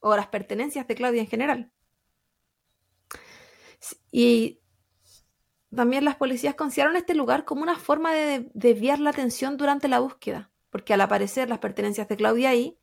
O 0.00 0.14
las 0.14 0.28
pertenencias 0.28 0.86
de 0.86 0.94
Claudia 0.94 1.22
en 1.22 1.26
general. 1.26 1.72
Y 4.10 4.60
también 5.74 6.04
las 6.04 6.16
policías 6.16 6.54
consideraron 6.54 6.96
este 6.96 7.14
lugar 7.14 7.46
como 7.46 7.62
una 7.62 7.78
forma 7.78 8.12
de 8.12 8.50
desviar 8.52 9.00
la 9.00 9.10
atención 9.10 9.56
durante 9.56 9.88
la 9.88 10.00
búsqueda, 10.00 10.52
porque 10.68 10.92
al 10.92 11.00
aparecer 11.00 11.48
las 11.48 11.60
pertenencias 11.60 12.08
de 12.08 12.16
Claudia 12.16 12.50
ahí, 12.50 12.78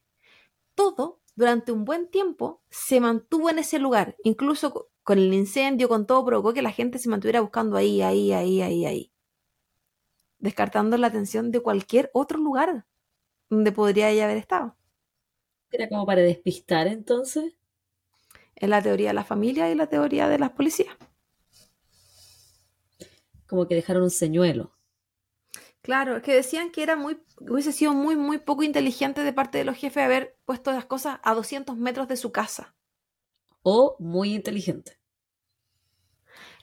todo 0.74 1.22
durante 1.36 1.72
un 1.72 1.86
buen 1.86 2.10
tiempo 2.10 2.64
se 2.72 3.00
mantuvo 3.00 3.52
en 3.52 3.60
ese 3.60 3.78
lugar, 3.78 4.16
incluso 4.24 4.90
con 5.06 5.20
el 5.20 5.32
incendio, 5.36 5.88
con 5.88 6.08
todo, 6.08 6.26
provocó 6.26 6.52
que 6.52 6.64
la 6.64 6.72
gente 6.72 6.98
se 6.98 7.10
mantuviera 7.10 7.40
buscando 7.40 7.78
ahí, 7.78 8.02
ahí, 8.02 8.34
ahí, 8.34 8.62
ahí, 8.64 8.86
ahí. 8.88 9.14
Descartando 10.40 10.98
la 10.98 11.08
atención 11.08 11.52
de 11.52 11.60
cualquier 11.60 12.10
otro 12.12 12.40
lugar 12.40 12.88
donde 13.48 13.72
podría 13.72 14.10
ella 14.10 14.26
haber 14.26 14.38
estado. 14.38 14.76
¿Era 15.70 15.88
como 15.90 16.08
para 16.08 16.22
despistar 16.22 16.88
entonces? 16.88 17.54
Es 18.56 18.68
la 18.68 18.82
teoría 18.82 19.10
de 19.10 19.14
la 19.14 19.24
familia 19.24 19.70
y 19.70 19.76
la 19.76 19.86
teoría 19.86 20.28
de 20.28 20.40
las 20.40 20.50
policías. 20.50 20.98
Como 23.46 23.68
que 23.68 23.76
dejaron 23.76 24.02
un 24.02 24.10
señuelo. 24.10 24.76
Claro, 25.84 26.18
es 26.18 26.24
que 26.24 26.34
decían 26.34 26.72
que 26.72 26.82
era 26.82 26.96
muy, 26.96 27.22
hubiese 27.42 27.72
sido 27.72 27.94
muy, 27.94 28.16
muy 28.16 28.40
poco 28.40 28.64
inteligente 28.64 29.24
de 29.24 29.34
parte 29.34 29.60
de 29.60 29.66
los 29.66 29.78
jefes 29.78 30.04
haber 30.04 30.36
puesto 30.46 30.72
las 30.72 30.86
cosas 30.86 31.20
a 31.22 31.36
200 31.36 31.78
metros 31.78 32.08
de 32.08 32.18
su 32.18 32.32
casa 32.32 32.75
o 33.68 33.96
muy 33.98 34.36
inteligente. 34.36 35.00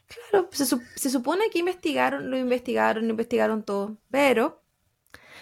Claro, 0.07 0.48
se, 0.53 1.11
supone 1.11 1.50
que 1.50 1.59
investigaron, 1.59 2.30
lo 2.30 2.38
investigaron, 2.38 3.11
investigaron 3.11 3.64
todo, 3.64 3.98
pero 4.09 4.62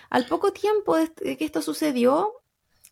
al 0.09 0.27
poco 0.27 0.53
tiempo 0.53 0.97
de 0.97 1.37
que 1.37 1.45
esto 1.45 1.61
sucedió, 1.61 2.33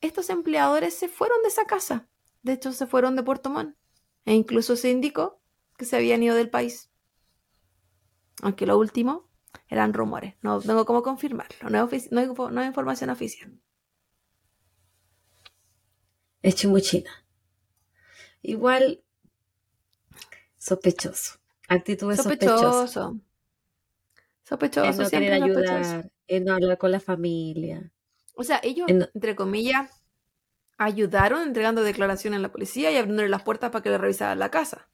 estos 0.03 0.29
empleadores 0.29 0.93
se 0.93 1.09
fueron 1.09 1.41
de 1.43 1.49
esa 1.49 1.65
casa. 1.65 2.09
De 2.43 2.53
hecho, 2.53 2.73
se 2.73 2.87
fueron 2.87 3.17
de 3.17 3.23
Puerto 3.23 3.49
Montt. 3.49 3.75
E 4.27 4.35
incluso 4.35 4.77
se 4.77 4.91
indicó 4.91 5.41
que 5.79 5.87
se 5.87 5.97
habían 5.97 6.23
ido 6.23 6.37
del 6.37 6.51
país. 6.51 6.91
Aunque 8.43 8.67
lo 8.67 8.77
último 8.77 9.31
eran 9.69 9.95
rumores. 9.95 10.35
No 10.43 10.61
tengo 10.61 10.85
cómo 10.85 11.03
confirmarlo. 11.03 11.71
No 11.71 12.61
hay, 12.61 12.67
información 12.67 13.09
oficial. 13.09 13.59
Es 16.43 16.55
chimuchina. 16.55 17.28
Igual 18.43 19.03
sospechoso. 20.57 21.39
Actitudes 21.69 22.19
sospechoso. 22.19 23.21
Sospechoso. 24.43 25.03
no 25.03 25.11
querer 25.11 25.43
ayudar, 25.43 26.11
en 26.27 26.45
no 26.45 26.55
hablar 26.55 26.79
con 26.79 26.91
la 26.91 27.01
familia. 27.01 27.93
O 28.35 28.45
sea, 28.45 28.61
ellos, 28.63 28.87
entre 28.89 29.35
comillas, 29.37 30.03
ayudaron 30.79 31.43
entregando 31.43 31.83
declaración 31.83 32.35
a 32.35 32.39
la 32.39 32.53
policía 32.53 32.91
y 32.91 32.97
abriéndole 32.97 33.29
las 33.29 33.43
puertas 33.43 33.71
para 33.71 33.83
que 33.83 33.91
le 33.91 33.99
revisaran 33.99 34.39
la 34.39 34.51
casa. 34.51 34.89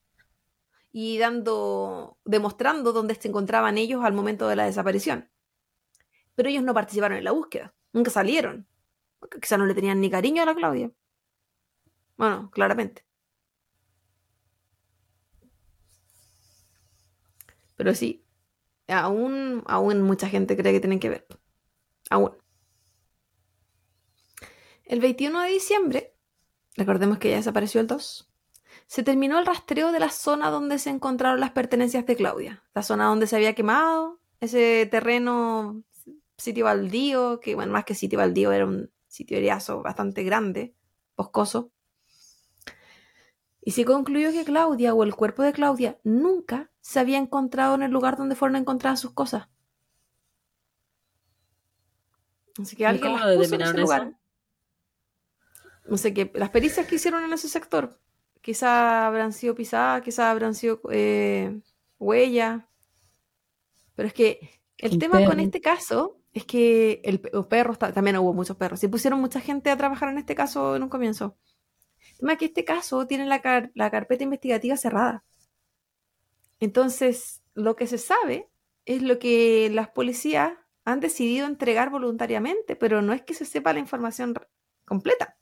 Y 0.90 1.18
dando, 1.18 2.18
demostrando 2.24 2.92
dónde 2.92 3.14
se 3.14 3.28
encontraban 3.28 3.78
ellos 3.78 4.05
al 4.05 4.12
momento 4.12 4.49
de 4.49 4.57
la 4.57 4.64
desaparición. 4.64 5.28
Pero 6.34 6.49
ellos 6.49 6.62
no 6.64 6.74
participaron 6.74 7.18
en 7.18 7.24
la 7.24 7.32
búsqueda. 7.32 7.74
Nunca 7.92 8.11
salieron. 8.11 8.66
Quizás 9.40 9.59
no 9.59 9.66
le 9.66 9.74
tenían 9.74 10.01
ni 10.01 10.11
cariño 10.11 10.42
a 10.42 10.47
la 10.47 10.55
Claudia. 10.55 10.90
Bueno, 12.16 12.51
claramente. 12.51 13.05
Pero 17.77 17.95
sí, 17.95 18.25
aún, 18.89 19.62
aún 19.66 20.03
mucha 20.03 20.29
gente 20.29 20.57
cree 20.57 20.72
que 20.72 20.81
tienen 20.81 21.01
que 21.01 21.11
ver. 21.11 21.27
Aún. 22.11 22.33
El 24.85 25.01
21 25.01 25.41
de 25.43 25.51
diciembre, 25.51 26.14
recordemos 26.77 27.18
que 27.18 27.31
ya 27.31 27.37
desapareció 27.37 27.81
el 27.81 27.87
2, 27.87 28.31
se 28.87 29.03
terminó 29.03 29.39
el 29.39 29.47
rastreo 29.47 29.93
de 29.93 30.01
la 30.01 30.11
zona 30.11 30.51
donde 30.51 30.79
se 30.79 30.91
encontraron 30.91 31.41
las 31.41 31.53
pertenencias 31.53 32.07
de 32.07 32.16
Claudia. 32.16 32.62
La 32.75 32.83
zona 32.83 33.07
donde 33.07 33.27
se 33.27 33.37
había 33.37 33.55
quemado, 33.55 34.20
ese 34.41 34.87
terreno, 34.91 35.83
sitio 36.37 36.66
baldío, 36.66 37.41
que 37.41 37.55
bueno, 37.55 37.72
más 37.72 37.85
que 37.85 37.95
sitio 37.95 38.18
baldío 38.18 38.53
era 38.53 38.66
un 38.66 38.91
sitio 39.09 39.39
eriazo 39.39 39.83
bastante 39.83 40.22
grande, 40.22 40.75
boscoso. 41.16 41.72
Y 43.62 43.70
se 43.70 43.85
concluyó 43.87 44.31
que 44.33 44.45
Claudia 44.45 44.93
o 44.93 45.03
el 45.03 45.14
cuerpo 45.14 45.43
de 45.43 45.55
Claudia 45.55 45.99
nunca 46.05 46.70
se 46.85 47.01
había 47.01 47.16
encontrado 47.16 47.74
en 47.74 47.82
el 47.82 47.91
lugar 47.91 48.18
donde 48.18 48.35
fueron 48.35 48.57
encontradas 48.57 49.01
sus 49.01 49.12
cosas. 49.12 49.49
Así 52.61 52.76
que 52.76 52.87
alguien 52.87 53.14
las 53.14 53.37
puso 53.37 53.55
en 53.55 53.62
ese 53.62 53.78
lugar. 53.78 54.18
No 55.87 55.97
sé 55.97 56.12
qué, 56.12 56.30
las 56.35 56.51
pericias 56.51 56.87
que 56.87 56.97
hicieron 56.97 57.24
en 57.24 57.32
ese 57.32 57.49
sector, 57.49 57.99
quizá 58.43 59.07
habrán 59.07 59.32
sido 59.32 59.55
pisadas, 59.55 60.03
quizá 60.03 60.30
habrán 60.30 60.55
sido 60.55 60.82
eh, 60.91 61.59
huellas. 61.99 62.62
Pero 63.95 64.07
es 64.07 64.12
que 64.12 64.61
el 64.76 64.99
tema 64.99 65.24
con 65.24 65.41
este 65.41 65.62
caso 65.62 66.20
es 66.35 66.45
que 66.45 67.01
el, 67.03 67.22
los 67.32 67.47
perros, 67.47 67.78
también 67.78 68.18
hubo 68.18 68.35
muchos 68.35 68.59
perros, 68.59 68.78
se 68.78 68.91
pusieron 68.91 69.22
mucha 69.22 69.41
gente 69.41 69.70
a 69.70 69.76
trabajar 69.78 70.11
en 70.11 70.18
este 70.18 70.35
caso 70.35 70.76
en 70.76 70.82
un 70.82 70.91
comienzo. 70.91 71.39
El 72.12 72.18
tema 72.18 72.32
es 72.35 72.39
que 72.39 72.45
este 72.45 72.64
caso 72.66 73.07
tiene 73.07 73.24
la, 73.24 73.70
la 73.74 73.91
carpeta 73.91 74.22
investigativa 74.22 74.76
cerrada. 74.76 75.24
Entonces, 76.65 77.43
lo 77.55 77.77
que 77.77 77.87
se 77.87 77.99
sabe 77.99 78.49
es 78.87 79.03
lo 79.03 79.19
que 79.19 79.71
las 79.71 79.89
policías 79.89 80.53
han 80.85 81.01
decidido 81.01 81.47
entregar 81.47 81.91
voluntariamente, 81.91 82.77
pero 82.77 83.03
no 83.03 83.12
es 83.12 83.23
que 83.23 83.35
se 83.35 83.45
sepa 83.45 83.73
la 83.73 83.81
información 83.81 84.35
completa. 84.85 85.37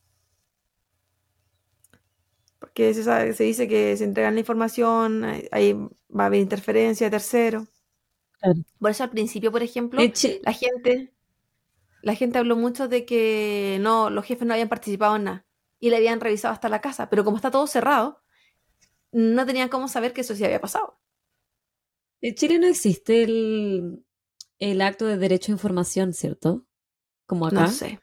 Porque 2.59 2.95
se, 2.95 3.33
se 3.33 3.45
dice 3.45 3.69
que 3.69 3.97
se 3.97 4.05
entregan 4.05 4.35
la 4.35 4.41
información, 4.41 5.25
ahí 5.51 5.73
va 5.75 6.25
a 6.25 6.27
haber 6.27 6.41
interferencia 6.41 7.07
de 7.07 7.11
tercero. 7.13 7.67
Por 8.79 8.91
eso 8.91 9.05
al 9.05 9.11
principio, 9.11 9.53
por 9.53 9.63
ejemplo, 9.63 10.01
la 10.01 10.53
gente, 10.53 11.15
la 12.03 12.15
gente 12.17 12.39
habló 12.39 12.57
mucho 12.57 12.89
de 12.89 13.05
que 13.05 13.79
no, 13.81 14.11
los 14.11 14.25
jefes 14.25 14.47
no 14.47 14.55
habían 14.55 14.69
participado 14.69 15.17
en 15.17 15.25
nada 15.25 15.47
y 15.79 15.91
le 15.91 15.97
habían 15.97 16.21
revisado 16.21 16.53
hasta 16.53 16.69
la 16.69 16.81
casa, 16.81 17.09
pero 17.09 17.25
como 17.25 17.37
está 17.37 17.53
todo 17.53 17.67
cerrado, 17.69 18.23
no 19.13 19.47
tenían 19.47 19.69
cómo 19.69 19.89
saber 19.89 20.13
que 20.13 20.23
eso 20.23 20.35
sí 20.35 20.45
había 20.45 20.61
pasado. 20.61 20.99
En 22.23 22.35
Chile 22.37 22.59
no 22.59 22.69
existe 22.69 23.25
el, 23.25 24.81
acto 24.81 25.07
de 25.07 25.19
derecho 25.19 25.51
a 25.51 25.57
información, 25.57 26.13
¿cierto? 26.13 26.65
Como 27.27 27.47
acá. 27.47 27.63
No 27.63 27.69
sé. 27.69 28.01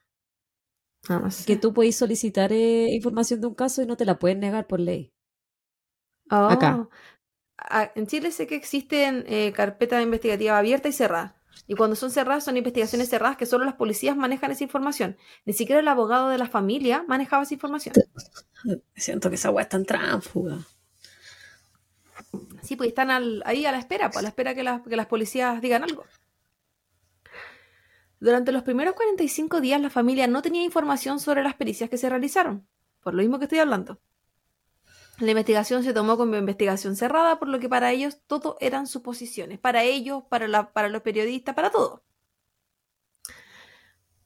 No, 1.08 1.32
sé. 1.32 1.46
Que 1.46 1.56
tú 1.56 1.74
puedes 1.74 1.96
solicitar 1.96 2.52
eh, 2.52 2.90
información 2.92 3.40
de 3.40 3.48
un 3.48 3.56
caso 3.56 3.82
y 3.82 3.86
no 3.86 3.96
te 3.96 4.06
la 4.06 4.20
pueden 4.20 4.42
negar 4.42 4.68
por 4.68 4.82
ley. 4.82 5.14
Acá. 6.30 6.82
Oh. 6.82 6.90
Ah, 7.58 7.92
en 7.96 8.08
Chile 8.08 8.32
sé 8.32 8.46
que 8.46 8.56
existen 8.56 9.24
eh, 9.28 9.54
carpetas 9.54 10.04
investigativas 10.04 10.58
abiertas 10.58 10.94
y 10.94 10.98
cerradas. 10.98 11.34
Y 11.68 11.76
cuando 11.76 11.96
son 11.96 12.12
cerradas, 12.12 12.44
son 12.44 12.58
investigaciones 12.58 13.10
cerradas 13.10 13.38
que 13.38 13.46
solo 13.46 13.66
las 13.66 13.76
policías 13.76 14.16
manejan 14.16 14.52
esa 14.52 14.64
información. 14.64 15.18
Ni 15.46 15.54
siquiera 15.54 15.80
el 15.80 15.88
abogado 15.88 16.30
de 16.30 16.38
la 16.38 16.48
familia 16.48 17.04
manejaba 17.08 17.44
esa 17.44 17.54
información. 17.54 17.96
Siento 18.96 19.30
que 19.30 19.36
esa 19.36 19.50
agua 19.50 19.64
es 19.64 19.70
tan 19.70 19.86
tránfuga. 19.86 20.60
Sí, 22.62 22.76
pues 22.76 22.90
están 22.90 23.10
ahí 23.46 23.66
a 23.66 23.72
la 23.72 23.80
espera, 23.80 24.10
pues, 24.10 24.18
a 24.18 24.22
la 24.22 24.30
espera 24.30 24.54
que, 24.54 24.64
que 24.90 24.96
las 24.96 25.08
policías 25.08 25.62
digan 25.62 25.84
algo. 25.84 26.04
Durante 28.20 28.52
los 28.52 28.64
primeros 28.64 28.96
45 28.96 29.62
días 29.62 29.80
la 29.80 29.90
familia 29.90 30.28
no 30.28 30.42
tenía 30.42 30.64
información 30.64 31.20
sobre 31.20 31.42
las 31.42 31.56
pericias 31.56 31.90
que 31.90 31.98
se 31.98 32.10
realizaron, 32.10 32.68
por 33.02 33.14
lo 33.14 33.22
mismo 33.22 33.40
que 33.40 33.46
estoy 33.46 33.60
hablando. 33.60 34.00
La 35.20 35.32
investigación 35.32 35.84
se 35.84 35.94
tomó 35.94 36.18
como 36.18 36.38
investigación 36.38 36.96
cerrada, 36.96 37.40
por 37.40 37.50
lo 37.50 37.60
que 37.60 37.68
para 37.68 37.92
ellos 37.92 38.22
todo 38.26 38.56
eran 38.62 38.88
suposiciones, 38.88 39.60
para 39.60 39.84
ellos, 39.84 40.24
para, 40.30 40.48
los 40.48 41.02
periodistas, 41.02 41.56
para 41.56 41.72
todo. 41.72 42.04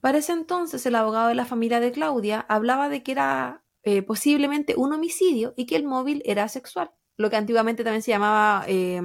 Para 0.02 0.20
ese 0.20 0.34
entonces, 0.34 0.86
el 0.86 0.96
abogado 0.96 1.30
de 1.30 1.36
la 1.36 1.46
familia 1.46 1.80
de 1.80 1.92
Claudia 1.92 2.46
hablaba 2.48 2.90
de 2.90 3.02
que 3.02 3.12
era 3.14 3.64
eh, 3.82 4.04
posiblemente 4.04 4.76
un 4.78 4.94
homicidio 4.94 5.54
y 5.58 5.66
que 5.66 5.78
el 5.78 5.84
móvil 5.84 6.22
era 6.26 6.48
sexual, 6.48 6.92
lo 7.18 7.30
que 7.30 7.36
antiguamente 7.36 7.84
también 7.84 8.02
se 8.02 8.12
llamaba 8.12 8.66
eh, 8.68 9.02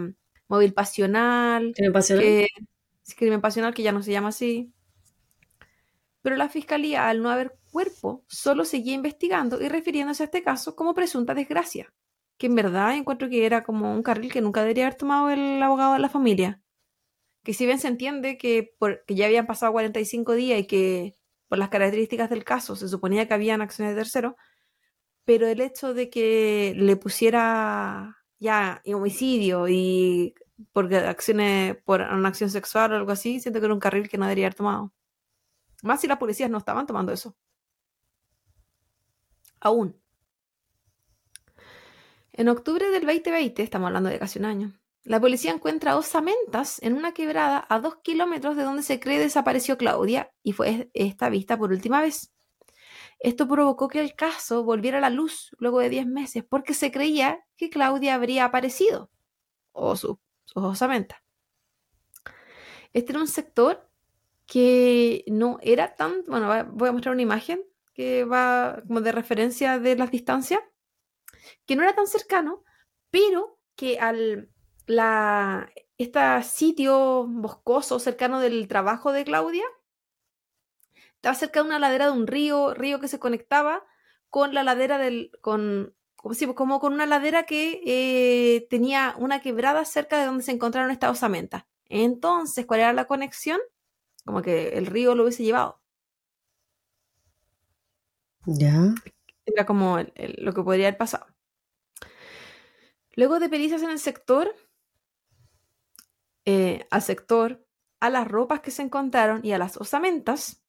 móvil 0.49 0.73
pasional, 0.75 1.73
¿Crimen 1.75 1.93
pasional? 1.93 2.25
que- 2.25 2.49
crimen 3.17 3.41
pasional, 3.41 3.75
que 3.75 3.83
ya 3.83 3.93
no 3.93 4.03
se 4.03 4.13
llama 4.13 4.29
así. 4.29 4.73
Pero 6.23 6.37
la 6.37 6.49
fiscalía, 6.49 7.09
al 7.09 7.23
no 7.23 7.31
haber 7.31 7.57
cuerpo, 7.71 8.25
solo 8.29 8.65
seguía 8.65 8.95
investigando 8.95 9.61
y 9.63 9.69
refiriéndose 9.69 10.23
a 10.23 10.27
este 10.27 10.43
caso 10.43 10.75
como 10.77 10.95
presunta 10.95 11.35
desgracia, 11.35 11.93
que 12.39 12.47
en 12.47 12.55
verdad 12.55 12.97
encuentro 12.97 13.29
que 13.29 13.47
era 13.47 13.63
como 13.63 13.93
un 13.95 14.03
carril 14.03 14.33
que 14.33 14.41
nunca 14.41 14.63
debería 14.63 14.87
haber 14.87 14.97
tomado 14.97 15.31
el 15.31 15.63
abogado 15.63 15.95
de 15.95 16.01
la 16.01 16.09
familia. 16.09 16.61
Que 17.45 17.55
si 17.55 17.67
bien 17.67 17.79
se 17.79 17.89
entiende 17.89 18.39
que, 18.39 18.75
por- 18.79 19.05
que 19.07 19.15
ya 19.15 19.27
habían 19.27 19.47
pasado 19.47 19.73
45 19.73 20.35
días 20.35 20.61
y 20.61 20.67
que 20.67 21.15
por 21.49 21.59
las 21.59 21.71
características 21.71 22.31
del 22.31 22.45
caso 22.45 22.77
se 22.77 22.89
suponía 22.89 23.29
que 23.29 23.35
habían 23.35 23.63
acciones 23.63 23.95
de 23.95 24.01
tercero, 24.03 24.37
pero 25.29 25.47
el 25.47 25.61
hecho 25.61 25.93
de 25.93 26.09
que 26.09 26.73
le 26.75 26.97
pusiera 26.97 28.17
ya 28.39 28.81
homicidio 28.87 29.69
y 29.69 30.35
por 30.73 30.93
acciones, 30.95 31.77
por 31.85 32.01
una 32.01 32.31
acción 32.31 32.49
sexual 32.49 32.93
o 32.93 32.97
algo 32.97 33.13
así, 33.13 33.39
siento 33.39 33.61
que 33.61 33.67
era 33.67 33.75
un 33.75 33.79
carril 33.79 34.09
que 34.09 34.17
no 34.17 34.25
debería 34.25 34.47
haber 34.47 34.55
tomado. 34.55 34.95
Más 35.83 36.01
si 36.01 36.07
las 36.07 36.17
policías 36.17 36.49
no 36.49 36.57
estaban 36.57 36.87
tomando 36.87 37.13
eso. 37.13 37.37
Aún. 39.61 40.01
En 42.33 42.49
octubre 42.49 42.89
del 42.89 43.05
2020, 43.05 43.63
estamos 43.63 43.89
hablando 43.89 44.09
de 44.09 44.19
casi 44.19 44.39
un 44.39 44.47
año, 44.47 44.81
la 45.05 45.21
policía 45.21 45.53
encuentra 45.53 45.99
osamentas 45.99 46.83
en 46.83 46.95
una 46.95 47.13
quebrada 47.13 47.67
a 47.69 47.81
dos 47.81 47.97
kilómetros 47.97 48.57
de 48.57 48.63
donde 48.63 48.83
se 48.83 48.99
cree 48.99 49.19
desapareció 49.19 49.77
Claudia 49.77 50.33
y 50.43 50.53
fue 50.53 50.91
esta 50.95 51.29
vista 51.29 51.59
por 51.59 51.71
última 51.71 52.01
vez. 52.01 52.33
Esto 53.21 53.49
provocó 53.49 53.89
que 53.89 54.01
el 54.01 54.15
caso 54.15 54.65
volviera 54.65 54.99
a 54.99 55.01
la 55.01 55.11
luz 55.11 55.51
luego 55.59 55.81
de 55.81 55.89
10 55.91 56.07
meses 56.07 56.45
porque 56.49 56.75
se 56.75 56.93
creía 56.93 57.45
que 57.57 57.71
Claudia 57.71 58.15
habría 58.15 58.45
aparecido 58.47 59.11
o 59.73 59.97
su- 59.97 60.21
sus 60.47 60.65
osamentas. 60.65 61.21
Este 62.93 63.13
era 63.13 63.21
un 63.21 63.29
sector 63.29 63.89
que 64.47 65.25
no 65.29 65.59
era 65.63 65.95
tan, 65.95 66.25
bueno, 66.27 66.49
voy 66.73 66.89
a 66.89 66.93
mostrar 66.93 67.15
una 67.15 67.23
imagen 67.23 67.63
que 67.95 68.25
va 68.25 68.83
como 68.87 69.01
de 69.01 69.13
referencia 69.13 69.79
de 69.79 69.97
las 69.97 70.11
distancias, 70.11 70.61
que 71.67 71.77
no 71.77 71.83
era 71.83 71.95
tan 71.95 72.07
cercano, 72.07 72.65
pero 73.11 73.59
que 73.77 73.99
al 73.99 74.51
la 74.87 75.71
este 75.99 76.43
sitio 76.43 77.27
boscoso 77.29 77.99
cercano 77.99 78.41
del 78.41 78.69
trabajo 78.69 79.13
de 79.13 79.25
Claudia 79.25 79.65
estaba 81.19 81.35
cerca 81.35 81.61
de 81.63 81.67
una 81.69 81.79
ladera 81.79 82.07
de 82.07 82.13
un 82.13 82.27
río, 82.27 82.75
río 82.75 83.01
que 83.01 83.09
se 83.09 83.19
conectaba 83.19 83.85
con 84.31 84.55
la 84.55 84.63
ladera 84.65 84.99
del, 84.99 85.31
con, 85.43 85.95
como, 86.17 86.35
si- 86.35 86.55
como 86.55 86.81
con 86.81 86.93
una 86.95 87.07
ladera 87.07 87.45
que 87.47 87.81
eh, 87.87 88.67
tenía 88.71 89.15
una 89.19 89.41
quebrada 89.41 89.85
cerca 89.85 90.19
de 90.19 90.27
donde 90.27 90.45
se 90.45 90.53
encontraron 90.53 90.91
estas 90.91 91.13
osamentas. 91.13 91.65
Entonces, 91.87 92.67
¿cuál 92.67 92.81
era 92.81 92.93
la 92.93 93.07
conexión? 93.07 93.61
Como 94.27 94.43
que 94.43 94.71
el 94.79 94.87
río 94.87 95.15
lo 95.17 95.25
hubiese 95.25 95.45
llevado. 95.45 95.81
Ya. 98.47 98.95
Era 99.47 99.67
como 99.67 99.99
el- 99.99 100.13
el- 100.15 100.37
lo 100.45 100.53
que 100.55 100.63
podría 100.63 100.87
haber 100.89 100.99
pasado. 100.99 101.27
Luego 103.17 103.39
de 103.39 103.51
pericias 103.51 103.83
en 103.83 103.91
el 103.91 103.99
sector, 103.99 104.55
eh, 106.45 106.87
al 106.91 107.03
sector, 107.03 107.65
a 108.01 108.11
las 108.11 108.27
ropas 108.29 108.61
que 108.61 108.71
se 108.71 108.83
encontraron 108.83 109.45
y 109.45 109.53
a 109.53 109.59
las 109.59 109.77
osamentas, 109.77 110.63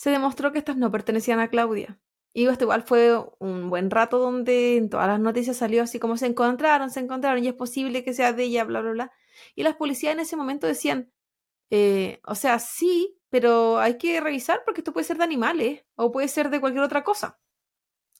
se 0.00 0.08
demostró 0.08 0.50
que 0.50 0.58
estas 0.58 0.78
no 0.78 0.90
pertenecían 0.90 1.40
a 1.40 1.48
Claudia. 1.48 2.00
Y 2.32 2.46
esto 2.46 2.64
igual 2.64 2.84
fue 2.84 3.22
un 3.38 3.68
buen 3.68 3.90
rato 3.90 4.18
donde 4.18 4.78
en 4.78 4.88
todas 4.88 5.06
las 5.06 5.20
noticias 5.20 5.58
salió 5.58 5.82
así 5.82 5.98
como 5.98 6.16
se 6.16 6.24
encontraron, 6.24 6.88
se 6.88 7.00
encontraron 7.00 7.44
y 7.44 7.48
es 7.48 7.52
posible 7.52 8.02
que 8.02 8.14
sea 8.14 8.32
de 8.32 8.44
ella, 8.44 8.64
bla, 8.64 8.80
bla, 8.80 8.92
bla. 8.92 9.12
Y 9.54 9.62
las 9.62 9.76
policías 9.76 10.14
en 10.14 10.20
ese 10.20 10.36
momento 10.36 10.66
decían, 10.66 11.12
eh, 11.68 12.18
o 12.24 12.34
sea, 12.34 12.60
sí, 12.60 13.20
pero 13.28 13.78
hay 13.78 13.98
que 13.98 14.18
revisar 14.22 14.62
porque 14.64 14.80
esto 14.80 14.94
puede 14.94 15.04
ser 15.04 15.18
de 15.18 15.24
animales 15.24 15.84
o 15.96 16.10
puede 16.10 16.28
ser 16.28 16.48
de 16.48 16.60
cualquier 16.60 16.84
otra 16.84 17.04
cosa. 17.04 17.38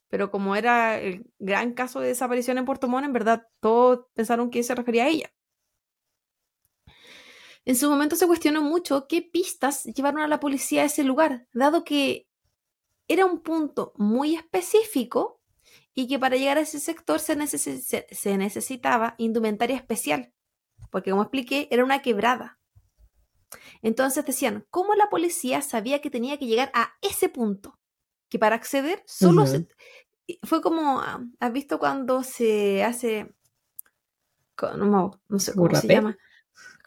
Pero 0.08 0.30
como 0.30 0.56
era 0.56 1.00
el 1.00 1.32
gran 1.38 1.72
caso 1.72 2.00
de 2.00 2.08
desaparición 2.08 2.58
en 2.58 2.66
Puerto 2.66 2.88
Montt, 2.88 3.06
en 3.06 3.14
verdad 3.14 3.48
todos 3.58 4.04
pensaron 4.12 4.50
que 4.50 4.62
se 4.64 4.74
refería 4.74 5.04
a 5.04 5.08
ella. 5.08 5.32
En 7.64 7.76
su 7.76 7.88
momento 7.90 8.16
se 8.16 8.26
cuestionó 8.26 8.62
mucho 8.62 9.06
qué 9.06 9.22
pistas 9.22 9.84
llevaron 9.84 10.20
a 10.22 10.28
la 10.28 10.40
policía 10.40 10.82
a 10.82 10.86
ese 10.86 11.04
lugar, 11.04 11.46
dado 11.52 11.84
que 11.84 12.26
era 13.08 13.26
un 13.26 13.40
punto 13.40 13.92
muy 13.96 14.34
específico 14.34 15.40
y 15.94 16.06
que 16.08 16.18
para 16.18 16.36
llegar 16.36 16.58
a 16.58 16.62
ese 16.62 16.80
sector 16.80 17.20
se, 17.20 17.36
necesi- 17.36 17.80
se- 17.80 18.06
se 18.10 18.36
necesitaba 18.36 19.14
indumentaria 19.18 19.76
especial, 19.76 20.32
porque 20.90 21.10
como 21.10 21.22
expliqué, 21.22 21.68
era 21.70 21.84
una 21.84 22.02
quebrada. 22.02 22.58
Entonces 23.82 24.24
decían, 24.24 24.66
¿cómo 24.70 24.94
la 24.94 25.08
policía 25.10 25.60
sabía 25.62 26.00
que 26.00 26.10
tenía 26.10 26.38
que 26.38 26.46
llegar 26.46 26.70
a 26.74 26.94
ese 27.02 27.28
punto? 27.28 27.78
Que 28.28 28.38
para 28.38 28.56
acceder 28.56 29.02
solo 29.06 29.44
se- 29.46 29.66
Fue 30.44 30.62
como, 30.62 31.02
¿has 31.40 31.52
visto 31.52 31.80
cuando 31.80 32.22
se 32.22 32.84
hace, 32.84 33.34
no, 34.76 35.20
no 35.28 35.38
sé 35.38 35.52
¿Como 35.52 35.64
cómo 35.68 35.80
se 35.80 35.88
llama? 35.88 36.18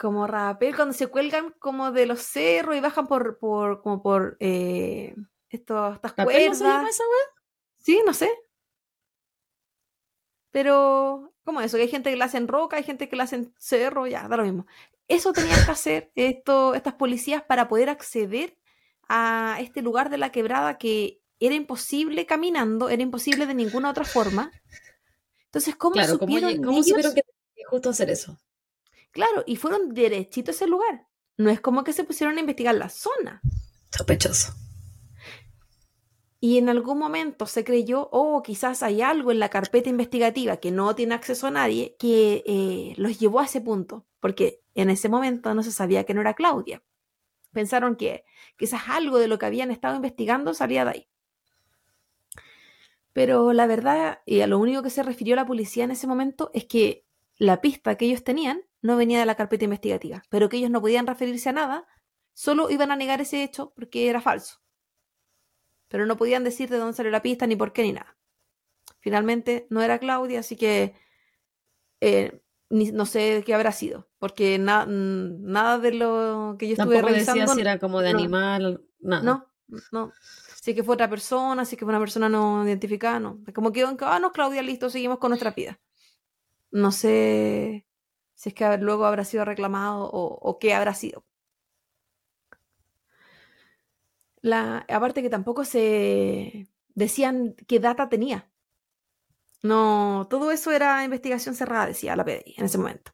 Como 0.04 0.28
rapel, 0.28 0.76
cuando 0.76 0.93
se 0.93 1.08
cuelgan 1.08 1.51
como 1.60 1.91
de 1.93 2.06
los 2.06 2.20
cerros 2.22 2.76
y 2.76 2.82
bajan 2.82 3.08
por, 3.08 3.39
por 3.39 3.82
como 3.82 4.04
por 4.04 4.36
eh, 4.41 5.16
esto- 5.49 5.93
estas 5.93 6.12
¿Rapel 6.18 6.45
no 6.45 6.56
se 6.56 6.64
llama 6.64 6.89
cuerdas. 6.89 6.89
esa? 6.89 7.04
Sí, 7.78 8.01
no 8.06 8.14
sé. 8.14 8.30
Pero, 10.51 11.34
¿cómo 11.43 11.62
eso? 11.62 11.78
Que 11.78 11.84
hay 11.84 11.89
gente 11.89 12.10
que 12.12 12.18
la 12.18 12.26
hace 12.26 12.38
en 12.38 12.47
roca, 12.47 12.78
hay 12.78 12.84
gente 12.84 13.10
que 13.10 13.16
la 13.16 13.24
hace 13.24 13.38
en 13.38 13.54
cerro, 13.58 14.08
ya, 14.08 14.28
da 14.28 14.38
lo 14.38 14.43
mismo. 14.43 14.66
Eso 15.08 15.34
tenían 15.34 15.64
que 15.66 15.72
hacer 15.72 16.12
esto, 16.16 16.76
estas 16.76 16.95
policías 16.95 17.43
para 17.43 17.68
poder 17.68 17.89
acceder 17.89 18.58
a 19.08 19.58
este 19.60 19.82
lugar 19.82 20.10
de 20.10 20.18
la 20.18 20.32
quebrada 20.32 20.78
que 20.78 21.22
era 21.39 21.56
imposible 21.56 22.26
caminando, 22.26 22.89
era 22.89 23.01
imposible 23.04 23.45
de 23.47 23.54
ninguna 23.54 23.89
otra 23.89 24.06
forma. 24.06 24.51
Entonces, 25.45 25.76
¿cómo 25.76 25.95
Claro, 25.95 26.18
¿cómo, 26.20 26.36
supieron 26.36 26.56
cómo 26.64 26.78
ellos? 26.78 26.88
supieron 26.88 27.16
que 27.16 27.22
tenía 27.24 27.54
que 27.56 27.64
justo 27.66 27.89
hacer 27.89 28.10
eso? 28.10 28.38
Claro, 29.14 29.43
y 29.45 29.55
fueron 29.55 29.93
derechito 29.93 30.51
a 30.51 30.53
ese 30.53 30.68
lugar. 30.68 31.07
No 31.38 31.49
es 31.49 31.61
como 31.61 31.84
que 31.84 31.93
se 31.93 32.03
pusieron 32.03 32.36
a 32.36 32.39
investigar 32.39 32.76
la 32.76 32.89
zona. 32.89 33.41
Sospechoso. 33.91 34.53
Y 36.39 36.57
en 36.57 36.68
algún 36.68 36.97
momento 36.97 37.45
se 37.45 37.64
creyó, 37.64 38.09
oh, 38.11 38.41
quizás 38.43 38.84
hay 38.84 39.01
algo 39.01 39.32
en 39.32 39.39
la 39.39 39.49
carpeta 39.49 39.89
investigativa 39.89 40.57
que 40.57 40.72
no 40.72 40.93
tiene 40.93 41.16
acceso 41.16 41.47
a 41.47 41.51
nadie 41.51 41.95
que 41.97 42.43
eh, 42.45 42.95
los 42.97 43.18
llevó 43.18 43.39
a 43.39 43.45
ese 43.45 43.61
punto, 43.61 44.05
porque 44.20 44.61
en 44.74 44.89
ese 44.89 45.07
momento 45.07 45.53
no 45.53 45.64
se 45.64 45.72
sabía 45.72 46.03
que 46.03 46.14
no 46.14 46.20
era 46.20 46.34
Claudia. 46.34 46.84
Pensaron 47.53 47.95
que 47.95 48.26
quizás 48.57 48.82
algo 48.89 49.20
de 49.20 49.28
lo 49.28 49.38
que 49.38 49.45
habían 49.45 49.72
estado 49.72 49.95
investigando 49.95 50.53
salía 50.53 50.84
de 50.84 50.91
ahí. 50.91 51.09
Pero 53.14 53.53
la 53.53 53.68
verdad, 53.68 54.20
y 54.26 54.41
a 54.41 54.47
lo 54.47 54.57
único 54.57 54.82
que 54.82 54.89
se 54.89 55.03
refirió 55.03 55.36
la 55.36 55.45
policía 55.45 55.84
en 55.84 55.91
ese 55.91 56.07
momento 56.07 56.49
es 56.53 56.66
que 56.66 57.05
la 57.38 57.61
pista 57.61 57.95
que 57.95 58.05
ellos 58.05 58.24
tenían 58.24 58.64
no 58.84 58.95
venía 58.97 59.19
de 59.19 59.25
la 59.25 59.34
carpeta 59.36 59.63
investigativa, 59.63 60.21
pero 60.29 60.47
que 60.49 60.57
ellos 60.57 60.69
no 60.69 60.79
podían 60.81 61.07
referirse 61.07 61.49
a 61.49 61.53
nada, 61.53 61.88
solo 62.34 62.69
iban 62.69 62.91
a 62.91 62.95
negar 62.95 63.19
ese 63.21 63.43
hecho 63.43 63.73
porque 63.75 64.09
era 64.09 64.21
falso 64.21 64.59
pero 65.88 66.07
no 66.07 66.17
podían 66.17 66.43
decir 66.43 66.69
de 66.71 66.77
dónde 66.77 66.93
salió 66.95 67.11
la 67.11 67.21
pista, 67.21 67.45
ni 67.45 67.55
por 67.55 67.71
qué, 67.71 67.84
ni 67.84 67.93
nada. 67.93 68.17
Finalmente 68.99 69.67
no 69.69 69.79
era 69.84 69.99
Claudia, 69.99 70.39
así 70.39 70.55
que 70.55 70.95
eh, 72.01 72.41
ni- 72.69 72.91
no 72.91 73.05
sé 73.05 73.43
qué 73.45 73.53
habrá 73.53 73.71
sido, 73.71 74.09
porque 74.17 74.57
na- 74.57 74.88
nada 74.88 75.77
de 75.77 75.93
lo 75.93 76.55
que 76.57 76.67
yo 76.67 76.73
estuve 76.73 76.95
Tampoco 76.95 77.13
decía 77.13 77.34
revisando... 77.34 77.53
si 77.53 77.61
era 77.61 77.77
como 77.77 78.01
de 78.01 78.11
no. 78.11 78.17
animal, 78.19 78.84
nada. 79.01 79.21
No, 79.21 79.53
no. 79.91 80.13
Si 80.59 80.73
que 80.73 80.84
fue 80.84 80.95
otra 80.95 81.09
persona, 81.11 81.63
si 81.63 81.75
que 81.77 81.86
fue 81.86 81.91
una 81.91 81.99
persona 81.99 82.27
no 82.27 82.65
identificada, 82.65 83.19
no. 83.19 83.39
Como 83.53 83.71
quedó 83.71 83.89
en 83.91 83.97
que, 83.97 84.05
ah, 84.05 84.17
no, 84.19 84.31
Claudia, 84.31 84.63
listo, 84.63 84.89
seguimos 84.89 85.19
con 85.19 85.29
nuestra 85.29 85.51
vida. 85.55 85.79
No 86.71 86.91
sé 86.91 87.86
si 88.36 88.49
es 88.49 88.55
que 88.55 88.77
luego 88.77 89.05
habrá 89.05 89.25
sido 89.25 89.45
reclamado 89.45 90.09
o, 90.11 90.59
qué 90.59 90.73
habrá 90.73 90.93
sido. 90.93 91.25
Aparte 94.89 95.21
que 95.21 95.29
tampoco 95.29 95.63
se 95.65 96.67
decían 96.95 97.55
qué 97.67 97.79
data 97.79 98.09
tenía. 98.09 98.49
No, 99.61 100.27
todo 100.29 100.51
eso 100.51 100.71
era 100.71 101.03
investigación 101.05 101.55
cerrada, 101.55 101.88
decía 101.88 102.15
la 102.15 102.25
PDI 102.25 102.55
en 102.57 102.65
ese 102.65 102.77
momento. 102.77 103.13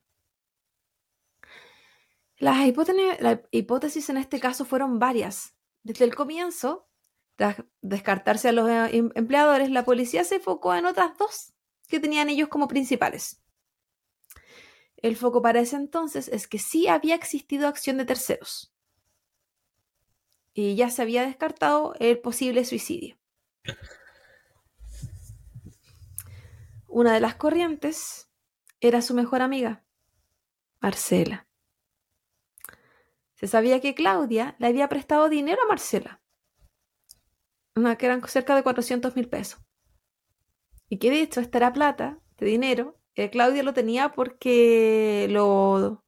Las 2.38 2.66
hipótesis, 2.66 3.20
las 3.20 3.40
hipótesis 3.52 4.10
en 4.10 4.18
este 4.18 4.40
caso 4.40 4.66
fueron 4.66 4.98
varias. 4.98 5.56
Desde 5.84 6.06
el 6.06 6.16
comienzo, 6.16 6.90
tras 7.36 7.58
descartarse 7.82 8.50
a 8.50 8.52
los 8.52 8.70
eh, 8.70 8.98
em- 8.98 9.12
empleadores, 9.16 9.70
la 9.70 9.86
policía 9.86 10.24
se 10.24 10.36
enfocó 10.36 10.74
en 10.74 10.86
otras 10.86 11.18
dos 11.18 11.54
que 11.88 12.00
tenían 12.00 12.30
ellos 12.30 12.50
como 12.50 12.68
principales. 12.68 13.44
El 15.02 15.16
foco 15.16 15.42
para 15.42 15.62
ese 15.62 15.78
entonces 15.78 16.28
es 16.28 16.48
que 16.48 16.60
sí 16.60 16.88
había 16.88 17.16
existido 17.16 17.68
acción 17.68 17.98
de 17.98 18.06
terceros. 18.06 18.74
y 20.52 20.76
ya 20.76 20.90
se 20.90 21.02
había 21.02 21.26
descartado 21.26 21.94
el 22.00 22.20
posible 22.20 22.66
suicidio. 22.66 23.18
Una 26.88 27.14
de 27.14 27.22
las 27.22 27.36
corrientes 27.36 28.30
era 28.82 29.02
su 29.02 29.14
mejor 29.14 29.42
amiga, 29.42 29.86
Marcela. 30.82 31.48
Se 33.36 33.48
sabía 33.48 33.80
que 33.80 33.96
Claudia 33.96 34.58
le 34.60 34.68
había 34.68 34.90
prestado 34.90 35.30
dinero 35.30 35.62
a 35.64 35.68
Marcela, 35.68 36.22
que 37.98 38.06
eran 38.06 38.28
cerca 38.28 38.54
de 38.54 38.64
400 38.64 39.16
mil 39.16 39.30
pesos. 39.30 39.62
Y 40.90 40.98
que 40.98 41.10
de 41.10 41.22
hecho 41.22 41.40
esta 41.40 41.60
era 41.60 41.72
plata, 41.72 42.20
de 42.38 42.48
dinero, 42.48 42.99
Claudia 43.30 43.64
lo 43.64 43.74
tenía 43.74 44.10
porque 44.14 45.28
lo... 45.30 46.04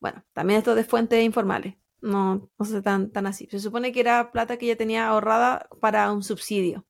Bueno, 0.00 0.24
también 0.32 0.58
esto 0.58 0.74
de 0.74 0.84
fuentes 0.84 1.24
informales, 1.24 1.76
no, 2.00 2.50
no 2.58 2.64
sé 2.64 2.82
tan, 2.82 3.10
tan 3.10 3.26
así. 3.26 3.48
Se 3.50 3.58
supone 3.58 3.92
que 3.92 4.00
era 4.00 4.30
plata 4.32 4.56
que 4.56 4.66
ella 4.66 4.76
tenía 4.76 5.08
ahorrada 5.08 5.68
para 5.80 6.12
un 6.12 6.22
subsidio. 6.22 6.86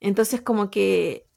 Entonces 0.00 0.42
como 0.42 0.70
que 0.70 1.28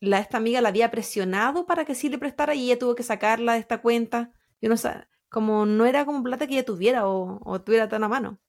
la, 0.00 0.18
esta 0.18 0.36
amiga 0.38 0.60
la 0.60 0.68
había 0.68 0.90
presionado 0.90 1.66
para 1.66 1.84
que 1.84 1.94
sí 1.94 2.08
le 2.08 2.18
prestara 2.18 2.54
y 2.54 2.64
ella 2.66 2.78
tuvo 2.78 2.94
que 2.94 3.02
sacarla 3.02 3.54
de 3.54 3.60
esta 3.60 3.80
cuenta. 3.80 4.32
Yo 4.60 4.68
no 4.68 4.76
sé, 4.76 5.06
como 5.28 5.66
no 5.66 5.86
era 5.86 6.04
como 6.04 6.22
plata 6.22 6.46
que 6.46 6.54
ella 6.54 6.64
tuviera 6.64 7.08
o, 7.08 7.40
o 7.44 7.60
tuviera 7.60 7.88
tan 7.88 8.04
a 8.04 8.08
mano. 8.08 8.40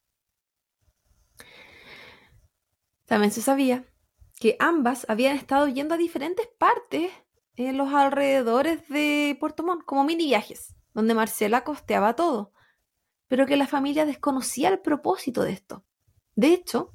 También 3.05 3.31
se 3.31 3.41
sabía 3.41 3.85
que 4.39 4.55
ambas 4.59 5.05
habían 5.09 5.35
estado 5.35 5.67
yendo 5.67 5.95
a 5.95 5.97
diferentes 5.97 6.47
partes 6.57 7.11
en 7.67 7.77
los 7.77 7.93
alrededores 7.93 8.87
de 8.87 9.35
Puerto 9.37 9.63
Montt, 9.63 9.83
como 9.83 10.05
mini 10.05 10.25
viajes, 10.27 10.75
donde 10.93 11.13
Marcela 11.13 11.65
costeaba 11.65 12.15
todo, 12.15 12.53
pero 13.27 13.45
que 13.45 13.57
la 13.57 13.67
familia 13.67 14.05
desconocía 14.05 14.69
el 14.69 14.79
propósito 14.79 15.43
de 15.43 15.51
esto. 15.51 15.83
De 16.35 16.53
hecho, 16.53 16.93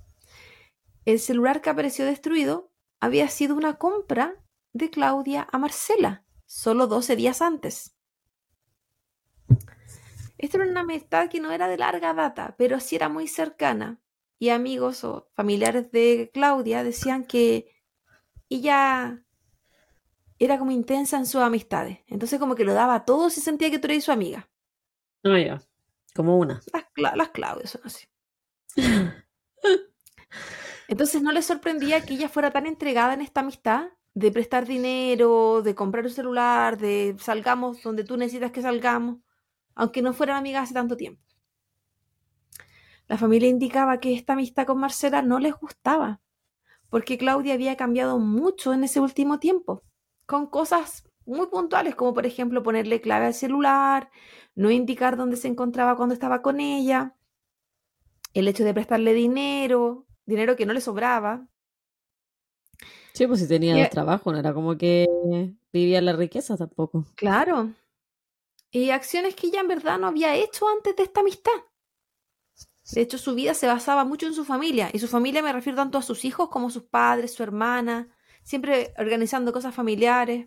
el 1.04 1.20
celular 1.20 1.60
que 1.60 1.68
apareció 1.68 2.06
destruido 2.06 2.72
había 2.98 3.28
sido 3.28 3.54
una 3.54 3.74
compra 3.74 4.42
de 4.72 4.88
Claudia 4.88 5.46
a 5.52 5.58
Marcela, 5.58 6.24
solo 6.46 6.86
12 6.86 7.14
días 7.14 7.42
antes. 7.42 7.94
Esto 10.38 10.56
era 10.56 10.70
una 10.70 10.80
amistad 10.80 11.28
que 11.28 11.40
no 11.40 11.52
era 11.52 11.68
de 11.68 11.76
larga 11.76 12.14
data, 12.14 12.54
pero 12.56 12.80
sí 12.80 12.96
era 12.96 13.10
muy 13.10 13.28
cercana. 13.28 14.00
Y 14.38 14.48
amigos 14.48 15.04
o 15.04 15.28
familiares 15.34 15.92
de 15.92 16.30
Claudia 16.32 16.82
decían 16.82 17.24
que 17.24 17.70
ella 18.48 19.24
era 20.44 20.58
como 20.58 20.70
intensa 20.70 21.16
en 21.16 21.26
sus 21.26 21.40
amistades. 21.40 21.98
Entonces 22.06 22.38
como 22.38 22.54
que 22.54 22.64
lo 22.64 22.74
daba 22.74 22.94
a 22.94 23.04
todos 23.04 23.36
y 23.38 23.40
sentía 23.40 23.70
que 23.70 23.78
tú 23.78 23.86
eres 23.86 24.04
su 24.04 24.12
amiga. 24.12 24.48
Ah, 25.22 25.38
ya. 25.38 25.62
Como 26.14 26.38
una. 26.38 26.60
Las, 26.96 27.16
las 27.16 27.28
Claudias 27.30 27.70
son 27.70 27.82
así. 27.84 28.06
Entonces 30.88 31.22
no 31.22 31.32
le 31.32 31.42
sorprendía 31.42 32.04
que 32.04 32.14
ella 32.14 32.28
fuera 32.28 32.50
tan 32.50 32.66
entregada 32.66 33.14
en 33.14 33.22
esta 33.22 33.40
amistad 33.40 33.88
de 34.14 34.30
prestar 34.30 34.66
dinero, 34.66 35.62
de 35.62 35.74
comprar 35.74 36.04
un 36.04 36.10
celular, 36.10 36.78
de 36.78 37.16
salgamos 37.18 37.82
donde 37.82 38.04
tú 38.04 38.16
necesitas 38.16 38.52
que 38.52 38.62
salgamos, 38.62 39.18
aunque 39.74 40.02
no 40.02 40.12
fueran 40.12 40.36
amigas 40.36 40.64
hace 40.64 40.74
tanto 40.74 40.96
tiempo. 40.96 41.22
La 43.08 43.18
familia 43.18 43.48
indicaba 43.48 43.98
que 43.98 44.14
esta 44.14 44.34
amistad 44.34 44.66
con 44.66 44.78
Marcela 44.78 45.20
no 45.20 45.38
les 45.38 45.54
gustaba, 45.54 46.20
porque 46.90 47.18
Claudia 47.18 47.54
había 47.54 47.76
cambiado 47.76 48.18
mucho 48.18 48.72
en 48.72 48.84
ese 48.84 49.00
último 49.00 49.40
tiempo, 49.40 49.82
con 50.26 50.46
cosas 50.46 51.04
muy 51.26 51.46
puntuales, 51.46 51.94
como 51.94 52.14
por 52.14 52.26
ejemplo 52.26 52.62
ponerle 52.62 53.00
clave 53.00 53.26
al 53.26 53.34
celular, 53.34 54.10
no 54.54 54.70
indicar 54.70 55.16
dónde 55.16 55.36
se 55.36 55.48
encontraba 55.48 55.96
cuando 55.96 56.14
estaba 56.14 56.42
con 56.42 56.60
ella, 56.60 57.16
el 58.34 58.48
hecho 58.48 58.64
de 58.64 58.74
prestarle 58.74 59.14
dinero, 59.14 60.06
dinero 60.26 60.56
que 60.56 60.66
no 60.66 60.72
le 60.72 60.80
sobraba, 60.80 61.48
Sí, 63.14 63.28
pues 63.28 63.38
si 63.38 63.46
tenía 63.46 63.88
trabajo, 63.88 64.32
no 64.32 64.38
era 64.40 64.52
como 64.52 64.76
que 64.76 65.06
vivía 65.72 66.02
la 66.02 66.14
riqueza 66.14 66.56
tampoco. 66.56 67.06
Claro. 67.14 67.72
Y 68.72 68.90
acciones 68.90 69.36
que 69.36 69.46
ella 69.46 69.60
en 69.60 69.68
verdad 69.68 70.00
no 70.00 70.08
había 70.08 70.34
hecho 70.34 70.66
antes 70.68 70.96
de 70.96 71.04
esta 71.04 71.20
amistad. 71.20 71.52
De 72.90 73.00
hecho, 73.00 73.16
su 73.16 73.36
vida 73.36 73.54
se 73.54 73.68
basaba 73.68 74.04
mucho 74.04 74.26
en 74.26 74.34
su 74.34 74.44
familia. 74.44 74.90
Y 74.92 74.98
su 74.98 75.06
familia 75.06 75.42
me 75.42 75.52
refiero 75.52 75.76
tanto 75.76 75.96
a 75.96 76.02
sus 76.02 76.24
hijos 76.24 76.48
como 76.48 76.66
a 76.66 76.70
sus 76.70 76.82
padres, 76.82 77.32
su 77.32 77.44
hermana, 77.44 78.08
siempre 78.44 78.94
organizando 78.96 79.52
cosas 79.52 79.74
familiares. 79.74 80.46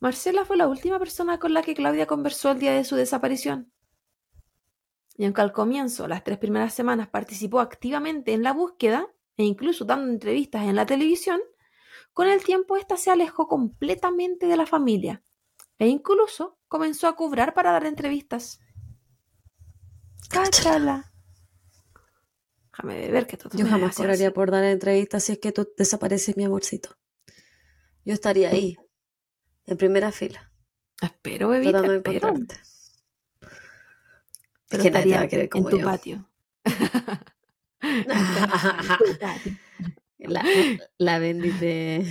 Marcela 0.00 0.44
fue 0.44 0.58
la 0.58 0.68
última 0.68 0.98
persona 0.98 1.38
con 1.38 1.54
la 1.54 1.62
que 1.62 1.74
Claudia 1.74 2.06
conversó 2.06 2.50
el 2.50 2.58
día 2.58 2.74
de 2.74 2.84
su 2.84 2.96
desaparición. 2.96 3.72
Y 5.16 5.24
aunque 5.24 5.40
al 5.40 5.52
comienzo, 5.52 6.06
las 6.06 6.24
tres 6.24 6.36
primeras 6.36 6.74
semanas, 6.74 7.08
participó 7.08 7.60
activamente 7.60 8.34
en 8.34 8.42
la 8.42 8.52
búsqueda, 8.52 9.08
e 9.38 9.44
incluso 9.44 9.86
dando 9.86 10.12
entrevistas 10.12 10.64
en 10.64 10.76
la 10.76 10.84
televisión, 10.84 11.40
con 12.12 12.28
el 12.28 12.44
tiempo 12.44 12.76
ésta 12.76 12.98
se 12.98 13.10
alejó 13.10 13.48
completamente 13.48 14.46
de 14.46 14.56
la 14.56 14.66
familia 14.66 15.24
e 15.78 15.88
incluso 15.88 16.58
comenzó 16.68 17.08
a 17.08 17.16
cobrar 17.16 17.54
para 17.54 17.72
dar 17.72 17.86
entrevistas. 17.86 18.60
Cáchala. 20.28 21.13
Déjame 22.76 23.10
ver 23.10 23.26
que 23.26 23.36
tú 23.36 23.48
Yo 23.52 23.66
jamás 23.66 23.94
cobraría 23.94 24.32
por 24.32 24.50
dar 24.50 24.64
entrevistas 24.64 25.24
si 25.24 25.32
es 25.32 25.38
que 25.38 25.52
tú 25.52 25.68
desapareces, 25.76 26.34
mi 26.36 26.44
amorcito. 26.44 26.96
Yo 28.04 28.14
estaría 28.14 28.50
ahí, 28.50 28.76
en 29.66 29.76
primera 29.76 30.10
fila. 30.10 30.50
Espero, 31.00 31.48
bebita, 31.48 31.86
espero. 31.86 32.34
Pero 34.68 34.82
que 34.82 34.88
estaría 34.88 35.20
a 35.20 35.28
querer 35.28 35.48
como 35.48 35.70
en 35.70 35.78
tu 35.78 35.84
patio. 35.84 36.28
la, 40.18 40.44
la 40.98 41.18
Bendy 41.18 41.52
te, 41.52 42.04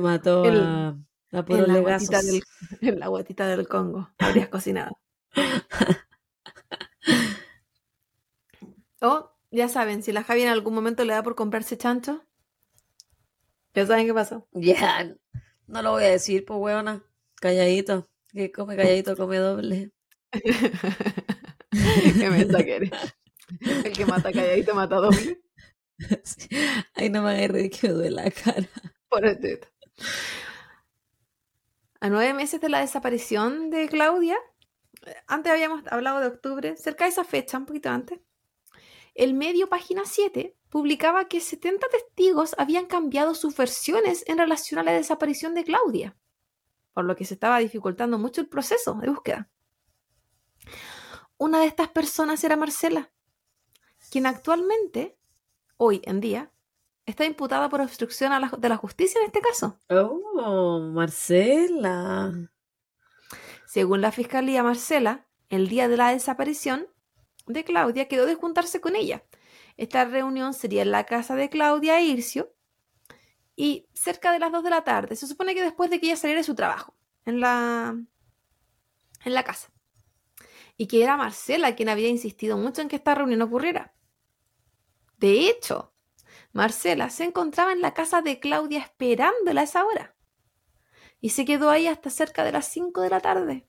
mató 0.00 0.44
a, 0.44 0.96
por 1.46 1.60
en, 1.60 1.72
la 1.72 1.80
guatita 1.80 2.20
del, 2.20 2.42
en 2.80 2.98
la 2.98 3.08
guatita 3.08 3.48
del 3.48 3.68
Congo. 3.68 4.10
Habrías 4.18 4.48
cocinado. 4.48 4.98
o, 9.00 9.33
ya 9.54 9.68
saben, 9.68 10.02
si 10.02 10.12
la 10.12 10.24
Javi 10.24 10.42
en 10.42 10.48
algún 10.48 10.74
momento 10.74 11.04
le 11.04 11.12
da 11.14 11.22
por 11.22 11.36
comprarse 11.36 11.78
chancho, 11.78 12.26
ya 13.74 13.86
saben 13.86 14.06
qué 14.06 14.14
pasó. 14.14 14.48
Ya, 14.52 15.14
no 15.66 15.82
lo 15.82 15.92
voy 15.92 16.04
a 16.04 16.10
decir, 16.10 16.44
pues 16.44 16.58
weona. 16.60 17.04
Calladito. 17.36 18.08
Que 18.32 18.50
come 18.50 18.76
calladito, 18.76 19.16
come 19.16 19.38
doble. 19.38 19.92
qué 20.30 20.40
mensa 22.30 22.64
que 22.64 22.76
eres. 22.76 22.90
El 23.60 23.92
que 23.92 24.06
mata 24.06 24.32
calladito 24.32 24.74
mata 24.74 24.96
doble. 24.96 25.40
Ay, 26.94 27.10
no 27.10 27.22
me 27.22 27.30
agarré 27.30 27.70
que 27.70 27.88
me 27.88 27.94
duele 27.94 28.10
la 28.10 28.30
cara. 28.30 28.68
Por 29.08 29.24
el 29.24 29.60
A 32.00 32.08
nueve 32.08 32.34
meses 32.34 32.60
de 32.60 32.68
la 32.68 32.80
desaparición 32.80 33.70
de 33.70 33.88
Claudia, 33.88 34.36
antes 35.26 35.52
habíamos 35.52 35.82
hablado 35.90 36.20
de 36.20 36.26
octubre, 36.26 36.76
cerca 36.76 37.04
de 37.04 37.10
esa 37.10 37.24
fecha, 37.24 37.58
un 37.58 37.66
poquito 37.66 37.90
antes, 37.90 38.18
el 39.14 39.34
medio 39.34 39.68
Página 39.68 40.02
7 40.04 40.56
publicaba 40.68 41.28
que 41.28 41.40
70 41.40 41.86
testigos 41.88 42.54
habían 42.58 42.86
cambiado 42.86 43.34
sus 43.34 43.56
versiones 43.56 44.24
en 44.26 44.38
relación 44.38 44.80
a 44.80 44.82
la 44.82 44.92
desaparición 44.92 45.54
de 45.54 45.64
Claudia, 45.64 46.16
por 46.92 47.04
lo 47.04 47.14
que 47.14 47.24
se 47.24 47.34
estaba 47.34 47.58
dificultando 47.58 48.18
mucho 48.18 48.40
el 48.40 48.48
proceso 48.48 48.94
de 48.94 49.08
búsqueda. 49.08 49.48
Una 51.36 51.60
de 51.60 51.66
estas 51.66 51.88
personas 51.88 52.42
era 52.42 52.56
Marcela, 52.56 53.12
quien 54.10 54.26
actualmente, 54.26 55.16
hoy 55.76 56.00
en 56.04 56.20
día, 56.20 56.50
está 57.06 57.24
imputada 57.24 57.68
por 57.68 57.80
obstrucción 57.80 58.32
de 58.58 58.68
la 58.68 58.76
justicia 58.76 59.20
en 59.20 59.26
este 59.26 59.40
caso. 59.40 59.78
Oh, 59.90 60.80
Marcela. 60.80 62.32
Según 63.66 64.00
la 64.00 64.12
fiscalía, 64.12 64.62
Marcela, 64.62 65.26
el 65.50 65.68
día 65.68 65.88
de 65.88 65.96
la 65.96 66.10
desaparición 66.10 66.88
de 67.46 67.64
Claudia, 67.64 68.08
quedó 68.08 68.26
de 68.26 68.34
juntarse 68.34 68.80
con 68.80 68.96
ella. 68.96 69.24
Esta 69.76 70.04
reunión 70.04 70.54
sería 70.54 70.82
en 70.82 70.90
la 70.90 71.04
casa 71.04 71.34
de 71.34 71.48
Claudia 71.48 71.98
e 71.98 72.04
Ircio 72.04 72.54
y 73.56 73.88
cerca 73.92 74.32
de 74.32 74.38
las 74.38 74.52
2 74.52 74.64
de 74.64 74.70
la 74.70 74.84
tarde. 74.84 75.16
Se 75.16 75.26
supone 75.26 75.54
que 75.54 75.62
después 75.62 75.90
de 75.90 76.00
que 76.00 76.06
ella 76.06 76.16
saliera 76.16 76.40
de 76.40 76.44
su 76.44 76.54
trabajo 76.54 76.94
en 77.24 77.40
la, 77.40 77.96
en 79.24 79.34
la 79.34 79.42
casa. 79.42 79.72
Y 80.76 80.86
que 80.86 81.02
era 81.02 81.16
Marcela 81.16 81.76
quien 81.76 81.88
había 81.88 82.08
insistido 82.08 82.56
mucho 82.56 82.82
en 82.82 82.88
que 82.88 82.96
esta 82.96 83.14
reunión 83.14 83.42
ocurriera. 83.42 83.94
De 85.18 85.48
hecho, 85.48 85.92
Marcela 86.52 87.10
se 87.10 87.24
encontraba 87.24 87.72
en 87.72 87.80
la 87.80 87.94
casa 87.94 88.22
de 88.22 88.40
Claudia 88.40 88.80
esperándola 88.80 89.60
a 89.60 89.64
esa 89.64 89.84
hora. 89.84 90.16
Y 91.20 91.30
se 91.30 91.44
quedó 91.44 91.70
ahí 91.70 91.86
hasta 91.86 92.10
cerca 92.10 92.44
de 92.44 92.52
las 92.52 92.66
5 92.68 93.00
de 93.00 93.10
la 93.10 93.20
tarde, 93.20 93.66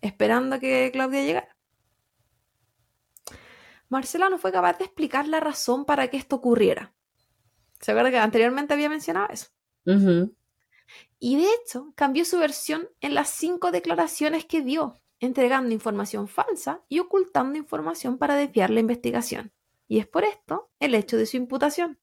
esperando 0.00 0.56
a 0.56 0.58
que 0.58 0.90
Claudia 0.92 1.22
llegara. 1.22 1.56
Marcela 3.90 4.30
no 4.30 4.38
fue 4.38 4.52
capaz 4.52 4.78
de 4.78 4.84
explicar 4.84 5.28
la 5.28 5.40
razón 5.40 5.84
para 5.84 6.08
que 6.08 6.16
esto 6.16 6.36
ocurriera. 6.36 6.94
¿Se 7.80 7.90
acuerda 7.90 8.10
que 8.10 8.18
anteriormente 8.18 8.72
había 8.72 8.88
mencionado 8.88 9.28
eso? 9.30 9.48
Y 11.18 11.36
de 11.36 11.48
hecho, 11.54 11.92
cambió 11.96 12.24
su 12.24 12.38
versión 12.38 12.88
en 13.00 13.14
las 13.14 13.28
cinco 13.30 13.72
declaraciones 13.72 14.44
que 14.44 14.62
dio 14.62 15.00
entregando 15.18 15.74
información 15.74 16.28
falsa 16.28 16.82
y 16.88 17.00
ocultando 17.00 17.58
información 17.58 18.16
para 18.16 18.36
desviar 18.36 18.70
la 18.70 18.80
investigación. 18.80 19.52
Y 19.88 19.98
es 19.98 20.06
por 20.06 20.24
esto 20.24 20.70
el 20.78 20.94
hecho 20.94 21.16
de 21.16 21.26
su 21.26 21.36
imputación. 21.36 21.98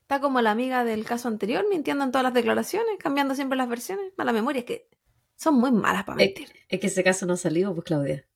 Está 0.00 0.20
como 0.20 0.40
la 0.40 0.50
amiga 0.50 0.84
del 0.84 1.04
caso 1.04 1.28
anterior, 1.28 1.64
mintiendo 1.70 2.04
en 2.04 2.10
todas 2.10 2.24
las 2.24 2.34
declaraciones, 2.34 2.98
cambiando 2.98 3.34
siempre 3.34 3.56
las 3.56 3.68
versiones. 3.68 4.12
Mala 4.18 4.32
memoria, 4.32 4.60
es 4.60 4.66
que 4.66 4.88
son 5.36 5.54
muy 5.54 5.70
malas 5.70 6.04
para 6.04 6.16
mentir. 6.16 6.52
Es, 6.68 6.80
que 6.80 6.88
ese 6.88 7.04
caso 7.04 7.24
no 7.24 7.36
salió, 7.36 7.72
pues 7.72 7.84
Claudia. 7.84 8.26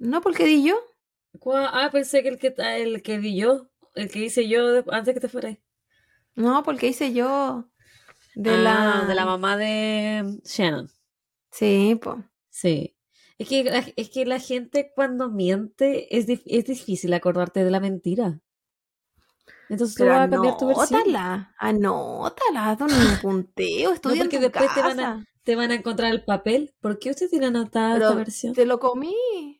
No, 0.00 0.20
porque 0.22 0.44
di 0.44 0.64
yo. 0.64 0.76
Ah, 1.54 1.90
pensé 1.92 2.22
que 2.22 2.30
el 2.30 2.38
que, 2.38 2.54
el 2.56 3.02
que 3.02 3.18
di 3.18 3.36
yo, 3.36 3.70
el 3.94 4.10
que 4.10 4.20
hice 4.20 4.48
yo 4.48 4.82
antes 4.90 5.14
que 5.14 5.20
te 5.20 5.28
fuera. 5.28 5.56
No, 6.34 6.62
porque 6.62 6.88
hice 6.88 7.12
yo 7.12 7.68
de, 8.34 8.56
la... 8.56 9.02
Ah, 9.02 9.04
de 9.06 9.14
la 9.14 9.26
mamá 9.26 9.56
de 9.58 10.40
Shannon. 10.44 10.88
Sí, 11.52 11.98
pues. 12.02 12.16
Sí. 12.48 12.96
Es 13.38 13.48
que, 13.48 13.92
es 13.96 14.10
que 14.10 14.24
la 14.24 14.38
gente 14.38 14.90
cuando 14.94 15.28
miente 15.28 16.16
es, 16.16 16.26
es 16.28 16.64
difícil 16.64 17.12
acordarte 17.12 17.62
de 17.62 17.70
la 17.70 17.80
mentira. 17.80 18.40
Entonces 19.68 19.96
tú 19.96 20.04
vas 20.06 20.26
a 20.26 20.30
cambiar 20.30 20.56
tu 20.56 20.66
versión. 20.66 21.00
Anótala, 21.00 21.54
anótala, 21.58 22.70
haz 22.70 22.80
un 22.80 23.20
punteo, 23.20 23.92
estudia 23.94 24.16
no, 24.16 24.22
porque 24.22 24.40
después 24.40 24.74
Te, 24.74 24.80
van 24.80 25.00
a, 25.00 25.26
te 25.44 25.56
van 25.56 25.70
a 25.70 25.74
encontrar 25.74 26.10
el 26.10 26.24
papel. 26.24 26.74
¿Por 26.80 26.98
qué 26.98 27.10
usted 27.10 27.28
tiene 27.28 27.46
anotada 27.46 27.94
esta 27.94 28.14
versión? 28.14 28.54
Te 28.54 28.66
lo 28.66 28.80
comí. 28.80 29.59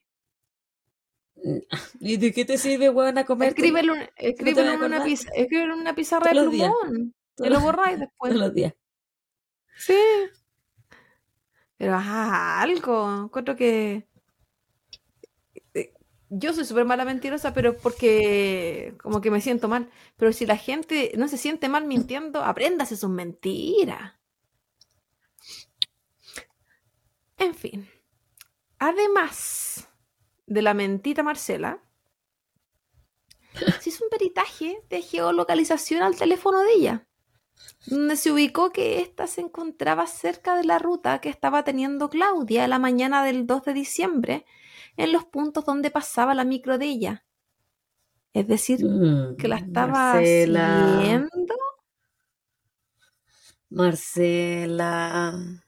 ¿Y 2.01 2.16
de 2.16 2.32
qué 2.32 2.45
te 2.45 2.59
sirve, 2.59 2.91
weón, 2.91 3.18
a 3.18 3.24
comer? 3.24 3.49
Escríbelo, 3.51 3.95
escríbelo 4.16 4.72
en, 4.72 4.82
una 4.82 5.05
pizarra, 5.05 5.34
escríbelo 5.36 5.74
en 5.74 5.80
una 5.80 5.95
pizarra 5.95 6.30
de 6.32 6.41
plumón. 6.41 7.14
Y 7.38 7.49
lo 7.49 7.61
borráis 7.61 7.99
después. 7.99 8.32
Todos 8.32 8.47
los 8.47 8.55
días. 8.55 8.74
Sí. 9.76 9.99
Pero 11.76 11.95
haz 11.97 12.62
algo. 12.62 13.24
Encuentro 13.24 13.57
que 13.57 14.07
yo 16.30 16.53
soy 16.53 16.64
súper 16.64 16.84
mala 16.84 17.05
mentirosa, 17.05 17.53
pero 17.53 17.76
porque 17.76 18.95
como 19.03 19.20
que 19.20 19.30
me 19.30 19.41
siento 19.41 19.68
mal. 19.68 19.91
Pero 20.16 20.32
si 20.32 20.47
la 20.47 20.57
gente 20.57 21.12
no 21.16 21.26
se 21.28 21.38
siente 21.38 21.68
mal 21.68 21.86
mintiendo, 21.86 22.43
apréndase 22.43 22.97
sus 22.97 23.11
mentiras. 23.11 24.14
En 27.36 27.55
fin. 27.55 27.88
Además 28.78 29.89
de 30.51 30.63
la 30.63 30.75
mentita 30.75 31.23
Marcela, 31.23 31.81
se 33.81 33.91
hizo 33.91 34.05
un 34.05 34.11
peritaje 34.11 34.83
de 34.91 35.01
geolocalización 35.01 36.03
al 36.03 36.17
teléfono 36.17 36.61
de 36.61 36.73
ella, 36.73 37.07
donde 37.87 38.17
se 38.17 38.33
ubicó 38.33 38.73
que 38.73 39.01
ésta 39.01 39.29
se 39.29 39.43
encontraba 39.43 40.09
cerca 40.09 40.57
de 40.57 40.65
la 40.65 40.81
ruta 40.81 41.21
que 41.21 41.29
estaba 41.29 41.63
teniendo 41.63 42.11
Claudia 42.11 42.67
la 42.67 42.81
mañana 42.81 43.25
del 43.25 43.47
2 43.47 43.63
de 43.63 43.73
diciembre 43.75 44.45
en 44.97 45.13
los 45.13 45.25
puntos 45.25 45.65
donde 45.65 45.93
pasaba 45.93 46.35
la 46.35 46.45
micro 46.45 46.79
de 46.79 46.87
ella. 46.87 47.25
Es 48.33 48.49
decir, 48.49 48.85
mm, 48.85 49.37
que 49.37 49.47
la 49.47 49.57
estaba 49.57 50.15
Marcela. 50.15 51.29
Marcela. 53.69 55.63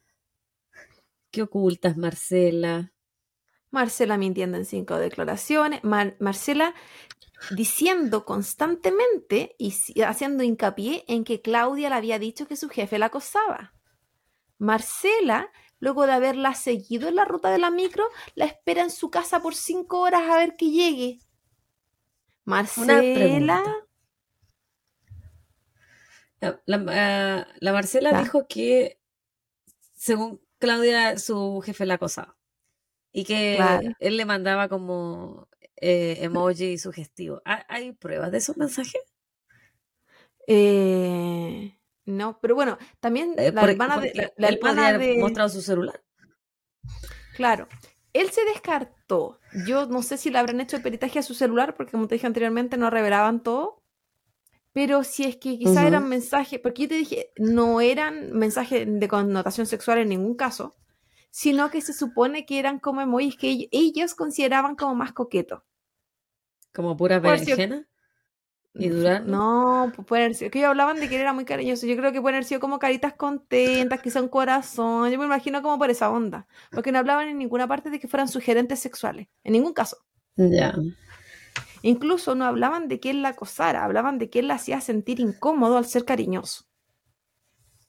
¿Qué 1.30 1.42
ocultas, 1.42 1.96
Marcela? 1.96 2.91
Marcela 3.72 4.16
mintiendo 4.16 4.56
en 4.56 4.64
cinco 4.64 4.96
declaraciones. 4.98 5.80
Marcela 5.82 6.74
diciendo 7.50 8.24
constantemente 8.24 9.56
y 9.58 9.74
haciendo 10.02 10.44
hincapié 10.44 11.04
en 11.08 11.24
que 11.24 11.42
Claudia 11.42 11.88
le 11.88 11.96
había 11.96 12.20
dicho 12.20 12.46
que 12.46 12.56
su 12.56 12.68
jefe 12.68 13.00
la 13.00 13.06
acosaba. 13.06 13.74
Marcela 14.58 15.50
Luego 15.82 16.06
de 16.06 16.12
haberla 16.12 16.54
seguido 16.54 17.08
en 17.08 17.16
la 17.16 17.24
ruta 17.24 17.50
de 17.50 17.58
la 17.58 17.72
micro, 17.72 18.04
la 18.36 18.44
espera 18.44 18.82
en 18.82 18.90
su 18.92 19.10
casa 19.10 19.42
por 19.42 19.56
cinco 19.56 19.98
horas 19.98 20.30
a 20.30 20.36
ver 20.36 20.54
que 20.54 20.70
llegue. 20.70 21.18
Marcela. 22.44 23.64
La, 26.66 27.48
la, 27.58 27.72
Marcela 27.72 28.20
dijo 28.22 28.46
que, 28.46 29.00
según 29.92 30.40
Claudia, 30.60 31.18
su 31.18 31.60
jefe 31.66 31.84
la 31.84 31.94
acosaba. 31.94 32.36
Y 33.12 33.24
que 33.24 33.58
él 34.00 34.16
le 34.16 34.24
mandaba 34.24 34.68
como 34.68 35.48
eh, 35.76 36.18
emoji 36.20 36.78
sugestivo. 36.78 37.42
¿Hay 37.44 37.92
pruebas 37.92 38.30
de 38.32 38.38
esos 38.38 38.56
mensajes? 38.56 39.02
Eh, 40.46 41.78
no, 42.04 42.38
pero 42.40 42.54
bueno, 42.54 42.78
también 43.00 43.34
eh, 43.36 43.52
la 43.52 43.62
hermana 43.62 43.98
de. 43.98 44.32
La, 44.36 44.48
hermana 44.48 44.98
de... 44.98 45.18
mostrado 45.18 45.48
su 45.48 45.60
celular. 45.60 46.02
Claro. 47.36 47.68
Él 48.12 48.30
se 48.30 48.44
descartó. 48.44 49.40
Yo 49.66 49.86
no 49.86 50.02
sé 50.02 50.18
si 50.18 50.30
le 50.30 50.38
habrán 50.38 50.60
hecho 50.60 50.76
el 50.76 50.82
peritaje 50.82 51.18
a 51.18 51.22
su 51.22 51.34
celular, 51.34 51.74
porque 51.74 51.92
como 51.92 52.08
te 52.08 52.14
dije 52.14 52.26
anteriormente, 52.26 52.76
no 52.76 52.90
revelaban 52.90 53.42
todo. 53.42 53.82
Pero 54.72 55.04
si 55.04 55.24
es 55.24 55.36
que 55.36 55.58
quizá 55.58 55.86
eran 55.86 56.08
mensajes, 56.08 56.58
porque 56.58 56.82
yo 56.82 56.88
te 56.88 56.94
dije, 56.94 57.32
no 57.36 57.80
eran 57.80 58.32
mensajes 58.32 58.86
de 58.88 59.08
connotación 59.08 59.66
sexual 59.66 59.98
en 59.98 60.08
ningún 60.08 60.34
caso, 60.34 60.74
sino 61.32 61.70
que 61.70 61.80
se 61.80 61.94
supone 61.94 62.44
que 62.44 62.58
eran 62.58 62.78
como 62.78 63.00
emojis 63.00 63.36
que 63.36 63.68
ellos 63.72 64.14
consideraban 64.14 64.76
como 64.76 64.94
más 64.94 65.12
coquetos. 65.12 65.62
¿Como 66.74 66.94
pura 66.94 67.18
berenjena? 67.20 67.88
¿Y 68.74 68.88
Durán? 68.88 69.30
No, 69.30 69.90
pues 69.94 70.06
pueden 70.06 70.34
ser. 70.34 70.50
Que 70.50 70.58
ellos 70.58 70.68
hablaban 70.70 71.00
de 71.00 71.08
que 71.08 71.18
era 71.18 71.32
muy 71.32 71.46
cariñoso. 71.46 71.86
Yo 71.86 71.96
creo 71.96 72.12
que 72.12 72.20
pueden 72.20 72.36
haber 72.36 72.44
sido 72.44 72.60
como 72.60 72.78
caritas 72.78 73.14
contentas, 73.14 74.00
que 74.02 74.10
son 74.10 74.28
corazón. 74.28 75.10
Yo 75.10 75.18
me 75.18 75.24
imagino 75.24 75.62
como 75.62 75.78
por 75.78 75.90
esa 75.90 76.10
onda. 76.10 76.46
Porque 76.70 76.92
no 76.92 76.98
hablaban 76.98 77.28
en 77.28 77.38
ninguna 77.38 77.66
parte 77.66 77.88
de 77.88 77.98
que 77.98 78.08
fueran 78.08 78.28
sugerentes 78.28 78.80
sexuales. 78.80 79.28
En 79.42 79.54
ningún 79.54 79.72
caso. 79.72 79.98
Ya. 80.36 80.74
Incluso 81.80 82.34
no 82.34 82.44
hablaban 82.44 82.88
de 82.88 83.00
que 83.00 83.10
él 83.10 83.22
la 83.22 83.30
acosara. 83.30 83.84
Hablaban 83.84 84.18
de 84.18 84.28
que 84.28 84.38
él 84.38 84.48
la 84.48 84.54
hacía 84.54 84.82
sentir 84.82 85.18
incómodo 85.18 85.78
al 85.78 85.86
ser 85.86 86.04
cariñoso. 86.04 86.66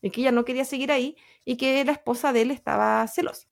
Y 0.03 0.11
que 0.11 0.21
ella 0.21 0.31
no 0.31 0.45
quería 0.45 0.65
seguir 0.65 0.91
ahí 0.91 1.17
y 1.45 1.57
que 1.57 1.83
la 1.83 1.93
esposa 1.93 2.31
de 2.31 2.43
él 2.43 2.51
estaba 2.51 3.07
celosa. 3.07 3.47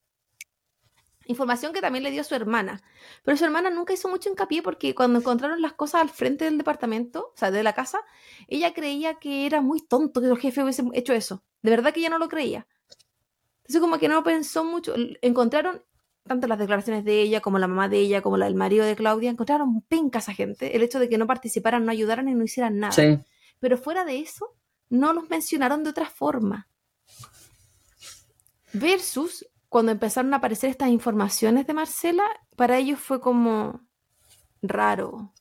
Información 1.25 1.71
que 1.71 1.81
también 1.81 2.03
le 2.03 2.11
dio 2.11 2.23
su 2.23 2.35
hermana. 2.35 2.83
Pero 3.23 3.37
su 3.37 3.45
hermana 3.45 3.69
nunca 3.69 3.93
hizo 3.93 4.09
mucho 4.09 4.29
hincapié 4.29 4.61
porque 4.61 4.93
cuando 4.93 5.19
encontraron 5.19 5.61
las 5.61 5.73
cosas 5.73 6.01
al 6.01 6.09
frente 6.09 6.45
del 6.45 6.57
departamento, 6.57 7.31
o 7.33 7.37
sea, 7.37 7.51
de 7.51 7.63
la 7.63 7.73
casa, 7.73 8.01
ella 8.47 8.73
creía 8.73 9.15
que 9.15 9.45
era 9.45 9.61
muy 9.61 9.81
tonto 9.81 10.21
que 10.21 10.27
el 10.27 10.37
jefe 10.37 10.61
hubiese 10.61 10.83
hecho 10.93 11.13
eso. 11.13 11.43
De 11.61 11.71
verdad 11.71 11.93
que 11.93 12.01
ella 12.01 12.09
no 12.09 12.19
lo 12.19 12.27
creía. 12.27 12.67
Entonces 13.61 13.81
como 13.81 13.97
que 13.97 14.09
no 14.09 14.23
pensó 14.23 14.65
mucho. 14.65 14.93
Encontraron 15.21 15.83
tanto 16.27 16.47
las 16.47 16.59
declaraciones 16.59 17.03
de 17.03 17.21
ella 17.21 17.41
como 17.41 17.59
la 17.59 17.67
mamá 17.67 17.89
de 17.89 17.99
ella 17.99 18.21
como 18.21 18.37
la 18.37 18.45
del 18.45 18.55
marido 18.55 18.85
de 18.85 18.95
Claudia, 18.95 19.29
encontraron 19.29 19.81
pencas 19.81 20.29
a 20.29 20.33
gente. 20.33 20.75
El 20.75 20.83
hecho 20.83 20.99
de 20.99 21.09
que 21.09 21.17
no 21.17 21.27
participaran, 21.27 21.85
no 21.85 21.91
ayudaran 21.91 22.27
y 22.29 22.33
no 22.33 22.43
hicieran 22.43 22.79
nada. 22.79 23.25
Pero 23.59 23.77
fuera 23.77 24.05
de 24.05 24.19
eso, 24.19 24.55
no 24.91 25.13
los 25.13 25.29
mencionaron 25.29 25.83
de 25.83 25.89
otra 25.89 26.09
forma. 26.09 26.67
Versus 28.73 29.47
cuando 29.69 29.91
empezaron 29.91 30.33
a 30.33 30.37
aparecer 30.37 30.69
estas 30.69 30.89
informaciones 30.89 31.65
de 31.65 31.73
Marcela, 31.73 32.25
para 32.57 32.77
ellos 32.77 32.99
fue 32.99 33.21
como 33.21 33.87
raro. 34.61 35.33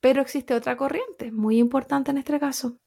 Pero 0.00 0.20
existe 0.22 0.54
otra 0.54 0.76
corriente, 0.76 1.30
muy 1.30 1.58
importante 1.58 2.10
en 2.10 2.18
este 2.18 2.38
caso. 2.38 2.78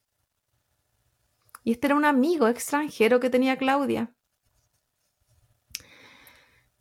Y 1.64 1.72
este 1.72 1.86
era 1.86 1.96
un 1.96 2.04
amigo 2.04 2.48
extranjero 2.48 3.18
que 3.18 3.30
tenía 3.30 3.56
Claudia. 3.56 4.14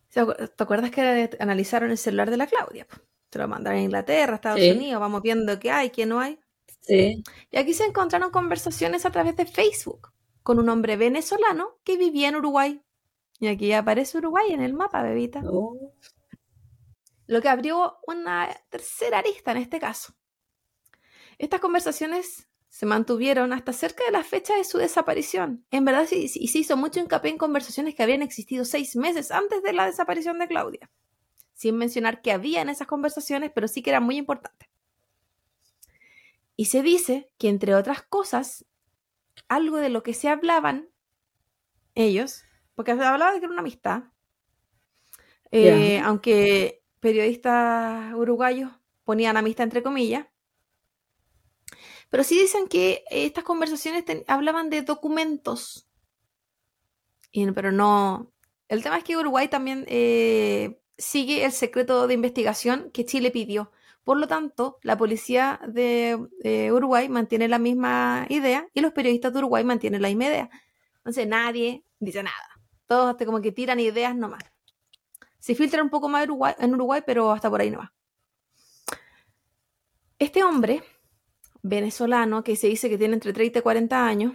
¿Te 0.10 0.20
acuerdas 0.64 0.92
que 0.92 1.30
analizaron 1.40 1.92
el 1.92 1.98
celular 1.98 2.30
de 2.30 2.38
la 2.38 2.48
Claudia? 2.48 2.88
Se 3.32 3.40
lo 3.40 3.48
mandaron 3.48 3.80
a 3.80 3.84
Inglaterra, 3.84 4.36
Estados 4.36 4.60
Unidos, 4.60 5.00
vamos 5.00 5.22
viendo 5.22 5.58
qué 5.60 5.72
hay, 5.72 5.90
qué 5.90 6.06
no 6.06 6.20
hay. 6.20 6.40
Sí. 6.82 7.24
Y 7.50 7.58
aquí 7.58 7.74
se 7.74 7.86
encontraron 7.86 8.32
conversaciones 8.32 9.06
a 9.06 9.12
través 9.12 9.36
de 9.36 9.46
Facebook 9.46 10.12
con 10.44 10.60
un 10.60 10.70
hombre 10.70 10.98
venezolano 10.98 11.80
que 11.84 11.98
vivía 11.98 12.30
en 12.30 12.36
Uruguay. 12.36 12.82
Y 13.40 13.48
aquí 13.48 13.72
aparece 13.74 14.18
Uruguay 14.18 14.52
en 14.52 14.62
el 14.62 14.74
mapa, 14.74 15.02
bebita. 15.02 15.42
Oh. 15.46 15.94
Lo 17.28 17.42
que 17.42 17.50
abrió 17.50 17.98
una 18.06 18.50
tercera 18.70 19.20
arista 19.20 19.52
en 19.52 19.58
este 19.58 19.80
caso. 19.80 20.14
Estas 21.38 21.60
conversaciones 21.60 22.50
se 22.68 22.86
mantuvieron 22.86 23.54
hasta 23.54 23.74
cerca 23.74 24.04
de 24.06 24.12
la 24.12 24.24
fecha 24.24 24.56
de 24.56 24.64
su 24.64 24.78
desaparición. 24.78 25.66
En 25.72 25.86
verdad, 25.86 26.08
y 26.12 26.28
se 26.28 26.58
hizo 26.58 26.78
mucho 26.78 27.00
hincapié 27.00 27.32
en 27.32 27.38
conversaciones 27.38 27.96
que 27.96 28.04
habían 28.04 28.22
existido 28.22 28.66
seis 28.66 28.96
meses 28.96 29.32
antes 29.32 29.64
de 29.64 29.74
la 29.74 29.86
desaparición 29.86 30.40
de 30.40 30.48
Claudia. 30.48 30.92
Sin 31.62 31.78
mencionar 31.78 32.24
que 32.24 32.32
había 32.32 32.64
en 32.64 32.70
esas 32.70 32.88
conversaciones, 32.88 33.52
pero 33.54 33.68
sí 33.68 33.84
que 33.84 33.92
eran 33.92 34.02
muy 34.02 34.18
importantes. 34.18 34.68
Y 36.56 36.66
se 36.66 36.82
dice 36.82 37.32
que, 37.38 37.50
entre 37.50 37.76
otras 37.76 38.02
cosas, 38.02 38.66
algo 39.48 39.78
de 39.78 39.90
lo 39.90 40.02
que 40.02 40.16
se 40.16 40.28
hablaban 40.28 40.90
ellos, 41.94 42.46
porque 42.74 42.96
se 42.96 43.04
hablaba 43.04 43.32
de 43.32 43.38
que 43.38 43.46
era 43.46 43.52
una 43.52 43.62
amistad, 43.62 44.06
eh, 45.52 46.00
aunque 46.00 46.84
periodistas 47.00 48.12
uruguayos 48.16 48.72
ponían 49.04 49.38
amistad 49.38 49.66
entre 49.66 49.84
comillas, 49.84 50.26
Pero 52.10 52.24
sí 52.24 52.40
dicen 52.40 52.68
que 52.68 53.04
estas 53.12 53.44
conversaciones 53.44 54.04
hablaban 54.26 54.72
de 54.72 54.82
documentos. 54.82 55.88
pero 57.54 57.72
no. 57.72 58.34
El 58.68 58.82
tema 58.82 58.98
es 58.98 59.04
que 59.04 59.16
Uruguay 59.16 59.48
también 59.48 59.86
eh, 59.88 60.81
sigue 60.98 61.46
el 61.46 61.52
secreto 61.52 62.08
de 62.08 62.14
investigación 62.14 62.92
que 62.92 63.06
Chile 63.06 63.32
pidió. 63.32 63.72
Por 64.04 64.18
lo 64.18 64.28
tanto, 64.28 64.80
la 64.82 64.98
policía 64.98 65.60
de 65.68 66.18
Uruguay 66.74 67.08
mantiene 67.10 67.48
la 67.48 67.60
misma 67.60 68.26
idea 68.30 68.68
y 68.74 68.82
los 68.82 68.94
periodistas 68.94 69.32
de 69.34 69.40
Uruguay 69.40 69.64
mantienen 69.64 70.02
la 70.02 70.08
misma 70.08 70.26
idea. 70.26 70.50
Entonces 70.98 71.28
nadie 71.28 71.84
dice 72.00 72.24
nada. 72.24 72.50
Todos 72.88 73.10
hasta 73.12 73.26
como 73.26 73.42
que 73.42 73.52
tiran 73.52 73.80
ideas 73.80 74.16
nomás. 74.16 74.44
Se 75.40 75.56
filtra 75.56 75.82
un 75.82 75.90
poco 75.90 76.10
más 76.10 76.28
en 76.60 76.74
Uruguay, 76.74 77.02
pero 77.06 77.32
hasta 77.32 77.50
por 77.50 77.62
ahí 77.62 77.72
no 77.72 77.80
va. 77.80 77.94
Este 80.20 80.44
hombre 80.44 80.84
venezolano 81.64 82.44
que 82.44 82.56
se 82.56 82.68
dice 82.68 82.90
que 82.90 82.98
tiene 82.98 83.16
entre 83.16 83.34
30 83.34 83.60
y 83.60 83.62
40 83.62 84.06
años, 84.06 84.34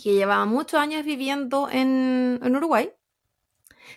que 0.00 0.14
llevaba 0.14 0.44
muchos 0.46 0.78
años 0.78 1.04
viviendo 1.04 1.68
en, 1.68 2.38
en 2.40 2.56
Uruguay, 2.56 2.92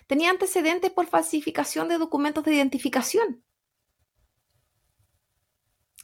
tenía 0.06 0.30
antecedentes 0.30 0.90
por 0.90 1.06
falsificación 1.06 1.88
de 1.88 1.98
documentos 1.98 2.44
de 2.44 2.54
identificación. 2.54 3.42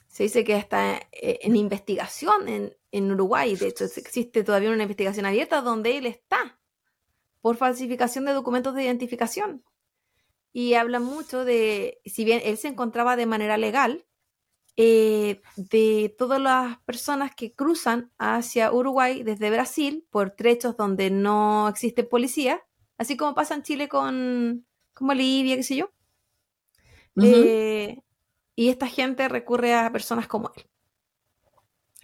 Se 0.07 0.23
dice 0.23 0.43
que 0.43 0.55
está 0.55 0.97
eh, 1.11 1.39
en 1.41 1.55
investigación 1.55 2.47
en, 2.47 2.77
en 2.91 3.11
Uruguay. 3.11 3.55
De 3.55 3.67
hecho, 3.67 3.85
existe 3.85 4.43
todavía 4.43 4.69
una 4.69 4.83
investigación 4.83 5.25
abierta 5.25 5.61
donde 5.61 5.97
él 5.97 6.05
está 6.05 6.59
por 7.41 7.57
falsificación 7.57 8.25
de 8.25 8.33
documentos 8.33 8.75
de 8.75 8.83
identificación. 8.83 9.63
Y 10.53 10.75
habla 10.75 10.99
mucho 10.99 11.43
de, 11.43 11.99
si 12.05 12.23
bien 12.23 12.41
él 12.43 12.57
se 12.57 12.67
encontraba 12.67 13.15
de 13.15 13.25
manera 13.25 13.57
legal, 13.57 14.05
eh, 14.75 15.41
de 15.55 16.15
todas 16.17 16.41
las 16.41 16.79
personas 16.79 17.35
que 17.35 17.53
cruzan 17.53 18.11
hacia 18.17 18.71
Uruguay 18.71 19.23
desde 19.23 19.51
Brasil 19.51 20.07
por 20.09 20.31
trechos 20.31 20.77
donde 20.77 21.11
no 21.11 21.67
existe 21.67 22.03
policía, 22.03 22.63
así 23.03 23.15
como 23.17 23.35
pasa 23.35 23.53
en 23.53 23.63
Chile 23.63 23.87
con, 23.87 24.65
con 24.93 25.07
Bolivia, 25.07 25.55
qué 25.55 25.63
sé 25.63 25.75
yo. 25.75 25.91
Eh, 27.21 28.01
y 28.55 28.69
esta 28.69 28.87
gente 28.87 29.27
recurre 29.29 29.75
a 29.75 29.91
personas 29.91 30.27
como 30.27 30.51
él. 30.55 30.65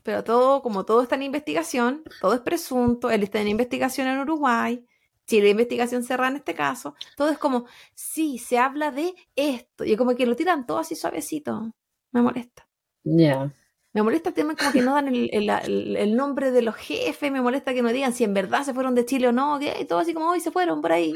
Pero 0.04 0.24
todo, 0.24 0.62
como 0.62 0.86
todo 0.86 1.02
está 1.02 1.16
en 1.16 1.24
investigación, 1.24 2.04
todo 2.22 2.34
es 2.34 2.42
presunto, 2.42 3.10
él 3.10 3.24
está 3.24 3.42
en 3.42 3.50
investigación 3.50 4.08
en 4.08 4.20
Uruguay, 4.20 4.86
Chile 5.28 5.44
la 5.44 5.50
investigación 5.50 6.04
cerrada 6.04 6.32
en 6.32 6.38
este 6.38 6.56
caso, 6.56 6.96
todo 7.16 7.30
es 7.30 7.38
como, 7.38 7.66
sí, 7.94 8.40
se 8.40 8.58
habla 8.58 8.92
de 8.92 9.14
esto, 9.36 9.84
y 9.84 9.96
como 9.96 10.16
que 10.16 10.26
lo 10.26 10.36
tiran 10.36 10.66
todo 10.66 10.80
así 10.80 10.96
suavecito. 10.96 11.72
Me 12.12 12.22
molesta. 12.22 12.68
Ya. 13.04 13.54
Me 13.94 14.04
molesta 14.04 14.30
el 14.30 14.36
tema 14.36 14.56
como 14.56 14.72
que 14.72 14.82
no 14.82 14.94
dan 14.94 15.08
el, 15.14 16.16
nombre 16.16 16.52
de 16.52 16.62
los 16.62 16.76
jefes, 16.76 17.32
me 17.32 17.42
molesta 17.42 17.74
que 17.74 17.82
no 17.82 17.90
digan 17.90 18.14
si 18.14 18.24
en 18.24 18.34
verdad 18.34 18.64
se 18.64 18.74
fueron 18.74 18.94
de 18.94 19.06
Chile 19.06 19.30
o 19.30 19.32
no, 19.32 19.60
y 19.60 19.86
todo 19.86 20.00
así 20.00 20.14
como 20.14 20.30
hoy 20.30 20.42
se 20.42 20.52
fueron 20.52 20.82
por 20.82 20.92
ahí. 20.92 21.14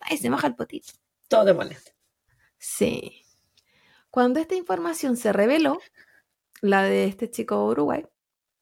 Ay, 0.00 0.16
se 0.16 0.30
baja 0.30 0.46
el 0.46 0.54
potito. 0.54 0.92
Todo 1.28 1.44
te 1.44 1.54
molesta. 1.54 1.92
Sí. 2.56 3.24
Cuando 4.10 4.38
esta 4.38 4.54
información 4.54 5.16
se 5.16 5.32
reveló, 5.32 5.80
la 6.60 6.84
de 6.84 7.04
este 7.04 7.30
chico 7.30 7.66
Uruguay, 7.66 8.06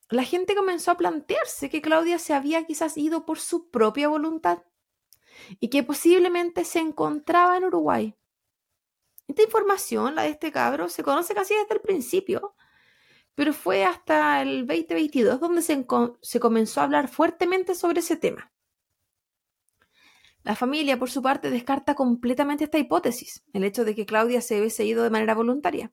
la 0.08 0.24
gente 0.24 0.54
comenzó 0.54 0.90
a 0.90 0.96
plantearse 0.96 1.70
que 1.70 1.82
Claudia 1.82 2.18
se 2.18 2.34
había 2.34 2.64
quizás 2.64 2.96
ido 2.96 3.24
por 3.26 3.38
su 3.38 3.70
propia 3.70 4.08
voluntad 4.08 4.62
y 5.60 5.68
que 5.68 5.82
posiblemente 5.82 6.64
se 6.64 6.80
encontraba 6.80 7.56
en 7.56 7.64
Uruguay. 7.64 8.16
Esta 9.28 9.42
información, 9.42 10.14
la 10.14 10.22
de 10.22 10.30
este 10.30 10.52
cabro, 10.52 10.88
se 10.88 11.02
conoce 11.02 11.34
casi 11.34 11.54
desde 11.54 11.74
el 11.74 11.80
principio, 11.80 12.54
pero 13.34 13.52
fue 13.52 13.84
hasta 13.84 14.42
el 14.42 14.66
2022 14.66 15.40
donde 15.40 15.62
se, 15.62 16.40
comenzó 16.40 16.80
a 16.80 16.84
hablar 16.84 17.08
fuertemente 17.08 17.74
sobre 17.74 18.00
ese 18.00 18.16
tema. 18.16 18.52
La 20.42 20.56
familia, 20.56 20.98
por 20.98 21.10
su 21.10 21.22
parte, 21.22 21.50
descarta 21.50 21.94
completamente 21.94 22.64
esta 22.64 22.78
hipótesis, 22.78 23.44
el 23.52 23.64
hecho 23.64 23.84
de 23.84 23.94
que 23.94 24.06
Claudia 24.06 24.40
se 24.40 24.58
hubiese 24.58 24.84
ido 24.84 25.04
de 25.04 25.10
manera 25.10 25.34
voluntaria 25.34 25.92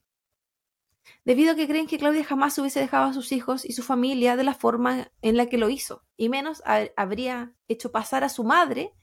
debido 1.26 1.52
a 1.52 1.56
que 1.56 1.68
creen 1.68 1.88
que 1.88 1.98
Claudia 1.98 2.24
jamás 2.24 2.58
hubiese 2.58 2.80
dejado 2.80 3.06
a 3.06 3.14
sus 3.14 3.32
hijos 3.32 3.66
y 3.66 3.74
su 3.74 3.84
familia 3.84 4.36
de 4.36 4.44
la 4.44 4.54
forma 4.54 5.12
en 5.22 5.38
la 5.38 5.48
que 5.48 5.58
lo 5.58 5.70
hizo, 5.70 6.04
y 6.18 6.30
menos 6.30 6.64
habría 6.96 7.54
hecho 7.68 7.92
pasar 7.92 8.24
a 8.24 8.30
su 8.30 8.44
madre 8.44 8.94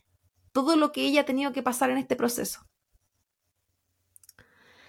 todo 0.53 0.76
lo 0.76 0.93
que 0.93 1.03
ella 1.03 1.22
ha 1.22 1.26
tenido 1.26 1.53
que 1.53 1.62
pasar 1.62 1.91
en 1.91 1.99
este 1.99 2.16
proceso. 2.16 2.66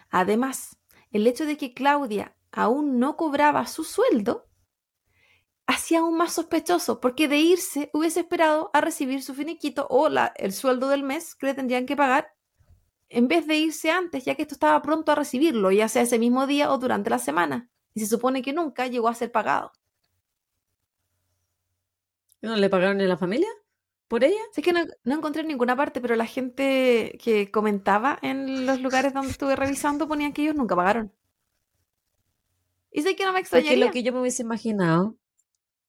Además, 0.09 0.77
el 1.11 1.27
hecho 1.27 1.45
de 1.45 1.57
que 1.57 1.73
Claudia 1.73 2.36
aún 2.57 2.99
no 2.99 3.15
cobraba 3.15 3.65
su 3.67 3.83
sueldo 3.83 4.47
hacía 5.67 5.99
aún 5.99 6.17
más 6.17 6.33
sospechoso, 6.33 6.99
porque 7.01 7.27
de 7.27 7.37
irse 7.37 7.89
hubiese 7.93 8.21
esperado 8.21 8.71
a 8.73 8.81
recibir 8.81 9.21
su 9.21 9.33
finiquito 9.35 9.85
o 9.89 10.07
el 10.07 10.53
sueldo 10.53 10.87
del 10.87 11.03
mes 11.03 11.35
que 11.35 11.47
le 11.47 11.53
tendrían 11.53 11.85
que 11.85 11.97
pagar 11.97 12.33
en 13.09 13.27
vez 13.27 13.47
de 13.47 13.57
irse 13.57 13.91
antes, 13.91 14.25
ya 14.25 14.35
que 14.35 14.41
esto 14.41 14.55
estaba 14.55 14.81
pronto 14.81 15.11
a 15.11 15.15
recibirlo, 15.15 15.71
ya 15.71 15.87
sea 15.87 16.01
ese 16.01 16.19
mismo 16.19 16.47
día 16.47 16.71
o 16.71 16.77
durante 16.77 17.09
la 17.09 17.19
semana. 17.19 17.69
Y 17.93 17.99
se 18.01 18.07
supone 18.07 18.41
que 18.41 18.53
nunca 18.53 18.87
llegó 18.87 19.07
a 19.07 19.13
ser 19.13 19.31
pagado. 19.31 19.71
¿No 22.41 22.55
le 22.55 22.69
pagaron 22.69 22.99
en 23.01 23.09
la 23.09 23.17
familia? 23.17 23.49
¿Por 24.07 24.23
ella? 24.23 24.39
Sé 24.53 24.61
que 24.61 24.73
no, 24.73 24.81
encontré 25.05 25.41
en 25.41 25.49
ninguna 25.49 25.75
parte, 25.75 25.99
pero 25.99 26.15
la 26.15 26.25
gente 26.25 27.17
que 27.21 27.51
comentaba 27.51 28.19
en 28.21 28.65
los 28.65 28.81
lugares 28.81 29.13
donde 29.13 29.31
estuve 29.31 29.55
revisando 29.55 30.07
ponían 30.07 30.33
que 30.33 30.43
ellos 30.43 30.55
nunca 30.55 30.75
pagaron. 30.75 31.13
Y 32.97 33.03
sé 33.03 33.15
que 33.15 33.25
no 33.25 33.31
me 33.31 33.41
extrañaría. 33.41 33.85
lo 33.85 33.91
que 33.91 34.01
yo 34.01 34.11
me 34.11 34.21
hubiese 34.21 34.41
imaginado 34.41 35.15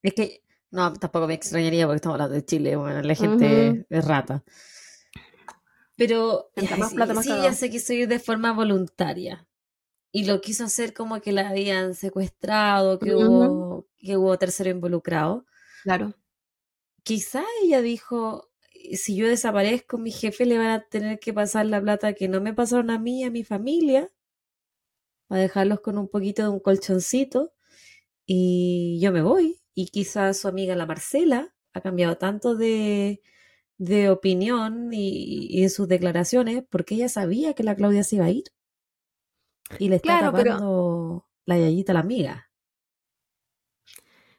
es 0.02 0.12
que. 0.12 0.44
No, 0.70 0.92
tampoco 0.92 1.26
me 1.26 1.32
extrañaría 1.32 1.86
porque 1.86 1.96
estamos 1.96 2.16
hablando 2.16 2.34
de 2.34 2.44
Chile, 2.44 2.76
bueno, 2.76 3.00
la 3.00 3.14
gente 3.14 3.86
es 3.88 4.04
rata. 4.04 4.44
Pero 5.96 6.50
más 6.76 6.92
plata, 6.92 7.22
sí, 7.22 7.30
ya 7.30 7.54
sé 7.54 7.70
que 7.70 7.80
soy 7.80 8.04
de 8.04 8.18
forma 8.18 8.52
voluntaria. 8.52 9.48
Y 10.12 10.26
lo 10.26 10.42
quiso 10.42 10.64
hacer 10.64 10.92
como 10.92 11.22
que 11.22 11.32
la 11.32 11.48
habían 11.48 11.94
secuestrado, 11.94 12.98
que, 12.98 13.14
hubo, 13.14 13.88
que 13.96 14.18
hubo 14.18 14.36
tercero 14.36 14.68
involucrado. 14.68 15.46
Claro. 15.84 16.14
Quizá 17.04 17.42
ella 17.62 17.80
dijo, 17.80 18.50
si 18.92 19.16
yo 19.16 19.26
desaparezco, 19.26 19.96
mi 19.96 20.10
jefe 20.10 20.44
le 20.44 20.58
van 20.58 20.66
a 20.66 20.82
tener 20.82 21.18
que 21.20 21.32
pasar 21.32 21.64
la 21.64 21.80
plata 21.80 22.12
que 22.12 22.28
no 22.28 22.42
me 22.42 22.52
pasaron 22.52 22.90
a 22.90 22.98
mí 22.98 23.22
y 23.22 23.24
a 23.24 23.30
mi 23.30 23.44
familia, 23.44 24.10
a 25.28 25.36
dejarlos 25.36 25.80
con 25.80 25.98
un 25.98 26.08
poquito 26.08 26.42
de 26.42 26.48
un 26.48 26.60
colchoncito, 26.60 27.52
y 28.26 28.98
yo 29.00 29.10
me 29.10 29.22
voy. 29.22 29.60
Y 29.74 29.86
quizá 29.86 30.34
su 30.34 30.48
amiga 30.48 30.76
la 30.76 30.86
Marcela 30.86 31.54
ha 31.72 31.80
cambiado 31.80 32.18
tanto 32.18 32.56
de, 32.56 33.22
de 33.78 34.10
opinión 34.10 34.90
y, 34.92 35.62
en 35.62 35.70
sus 35.70 35.88
declaraciones 35.88 36.64
porque 36.68 36.96
ella 36.96 37.08
sabía 37.08 37.54
que 37.54 37.62
la 37.62 37.76
Claudia 37.76 38.04
se 38.04 38.16
iba 38.16 38.26
a 38.26 38.30
ir. 38.30 38.44
Y 39.78 39.88
le 39.88 39.96
está 39.96 40.20
tapando 40.20 41.26
la 41.46 41.58
yayita 41.58 41.92
a 41.92 41.94
la 41.94 42.00
amiga. 42.00 42.50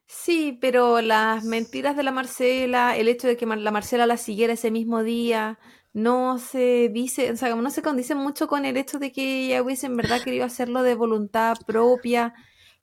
Sí, 0.06 0.57
pero 0.60 1.02
las 1.02 1.44
mentiras 1.44 1.95
de 1.95 2.03
la 2.03 2.11
Marcela, 2.11 2.98
el 2.98 3.07
hecho 3.07 3.28
de 3.28 3.38
que 3.38 3.45
la 3.45 3.72
Marcela 3.72 4.07
la 4.07 4.18
siguiera 4.18 4.53
ese 4.53 4.72
mismo 4.72 5.03
día, 5.03 5.60
no 5.94 6.38
se 6.38 6.90
dice, 6.90 7.32
o 7.32 7.38
sea, 7.38 7.56
no 7.56 7.70
se 7.70 7.82
condice 7.82 8.16
mucho 8.16 8.48
con 8.48 8.66
el 8.66 8.78
hecho 8.78 8.99
de 8.99 9.11
que 9.11 9.45
ella 9.45 9.64
hubiese 9.64 9.88
en 9.88 9.98
verdad 9.98 10.22
querido 10.24 10.45
hacerlo 10.45 10.84
de 10.84 10.95
voluntad 10.95 11.57
propia. 11.66 12.34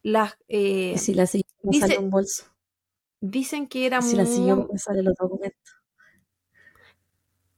Las, 0.03 0.37
eh, 0.49 0.97
si 0.99 1.15
la 1.15 1.27
siguió, 1.27 1.47
un 1.99 2.11
bolso. 2.11 2.45
Dicen 3.21 3.67
que 3.67 3.87
era 3.87 4.03
si 4.03 4.17
la 4.17 4.27
siguió, 4.27 4.69
sale 4.77 5.03
los 5.03 5.15
documentos 5.15 5.77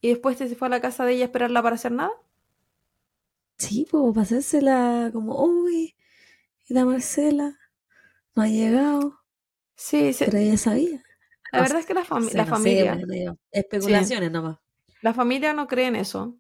y 0.01 0.09
después 0.09 0.39
se 0.39 0.55
fue 0.55 0.69
a 0.69 0.71
la 0.71 0.81
casa 0.81 1.05
de 1.05 1.15
ella 1.15 1.25
a 1.25 1.27
esperarla 1.27 1.63
para 1.63 1.77
hacer 1.77 1.93
nada. 1.93 2.13
Sí, 3.57 3.87
pues 3.91 4.15
pasársela 4.15 5.11
como, 5.13 5.43
uy, 5.45 5.97
y 6.69 6.75
la 6.75 6.85
Marcela 6.85 7.59
no 8.35 8.43
ha 8.43 8.49
llegado. 8.49 9.21
Sí, 9.75 10.13
sí. 10.13 10.25
Pero 10.25 10.39
ella 10.39 10.57
sabía. 10.57 11.03
La 11.51 11.63
verdad 11.63 11.81
es 11.81 11.87
que 11.87 11.95
la, 11.95 12.05
la 12.33 12.47
familia. 12.47 12.99
especulaciones 13.51 14.31
nomás. 14.31 14.59
La 15.03 15.15
familia 15.15 15.53
no 15.53 15.67
cree 15.67 15.87
en 15.87 15.97
eso. 15.97 16.37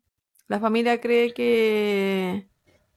La 0.46 0.60
familia 0.60 1.00
cree 1.00 1.32
que. 1.32 2.48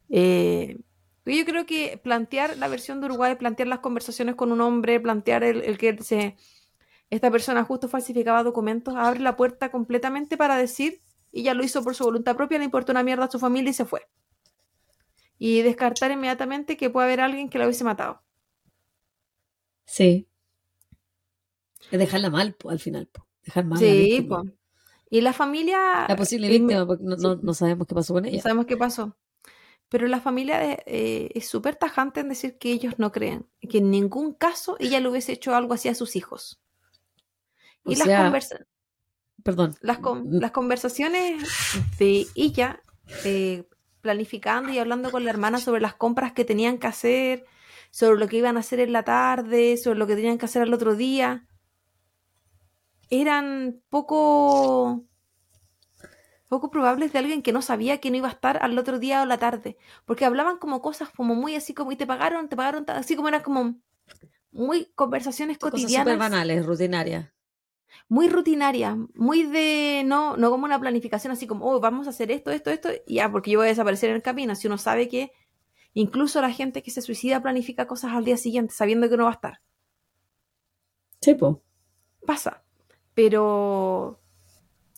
Eh, 0.09 0.79
yo 1.25 1.45
creo 1.45 1.65
que 1.65 1.99
plantear 2.03 2.57
la 2.57 2.67
versión 2.67 2.99
de 2.99 3.05
Uruguay, 3.05 3.35
plantear 3.35 3.67
las 3.67 3.79
conversaciones 3.79 4.35
con 4.35 4.51
un 4.51 4.61
hombre, 4.61 4.99
plantear 4.99 5.43
el, 5.43 5.61
el 5.61 5.77
que 5.77 6.01
se 6.01 6.35
esta 7.11 7.29
persona 7.29 7.63
justo 7.65 7.89
falsificaba 7.89 8.41
documentos, 8.41 8.95
abre 8.95 9.19
la 9.19 9.35
puerta 9.35 9.69
completamente 9.69 10.37
para 10.37 10.55
decir, 10.55 11.01
y 11.31 11.43
ya 11.43 11.53
lo 11.53 11.63
hizo 11.63 11.83
por 11.83 11.93
su 11.93 12.05
voluntad 12.05 12.37
propia, 12.37 12.57
le 12.57 12.63
importó 12.65 12.93
una 12.93 13.03
mierda 13.03 13.25
a 13.25 13.31
su 13.31 13.37
familia 13.37 13.71
y 13.71 13.73
se 13.73 13.85
fue. 13.85 14.07
Y 15.37 15.61
descartar 15.61 16.11
inmediatamente 16.11 16.77
que 16.77 16.89
puede 16.89 17.07
haber 17.07 17.19
alguien 17.19 17.49
que 17.49 17.57
la 17.57 17.65
hubiese 17.65 17.83
matado. 17.83 18.23
Sí. 19.85 20.25
Es 21.91 21.99
dejarla 21.99 22.29
mal, 22.29 22.55
al 22.69 22.79
final. 22.79 23.09
Dejar 23.43 23.65
mal. 23.65 23.77
Sí, 23.77 24.25
pues. 24.27 24.43
Y 25.11 25.19
la 25.21 25.33
familia. 25.33 26.05
La 26.07 26.15
posible 26.15 26.47
víctima, 26.49 26.87
porque 26.87 27.03
no, 27.03 27.53
sabemos 27.53 27.85
qué 27.85 27.93
pasó 27.93 28.13
con 28.13 28.25
ella. 28.25 28.37
No 28.37 28.41
sabemos 28.41 28.65
qué 28.65 28.77
pasó. 28.77 29.17
Pero 29.89 30.07
la 30.07 30.21
familia 30.21 30.73
eh, 30.85 31.29
es 31.35 31.49
súper 31.49 31.75
tajante 31.75 32.21
en 32.21 32.29
decir 32.29 32.57
que 32.57 32.71
ellos 32.71 32.93
no 32.97 33.11
creen, 33.11 33.45
que 33.69 33.79
en 33.79 33.91
ningún 33.91 34.33
caso 34.33 34.77
ella 34.79 35.01
le 35.01 35.09
hubiese 35.09 35.33
hecho 35.33 35.53
algo 35.53 35.73
así 35.73 35.89
a 35.89 35.95
sus 35.95 36.15
hijos. 36.15 36.61
O 37.83 37.91
Y 37.91 37.95
las, 37.97 38.07
sea, 38.07 38.23
conversa- 38.23 38.65
perdón. 39.43 39.75
las, 39.81 39.99
con- 39.99 40.29
Mm, 40.29 40.39
las 40.39 40.51
conversaciones 40.51 41.43
de 41.99 42.25
ella 42.35 42.81
eh, 43.25 43.67
planificando 43.99 44.71
y 44.71 44.79
hablando 44.79 45.11
con 45.11 45.25
la 45.25 45.29
hermana 45.29 45.57
sobre 45.57 45.81
las 45.81 45.93
compras 45.95 46.31
que 46.31 46.45
tenían 46.45 46.77
que 46.77 46.87
hacer, 46.87 47.43
sobre 47.91 48.17
lo 48.17 48.29
que 48.29 48.37
iban 48.37 48.55
a 48.55 48.61
hacer 48.61 48.79
en 48.79 48.93
la 48.93 49.03
tarde, 49.03 49.75
sobre 49.75 49.99
lo 49.99 50.07
que 50.07 50.15
tenían 50.15 50.37
que 50.37 50.45
hacer 50.45 50.61
al 50.61 50.73
otro 50.73 50.95
día, 50.95 51.45
eran 53.11 53.81
poco 53.89 55.05
poco 56.47 56.69
probables 56.71 57.13
de 57.13 57.19
alguien 57.19 57.41
que 57.43 57.53
no 57.53 57.61
sabía 57.61 57.99
que 57.99 58.11
no 58.11 58.17
iba 58.17 58.27
a 58.27 58.31
estar 58.31 58.57
al 58.63 58.77
otro 58.77 58.99
día 58.99 59.21
o 59.21 59.25
la 59.25 59.37
tarde, 59.37 59.77
porque 60.05 60.25
hablaban 60.25 60.57
como 60.57 60.81
cosas 60.81 61.09
como 61.09 61.35
muy 61.35 61.55
así 61.55 61.73
como 61.73 61.91
y 61.91 61.95
te 61.95 62.07
pagaron, 62.07 62.49
te 62.49 62.55
pagaron, 62.57 62.85
ta-", 62.85 62.97
así 62.97 63.15
como 63.15 63.29
eran 63.29 63.43
como 63.43 63.75
muy 64.51 64.91
conversaciones 64.95 65.57
Cosas 65.57 65.81
súper 65.81 66.01
cotidianas 66.03 66.17
banales, 66.17 66.65
rutinarias. 66.65 67.31
muy 68.09 68.29
rutinaria, 68.29 68.95
muy 69.15 69.43
de, 69.43 70.03
no, 70.05 70.37
no 70.37 70.49
como 70.51 70.65
una 70.65 70.79
planificación 70.79 71.31
así 71.33 71.47
como, 71.47 71.65
oh, 71.71 71.79
vamos 71.79 72.07
a 72.07 72.11
hacer 72.11 72.31
esto, 72.31 72.51
esto, 72.51 72.69
esto, 72.69 72.89
y 73.07 73.15
ya, 73.15 73.31
porque 73.31 73.51
yo 73.51 73.59
voy 73.59 73.67
a 73.67 73.69
desaparecer 73.69 74.09
en 74.09 74.17
el 74.17 74.21
camino, 74.21 74.55
si 74.55 74.67
uno 74.67 74.77
sabe 74.77 75.07
que 75.07 75.31
incluso 75.93 76.41
la 76.41 76.51
gente 76.51 76.83
que 76.83 76.91
se 76.91 77.01
suicida 77.01 77.41
planifica 77.41 77.87
cosas 77.87 78.11
al 78.13 78.25
día 78.25 78.37
siguiente, 78.37 78.73
sabiendo 78.73 79.09
que 79.09 79.17
no 79.17 79.23
va 79.25 79.31
a 79.31 79.33
estar. 79.33 79.61
Sí, 81.21 81.35
po. 81.35 81.63
Pasa. 82.25 82.63
Pero 83.21 84.19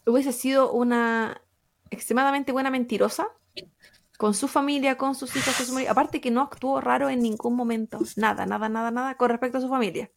hubiese 0.06 0.32
sido 0.32 0.72
una 0.72 1.42
extremadamente 1.90 2.54
buena 2.54 2.72
mentirosa 2.72 3.28
con 4.18 4.34
su 4.34 4.48
familia, 4.48 4.98
con 4.98 5.14
sus 5.14 5.36
hijos, 5.36 5.54
con 5.58 5.66
su 5.66 5.74
marido. 5.74 5.92
Aparte 5.92 6.22
que 6.22 6.32
no 6.32 6.40
actuó 6.40 6.80
raro 6.80 7.10
en 7.10 7.20
ningún 7.20 7.58
momento. 7.58 8.00
Nada, 8.16 8.46
nada, 8.46 8.70
nada, 8.70 8.92
nada 8.92 9.18
con 9.18 9.30
respecto 9.30 9.58
a 9.58 9.62
su 9.62 9.68
familia. 9.68 10.10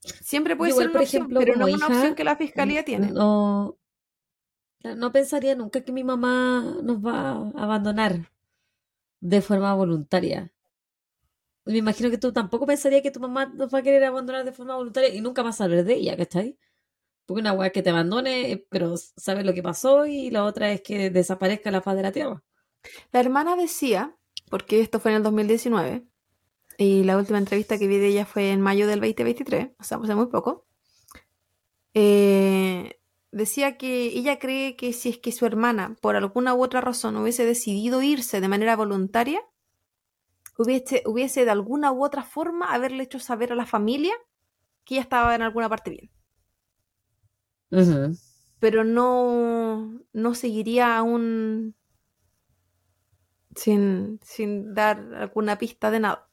Siempre 0.00 0.56
puede 0.56 0.70
Igual, 0.70 0.84
ser 0.84 0.92
por 0.92 0.96
una 0.96 1.04
opción, 1.04 1.22
ejemplo, 1.22 1.40
pero 1.40 1.56
no 1.56 1.68
es 1.68 1.74
una 1.74 1.86
opción 1.88 2.14
que 2.14 2.24
la 2.24 2.36
fiscalía 2.36 2.82
tiene. 2.86 3.10
No, 3.10 3.76
no 4.82 5.12
pensaría 5.12 5.54
nunca 5.54 5.82
que 5.82 5.92
mi 5.92 6.04
mamá 6.04 6.78
nos 6.82 7.04
va 7.04 7.32
a 7.32 7.64
abandonar 7.64 8.32
de 9.20 9.42
forma 9.42 9.74
voluntaria. 9.74 10.54
Me 11.68 11.78
imagino 11.78 12.10
que 12.10 12.16
tú 12.16 12.32
tampoco 12.32 12.66
pensarías 12.66 13.02
que 13.02 13.10
tu 13.10 13.20
mamá 13.20 13.46
nos 13.46 13.72
va 13.72 13.80
a 13.80 13.82
querer 13.82 14.02
abandonar 14.04 14.42
de 14.42 14.52
forma 14.52 14.74
voluntaria 14.76 15.14
y 15.14 15.20
nunca 15.20 15.42
vas 15.42 15.56
a 15.56 15.64
saber 15.64 15.84
de 15.84 15.96
ella, 15.96 16.16
¿cachai? 16.16 16.58
Porque 17.26 17.42
una 17.42 17.52
weá 17.52 17.66
es 17.66 17.72
que 17.74 17.82
te 17.82 17.90
abandone, 17.90 18.52
eh, 18.52 18.66
pero 18.70 18.96
sabes 18.96 19.44
lo 19.44 19.52
que 19.52 19.62
pasó 19.62 20.06
y 20.06 20.30
la 20.30 20.44
otra 20.44 20.72
es 20.72 20.80
que 20.80 21.10
desaparezca 21.10 21.70
la 21.70 21.82
faz 21.82 21.96
de 21.96 22.02
la 22.02 22.12
tierra. 22.12 22.42
La 23.12 23.20
hermana 23.20 23.54
decía, 23.54 24.16
porque 24.48 24.80
esto 24.80 24.98
fue 24.98 25.10
en 25.10 25.18
el 25.18 25.22
2019, 25.24 26.06
y 26.78 27.04
la 27.04 27.18
última 27.18 27.36
entrevista 27.36 27.76
que 27.78 27.86
vi 27.86 27.98
de 27.98 28.08
ella 28.08 28.24
fue 28.24 28.50
en 28.50 28.62
mayo 28.62 28.86
del 28.86 29.00
2023, 29.00 29.72
o 29.78 29.84
sea, 29.84 29.98
hace 29.98 30.14
muy 30.14 30.28
poco, 30.28 30.66
eh, 31.92 32.98
decía 33.30 33.76
que 33.76 34.06
ella 34.06 34.38
cree 34.38 34.74
que 34.74 34.94
si 34.94 35.10
es 35.10 35.18
que 35.18 35.32
su 35.32 35.44
hermana, 35.44 35.96
por 36.00 36.16
alguna 36.16 36.54
u 36.54 36.62
otra 36.62 36.80
razón, 36.80 37.16
hubiese 37.16 37.44
decidido 37.44 38.00
irse 38.00 38.40
de 38.40 38.48
manera 38.48 38.74
voluntaria, 38.74 39.42
hubiese, 40.58 41.02
hubiese 41.06 41.44
de 41.44 41.50
alguna 41.50 41.92
u 41.92 42.04
otra 42.04 42.22
forma 42.22 42.74
haberle 42.74 43.04
hecho 43.04 43.18
saber 43.18 43.52
a 43.52 43.56
la 43.56 43.66
familia 43.66 44.14
que 44.84 44.94
ella 44.94 45.02
estaba 45.02 45.34
en 45.34 45.42
alguna 45.42 45.68
parte 45.68 45.90
bien. 45.90 46.10
Pero 48.58 48.84
no, 48.84 50.02
no 50.12 50.34
seguiría 50.34 50.96
aún 50.96 51.76
sin, 53.54 54.20
sin 54.22 54.74
dar 54.74 54.98
alguna 55.14 55.58
pista 55.58 55.90
de 55.90 56.00
nada. 56.00 56.28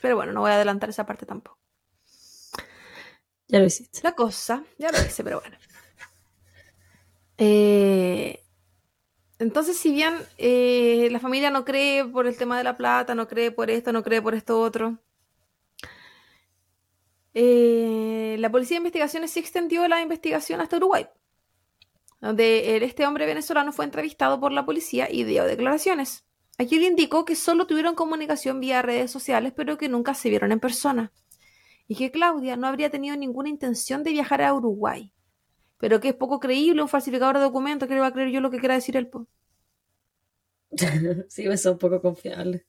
Pero 0.00 0.16
bueno, 0.16 0.32
no 0.32 0.40
voy 0.40 0.50
a 0.50 0.54
adelantar 0.54 0.90
esa 0.90 1.06
parte 1.06 1.26
tampoco. 1.26 1.58
Ya 3.48 3.58
lo 3.58 3.66
hiciste. 3.66 4.00
La 4.02 4.14
cosa, 4.14 4.64
ya 4.78 4.90
lo 4.90 4.98
hice, 4.98 5.22
pero 5.24 5.40
bueno. 5.40 5.56
Eh, 7.38 8.41
entonces, 9.42 9.76
si 9.76 9.92
bien 9.92 10.14
eh, 10.38 11.08
la 11.10 11.18
familia 11.18 11.50
no 11.50 11.64
cree 11.64 12.04
por 12.04 12.26
el 12.28 12.36
tema 12.36 12.56
de 12.56 12.64
la 12.64 12.76
plata, 12.76 13.14
no 13.14 13.26
cree 13.26 13.50
por 13.50 13.70
esto, 13.70 13.92
no 13.92 14.02
cree 14.04 14.22
por 14.22 14.34
esto 14.34 14.60
otro, 14.60 14.98
eh, 17.34 18.36
la 18.38 18.50
policía 18.50 18.76
de 18.76 18.82
investigaciones 18.82 19.32
sí 19.32 19.40
extendió 19.40 19.88
la 19.88 20.00
investigación 20.00 20.60
hasta 20.60 20.76
Uruguay, 20.76 21.08
donde 22.20 22.76
este 22.84 23.04
hombre 23.04 23.26
venezolano 23.26 23.72
fue 23.72 23.84
entrevistado 23.84 24.38
por 24.38 24.52
la 24.52 24.64
policía 24.64 25.08
y 25.10 25.24
dio 25.24 25.44
declaraciones. 25.44 26.24
Aquí 26.58 26.78
le 26.78 26.86
indicó 26.86 27.24
que 27.24 27.34
solo 27.34 27.66
tuvieron 27.66 27.96
comunicación 27.96 28.60
vía 28.60 28.80
redes 28.82 29.10
sociales, 29.10 29.52
pero 29.56 29.76
que 29.76 29.88
nunca 29.88 30.14
se 30.14 30.28
vieron 30.28 30.52
en 30.52 30.60
persona. 30.60 31.12
Y 31.88 31.96
que 31.96 32.12
Claudia 32.12 32.56
no 32.56 32.68
habría 32.68 32.90
tenido 32.90 33.16
ninguna 33.16 33.48
intención 33.48 34.04
de 34.04 34.12
viajar 34.12 34.42
a 34.42 34.54
Uruguay. 34.54 35.12
Pero 35.82 35.98
que 35.98 36.10
es 36.10 36.14
poco 36.14 36.38
creíble 36.38 36.80
un 36.80 36.88
falsificador 36.88 37.38
de 37.38 37.42
documentos, 37.42 37.88
que 37.88 37.94
le 37.94 38.00
va 38.00 38.06
a 38.06 38.12
creer 38.12 38.30
yo 38.30 38.40
lo 38.40 38.52
que 38.52 38.60
quiera 38.60 38.76
decir 38.76 38.96
él. 38.96 39.08
po? 39.08 39.26
Sí, 41.28 41.42
eso 41.42 41.52
es 41.52 41.66
un 41.66 41.78
poco 41.78 42.00
confiable. 42.00 42.64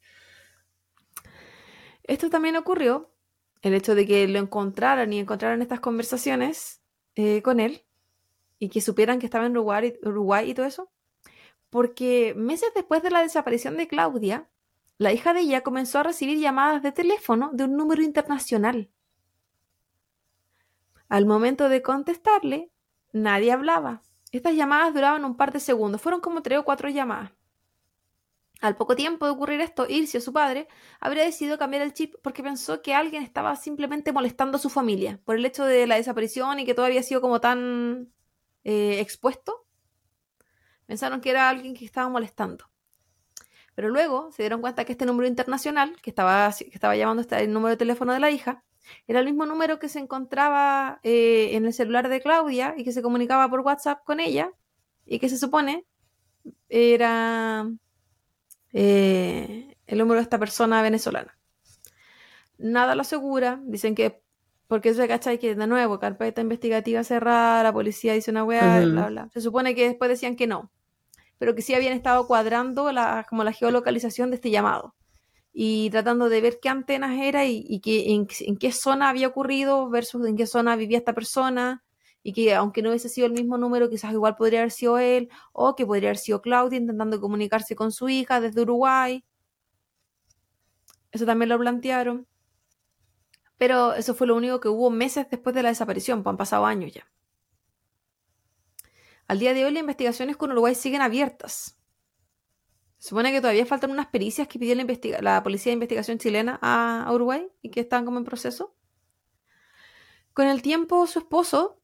Esto 2.01 2.31
también 2.31 2.55
ocurrió, 2.55 3.13
el 3.61 3.75
hecho 3.75 3.93
de 3.93 4.07
que 4.07 4.27
lo 4.27 4.39
encontraran 4.39 5.13
y 5.13 5.19
encontraran 5.19 5.61
estas 5.61 5.79
conversaciones 5.79 6.81
eh, 7.13 7.43
con 7.43 7.59
él 7.59 7.85
y 8.57 8.69
que 8.69 8.81
supieran 8.81 9.19
que 9.19 9.27
estaba 9.27 9.45
en 9.45 9.51
Uruguay, 9.51 9.93
Uruguay 10.01 10.49
y 10.49 10.55
todo 10.55 10.65
eso, 10.65 10.91
porque 11.69 12.33
meses 12.35 12.71
después 12.73 13.03
de 13.03 13.11
la 13.11 13.21
desaparición 13.21 13.77
de 13.77 13.87
Claudia, 13.87 14.49
la 14.97 15.13
hija 15.13 15.35
de 15.35 15.41
ella 15.41 15.61
comenzó 15.61 15.99
a 15.99 16.03
recibir 16.03 16.39
llamadas 16.39 16.81
de 16.81 16.91
teléfono 16.91 17.51
de 17.53 17.65
un 17.65 17.77
número 17.77 18.01
internacional. 18.01 18.89
Al 21.09 21.27
momento 21.27 21.69
de 21.69 21.83
contestarle, 21.83 22.72
nadie 23.13 23.53
hablaba. 23.53 24.01
Estas 24.31 24.55
llamadas 24.55 24.93
duraban 24.93 25.23
un 25.23 25.37
par 25.37 25.53
de 25.53 25.59
segundos, 25.59 26.01
fueron 26.01 26.19
como 26.19 26.41
tres 26.41 26.59
o 26.59 26.65
cuatro 26.65 26.89
llamadas. 26.89 27.31
Al 28.61 28.77
poco 28.77 28.95
tiempo 28.95 29.25
de 29.25 29.31
ocurrir 29.33 29.59
esto, 29.61 29.85
Ircio, 29.89 30.21
su 30.21 30.31
padre, 30.31 30.67
habría 30.99 31.23
decidido 31.23 31.57
cambiar 31.57 31.83
el 31.83 31.93
chip 31.93 32.15
porque 32.21 32.41
pensó 32.41 32.81
que 32.81 32.95
alguien 32.95 33.21
estaba 33.21 33.55
simplemente 33.57 34.13
molestando 34.13 34.57
a 34.57 34.59
su 34.59 34.69
familia 34.69 35.19
por 35.25 35.35
el 35.35 35.45
hecho 35.45 35.65
de 35.65 35.85
la 35.85 35.95
desaparición 35.95 36.59
y 36.59 36.65
que 36.65 36.73
todo 36.73 36.85
había 36.85 37.03
sido 37.03 37.19
como 37.19 37.41
tan 37.41 38.13
eh, 38.63 38.99
expuesto. 39.01 39.65
Pensaron 40.85 41.21
que 41.21 41.29
era 41.29 41.49
alguien 41.49 41.73
que 41.75 41.85
estaba 41.85 42.07
molestando. 42.09 42.69
Pero 43.75 43.89
luego 43.89 44.31
se 44.31 44.43
dieron 44.43 44.61
cuenta 44.61 44.85
que 44.85 44.93
este 44.93 45.05
número 45.05 45.27
internacional, 45.27 45.97
que 46.01 46.09
estaba, 46.09 46.47
estaba 46.47 46.95
llamando 46.95 47.21
este, 47.21 47.43
el 47.43 47.51
número 47.51 47.71
de 47.71 47.77
teléfono 47.77 48.13
de 48.13 48.19
la 48.19 48.31
hija, 48.31 48.63
era 49.07 49.19
el 49.19 49.25
mismo 49.25 49.45
número 49.45 49.79
que 49.79 49.89
se 49.89 49.99
encontraba 49.99 50.99
eh, 51.03 51.49
en 51.53 51.65
el 51.65 51.73
celular 51.73 52.09
de 52.09 52.21
Claudia 52.21 52.73
y 52.77 52.83
que 52.83 52.91
se 52.91 53.01
comunicaba 53.01 53.49
por 53.49 53.61
WhatsApp 53.61 54.03
con 54.03 54.19
ella 54.19 54.51
y 55.05 55.19
que 55.19 55.29
se 55.29 55.37
supone 55.37 55.85
era 56.69 57.69
eh, 58.73 59.75
el 59.87 59.97
número 59.97 60.15
de 60.19 60.23
esta 60.23 60.39
persona 60.39 60.81
venezolana. 60.81 61.37
Nada 62.57 62.95
lo 62.95 63.01
asegura, 63.01 63.59
dicen 63.63 63.95
que 63.95 64.21
porque 64.67 64.89
eso 64.89 65.05
cachai 65.07 65.37
que 65.37 65.55
de 65.55 65.67
nuevo, 65.67 65.99
carpeta 65.99 66.41
investigativa 66.41 67.03
cerrada, 67.03 67.63
la 67.63 67.73
policía 67.73 68.13
dice 68.13 68.31
una 68.31 68.43
weá, 68.43 68.79
bla, 68.81 69.07
bla. 69.07 69.29
Se 69.31 69.41
supone 69.41 69.75
que 69.75 69.89
después 69.89 70.09
decían 70.09 70.35
que 70.35 70.47
no, 70.47 70.71
pero 71.37 71.53
que 71.53 71.61
sí 71.61 71.75
habían 71.75 71.93
estado 71.93 72.25
cuadrando 72.25 72.91
la, 72.91 73.25
como 73.29 73.43
la 73.43 73.51
geolocalización 73.51 74.29
de 74.29 74.37
este 74.37 74.49
llamado 74.49 74.95
y 75.53 75.89
tratando 75.91 76.29
de 76.29 76.41
ver 76.41 76.59
qué 76.59 76.69
antenas 76.69 77.17
era 77.19 77.45
y, 77.45 77.63
y 77.67 77.79
que, 77.79 78.13
en, 78.13 78.27
en 78.41 78.57
qué 78.57 78.71
zona 78.71 79.09
había 79.09 79.27
ocurrido 79.27 79.89
versus 79.89 80.25
en 80.27 80.35
qué 80.35 80.47
zona 80.47 80.75
vivía 80.75 80.97
esta 80.97 81.13
persona 81.13 81.83
y 82.23 82.33
que 82.33 82.55
aunque 82.55 82.81
no 82.81 82.89
hubiese 82.89 83.09
sido 83.09 83.27
el 83.27 83.33
mismo 83.33 83.57
número, 83.57 83.89
quizás 83.89 84.13
igual 84.13 84.35
podría 84.35 84.59
haber 84.59 84.71
sido 84.71 84.97
él 84.97 85.29
o 85.51 85.75
que 85.75 85.85
podría 85.85 86.09
haber 86.09 86.17
sido 86.17 86.41
Claudia 86.41 86.79
intentando 86.79 87.21
comunicarse 87.21 87.75
con 87.75 87.91
su 87.91 88.09
hija 88.09 88.41
desde 88.41 88.61
Uruguay. 88.61 89.23
Eso 91.11 91.25
también 91.25 91.49
lo 91.49 91.59
plantearon. 91.59 92.25
Pero 93.57 93.93
eso 93.93 94.15
fue 94.15 94.27
lo 94.27 94.35
único 94.35 94.59
que 94.59 94.69
hubo 94.69 94.89
meses 94.89 95.27
después 95.29 95.53
de 95.55 95.63
la 95.63 95.69
desaparición, 95.69 96.23
pues 96.23 96.31
han 96.31 96.37
pasado 96.37 96.65
años 96.65 96.91
ya. 96.91 97.05
Al 99.27 99.39
día 99.39 99.53
de 99.53 99.65
hoy 99.65 99.71
las 99.71 99.81
investigaciones 99.81 100.37
con 100.37 100.51
Uruguay 100.51 100.75
siguen 100.75 101.01
abiertas. 101.01 101.77
Supone 103.03 103.33
que 103.33 103.41
todavía 103.41 103.65
faltan 103.65 103.91
unas 103.91 104.07
pericias 104.07 104.47
que 104.47 104.57
pidió 104.57 104.75
la, 104.75 104.85
la 105.19 105.43
Policía 105.43 105.71
de 105.71 105.73
Investigación 105.73 106.19
chilena 106.19 106.57
a, 106.61 107.05
Uruguay 107.11 107.51
y 107.61 107.69
que 107.69 107.81
están 107.81 108.05
como 108.05 108.17
en 108.17 108.23
proceso. 108.23 108.77
Con 110.31 110.47
el 110.47 110.61
tiempo, 110.61 111.05
su 111.05 111.19
esposo, 111.19 111.81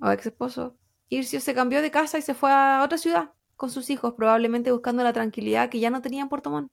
o 0.00 0.10
ex 0.10 0.24
esposo, 0.24 0.78
Ircio 1.10 1.42
se 1.42 1.52
cambió 1.52 1.82
de 1.82 1.90
casa 1.90 2.16
y 2.16 2.22
se 2.22 2.32
fue 2.32 2.50
a 2.50 2.80
otra 2.82 2.96
ciudad 2.96 3.34
con 3.54 3.68
sus 3.68 3.90
hijos, 3.90 4.14
probablemente 4.14 4.72
buscando 4.72 5.04
la 5.04 5.12
tranquilidad 5.12 5.68
que 5.68 5.78
ya 5.78 5.90
no 5.90 6.00
tenía 6.00 6.22
en 6.22 6.30
Puerto 6.30 6.48
Montt. 6.48 6.72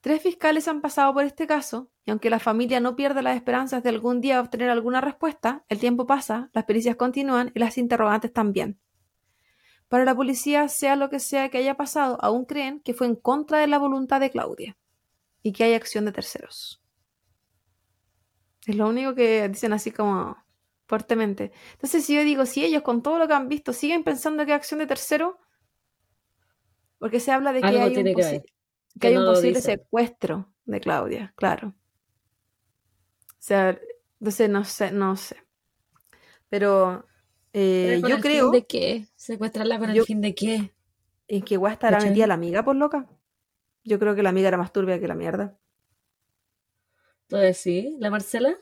Tres 0.00 0.20
fiscales 0.20 0.66
han 0.66 0.80
pasado 0.80 1.14
por 1.14 1.22
este 1.22 1.46
caso, 1.46 1.92
y 2.04 2.10
aunque 2.10 2.28
la 2.28 2.40
familia 2.40 2.80
no 2.80 2.96
pierde 2.96 3.22
las 3.22 3.36
esperanzas 3.36 3.84
de 3.84 3.90
algún 3.90 4.20
día 4.20 4.40
obtener 4.40 4.68
alguna 4.68 5.00
respuesta, 5.00 5.64
el 5.68 5.78
tiempo 5.78 6.08
pasa, 6.08 6.50
las 6.54 6.64
pericias 6.64 6.96
continúan 6.96 7.52
y 7.54 7.60
las 7.60 7.78
interrogantes 7.78 8.32
también. 8.32 8.80
Para 9.88 10.04
la 10.04 10.14
policía, 10.14 10.68
sea 10.68 10.96
lo 10.96 11.10
que 11.10 11.20
sea 11.20 11.48
que 11.50 11.58
haya 11.58 11.76
pasado, 11.76 12.18
aún 12.22 12.44
creen 12.44 12.80
que 12.80 12.94
fue 12.94 13.06
en 13.06 13.16
contra 13.16 13.58
de 13.58 13.66
la 13.68 13.78
voluntad 13.78 14.20
de 14.20 14.30
Claudia 14.30 14.76
y 15.42 15.52
que 15.52 15.64
hay 15.64 15.74
acción 15.74 16.04
de 16.06 16.12
terceros. 16.12 16.82
Es 18.66 18.76
lo 18.76 18.88
único 18.88 19.14
que 19.16 19.48
dicen 19.48 19.72
así 19.72 19.90
como 19.92 20.36
fuertemente. 20.86 21.52
Entonces, 21.72 22.04
si 22.04 22.14
yo 22.14 22.22
digo, 22.24 22.46
si 22.46 22.64
ellos 22.64 22.82
con 22.82 23.02
todo 23.02 23.18
lo 23.18 23.26
que 23.28 23.34
han 23.34 23.48
visto 23.48 23.72
siguen 23.72 24.04
pensando 24.04 24.44
que 24.44 24.52
hay 24.52 24.56
acción 24.56 24.78
de 24.80 24.86
tercero, 24.86 25.38
porque 26.98 27.20
se 27.20 27.32
habla 27.32 27.52
de 27.52 27.60
que 27.60 27.66
Algo 27.66 27.80
hay 27.80 27.96
un, 27.98 28.04
tiene 28.04 28.14
que 28.14 28.22
posi- 28.22 28.32
ver, 28.32 28.42
que 29.00 29.00
que 29.00 29.08
hay 29.08 29.14
no 29.14 29.20
un 29.20 29.26
posible 29.26 29.60
secuestro 29.60 30.52
de 30.64 30.80
Claudia, 30.80 31.32
claro. 31.36 31.74
O 33.28 33.40
sea, 33.40 33.78
entonces 34.20 34.50
no 34.50 34.64
sé, 34.64 34.92
no 34.92 35.16
sé. 35.16 35.36
Pero 36.48 37.04
eh, 37.52 37.86
¿Pero 37.88 38.00
con 38.02 38.10
yo 38.10 38.16
el 38.16 38.22
creo 38.22 38.44
fin 38.46 38.52
de 38.52 38.66
qué? 38.66 39.06
¿Secuestrarla 39.16 39.78
con 39.78 39.92
yo- 39.94 40.02
el 40.02 40.06
fin 40.06 40.20
de 40.20 40.34
qué? 40.34 40.72
en 41.30 41.42
que 41.42 41.56
Guá 41.58 41.72
estará 41.72 41.98
metida 42.00 42.26
la 42.26 42.34
amiga 42.34 42.62
por 42.64 42.74
loca. 42.76 43.06
Yo 43.84 43.98
creo 43.98 44.14
que 44.14 44.22
la 44.22 44.30
amiga 44.30 44.48
era 44.48 44.56
más 44.56 44.72
turbia 44.72 44.98
que 44.98 45.08
la 45.08 45.14
mierda. 45.14 45.58
Entonces, 47.22 47.58
sí, 47.58 47.96
la 48.00 48.10
Marcela. 48.10 48.54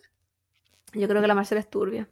Yo 0.92 1.06
creo 1.08 1.20
que 1.20 1.28
la 1.28 1.34
Marcela 1.34 1.60
es 1.60 1.70
turbia. 1.70 2.08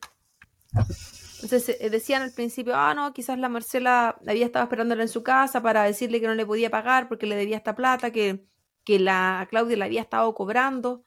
Entonces 1.43 1.77
eh, 1.81 1.91
decían 1.91 2.23
al 2.23 2.33
principio, 2.33 2.75
ah, 2.77 2.95
no, 2.95 3.13
quizás 3.13 3.39
la 3.39 3.49
Marcela 3.49 4.17
había 4.27 4.47
estado 4.47 4.65
esperándola 4.65 5.03
en 5.03 5.09
su 5.09 5.23
casa 5.23 5.63
para 5.63 5.83
decirle 5.85 6.21
que 6.21 6.27
no 6.27 6.35
le 6.35 6.47
podía 6.47 6.71
pagar 6.71 7.09
porque 7.09 7.27
le 7.27 7.37
debía 7.37 7.57
esta 7.57 7.75
plata, 7.77 8.11
que, 8.13 8.47
que 8.85 8.99
la 8.99 9.47
Claudia 9.51 9.77
la 9.77 9.85
había 9.87 10.01
estado 10.01 10.33
cobrando. 10.35 11.04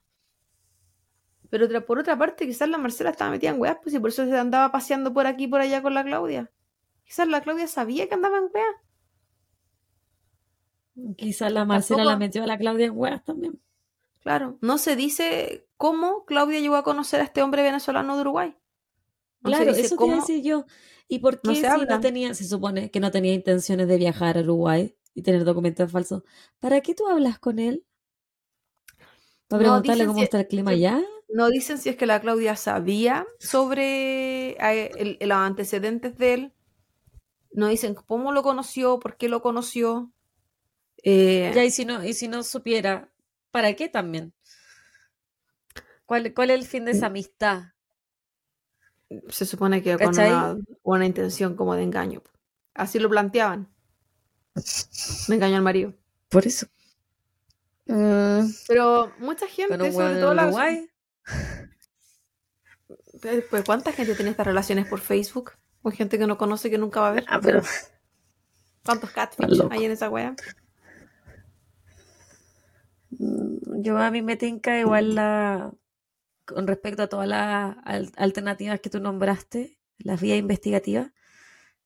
Pero 1.49 1.65
otra- 1.65 1.86
por 1.86 1.99
otra 1.99 2.18
parte, 2.18 2.45
quizás 2.45 2.68
la 2.69 2.78
Marcela 2.78 3.11
estaba 3.11 3.32
metida 3.32 3.52
en 3.52 3.60
weas, 3.61 3.78
pues 3.82 3.95
y 3.95 3.99
por 3.99 4.10
eso 4.10 4.26
se 4.26 4.38
andaba 4.38 4.72
paseando 4.72 5.14
por 5.14 5.28
aquí 5.28 5.45
y 5.45 5.48
por 5.48 5.61
allá 5.61 5.82
con 5.82 5.94
la 5.94 6.03
Claudia. 6.03 6.52
Quizás 7.06 7.28
la 7.28 7.41
Claudia 7.41 7.68
sabía 7.68 8.07
que 8.07 8.15
andaba 8.15 8.38
en 8.38 8.49
weas. 8.53 8.76
Quizás 11.15 11.52
la 11.52 11.64
Marcela 11.65 11.98
Tampoco- 11.99 12.11
la 12.11 12.18
metió 12.18 12.44
a 12.44 12.48
la 12.48 12.57
Claudia 12.57 12.88
en 12.88 12.98
huevas 12.98 13.24
también. 13.24 13.61
Claro, 14.22 14.57
no 14.61 14.78
se 14.78 14.95
dice 14.95 15.68
cómo 15.78 16.26
Claudia 16.26 16.60
llegó 16.60 16.76
a 16.76 16.84
conocer 16.84 17.22
a 17.22 17.24
este 17.24 17.41
hombre 17.44 17.61
venezolano 17.64 18.15
de 18.15 18.22
Uruguay. 18.22 18.57
No 19.41 19.49
Claro, 19.52 19.72
eso 19.72 19.90
te 19.91 19.95
cómo- 19.95 20.15
decir 20.15 20.44
yo. 20.44 20.65
¿Y 21.07 21.19
por 21.19 21.40
qué 21.40 21.48
No 21.49 21.56
se 21.56 21.61
si 21.72 21.86
no 21.86 21.99
tenía, 22.02 22.34
se 22.34 22.44
supone 22.44 22.91
que 22.91 22.99
no 22.99 23.11
tenía 23.11 23.34
intenciones 23.34 23.88
de 23.88 23.95
viajar 23.98 24.38
a 24.38 24.41
Uruguay 24.41 24.98
y 25.14 25.22
tener 25.22 25.45
documentos 25.45 25.90
falsos? 25.90 26.24
¿Para 26.60 26.82
qué 26.82 26.94
tú 26.94 27.07
hablas 27.07 27.40
con 27.40 27.60
él? 27.60 27.86
¿Para 29.48 29.61
preguntarle 29.61 30.06
cómo 30.07 30.18
si- 30.18 30.24
está 30.26 30.40
el 30.41 30.48
clima 30.48 30.72
allá? 30.72 31.02
No 31.30 31.49
dicen 31.49 31.78
si 31.78 31.90
es 31.90 31.95
que 31.98 32.06
la 32.06 32.22
Claudia 32.22 32.56
sabía 32.56 33.26
sobre 33.40 34.52
el- 35.02 35.18
los 35.22 35.38
antecedentes 35.38 36.18
de 36.18 36.34
él. 36.34 36.54
No 37.52 37.68
dicen 37.68 37.95
cómo 37.95 38.32
lo 38.32 38.44
conoció, 38.44 38.99
por 38.99 39.18
qué 39.18 39.30
lo 39.30 39.41
conoció. 39.41 40.12
Eh, 41.04 41.52
Ya, 41.54 41.64
y 41.64 41.72
si 41.72 41.86
no, 41.86 42.04
y 42.04 42.14
si 42.14 42.28
no 42.28 42.44
supiera, 42.44 43.12
¿para 43.52 43.74
qué 43.76 43.90
también? 43.90 44.34
¿Cuál, 46.06 46.34
cuál 46.34 46.52
es 46.52 46.60
el 46.62 46.66
fin 46.66 46.86
de 46.86 46.91
esa 46.91 47.08
amistad? 47.08 47.74
se 49.30 49.45
supone 49.45 49.82
que 49.82 49.98
con 49.98 50.10
una, 50.10 50.58
una 50.84 51.06
intención 51.06 51.56
como 51.56 51.76
de 51.76 51.84
engaño. 51.84 52.22
Así 52.74 52.99
lo 52.99 53.10
planteaban. 53.10 53.70
Me 55.30 55.36
engañó 55.36 55.56
al 55.58 55.62
marido. 55.64 55.94
Por 56.30 56.45
eso. 56.45 56.68
Pero 58.68 59.14
mucha 59.20 59.48
gente, 59.48 59.78
sobre 59.91 60.16
todo 60.20 60.34
la- 60.34 60.45
Pues, 63.49 63.64
¿cuánta 63.66 63.91
gente 63.91 64.16
tiene 64.16 64.32
estas 64.32 64.48
relaciones 64.48 64.88
por 64.88 64.99
Facebook? 64.99 65.52
Con 65.82 65.91
gente 65.91 66.18
que 66.18 66.28
no 66.28 66.38
conoce, 66.38 66.70
que 66.70 66.78
nunca 66.78 67.02
va 67.02 67.10
a 67.10 67.14
ver. 67.14 67.26
Ah, 67.28 67.40
pero 67.41 67.62
¿Cuántos 68.86 69.12
catfish 69.12 69.62
hay 69.70 69.86
en 69.86 69.91
esa 69.91 70.10
wea? 70.10 70.36
Mm, 73.12 73.82
Yo 73.84 73.98
a 73.98 74.12
mí 74.12 74.22
me 74.22 74.36
tinca 74.38 74.80
igual 74.80 75.16
la 75.16 75.74
con 76.45 76.66
respecto 76.68 77.04
a 77.04 77.08
todas 77.08 77.28
las 77.28 77.76
al- 77.84 78.12
alternativas 78.16 78.80
que 78.80 78.90
tú 78.90 78.99
nombraste, 79.02 79.78
las 79.98 80.22
vías 80.22 80.38
investigativas, 80.40 81.12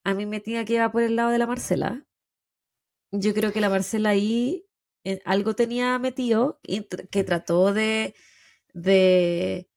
a 0.04 0.14
mí 0.14 0.24
me 0.26 0.38
tinca 0.40 0.64
que 0.64 0.74
iba 0.74 0.92
por 0.92 1.02
el 1.02 1.16
lado 1.16 1.30
de 1.30 1.38
la 1.38 1.46
Marcela. 1.48 2.06
Yo 3.10 3.34
creo 3.34 3.52
que 3.52 3.60
la 3.60 3.68
Marcela 3.68 4.10
ahí 4.10 4.66
eh, 5.04 5.20
algo 5.24 5.54
tenía 5.54 5.98
metido 5.98 6.60
que 7.10 7.24
trató 7.24 7.72
de, 7.74 8.14
de 8.72 9.68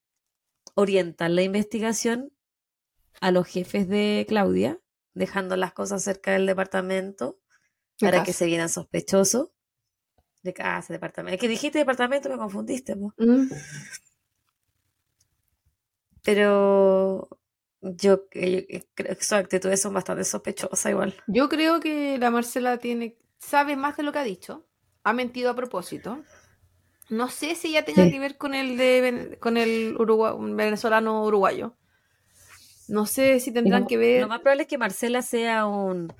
orientar 0.74 1.32
la 1.32 1.42
investigación 1.42 2.32
a 3.22 3.32
los 3.32 3.48
jefes 3.48 3.88
de 3.88 4.26
Claudia, 4.28 4.80
dejando 5.14 5.56
las 5.56 5.74
cosas 5.74 6.04
cerca 6.04 6.32
del 6.32 6.46
departamento 6.46 7.40
De 8.00 8.08
para 8.08 8.24
que 8.24 8.34
se 8.34 8.46
vieran 8.46 8.70
sospechosos. 8.70 9.50
De 10.44 10.54
casa, 10.54 10.94
departamento. 10.94 11.36
Es 11.36 11.42
que 11.42 11.48
dijiste 11.48 11.80
departamento, 11.80 12.30
me 12.30 12.38
confundiste, 12.38 12.96
po. 12.96 13.14
Mm. 13.18 13.48
Pero 16.22 17.30
yo, 17.82 18.28
eh, 18.32 18.68
yo 18.70 18.80
creo 18.94 19.16
que 19.16 19.24
sus 19.24 19.34
actitudes 19.34 19.82
son 19.82 19.94
bastante 19.94 20.24
sospechosas 20.24 20.92
igual. 20.92 21.16
Yo 21.28 21.50
creo 21.50 21.80
que 21.80 22.18
la 22.18 22.32
Marcela 22.32 22.78
tiene, 22.78 23.18
sabe 23.38 23.76
más 23.76 23.98
de 23.98 24.04
lo 24.04 24.12
que 24.12 24.20
ha 24.20 24.24
dicho. 24.24 24.68
Ha 25.04 25.14
mentido 25.14 25.52
a 25.52 25.56
propósito. 25.56 26.24
No 27.10 27.30
sé 27.30 27.56
si 27.56 27.70
ella 27.70 27.84
tenga 27.86 28.04
Sí. 28.04 28.12
que 28.12 28.20
ver 28.20 28.38
con 28.38 28.54
el 28.54 28.78
de 28.78 29.38
con 29.40 29.58
el 29.58 29.96
venezolano 30.56 31.24
uruguayo. 31.26 31.76
No 32.88 33.06
sé 33.06 33.40
si 33.40 33.52
tendrán 33.52 33.88
que 33.88 33.98
ver. 33.98 34.22
lo 34.22 34.28
más 34.28 34.42
probable 34.42 34.64
es 34.64 34.68
que 34.70 34.78
Marcela 34.78 35.22
sea 35.22 35.66
un, 35.66 36.14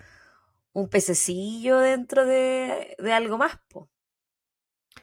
un 0.74 0.90
pececillo 0.90 1.80
dentro 1.80 2.26
de, 2.26 2.96
de 3.00 3.14
algo 3.14 3.38
más, 3.38 3.60
po. 3.70 3.90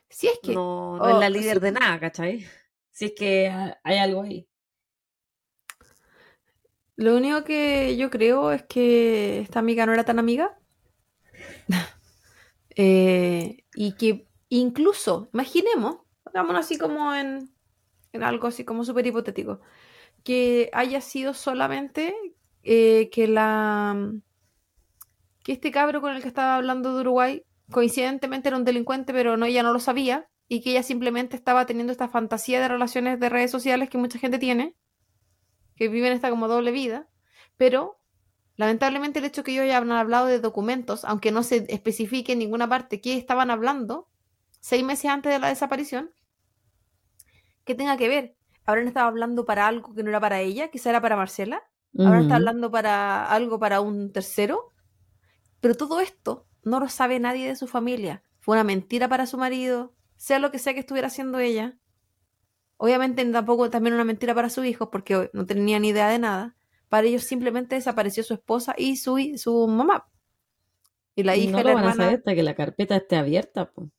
Si 0.09 0.29
es 0.29 0.39
que 0.45 0.53
No, 0.55 1.01
no 1.01 1.09
es 1.11 1.17
oh, 1.17 1.21
la 1.21 1.29
líder 1.31 1.59
sí. 1.59 1.61
de 1.61 1.73
nada, 1.73 1.99
¿cachai? 2.01 2.47
Si 2.93 3.07
es 3.07 3.13
que 3.17 3.49
ha- 3.49 3.81
hay 3.85 3.99
algo 3.99 4.23
ahí. 4.23 4.49
Lo 6.97 7.17
único 7.17 7.45
que 7.45 7.97
yo 7.99 8.09
creo 8.11 8.51
es 8.53 8.63
que 8.65 9.41
esta 9.41 9.59
amiga 9.59 9.85
no 9.87 9.93
era 9.93 10.05
tan 10.05 10.19
amiga. 10.19 10.59
Eh, 12.77 13.65
y 13.75 13.93
que 13.97 14.27
incluso, 14.59 15.29
imaginemos, 15.33 15.99
hagámonos 16.25 16.67
así 16.67 16.79
como 16.79 17.15
en, 17.15 17.51
en 18.13 18.23
algo 18.23 18.49
así 18.49 18.65
como 18.65 18.85
súper 18.85 19.07
hipotético, 19.07 19.61
que 20.25 20.71
haya 20.73 21.01
sido 21.01 21.35
solamente 21.35 22.15
eh, 22.63 23.09
que 23.11 23.27
la 23.29 24.13
que 25.43 25.53
este 25.53 25.73
cabro 25.73 26.01
con 26.01 26.15
el 26.15 26.23
que 26.23 26.29
estaba 26.29 26.55
hablando 26.55 26.95
de 26.95 27.01
Uruguay 27.01 27.45
coincidentemente 27.71 28.49
era 28.49 28.57
un 28.57 28.65
delincuente, 28.65 29.13
pero 29.13 29.37
no, 29.37 29.47
ella 29.47 29.63
no 29.63 29.73
lo 29.73 29.81
sabía, 29.81 30.29
y 30.49 30.61
que 30.61 30.73
ella 30.73 30.83
simplemente 30.83 31.35
estaba 31.35 31.65
teniendo 31.65 31.91
esta 31.91 32.09
fantasía 32.09 32.61
de 32.61 32.69
relaciones 32.69 33.19
de 33.19 33.31
redes 33.31 33.51
sociales 33.51 33.89
que 33.89 33.99
mucha 33.99 34.19
gente 34.19 34.39
tiene, 34.39 34.77
que 35.77 35.89
viven 35.89 36.13
esta 36.13 36.29
como 36.29 36.47
doble 36.47 36.71
vida, 36.73 37.09
pero 37.57 37.99
lamentablemente 38.57 39.19
el 39.19 39.25
hecho 39.25 39.43
que 39.43 39.53
ellos 39.53 39.65
hayan 39.65 39.91
hablado 39.93 40.27
de 40.27 40.41
documentos, 40.41 41.07
aunque 41.07 41.33
no 41.33 41.43
se 41.43 41.65
especifique 41.71 42.33
en 42.33 42.41
ninguna 42.41 42.69
parte 42.69 43.01
qué 43.01 43.17
estaban 43.17 43.51
hablando, 43.51 44.11
seis 44.63 44.83
meses 44.85 45.11
antes 45.11 45.33
de 45.33 45.39
la 45.41 45.49
desaparición, 45.51 46.13
que 47.65 47.75
tenga 47.75 47.97
que 47.97 48.09
ver. 48.09 48.37
Habrán 48.65 48.87
estado 48.89 49.09
hablando 49.09 49.45
para 49.45 49.67
algo 49.67 49.95
que 49.95 50.03
no 50.03 50.11
era 50.11 50.21
para 50.21 50.41
ella, 50.41 50.71
quizá 50.71 50.91
era 50.91 51.01
para 51.01 51.17
Marcela, 51.17 51.63
habrán 52.03 52.23
estado 52.23 52.39
Ujú. 52.39 52.49
hablando 52.49 52.71
para 52.71 53.27
algo 53.27 53.59
para 53.59 53.81
un 53.81 54.13
tercero, 54.13 54.73
pero 55.61 55.77
todo 55.77 56.01
esto 56.01 56.49
no 56.65 56.81
lo 56.81 56.89
sabe 56.89 57.21
nadie 57.21 57.49
de 57.49 57.57
su 57.57 57.69
familia. 57.69 58.23
Fue 58.41 58.57
una 58.57 58.65
mentira 58.65 59.09
para 59.09 59.27
su 59.27 59.39
marido, 59.39 59.95
sea 60.17 60.39
lo 60.41 60.53
que 60.53 60.59
sea 60.61 60.75
que 60.75 60.81
estuviera 60.81 61.09
haciendo 61.09 61.41
ella. 61.41 61.79
Obviamente 62.77 63.25
tampoco 63.25 63.71
también 63.71 63.95
una 63.95 64.05
mentira 64.05 64.35
para 64.35 64.51
sus 64.51 64.67
hijos, 64.67 64.89
porque 64.93 65.31
no 65.33 65.47
tenían 65.47 65.83
ni 65.83 65.89
idea 65.89 66.09
de 66.09 66.19
nada. 66.19 66.57
Para 66.91 67.07
ellos 67.07 67.23
simplemente 67.25 67.77
desapareció 67.77 68.23
su 68.25 68.35
esposa 68.35 68.75
y 68.77 68.97
su, 68.97 69.19
su 69.37 69.67
mamá. 69.69 70.07
Y 71.15 71.23
la 71.23 71.37
hija 71.37 71.57
No 71.57 71.63
lo 71.63 71.71
la 71.71 71.75
van 71.75 71.87
a 71.87 71.93
saber 71.95 72.17
hasta 72.17 72.35
que 72.35 72.43
la 72.43 72.55
carpeta 72.55 72.97
esté 72.97 73.17
abierta, 73.17 73.71
po. 73.71 73.91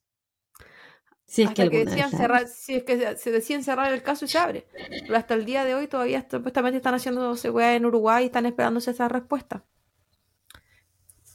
Si 1.26 1.42
es 1.42 1.50
que 1.52 1.62
hasta 1.62 1.78
decían 1.78 2.12
cerrar, 2.12 2.48
si 2.48 2.74
es 2.76 2.84
que 2.84 3.16
se, 3.16 3.30
decían 3.32 3.64
cerrar 3.64 3.92
el 3.92 4.02
caso 4.02 4.24
y 4.24 4.28
se 4.28 4.38
abre. 4.38 4.66
Pero 5.06 5.18
hasta 5.18 5.34
el 5.34 5.44
día 5.44 5.64
de 5.64 5.74
hoy 5.74 5.88
todavía 5.88 6.26
supuestamente 6.30 6.76
están 6.78 6.94
haciéndose 6.94 7.50
weá 7.50 7.74
en 7.74 7.86
Uruguay 7.86 8.24
y 8.24 8.26
están 8.26 8.46
esperándose 8.46 8.90
esa 8.92 9.08
respuesta. 9.08 9.64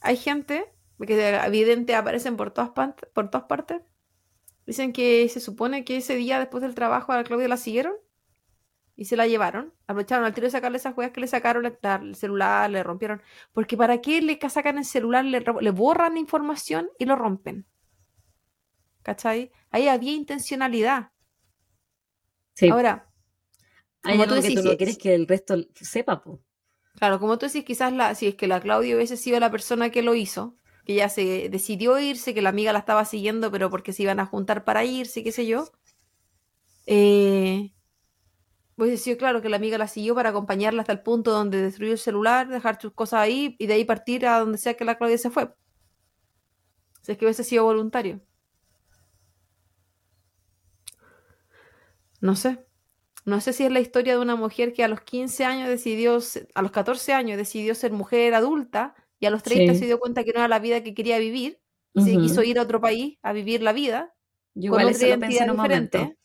Hay 0.00 0.16
gente 0.16 0.64
que 1.06 1.28
evidente 1.36 1.94
aparecen 1.94 2.36
por 2.36 2.50
todas, 2.52 2.70
por 3.14 3.30
todas 3.30 3.46
partes. 3.46 3.82
Dicen 4.66 4.92
que 4.92 5.28
se 5.28 5.40
supone 5.40 5.84
que 5.84 5.96
ese 5.98 6.14
día 6.16 6.38
después 6.38 6.62
del 6.62 6.74
trabajo 6.74 7.12
a 7.12 7.16
la 7.16 7.24
Claudia 7.24 7.48
la 7.48 7.56
siguieron 7.56 7.94
y 8.96 9.06
se 9.06 9.16
la 9.16 9.26
llevaron. 9.26 9.74
Aprovecharon 9.86 10.24
al 10.24 10.34
tiro 10.34 10.46
de 10.46 10.50
sacarle 10.52 10.78
esas 10.78 10.96
weas 10.96 11.12
que 11.12 11.20
le 11.20 11.26
sacaron 11.26 11.66
el 11.66 12.14
celular, 12.14 12.70
le 12.70 12.82
rompieron. 12.82 13.22
Porque 13.52 13.76
¿para 13.76 14.00
qué 14.00 14.20
le 14.22 14.38
ca- 14.38 14.50
sacan 14.50 14.78
el 14.78 14.84
celular, 14.84 15.24
le, 15.24 15.40
le 15.60 15.70
borran 15.70 16.16
información 16.18 16.90
y 16.98 17.06
lo 17.06 17.16
rompen? 17.16 17.66
¿Cachai? 19.02 19.50
Ahí 19.70 19.88
había 19.88 20.12
intencionalidad. 20.12 21.10
Sí. 22.54 22.68
Ahora, 22.68 23.08
Hay 24.02 24.12
como 24.18 24.24
tú 24.28 24.34
que 24.34 24.40
decís, 24.42 24.56
tú 24.56 24.62
no 24.64 24.70
si- 24.72 24.76
quieres 24.76 24.98
que 24.98 25.14
el 25.14 25.26
resto 25.26 25.56
sepa, 25.74 26.22
po. 26.22 26.40
Claro, 26.96 27.18
como 27.20 27.38
tú 27.38 27.46
decís, 27.46 27.64
quizás 27.64 27.92
la, 27.92 28.14
si 28.14 28.26
es 28.28 28.34
que 28.34 28.46
la 28.46 28.60
Claudia 28.60 28.96
hubiese 28.96 29.16
sido 29.16 29.40
la 29.40 29.50
persona 29.50 29.90
que 29.90 30.02
lo 30.02 30.14
hizo, 30.14 30.56
que 30.84 30.94
ya 30.94 31.08
se 31.08 31.48
decidió 31.48 31.98
irse, 31.98 32.34
que 32.34 32.42
la 32.42 32.50
amiga 32.50 32.72
la 32.72 32.80
estaba 32.80 33.04
siguiendo, 33.04 33.50
pero 33.50 33.70
porque 33.70 33.92
se 33.92 34.02
iban 34.02 34.20
a 34.20 34.26
juntar 34.26 34.64
para 34.64 34.84
irse, 34.84 35.22
qué 35.22 35.32
sé 35.32 35.46
yo. 35.46 35.70
Eh, 36.86 37.72
pues 38.76 39.02
sí, 39.02 39.16
claro, 39.16 39.40
que 39.40 39.48
la 39.48 39.56
amiga 39.56 39.78
la 39.78 39.88
siguió 39.88 40.14
para 40.14 40.30
acompañarla 40.30 40.82
hasta 40.82 40.92
el 40.92 41.02
punto 41.02 41.30
donde 41.30 41.60
destruyó 41.62 41.92
el 41.92 41.98
celular, 41.98 42.48
dejar 42.48 42.80
sus 42.80 42.92
cosas 42.92 43.20
ahí 43.20 43.54
y 43.58 43.66
de 43.66 43.74
ahí 43.74 43.84
partir 43.84 44.26
a 44.26 44.38
donde 44.40 44.58
sea 44.58 44.74
que 44.74 44.84
la 44.84 44.96
Claudia 44.98 45.18
se 45.18 45.30
fue. 45.30 45.54
Si 47.02 47.12
es 47.12 47.18
que 47.18 47.24
hubiese 47.26 47.44
sido 47.44 47.64
voluntario. 47.64 48.20
No 52.20 52.36
sé. 52.36 52.64
No 53.24 53.40
sé 53.40 53.52
si 53.52 53.64
es 53.64 53.72
la 53.72 53.80
historia 53.80 54.14
de 54.14 54.20
una 54.20 54.36
mujer 54.36 54.72
que 54.72 54.82
a 54.82 54.88
los 54.88 55.02
15 55.02 55.44
años 55.44 55.68
decidió, 55.68 56.18
a 56.54 56.62
los 56.62 56.70
14 56.70 57.12
años 57.12 57.36
decidió 57.36 57.74
ser 57.74 57.92
mujer 57.92 58.34
adulta 58.34 58.94
y 59.18 59.26
a 59.26 59.30
los 59.30 59.42
30 59.42 59.74
se 59.74 59.86
dio 59.86 59.98
cuenta 59.98 60.24
que 60.24 60.32
no 60.32 60.40
era 60.40 60.48
la 60.48 60.58
vida 60.58 60.82
que 60.82 60.94
quería 60.94 61.18
vivir 61.18 61.60
y 61.92 62.02
se 62.02 62.16
quiso 62.16 62.42
ir 62.42 62.58
a 62.58 62.62
otro 62.62 62.80
país 62.80 63.18
a 63.22 63.32
vivir 63.32 63.62
la 63.62 63.72
vida 63.72 64.14
con 64.54 64.82
otra 64.82 65.08
identidad 65.08 65.50
diferente. 65.50 66.16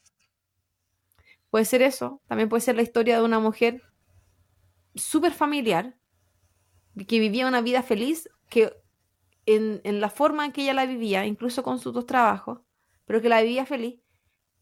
Puede 1.50 1.66
ser 1.66 1.82
eso, 1.82 2.22
también 2.28 2.50
puede 2.50 2.62
ser 2.62 2.76
la 2.76 2.82
historia 2.82 3.18
de 3.18 3.24
una 3.24 3.40
mujer 3.40 3.82
súper 4.96 5.34
familiar 5.34 5.98
que 7.08 7.20
vivía 7.20 7.48
una 7.48 7.62
vida 7.62 7.84
feliz, 7.84 8.30
que 8.50 8.74
en, 9.46 9.82
en, 9.84 10.00
la 10.00 10.10
forma 10.10 10.46
en 10.46 10.52
que 10.52 10.64
ella 10.64 10.74
la 10.74 10.86
vivía, 10.86 11.26
incluso 11.26 11.64
con 11.64 11.80
sus 11.80 11.94
dos 11.94 12.06
trabajos, 12.06 12.62
pero 13.06 13.22
que 13.22 13.30
la 13.30 13.42
vivía 13.42 13.66
feliz, 13.66 14.02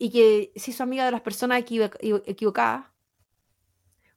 y 0.03 0.09
que 0.09 0.51
se 0.57 0.71
hizo 0.71 0.83
amiga 0.83 1.05
de 1.05 1.11
las 1.11 1.21
personas 1.21 1.59
equivocadas. 1.59 2.87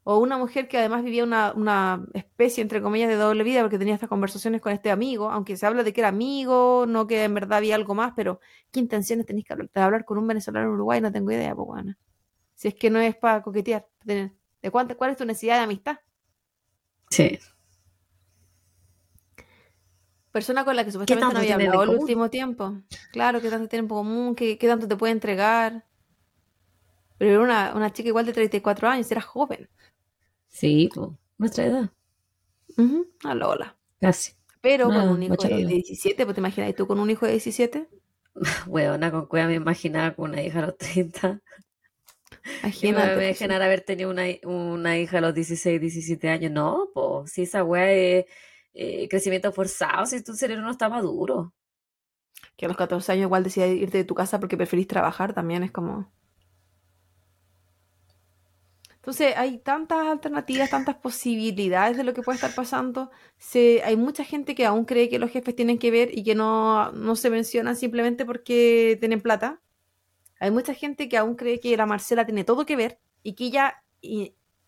O 0.03 0.19
una 0.19 0.37
mujer 0.37 0.67
que 0.67 0.79
además 0.79 1.05
vivía 1.05 1.23
una, 1.23 2.05
especie, 2.13 2.61
entre 2.61 2.83
comillas, 2.83 3.09
de 3.09 3.15
doble 3.15 3.45
vida, 3.45 3.61
porque 3.61 3.79
tenía 3.79 3.95
estas 3.95 4.09
conversaciones 4.09 4.61
con 4.61 4.73
este 4.73 4.91
amigo, 4.91 5.31
aunque 5.31 5.57
se 5.57 5.65
habla 5.65 5.85
de 5.85 5.93
que 5.93 6.01
era 6.01 6.09
amigo, 6.09 6.87
no 6.89 7.07
que 7.07 7.23
en 7.23 7.35
verdad 7.35 7.59
había 7.59 7.77
algo 7.77 7.95
más, 7.95 8.15
pero 8.17 8.41
¿qué 8.73 8.81
intenciones 8.81 9.27
tenéis 9.27 9.47
que 9.47 9.53
hablar? 9.53 9.71
De 9.73 9.81
hablar 9.81 10.05
con 10.05 10.19
un 10.19 10.27
venezolano 10.27 10.67
en 10.67 10.73
Uruguay, 10.73 11.01
no 11.01 11.13
tengo 11.13 11.31
idea, 11.31 11.55
pues. 11.55 11.85
Si 12.57 12.67
es 12.67 12.75
que 12.75 12.91
no 12.91 12.99
es 12.99 13.15
para 13.15 13.43
coquetear. 13.43 13.87
¿De, 14.03 14.33
cuánto, 14.73 14.97
cuál 14.97 15.13
es 15.13 15.17
tu 15.17 15.25
necesidad 15.25 15.59
de 15.59 15.63
amistad? 15.63 15.99
Sí. 17.11 17.39
Persona 20.37 20.67
con 20.67 20.77
la 20.77 20.85
que 20.85 20.93
supuestamente 20.93 21.33
no 21.33 21.41
había 21.41 21.55
hablado 21.55 21.83
el 21.85 21.89
último 21.89 22.29
tiempo. 22.29 22.83
Claro, 23.11 23.41
que 23.41 23.49
tanto 23.49 23.75
en 23.75 23.89
común, 23.89 24.35
que, 24.35 24.59
tanto 24.59 24.87
te 24.87 24.95
puede 24.95 25.15
entregar. 25.15 25.87
Pero 27.17 27.31
era 27.31 27.41
una, 27.41 27.73
una, 27.75 27.91
chica 27.91 28.11
igual 28.11 28.27
de 28.27 28.35
34 28.35 28.87
años, 28.87 29.11
era 29.11 29.23
joven. 29.23 29.67
Sí, 30.49 30.91
pues, 30.95 31.09
nuestra 31.39 31.65
edad. 31.65 31.91
a 33.25 33.35
Lola. 33.35 33.79
Casi. 33.99 34.33
Pero 34.61 34.89
con 34.89 35.09
un 35.09 35.23
hijo 35.23 35.37
de 35.37 35.65
17, 35.65 36.27
pues 36.27 36.35
te 36.35 36.41
imaginas, 36.43 36.69
¿y 36.69 36.75
tú 36.75 36.87
con 36.87 37.01
un 37.01 37.09
hijo 37.09 37.25
de 37.25 37.33
17? 37.33 37.89
Bueno, 38.67 39.11
con 39.11 39.25
cueva 39.29 39.47
me 39.47 39.55
imaginaba 39.55 40.15
con 40.15 40.33
una 40.33 40.43
hija 40.43 40.59
a 40.59 40.67
los 40.67 40.77
30. 40.77 41.41
Imagínate. 42.61 43.07
Me 43.07 43.15
pues, 43.15 43.39
dejan 43.41 43.63
haber 43.63 43.81
tenido 43.81 44.11
una, 44.11 44.25
una, 44.45 44.99
hija 44.99 45.17
a 45.17 45.21
los 45.23 45.33
16, 45.33 45.81
17 45.81 46.29
años. 46.29 46.53
No, 46.53 46.91
pues, 46.93 47.33
si 47.33 47.45
esa 47.45 47.65
wea 47.65 47.91
es 47.91 48.27
eh, 48.79 49.09
crecimiento 49.09 49.51
forzado 49.53 50.05
si 50.05 50.23
tu 50.23 50.35
cerebro 50.35 50.63
no 50.63 50.71
está 50.71 50.91
maduro. 50.91 51.55
Que 52.57 52.67
a 52.67 52.69
los 52.69 52.77
14 52.77 53.11
años 53.13 53.25
igual 53.25 53.43
decidas 53.43 53.71
irte 53.71 53.97
de 53.97 54.05
tu 54.05 54.15
casa 54.15 54.39
porque 54.39 54.59
preferís 54.59 54.87
trabajar 54.87 55.33
también 55.33 55.63
es 55.63 55.73
como... 55.73 56.13
Entonces 58.97 59.35
hay 59.37 59.59
tantas 59.59 60.07
alternativas, 60.07 60.69
tantas 60.69 60.97
posibilidades 60.97 61.97
de 61.97 62.05
lo 62.05 62.13
que 62.13 62.23
puede 62.23 62.37
estar 62.37 62.55
pasando. 62.55 63.11
Se, 63.39 63.83
hay 63.83 63.97
mucha 63.97 64.25
gente 64.25 64.55
que 64.55 64.67
aún 64.67 64.85
cree 64.85 65.09
que 65.09 65.21
los 65.21 65.31
jefes 65.31 65.57
tienen 65.57 65.79
que 65.79 65.91
ver 65.91 66.11
y 66.13 66.23
que 66.23 66.35
no, 66.35 66.93
no 66.93 67.17
se 67.17 67.31
mencionan 67.31 67.77
simplemente 67.77 68.27
porque 68.27 68.99
tienen 69.01 69.23
plata. 69.23 69.63
Hay 70.39 70.51
mucha 70.51 70.75
gente 70.75 71.09
que 71.09 71.17
aún 71.17 71.37
cree 71.37 71.61
que 71.61 71.77
la 71.77 71.87
Marcela 71.87 72.27
tiene 72.27 72.45
todo 72.45 72.67
que 72.67 72.77
ver 72.77 72.99
y 73.23 73.35
que 73.35 73.45
ella 73.45 73.83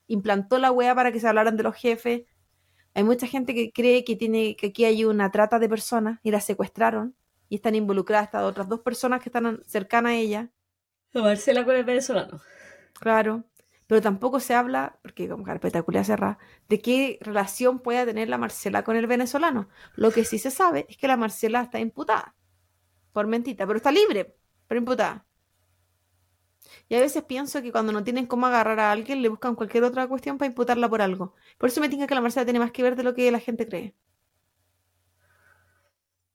implantó 0.07 0.59
la 0.59 0.73
wea 0.73 0.95
para 0.95 1.13
que 1.13 1.21
se 1.21 1.29
hablaran 1.29 1.57
de 1.57 1.65
los 1.65 1.75
jefes 1.75 2.23
hay 2.99 3.05
mucha 3.05 3.29
gente 3.29 3.55
que 3.55 3.71
cree 3.71 4.03
que, 4.03 4.17
tiene, 4.17 4.57
que 4.57 4.67
aquí 4.67 4.85
hay 4.85 5.05
una 5.05 5.31
trata 5.31 5.61
de 5.61 5.69
personas 5.69 6.19
y 6.25 6.33
la 6.33 6.41
secuestraron 6.41 7.15
y 7.49 7.55
están 7.55 7.77
involucradas 7.77 8.25
estas 8.25 8.43
otras 8.43 8.69
dos 8.69 8.81
personas 8.81 9.23
que 9.23 9.29
están 9.29 9.63
cercanas 9.69 10.11
a 10.11 10.15
ella. 10.17 10.51
Marcela 11.15 11.65
con 11.65 11.77
el 11.77 11.85
venezolano. 11.85 12.41
Claro, 12.99 13.45
pero 13.87 14.03
tampoco 14.03 14.41
se 14.41 14.55
habla, 14.55 14.99
porque 15.01 15.29
como 15.29 15.45
carpeta 15.45 15.81
culia 15.83 16.03
cerrada, 16.03 16.39
de 16.69 16.81
qué 16.81 17.21
relación 17.21 17.79
pueda 17.79 18.05
tener 18.05 18.29
la 18.29 18.37
Marcela 18.37 18.83
con 18.83 18.97
el 18.97 19.07
venezolano. 19.07 19.69
Lo 19.95 20.11
que 20.11 20.25
sí 20.25 20.41
se 20.41 20.51
sabe 20.51 20.85
es 20.89 20.97
que 20.97 21.07
la 21.07 21.17
Marcela 21.17 21.63
está 21.63 21.79
imputada 21.79 22.35
por 23.13 23.29
mentita, 23.29 23.65
pero 23.65 23.77
está 23.77 23.93
libre, 23.93 24.35
pero 24.67 24.81
imputada. 24.81 25.25
Y 26.89 26.95
a 26.95 27.01
veces 27.01 27.23
pienso 27.23 27.61
que 27.61 27.71
cuando 27.71 27.93
no 27.93 28.03
tienen 28.03 28.27
cómo 28.27 28.47
agarrar 28.47 28.81
a 28.81 28.93
alguien, 28.93 29.21
le 29.21 29.29
buscan 29.29 29.55
cualquier 29.55 29.85
otra 29.85 30.07
cuestión 30.07 30.39
para 30.39 30.47
imputarla 30.47 30.89
por 30.89 31.03
algo. 31.03 31.35
Por 31.59 31.69
eso 31.69 31.81
me 31.81 31.89
tinca 31.89 32.07
que 32.07 32.15
la 32.15 32.23
Marcela 32.23 32.47
tiene 32.47 32.61
más 32.61 32.73
que 32.73 32.83
ver 32.83 32.97
de 32.97 33.03
lo 33.03 33.15
que 33.15 33.31
la 33.31 33.41
gente 33.41 33.67
cree. 33.69 33.95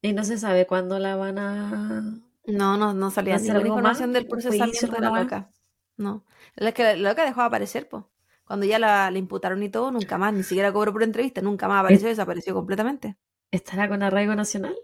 Y 0.01 0.13
no 0.13 0.23
se 0.23 0.37
sabe 0.37 0.67
cuándo 0.67 0.99
la 0.99 1.15
van 1.15 1.39
a. 1.39 2.21
No, 2.45 2.77
no, 2.77 2.93
no 2.93 3.09
salía 3.09 3.37
ninguna 3.37 3.61
información 3.61 4.13
del 4.13 4.27
procesamiento 4.27 4.87
de 4.87 4.99
la 4.99 5.09
loca. 5.09 5.49
No. 5.97 6.23
La, 6.55 6.71
que, 6.71 6.83
la 6.97 7.09
loca 7.09 7.23
dejó 7.23 7.41
de 7.41 7.47
aparecer, 7.47 7.87
pues. 7.87 8.03
Cuando 8.45 8.65
ya 8.65 8.77
la, 8.77 9.09
imputaron 9.15 9.63
y 9.63 9.69
todo, 9.69 9.91
nunca 9.91 10.17
más, 10.17 10.33
ni 10.33 10.43
siquiera 10.43 10.73
cobró 10.73 10.91
por 10.91 11.03
entrevista, 11.03 11.41
nunca 11.41 11.67
más 11.67 11.79
apareció, 11.79 12.09
desapareció 12.09 12.53
completamente. 12.53 13.15
¿Estará 13.49 13.87
con 13.87 14.03
arraigo 14.03 14.35
nacional? 14.35 14.75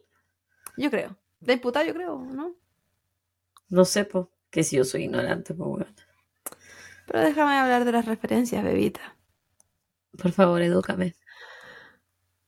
Yo 0.78 0.90
creo. 0.90 1.18
De 1.42 1.54
imputada, 1.54 1.86
yo 1.86 1.94
creo, 1.94 2.20
¿no? 2.20 2.56
No 3.68 3.86
sé, 3.86 4.06
pues. 4.06 4.26
Que 4.50 4.64
si 4.64 4.78
yo 4.78 4.84
soy 4.84 5.04
ignorante, 5.04 5.54
pues 5.54 5.70
bueno. 5.70 5.88
Pero 7.08 7.20
déjame 7.22 7.58
hablar 7.58 7.86
de 7.86 7.92
las 7.92 8.06
referencias, 8.06 8.64
bebita. 8.64 9.18
Por 10.18 10.32
favor, 10.32 10.62
edúcame. 10.62 11.16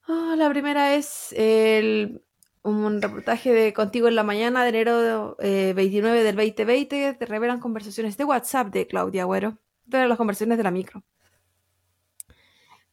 Oh, 0.08 0.36
la 0.36 0.50
primera 0.50 0.96
es 0.96 1.34
el, 1.34 2.22
un 2.64 3.02
reportaje 3.02 3.54
de 3.54 3.74
Contigo 3.74 4.08
en 4.08 4.16
la 4.16 4.24
Mañana 4.24 4.64
de 4.64 4.70
enero 4.70 5.38
29 5.40 6.20
eh, 6.20 6.24
del 6.24 6.36
2020. 6.36 7.14
Te 7.14 7.26
revelan 7.26 7.60
conversaciones 7.60 8.18
de 8.18 8.26
WhatsApp 8.26 8.68
de 8.74 8.88
Claudia 8.88 9.24
Agüero. 9.24 9.58
De 9.86 10.08
las 10.08 10.18
conversaciones 10.18 10.58
de 10.58 10.64
la 10.64 10.72
micro. 10.72 11.04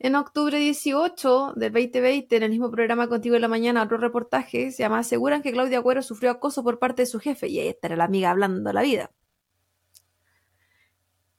En 0.01 0.15
octubre 0.15 0.57
18 0.57 1.55
del 1.57 1.73
2020, 1.73 2.37
en 2.37 2.43
el 2.45 2.51
mismo 2.51 2.71
programa 2.71 3.09
Contigo 3.09 3.35
en 3.35 3.43
la 3.43 3.49
Mañana, 3.49 3.83
otro 3.83 3.99
reportaje 3.99 4.71
se 4.71 4.85
llama 4.85 5.01
Aseguran 5.01 5.43
que 5.43 5.51
Claudia 5.51 5.79
Agüero 5.79 6.03
sufrió 6.03 6.31
acoso 6.31 6.63
por 6.63 6.79
parte 6.79 7.03
de 7.03 7.07
su 7.07 7.19
jefe. 7.19 7.49
Y 7.49 7.59
ahí 7.59 7.69
estará 7.69 7.97
la 7.97 8.05
amiga 8.05 8.31
hablando 8.31 8.73
la 8.73 8.83
vida. 8.83 9.11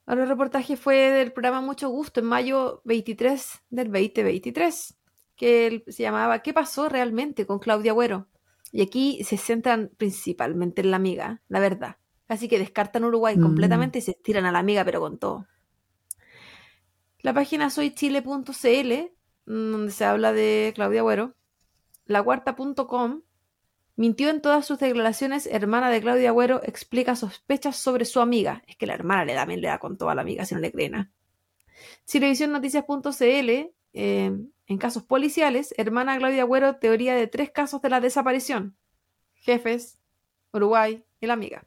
Otro 0.06 0.26
reportaje 0.26 0.76
fue 0.76 0.96
del 1.10 1.32
programa 1.32 1.62
Mucho 1.62 1.88
Gusto 1.88 2.20
en 2.20 2.26
mayo 2.26 2.82
23 2.84 3.62
del 3.70 3.86
2023, 3.90 4.98
que 5.36 5.82
se 5.88 6.02
llamaba 6.02 6.42
¿Qué 6.42 6.52
pasó 6.52 6.90
realmente 6.90 7.46
con 7.46 7.60
Claudia 7.60 7.92
Agüero? 7.92 8.28
Y 8.72 8.82
aquí 8.82 9.24
se 9.24 9.38
centran 9.38 9.90
principalmente 9.96 10.82
en 10.82 10.90
la 10.90 10.96
amiga, 10.96 11.40
la 11.48 11.60
verdad. 11.60 11.96
Así 12.28 12.46
que 12.46 12.58
descartan 12.58 13.04
Uruguay 13.04 13.38
mm. 13.38 13.42
completamente 13.42 14.00
y 14.00 14.02
se 14.02 14.10
estiran 14.10 14.44
a 14.44 14.52
la 14.52 14.58
amiga, 14.58 14.84
pero 14.84 15.00
con 15.00 15.18
todo. 15.18 15.46
La 17.22 17.34
página 17.34 17.68
soychile.cl, 17.68 18.92
mm, 19.46 19.70
donde 19.72 19.92
se 19.92 20.04
habla 20.04 20.32
de 20.32 20.72
Claudia 20.74 21.00
Agüero, 21.00 21.34
lacuarta.com, 22.06 23.22
mintió 23.96 24.30
en 24.30 24.40
todas 24.40 24.66
sus 24.66 24.78
declaraciones, 24.78 25.46
hermana 25.46 25.90
de 25.90 26.00
Claudia 26.00 26.30
Agüero 26.30 26.62
explica 26.64 27.16
sospechas 27.16 27.76
sobre 27.76 28.06
su 28.06 28.20
amiga. 28.20 28.62
Es 28.66 28.76
que 28.76 28.86
la 28.86 28.94
hermana 28.94 29.24
le 29.26 29.34
da, 29.34 29.44
le 29.44 29.60
da 29.60 29.78
con 29.78 29.98
toda 29.98 30.14
la 30.14 30.22
amiga 30.22 30.46
si 30.46 30.54
no 30.54 30.60
le 30.60 30.72
creen. 30.72 30.94
¿ah? 30.94 31.10
Televisionnoticias.cl, 32.10 33.50
eh, 33.92 34.38
en 34.66 34.78
casos 34.78 35.02
policiales, 35.02 35.74
hermana 35.76 36.16
Claudia 36.16 36.42
Agüero, 36.42 36.76
teoría 36.76 37.14
de 37.14 37.26
tres 37.26 37.50
casos 37.50 37.82
de 37.82 37.90
la 37.90 38.00
desaparición. 38.00 38.76
Jefes, 39.34 39.98
Uruguay 40.52 41.04
y 41.20 41.26
la 41.26 41.34
amiga. 41.34 41.66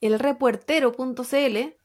El 0.00 0.18
repuertero.cl 0.18 1.83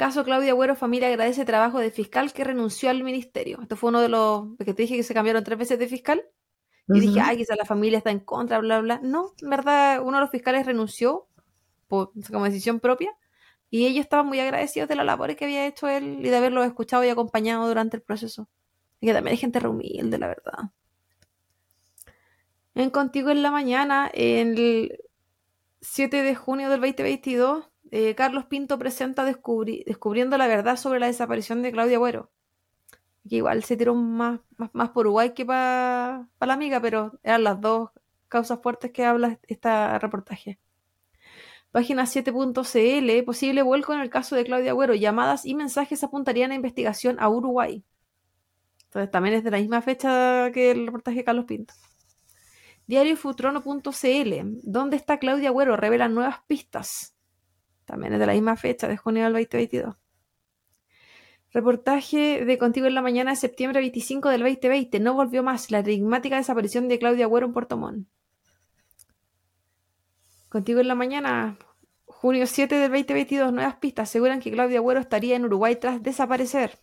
Caso 0.00 0.24
Claudia 0.24 0.52
Agüero, 0.52 0.74
familia 0.76 1.08
agradece 1.08 1.44
trabajo 1.44 1.78
de 1.78 1.90
fiscal 1.90 2.32
que 2.32 2.42
renunció 2.42 2.88
al 2.88 3.04
ministerio. 3.04 3.58
Esto 3.60 3.76
fue 3.76 3.90
uno 3.90 4.00
de 4.00 4.08
los 4.08 4.56
que 4.56 4.72
te 4.72 4.84
dije 4.84 4.96
que 4.96 5.02
se 5.02 5.12
cambiaron 5.12 5.44
tres 5.44 5.58
veces 5.58 5.78
de 5.78 5.88
fiscal. 5.88 6.24
Y 6.88 7.00
dije, 7.00 7.20
ay, 7.20 7.36
quizás 7.36 7.58
la 7.58 7.66
familia 7.66 7.98
está 7.98 8.10
en 8.10 8.20
contra, 8.20 8.60
bla, 8.60 8.80
bla. 8.80 8.98
No, 9.02 9.34
en 9.42 9.50
verdad, 9.50 10.00
uno 10.02 10.16
de 10.16 10.22
los 10.22 10.30
fiscales 10.30 10.64
renunció 10.64 11.28
por, 11.86 12.12
como 12.30 12.46
decisión 12.46 12.80
propia. 12.80 13.14
Y 13.68 13.84
ellos 13.84 14.00
estaban 14.00 14.26
muy 14.26 14.40
agradecidos 14.40 14.88
de 14.88 14.94
la 14.94 15.04
labor 15.04 15.36
que 15.36 15.44
había 15.44 15.66
hecho 15.66 15.86
él 15.86 16.24
y 16.24 16.30
de 16.30 16.36
haberlo 16.38 16.64
escuchado 16.64 17.04
y 17.04 17.10
acompañado 17.10 17.68
durante 17.68 17.98
el 17.98 18.02
proceso. 18.02 18.48
Y 19.02 19.06
que 19.06 19.12
también 19.12 19.32
hay 19.32 19.36
gente 19.36 19.58
humilde, 19.68 20.16
la 20.16 20.28
verdad. 20.28 20.70
En 22.74 22.88
Contigo 22.88 23.28
en 23.28 23.42
la 23.42 23.50
Mañana, 23.50 24.10
el 24.14 24.98
7 25.82 26.22
de 26.22 26.34
junio 26.34 26.70
del 26.70 26.80
2022, 26.80 27.69
eh, 27.90 28.14
Carlos 28.14 28.44
Pinto 28.46 28.78
presenta 28.78 29.24
Descubriendo 29.24 30.38
la 30.38 30.46
verdad 30.46 30.76
sobre 30.76 31.00
la 31.00 31.06
desaparición 31.06 31.62
de 31.62 31.72
Claudia 31.72 31.96
Agüero. 31.96 32.30
que 33.28 33.36
igual 33.36 33.64
se 33.64 33.76
tiró 33.76 33.94
más, 33.94 34.40
más, 34.72 34.90
por 34.90 35.06
Uruguay 35.06 35.34
que 35.34 35.44
para 35.44 36.28
la 36.40 36.52
amiga, 36.52 36.80
pero 36.80 37.18
eran 37.22 37.44
las 37.44 37.60
dos 37.60 37.90
causas 38.28 38.60
fuertes 38.62 38.92
que 38.92 39.04
habla 39.04 39.38
este 39.48 39.98
reportaje. 39.98 40.58
Página 41.72 42.04
7.cl, 42.04 43.24
posible 43.24 43.62
vuelco 43.62 43.92
en 43.94 44.00
el 44.00 44.10
caso 44.10 44.34
de 44.34 44.44
Claudia 44.44 44.72
Agüero. 44.72 44.94
Llamadas 44.94 45.46
y 45.46 45.54
mensajes 45.54 46.02
apuntarían 46.02 46.50
a 46.50 46.56
investigación 46.56 47.16
a 47.20 47.28
Uruguay. 47.28 47.84
Entonces 48.84 49.10
también 49.10 49.36
es 49.36 49.44
de 49.44 49.52
la 49.52 49.58
misma 49.58 49.82
fecha 49.82 50.50
que 50.52 50.72
el 50.72 50.86
reportaje 50.86 51.18
de 51.18 51.24
Carlos 51.24 51.44
Pinto. 51.44 51.74
Diariofutrono.cl, 52.88 54.58
¿dónde 54.64 54.96
está 54.96 55.18
Claudia 55.18 55.50
Agüero? 55.50 55.76
Revela 55.76 56.08
nuevas 56.08 56.40
pistas. 56.48 57.14
También 57.90 58.12
es 58.12 58.20
de 58.20 58.26
la 58.26 58.34
misma 58.34 58.56
fecha, 58.56 58.86
de 58.86 58.96
junio 58.96 59.24
del 59.24 59.32
2022. 59.32 59.96
Reportaje 61.52 62.44
de 62.44 62.56
Contigo 62.56 62.86
en 62.86 62.94
la 62.94 63.02
Mañana 63.02 63.32
de 63.32 63.36
septiembre 63.36 63.80
25 63.80 64.28
del 64.28 64.42
2020. 64.42 65.00
No 65.00 65.14
volvió 65.14 65.42
más. 65.42 65.72
La 65.72 65.80
enigmática 65.80 66.36
desaparición 66.36 66.86
de 66.86 67.00
Claudia 67.00 67.24
Agüero 67.24 67.46
en 67.46 67.52
Puerto 67.52 67.76
Montt. 67.76 68.06
Contigo 70.48 70.78
en 70.78 70.86
la 70.86 70.94
Mañana, 70.94 71.58
junio 72.06 72.46
7 72.46 72.76
del 72.76 72.92
2022. 72.92 73.52
Nuevas 73.52 73.74
pistas 73.76 74.08
aseguran 74.08 74.38
que 74.38 74.52
Claudia 74.52 74.78
Agüero 74.78 75.00
estaría 75.00 75.34
en 75.34 75.44
Uruguay 75.44 75.74
tras 75.74 76.00
desaparecer. 76.00 76.78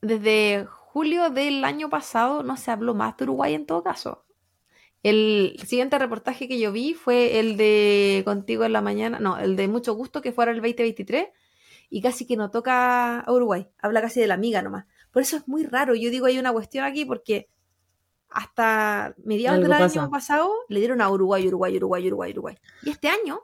Desde 0.00 0.64
julio 0.66 1.30
del 1.30 1.64
año 1.64 1.90
pasado 1.90 2.44
no 2.44 2.56
se 2.56 2.70
habló 2.70 2.94
más 2.94 3.16
de 3.16 3.24
Uruguay 3.24 3.54
en 3.54 3.66
todo 3.66 3.82
caso. 3.82 4.25
El 5.06 5.56
siguiente 5.64 6.00
reportaje 6.00 6.48
que 6.48 6.58
yo 6.58 6.72
vi 6.72 6.92
fue 6.94 7.38
el 7.38 7.56
de 7.56 8.22
Contigo 8.24 8.64
en 8.64 8.72
la 8.72 8.80
mañana, 8.80 9.20
no, 9.20 9.38
el 9.38 9.54
de 9.54 9.68
Mucho 9.68 9.94
Gusto, 9.94 10.20
que 10.20 10.32
fuera 10.32 10.50
el 10.50 10.56
2023, 10.56 11.28
y 11.88 12.02
casi 12.02 12.26
que 12.26 12.36
no 12.36 12.50
toca 12.50 13.20
a 13.20 13.32
Uruguay, 13.32 13.68
habla 13.78 14.00
casi 14.00 14.18
de 14.18 14.26
la 14.26 14.34
amiga 14.34 14.62
nomás. 14.62 14.86
Por 15.12 15.22
eso 15.22 15.36
es 15.36 15.46
muy 15.46 15.62
raro, 15.62 15.94
yo 15.94 16.10
digo, 16.10 16.26
hay 16.26 16.40
una 16.40 16.52
cuestión 16.52 16.84
aquí 16.84 17.04
porque 17.04 17.48
hasta 18.30 19.14
mediados 19.22 19.62
del 19.62 19.74
año 19.74 20.10
pasado 20.10 20.52
le 20.68 20.80
dieron 20.80 21.00
a 21.00 21.08
Uruguay, 21.08 21.46
Uruguay, 21.46 21.76
Uruguay, 21.76 22.08
Uruguay, 22.08 22.32
Uruguay. 22.32 22.56
Y 22.82 22.90
este 22.90 23.06
año 23.06 23.42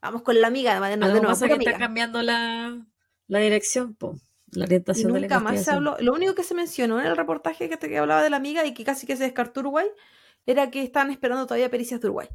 vamos 0.00 0.22
con 0.22 0.40
la 0.40 0.46
amiga, 0.46 0.70
además 0.70 0.90
de, 0.90 0.96
nuevo. 0.96 1.26
Pasa 1.26 1.48
que 1.48 1.54
está 1.54 1.76
cambiando 1.76 2.22
la, 2.22 2.86
la 3.26 3.38
dirección, 3.40 3.96
po 3.96 4.14
la 4.52 4.64
orientación 4.64 5.16
y 5.16 5.22
nunca 5.22 5.40
más 5.40 5.64
se 5.64 5.72
habló. 5.72 5.96
Lo 5.98 6.12
único 6.12 6.36
que 6.36 6.44
se 6.44 6.54
mencionó 6.54 7.00
en 7.00 7.06
el 7.06 7.16
reportaje 7.16 7.68
que, 7.68 7.78
que 7.78 7.98
hablaba 7.98 8.22
de 8.22 8.30
la 8.30 8.36
amiga 8.36 8.64
y 8.64 8.74
que 8.74 8.84
casi 8.84 9.08
que 9.08 9.16
se 9.16 9.24
descartó 9.24 9.58
Uruguay 9.58 9.88
era 10.46 10.70
que 10.70 10.82
estaban 10.82 11.10
esperando 11.10 11.46
todavía 11.46 11.70
pericias 11.70 12.00
de 12.00 12.08
Uruguay. 12.08 12.28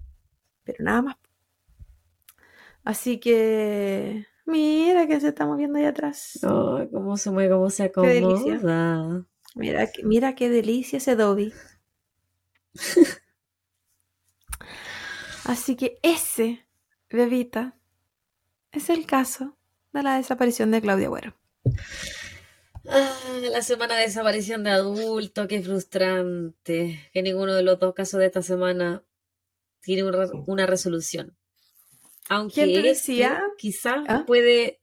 Pero 0.64 0.84
nada 0.84 1.02
más. 1.02 1.18
Así 2.84 3.20
que. 3.20 4.26
Mira 4.46 5.08
que 5.08 5.20
se 5.20 5.30
está 5.30 5.46
moviendo 5.46 5.80
ahí 5.80 5.86
atrás. 5.86 6.40
Oh, 6.44 6.86
cómo 6.92 7.18
se 7.18 7.32
mueve, 7.32 7.54
cómo 7.54 7.70
se 7.70 7.84
acomoda. 7.84 9.26
Mira, 9.56 9.90
mira 10.04 10.36
qué 10.36 10.50
delicia 10.50 10.98
ese 10.98 11.16
Dobby. 11.16 11.54
Así 15.46 15.76
que 15.76 15.98
ese, 16.02 16.66
bebita, 17.10 17.76
es 18.72 18.90
el 18.90 19.06
caso 19.06 19.56
de 19.94 20.04
la 20.04 20.18
desaparición 20.18 20.72
de 20.72 20.82
Claudia 20.82 21.08
Güero. 21.08 21.34
Ah, 22.90 23.40
la 23.52 23.62
semana 23.62 23.96
de 23.96 24.04
desaparición 24.04 24.64
de 24.64 24.72
adulto, 24.72 25.48
qué 25.48 25.62
frustrante. 25.62 27.10
Que 27.14 27.22
ninguno 27.22 27.54
de 27.54 27.64
los 27.64 27.80
dos 27.80 27.94
casos 27.94 28.20
de 28.20 28.28
esta 28.28 28.42
semana 28.42 29.04
tiene 29.82 30.04
una 30.48 30.66
resolución. 30.66 31.38
Aunque 32.30 32.66
decía, 32.82 33.42
quizás 33.58 34.04
¿Ah? 34.08 34.24
puede, 34.26 34.80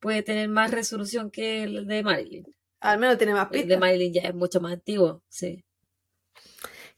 puede 0.00 0.22
tener 0.22 0.48
más 0.48 0.70
resolución 0.70 1.30
que 1.30 1.62
el 1.62 1.86
de 1.86 2.02
Marilyn. 2.02 2.44
Al 2.80 2.98
menos 2.98 3.18
tiene 3.18 3.34
más 3.34 3.48
pistas. 3.48 3.64
El 3.64 3.68
de 3.68 3.78
Marilyn 3.78 4.12
ya 4.12 4.22
es 4.22 4.34
mucho 4.34 4.60
más 4.60 4.72
antiguo, 4.72 5.22
sí. 5.28 5.64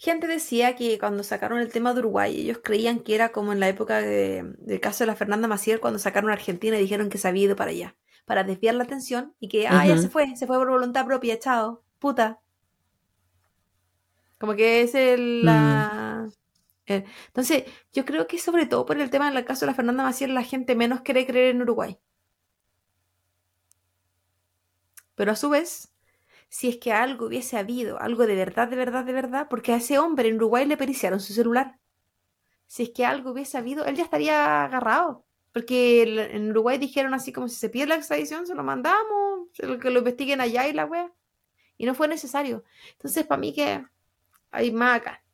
Gente 0.01 0.29
decía 0.29 0.77
que 0.77 0.97
cuando 0.99 1.25
sacaron 1.25 1.59
el 1.59 1.73
tema 1.73 1.93
de 1.93 2.01
Uruguay, 2.01 2.41
ellos 2.41 2.61
creían 2.63 3.01
que 3.01 3.17
era 3.17 3.31
como 3.31 3.53
en 3.53 3.59
la 3.59 3.69
época 3.69 4.01
del 4.01 4.81
caso 4.81 5.03
de 5.03 5.09
la 5.09 5.17
Fernanda 5.17 5.49
Maciel, 5.49 5.81
cuando 5.81 5.99
sacaron 5.99 6.31
a 6.31 6.35
Argentina 6.35 6.79
y 6.79 6.83
dijeron 6.83 7.11
que 7.11 7.19
se 7.19 7.27
había 7.27 7.45
ido 7.45 7.57
para 7.57 7.73
allá 7.73 7.97
para 8.29 8.45
desviar 8.45 8.75
la 8.75 8.85
atención 8.85 9.35
y 9.41 9.49
que, 9.49 9.67
ah, 9.67 9.87
ya 9.87 9.97
se 9.97 10.11
fue, 10.11 10.37
se 10.37 10.47
fue 10.47 10.59
por 10.59 10.69
voluntad 10.69 11.07
propia, 11.07 11.39
chao, 11.39 11.83
puta. 11.99 12.41
Como 14.39 14.55
que 14.55 14.83
es 14.83 14.95
el, 14.95 15.45
la... 15.45 16.27
Mm. 16.27 16.33
Eh, 16.91 17.05
entonces, 17.29 17.65
yo 17.93 18.05
creo 18.05 18.27
que 18.27 18.39
sobre 18.39 18.67
todo 18.67 18.85
por 18.87 19.01
el 19.01 19.11
tema 19.11 19.31
del 19.31 19.45
caso 19.45 19.61
de 19.61 19.73
la 19.73 19.75
Fernanda 19.75 20.05
Maciel, 20.05 20.35
la 20.35 20.43
gente 20.43 20.75
menos 20.77 21.01
quiere 21.01 21.27
creer 21.27 21.55
en 21.57 21.63
Uruguay. 21.63 21.99
Pero 25.15 25.33
a 25.33 25.37
su 25.37 25.49
vez, 25.49 25.95
si 26.51 26.69
es 26.69 26.77
que 26.77 26.93
algo 26.93 27.27
hubiese 27.27 27.57
habido, 27.57 27.99
algo 28.01 28.27
de 28.27 28.35
verdad, 28.35 28.69
de 28.69 28.77
verdad, 28.77 29.05
de 29.05 29.13
verdad, 29.15 29.47
porque 29.49 29.73
a 29.73 29.77
ese 29.77 29.99
hombre 29.99 30.29
en 30.29 30.37
Uruguay 30.37 30.67
le 30.67 30.77
periciaron 30.77 31.21
su 31.21 31.33
celular. 31.33 31.79
Si 32.67 32.83
es 32.85 32.91
que 32.91 33.07
algo 33.07 33.33
hubiese 33.33 33.57
habido, 33.57 33.87
él 33.87 33.97
ya 33.97 34.05
estaría 34.05 34.65
agarrado. 34.65 35.25
Porque 35.59 36.05
en 36.37 36.51
Uruguay 36.51 36.79
dijeron 36.79 37.15
así 37.15 37.33
como 37.33 37.49
si 37.49 37.57
se 37.57 37.69
pierde 37.69 37.89
la 37.89 37.97
extradición, 37.97 38.47
se 38.47 38.55
lo 38.55 38.63
mandamos, 38.63 39.49
que 39.57 39.91
lo 39.91 39.99
investiguen 39.99 40.41
allá 40.41 40.69
y 40.69 40.73
la 40.73 40.87
wea. 40.87 41.13
Y 41.77 41.85
no 41.85 41.97
fue 41.97 42.07
necesario. 42.07 42.63
Entonces, 42.93 43.27
para 43.27 43.41
mí 43.41 43.53
que 43.53 43.85
hay 44.53 44.71
más 44.71 45.01
acá. 45.01 45.25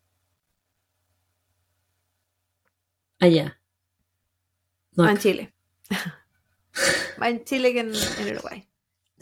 Allá. 3.20 3.60
No 4.92 5.10
en 5.10 5.18
Chile. 5.18 5.52
más 7.18 7.28
en 7.28 7.44
Chile 7.44 7.74
que 7.74 7.80
en 7.80 7.92
Uruguay. 8.32 8.66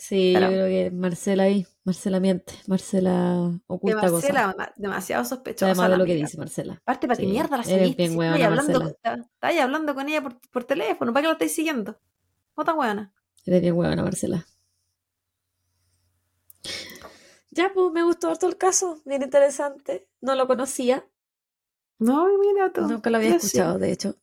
Sí, 0.03 0.33
yo 0.33 0.41
creo 0.41 0.67
que 0.67 0.91
Marcela 0.91 1.45
ahí, 1.45 1.65
Marcela 1.85 2.19
miente, 2.19 2.55
Marcela 2.67 3.57
oculta 3.69 4.11
Marcela, 4.11 4.53
cosas. 4.53 4.73
demasiado 4.75 5.25
sospechosa. 5.25 5.67
Además 5.67 5.91
de 5.91 5.97
lo 5.97 6.05
que 6.05 6.17
dice 6.17 6.37
Marcela. 6.37 6.75
Aparte, 6.75 7.07
¿para 7.07 7.21
qué 7.21 7.27
mierda 7.27 7.57
la 7.57 7.63
seguiste? 7.63 8.09
Bien 8.09 8.19
huevona, 8.19 8.45
hablando, 8.45 8.97
ahí 9.41 9.61
hablando 9.61 9.95
con 9.95 10.09
ella 10.09 10.21
por, 10.21 10.41
por 10.51 10.65
teléfono, 10.65 11.13
¿para 11.13 11.23
qué 11.23 11.27
la 11.29 11.33
estáis 11.35 11.55
siguiendo? 11.55 12.01
¿Cómo 12.53 12.65
tan 12.65 12.79
huevona? 12.81 13.15
Eres 13.47 13.61
bien 13.61 13.75
huevona, 13.75 14.03
Marcela. 14.03 14.45
Ya, 17.53 17.71
pues 17.73 17.93
me 17.93 18.03
gustó 18.03 18.35
todo 18.35 18.51
el 18.51 18.57
caso, 18.57 19.01
bien 19.05 19.23
interesante. 19.23 20.09
No 20.21 20.35
lo 20.35 20.49
conocía. 20.49 21.07
No, 22.01 22.27
mira 22.41 22.73
todo. 22.73 22.89
Nunca 22.89 23.09
lo 23.09 23.19
había 23.19 23.37
escuchado, 23.37 23.79
de 23.79 23.93
hecho. 23.93 24.17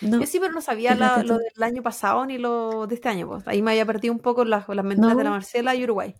Yo 0.00 0.26
sí, 0.26 0.38
pero 0.38 0.52
no 0.52 0.60
sabía 0.60 0.94
lo 0.94 1.38
del 1.38 1.62
año 1.62 1.82
pasado 1.82 2.26
ni 2.26 2.38
lo 2.38 2.86
de 2.86 2.96
este 2.96 3.08
año. 3.08 3.28
Pues. 3.28 3.48
Ahí 3.48 3.62
me 3.62 3.70
había 3.70 3.86
perdido 3.86 4.12
un 4.12 4.20
poco 4.20 4.44
las, 4.44 4.68
las 4.68 4.84
mentiras 4.84 5.16
de 5.16 5.24
la 5.24 5.30
Marcela 5.30 5.74
y 5.74 5.84
Uruguay. 5.84 6.14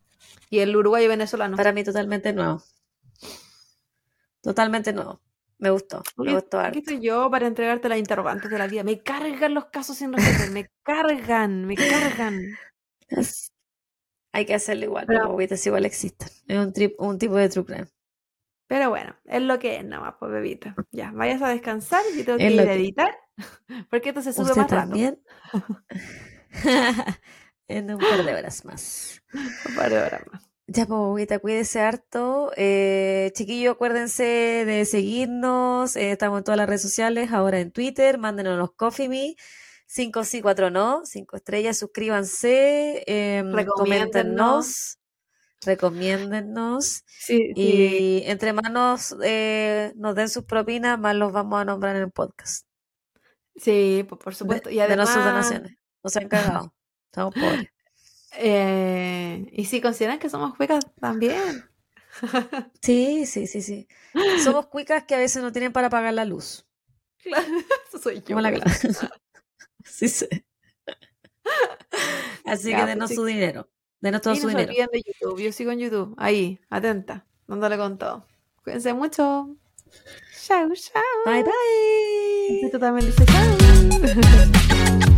Y 0.50 0.60
el 0.60 0.74
Uruguay 0.74 1.06
venezolano. 1.06 1.56
Para 1.56 1.72
mí 1.72 1.84
totalmente 1.84 2.32
nuevo. 2.32 2.62
Totalmente 4.40 4.92
nuevo. 4.92 5.20
Me 5.58 5.70
gustó. 5.70 6.02
Me 6.16 6.34
gustó 6.34 6.60
Aquí 6.60 6.80
estoy 6.80 7.00
yo 7.00 7.30
para 7.30 7.46
entregarte 7.46 7.88
las 7.88 7.98
interrogantes 7.98 8.50
de 8.50 8.58
la 8.58 8.66
vida. 8.66 8.84
Me 8.84 9.02
cargan 9.02 9.54
los 9.54 9.66
casos 9.66 9.96
sin 9.96 10.12
resolver. 10.12 10.50
me 10.50 10.70
cargan, 10.82 11.66
me 11.66 11.76
cargan. 11.76 12.56
Hay 14.32 14.44
que 14.44 14.54
hacerlo 14.54 14.84
igual. 14.84 15.06
Pero, 15.06 15.36
igual 15.64 15.84
existen. 15.86 16.28
Es 16.46 16.58
un, 16.58 16.72
un 16.98 17.18
tipo 17.18 17.36
de 17.36 17.48
true 17.48 17.64
crime. 17.64 17.88
Pero 18.66 18.90
bueno, 18.90 19.16
es 19.24 19.42
lo 19.42 19.58
que 19.58 19.76
es 19.76 19.84
nada 19.84 20.02
más, 20.02 20.14
pues 20.18 20.30
bebita. 20.32 20.74
Ya, 20.90 21.12
vayas 21.12 21.40
a 21.40 21.48
descansar 21.48 22.02
y 22.14 22.22
tengo 22.24 22.38
que 22.38 22.50
ir 22.50 22.60
a 22.60 22.74
editar. 22.74 23.16
Porque 23.90 24.10
esto 24.10 24.22
se 24.22 24.32
sube 24.32 24.54
más 24.54 24.66
también? 24.66 25.20
en 27.68 27.94
un 27.94 27.98
par 27.98 28.24
de 28.24 28.34
horas 28.34 28.64
más. 28.64 29.22
Un 29.68 29.74
par 29.74 29.90
de 29.90 29.98
horas 29.98 30.22
más. 30.32 30.42
Ya, 30.68 30.86
pues, 30.86 31.28
cuídese 31.40 31.80
harto. 31.80 32.50
Eh, 32.56 33.30
chiquillos, 33.34 33.74
acuérdense 33.74 34.24
de 34.24 34.84
seguirnos. 34.84 35.94
Eh, 35.94 36.10
estamos 36.10 36.38
en 36.38 36.44
todas 36.44 36.58
las 36.58 36.68
redes 36.68 36.82
sociales, 36.82 37.30
ahora 37.32 37.60
en 37.60 37.70
Twitter. 37.70 38.18
Mándenos 38.18 38.58
los 38.58 38.72
Coffee 38.72 39.08
Me. 39.08 39.36
5 39.86 40.24
sí, 40.24 40.42
4 40.42 40.70
no. 40.70 41.02
5 41.04 41.36
estrellas, 41.36 41.78
suscríbanse. 41.78 43.04
Eh, 43.06 43.44
coméntenos 43.76 44.98
recomiéndennos 45.66 47.04
y 47.28 48.22
entre 48.26 48.52
más 48.52 48.70
nos, 48.70 49.16
eh, 49.22 49.92
nos 49.96 50.14
den 50.14 50.28
sus 50.28 50.44
propinas, 50.44 50.98
más 50.98 51.14
los 51.14 51.32
vamos 51.32 51.60
a 51.60 51.64
nombrar 51.64 51.96
en 51.96 52.02
el 52.02 52.10
podcast. 52.10 52.65
Sí, 53.56 54.06
por, 54.08 54.34
supuesto. 54.34 54.70
y 54.70 54.80
además... 54.80 55.08
De 55.08 55.14
nuestras 55.14 55.24
donaciones. 55.24 55.78
Nos 56.02 56.16
han 56.16 56.28
cagado. 56.28 56.74
Estamos 57.06 57.34
pobres. 57.34 57.70
Eh, 58.38 59.48
y 59.52 59.64
si 59.64 59.80
consideran 59.80 60.18
que 60.18 60.28
somos 60.28 60.54
cuicas 60.56 60.84
también. 61.00 61.64
Sí, 62.82 63.26
sí, 63.26 63.46
sí, 63.46 63.62
sí. 63.62 63.88
Somos 64.42 64.66
cuicas 64.66 65.04
que 65.04 65.14
a 65.14 65.18
veces 65.18 65.42
no 65.42 65.52
tienen 65.52 65.72
para 65.72 65.90
pagar 65.90 66.14
la 66.14 66.24
luz. 66.24 66.66
Claro, 67.22 67.46
eso 67.88 67.98
soy 67.98 68.22
yo. 68.26 68.40
la 68.40 68.52
sí, 69.84 70.08
sí. 70.08 70.26
Así 72.44 72.74
que 72.74 72.84
denos 72.84 73.10
pues, 73.10 73.16
su 73.16 73.24
dinero. 73.24 73.68
Denos 74.00 74.20
todo 74.20 74.36
su 74.36 74.48
dinero. 74.48 74.72
de 74.72 75.02
YouTube. 75.02 75.40
Yo 75.40 75.52
sigo 75.52 75.72
en 75.72 75.78
YouTube. 75.78 76.14
Ahí, 76.16 76.60
atenta. 76.70 77.26
Dándole 77.46 77.76
con 77.76 77.98
todo. 77.98 78.26
Cuídense 78.62 78.92
mucho. 78.94 79.56
Ciao, 80.46 80.68
ciao. 80.74 81.02
Bye, 81.24 81.42
bye. 81.42 82.70
Tú. 82.70 82.78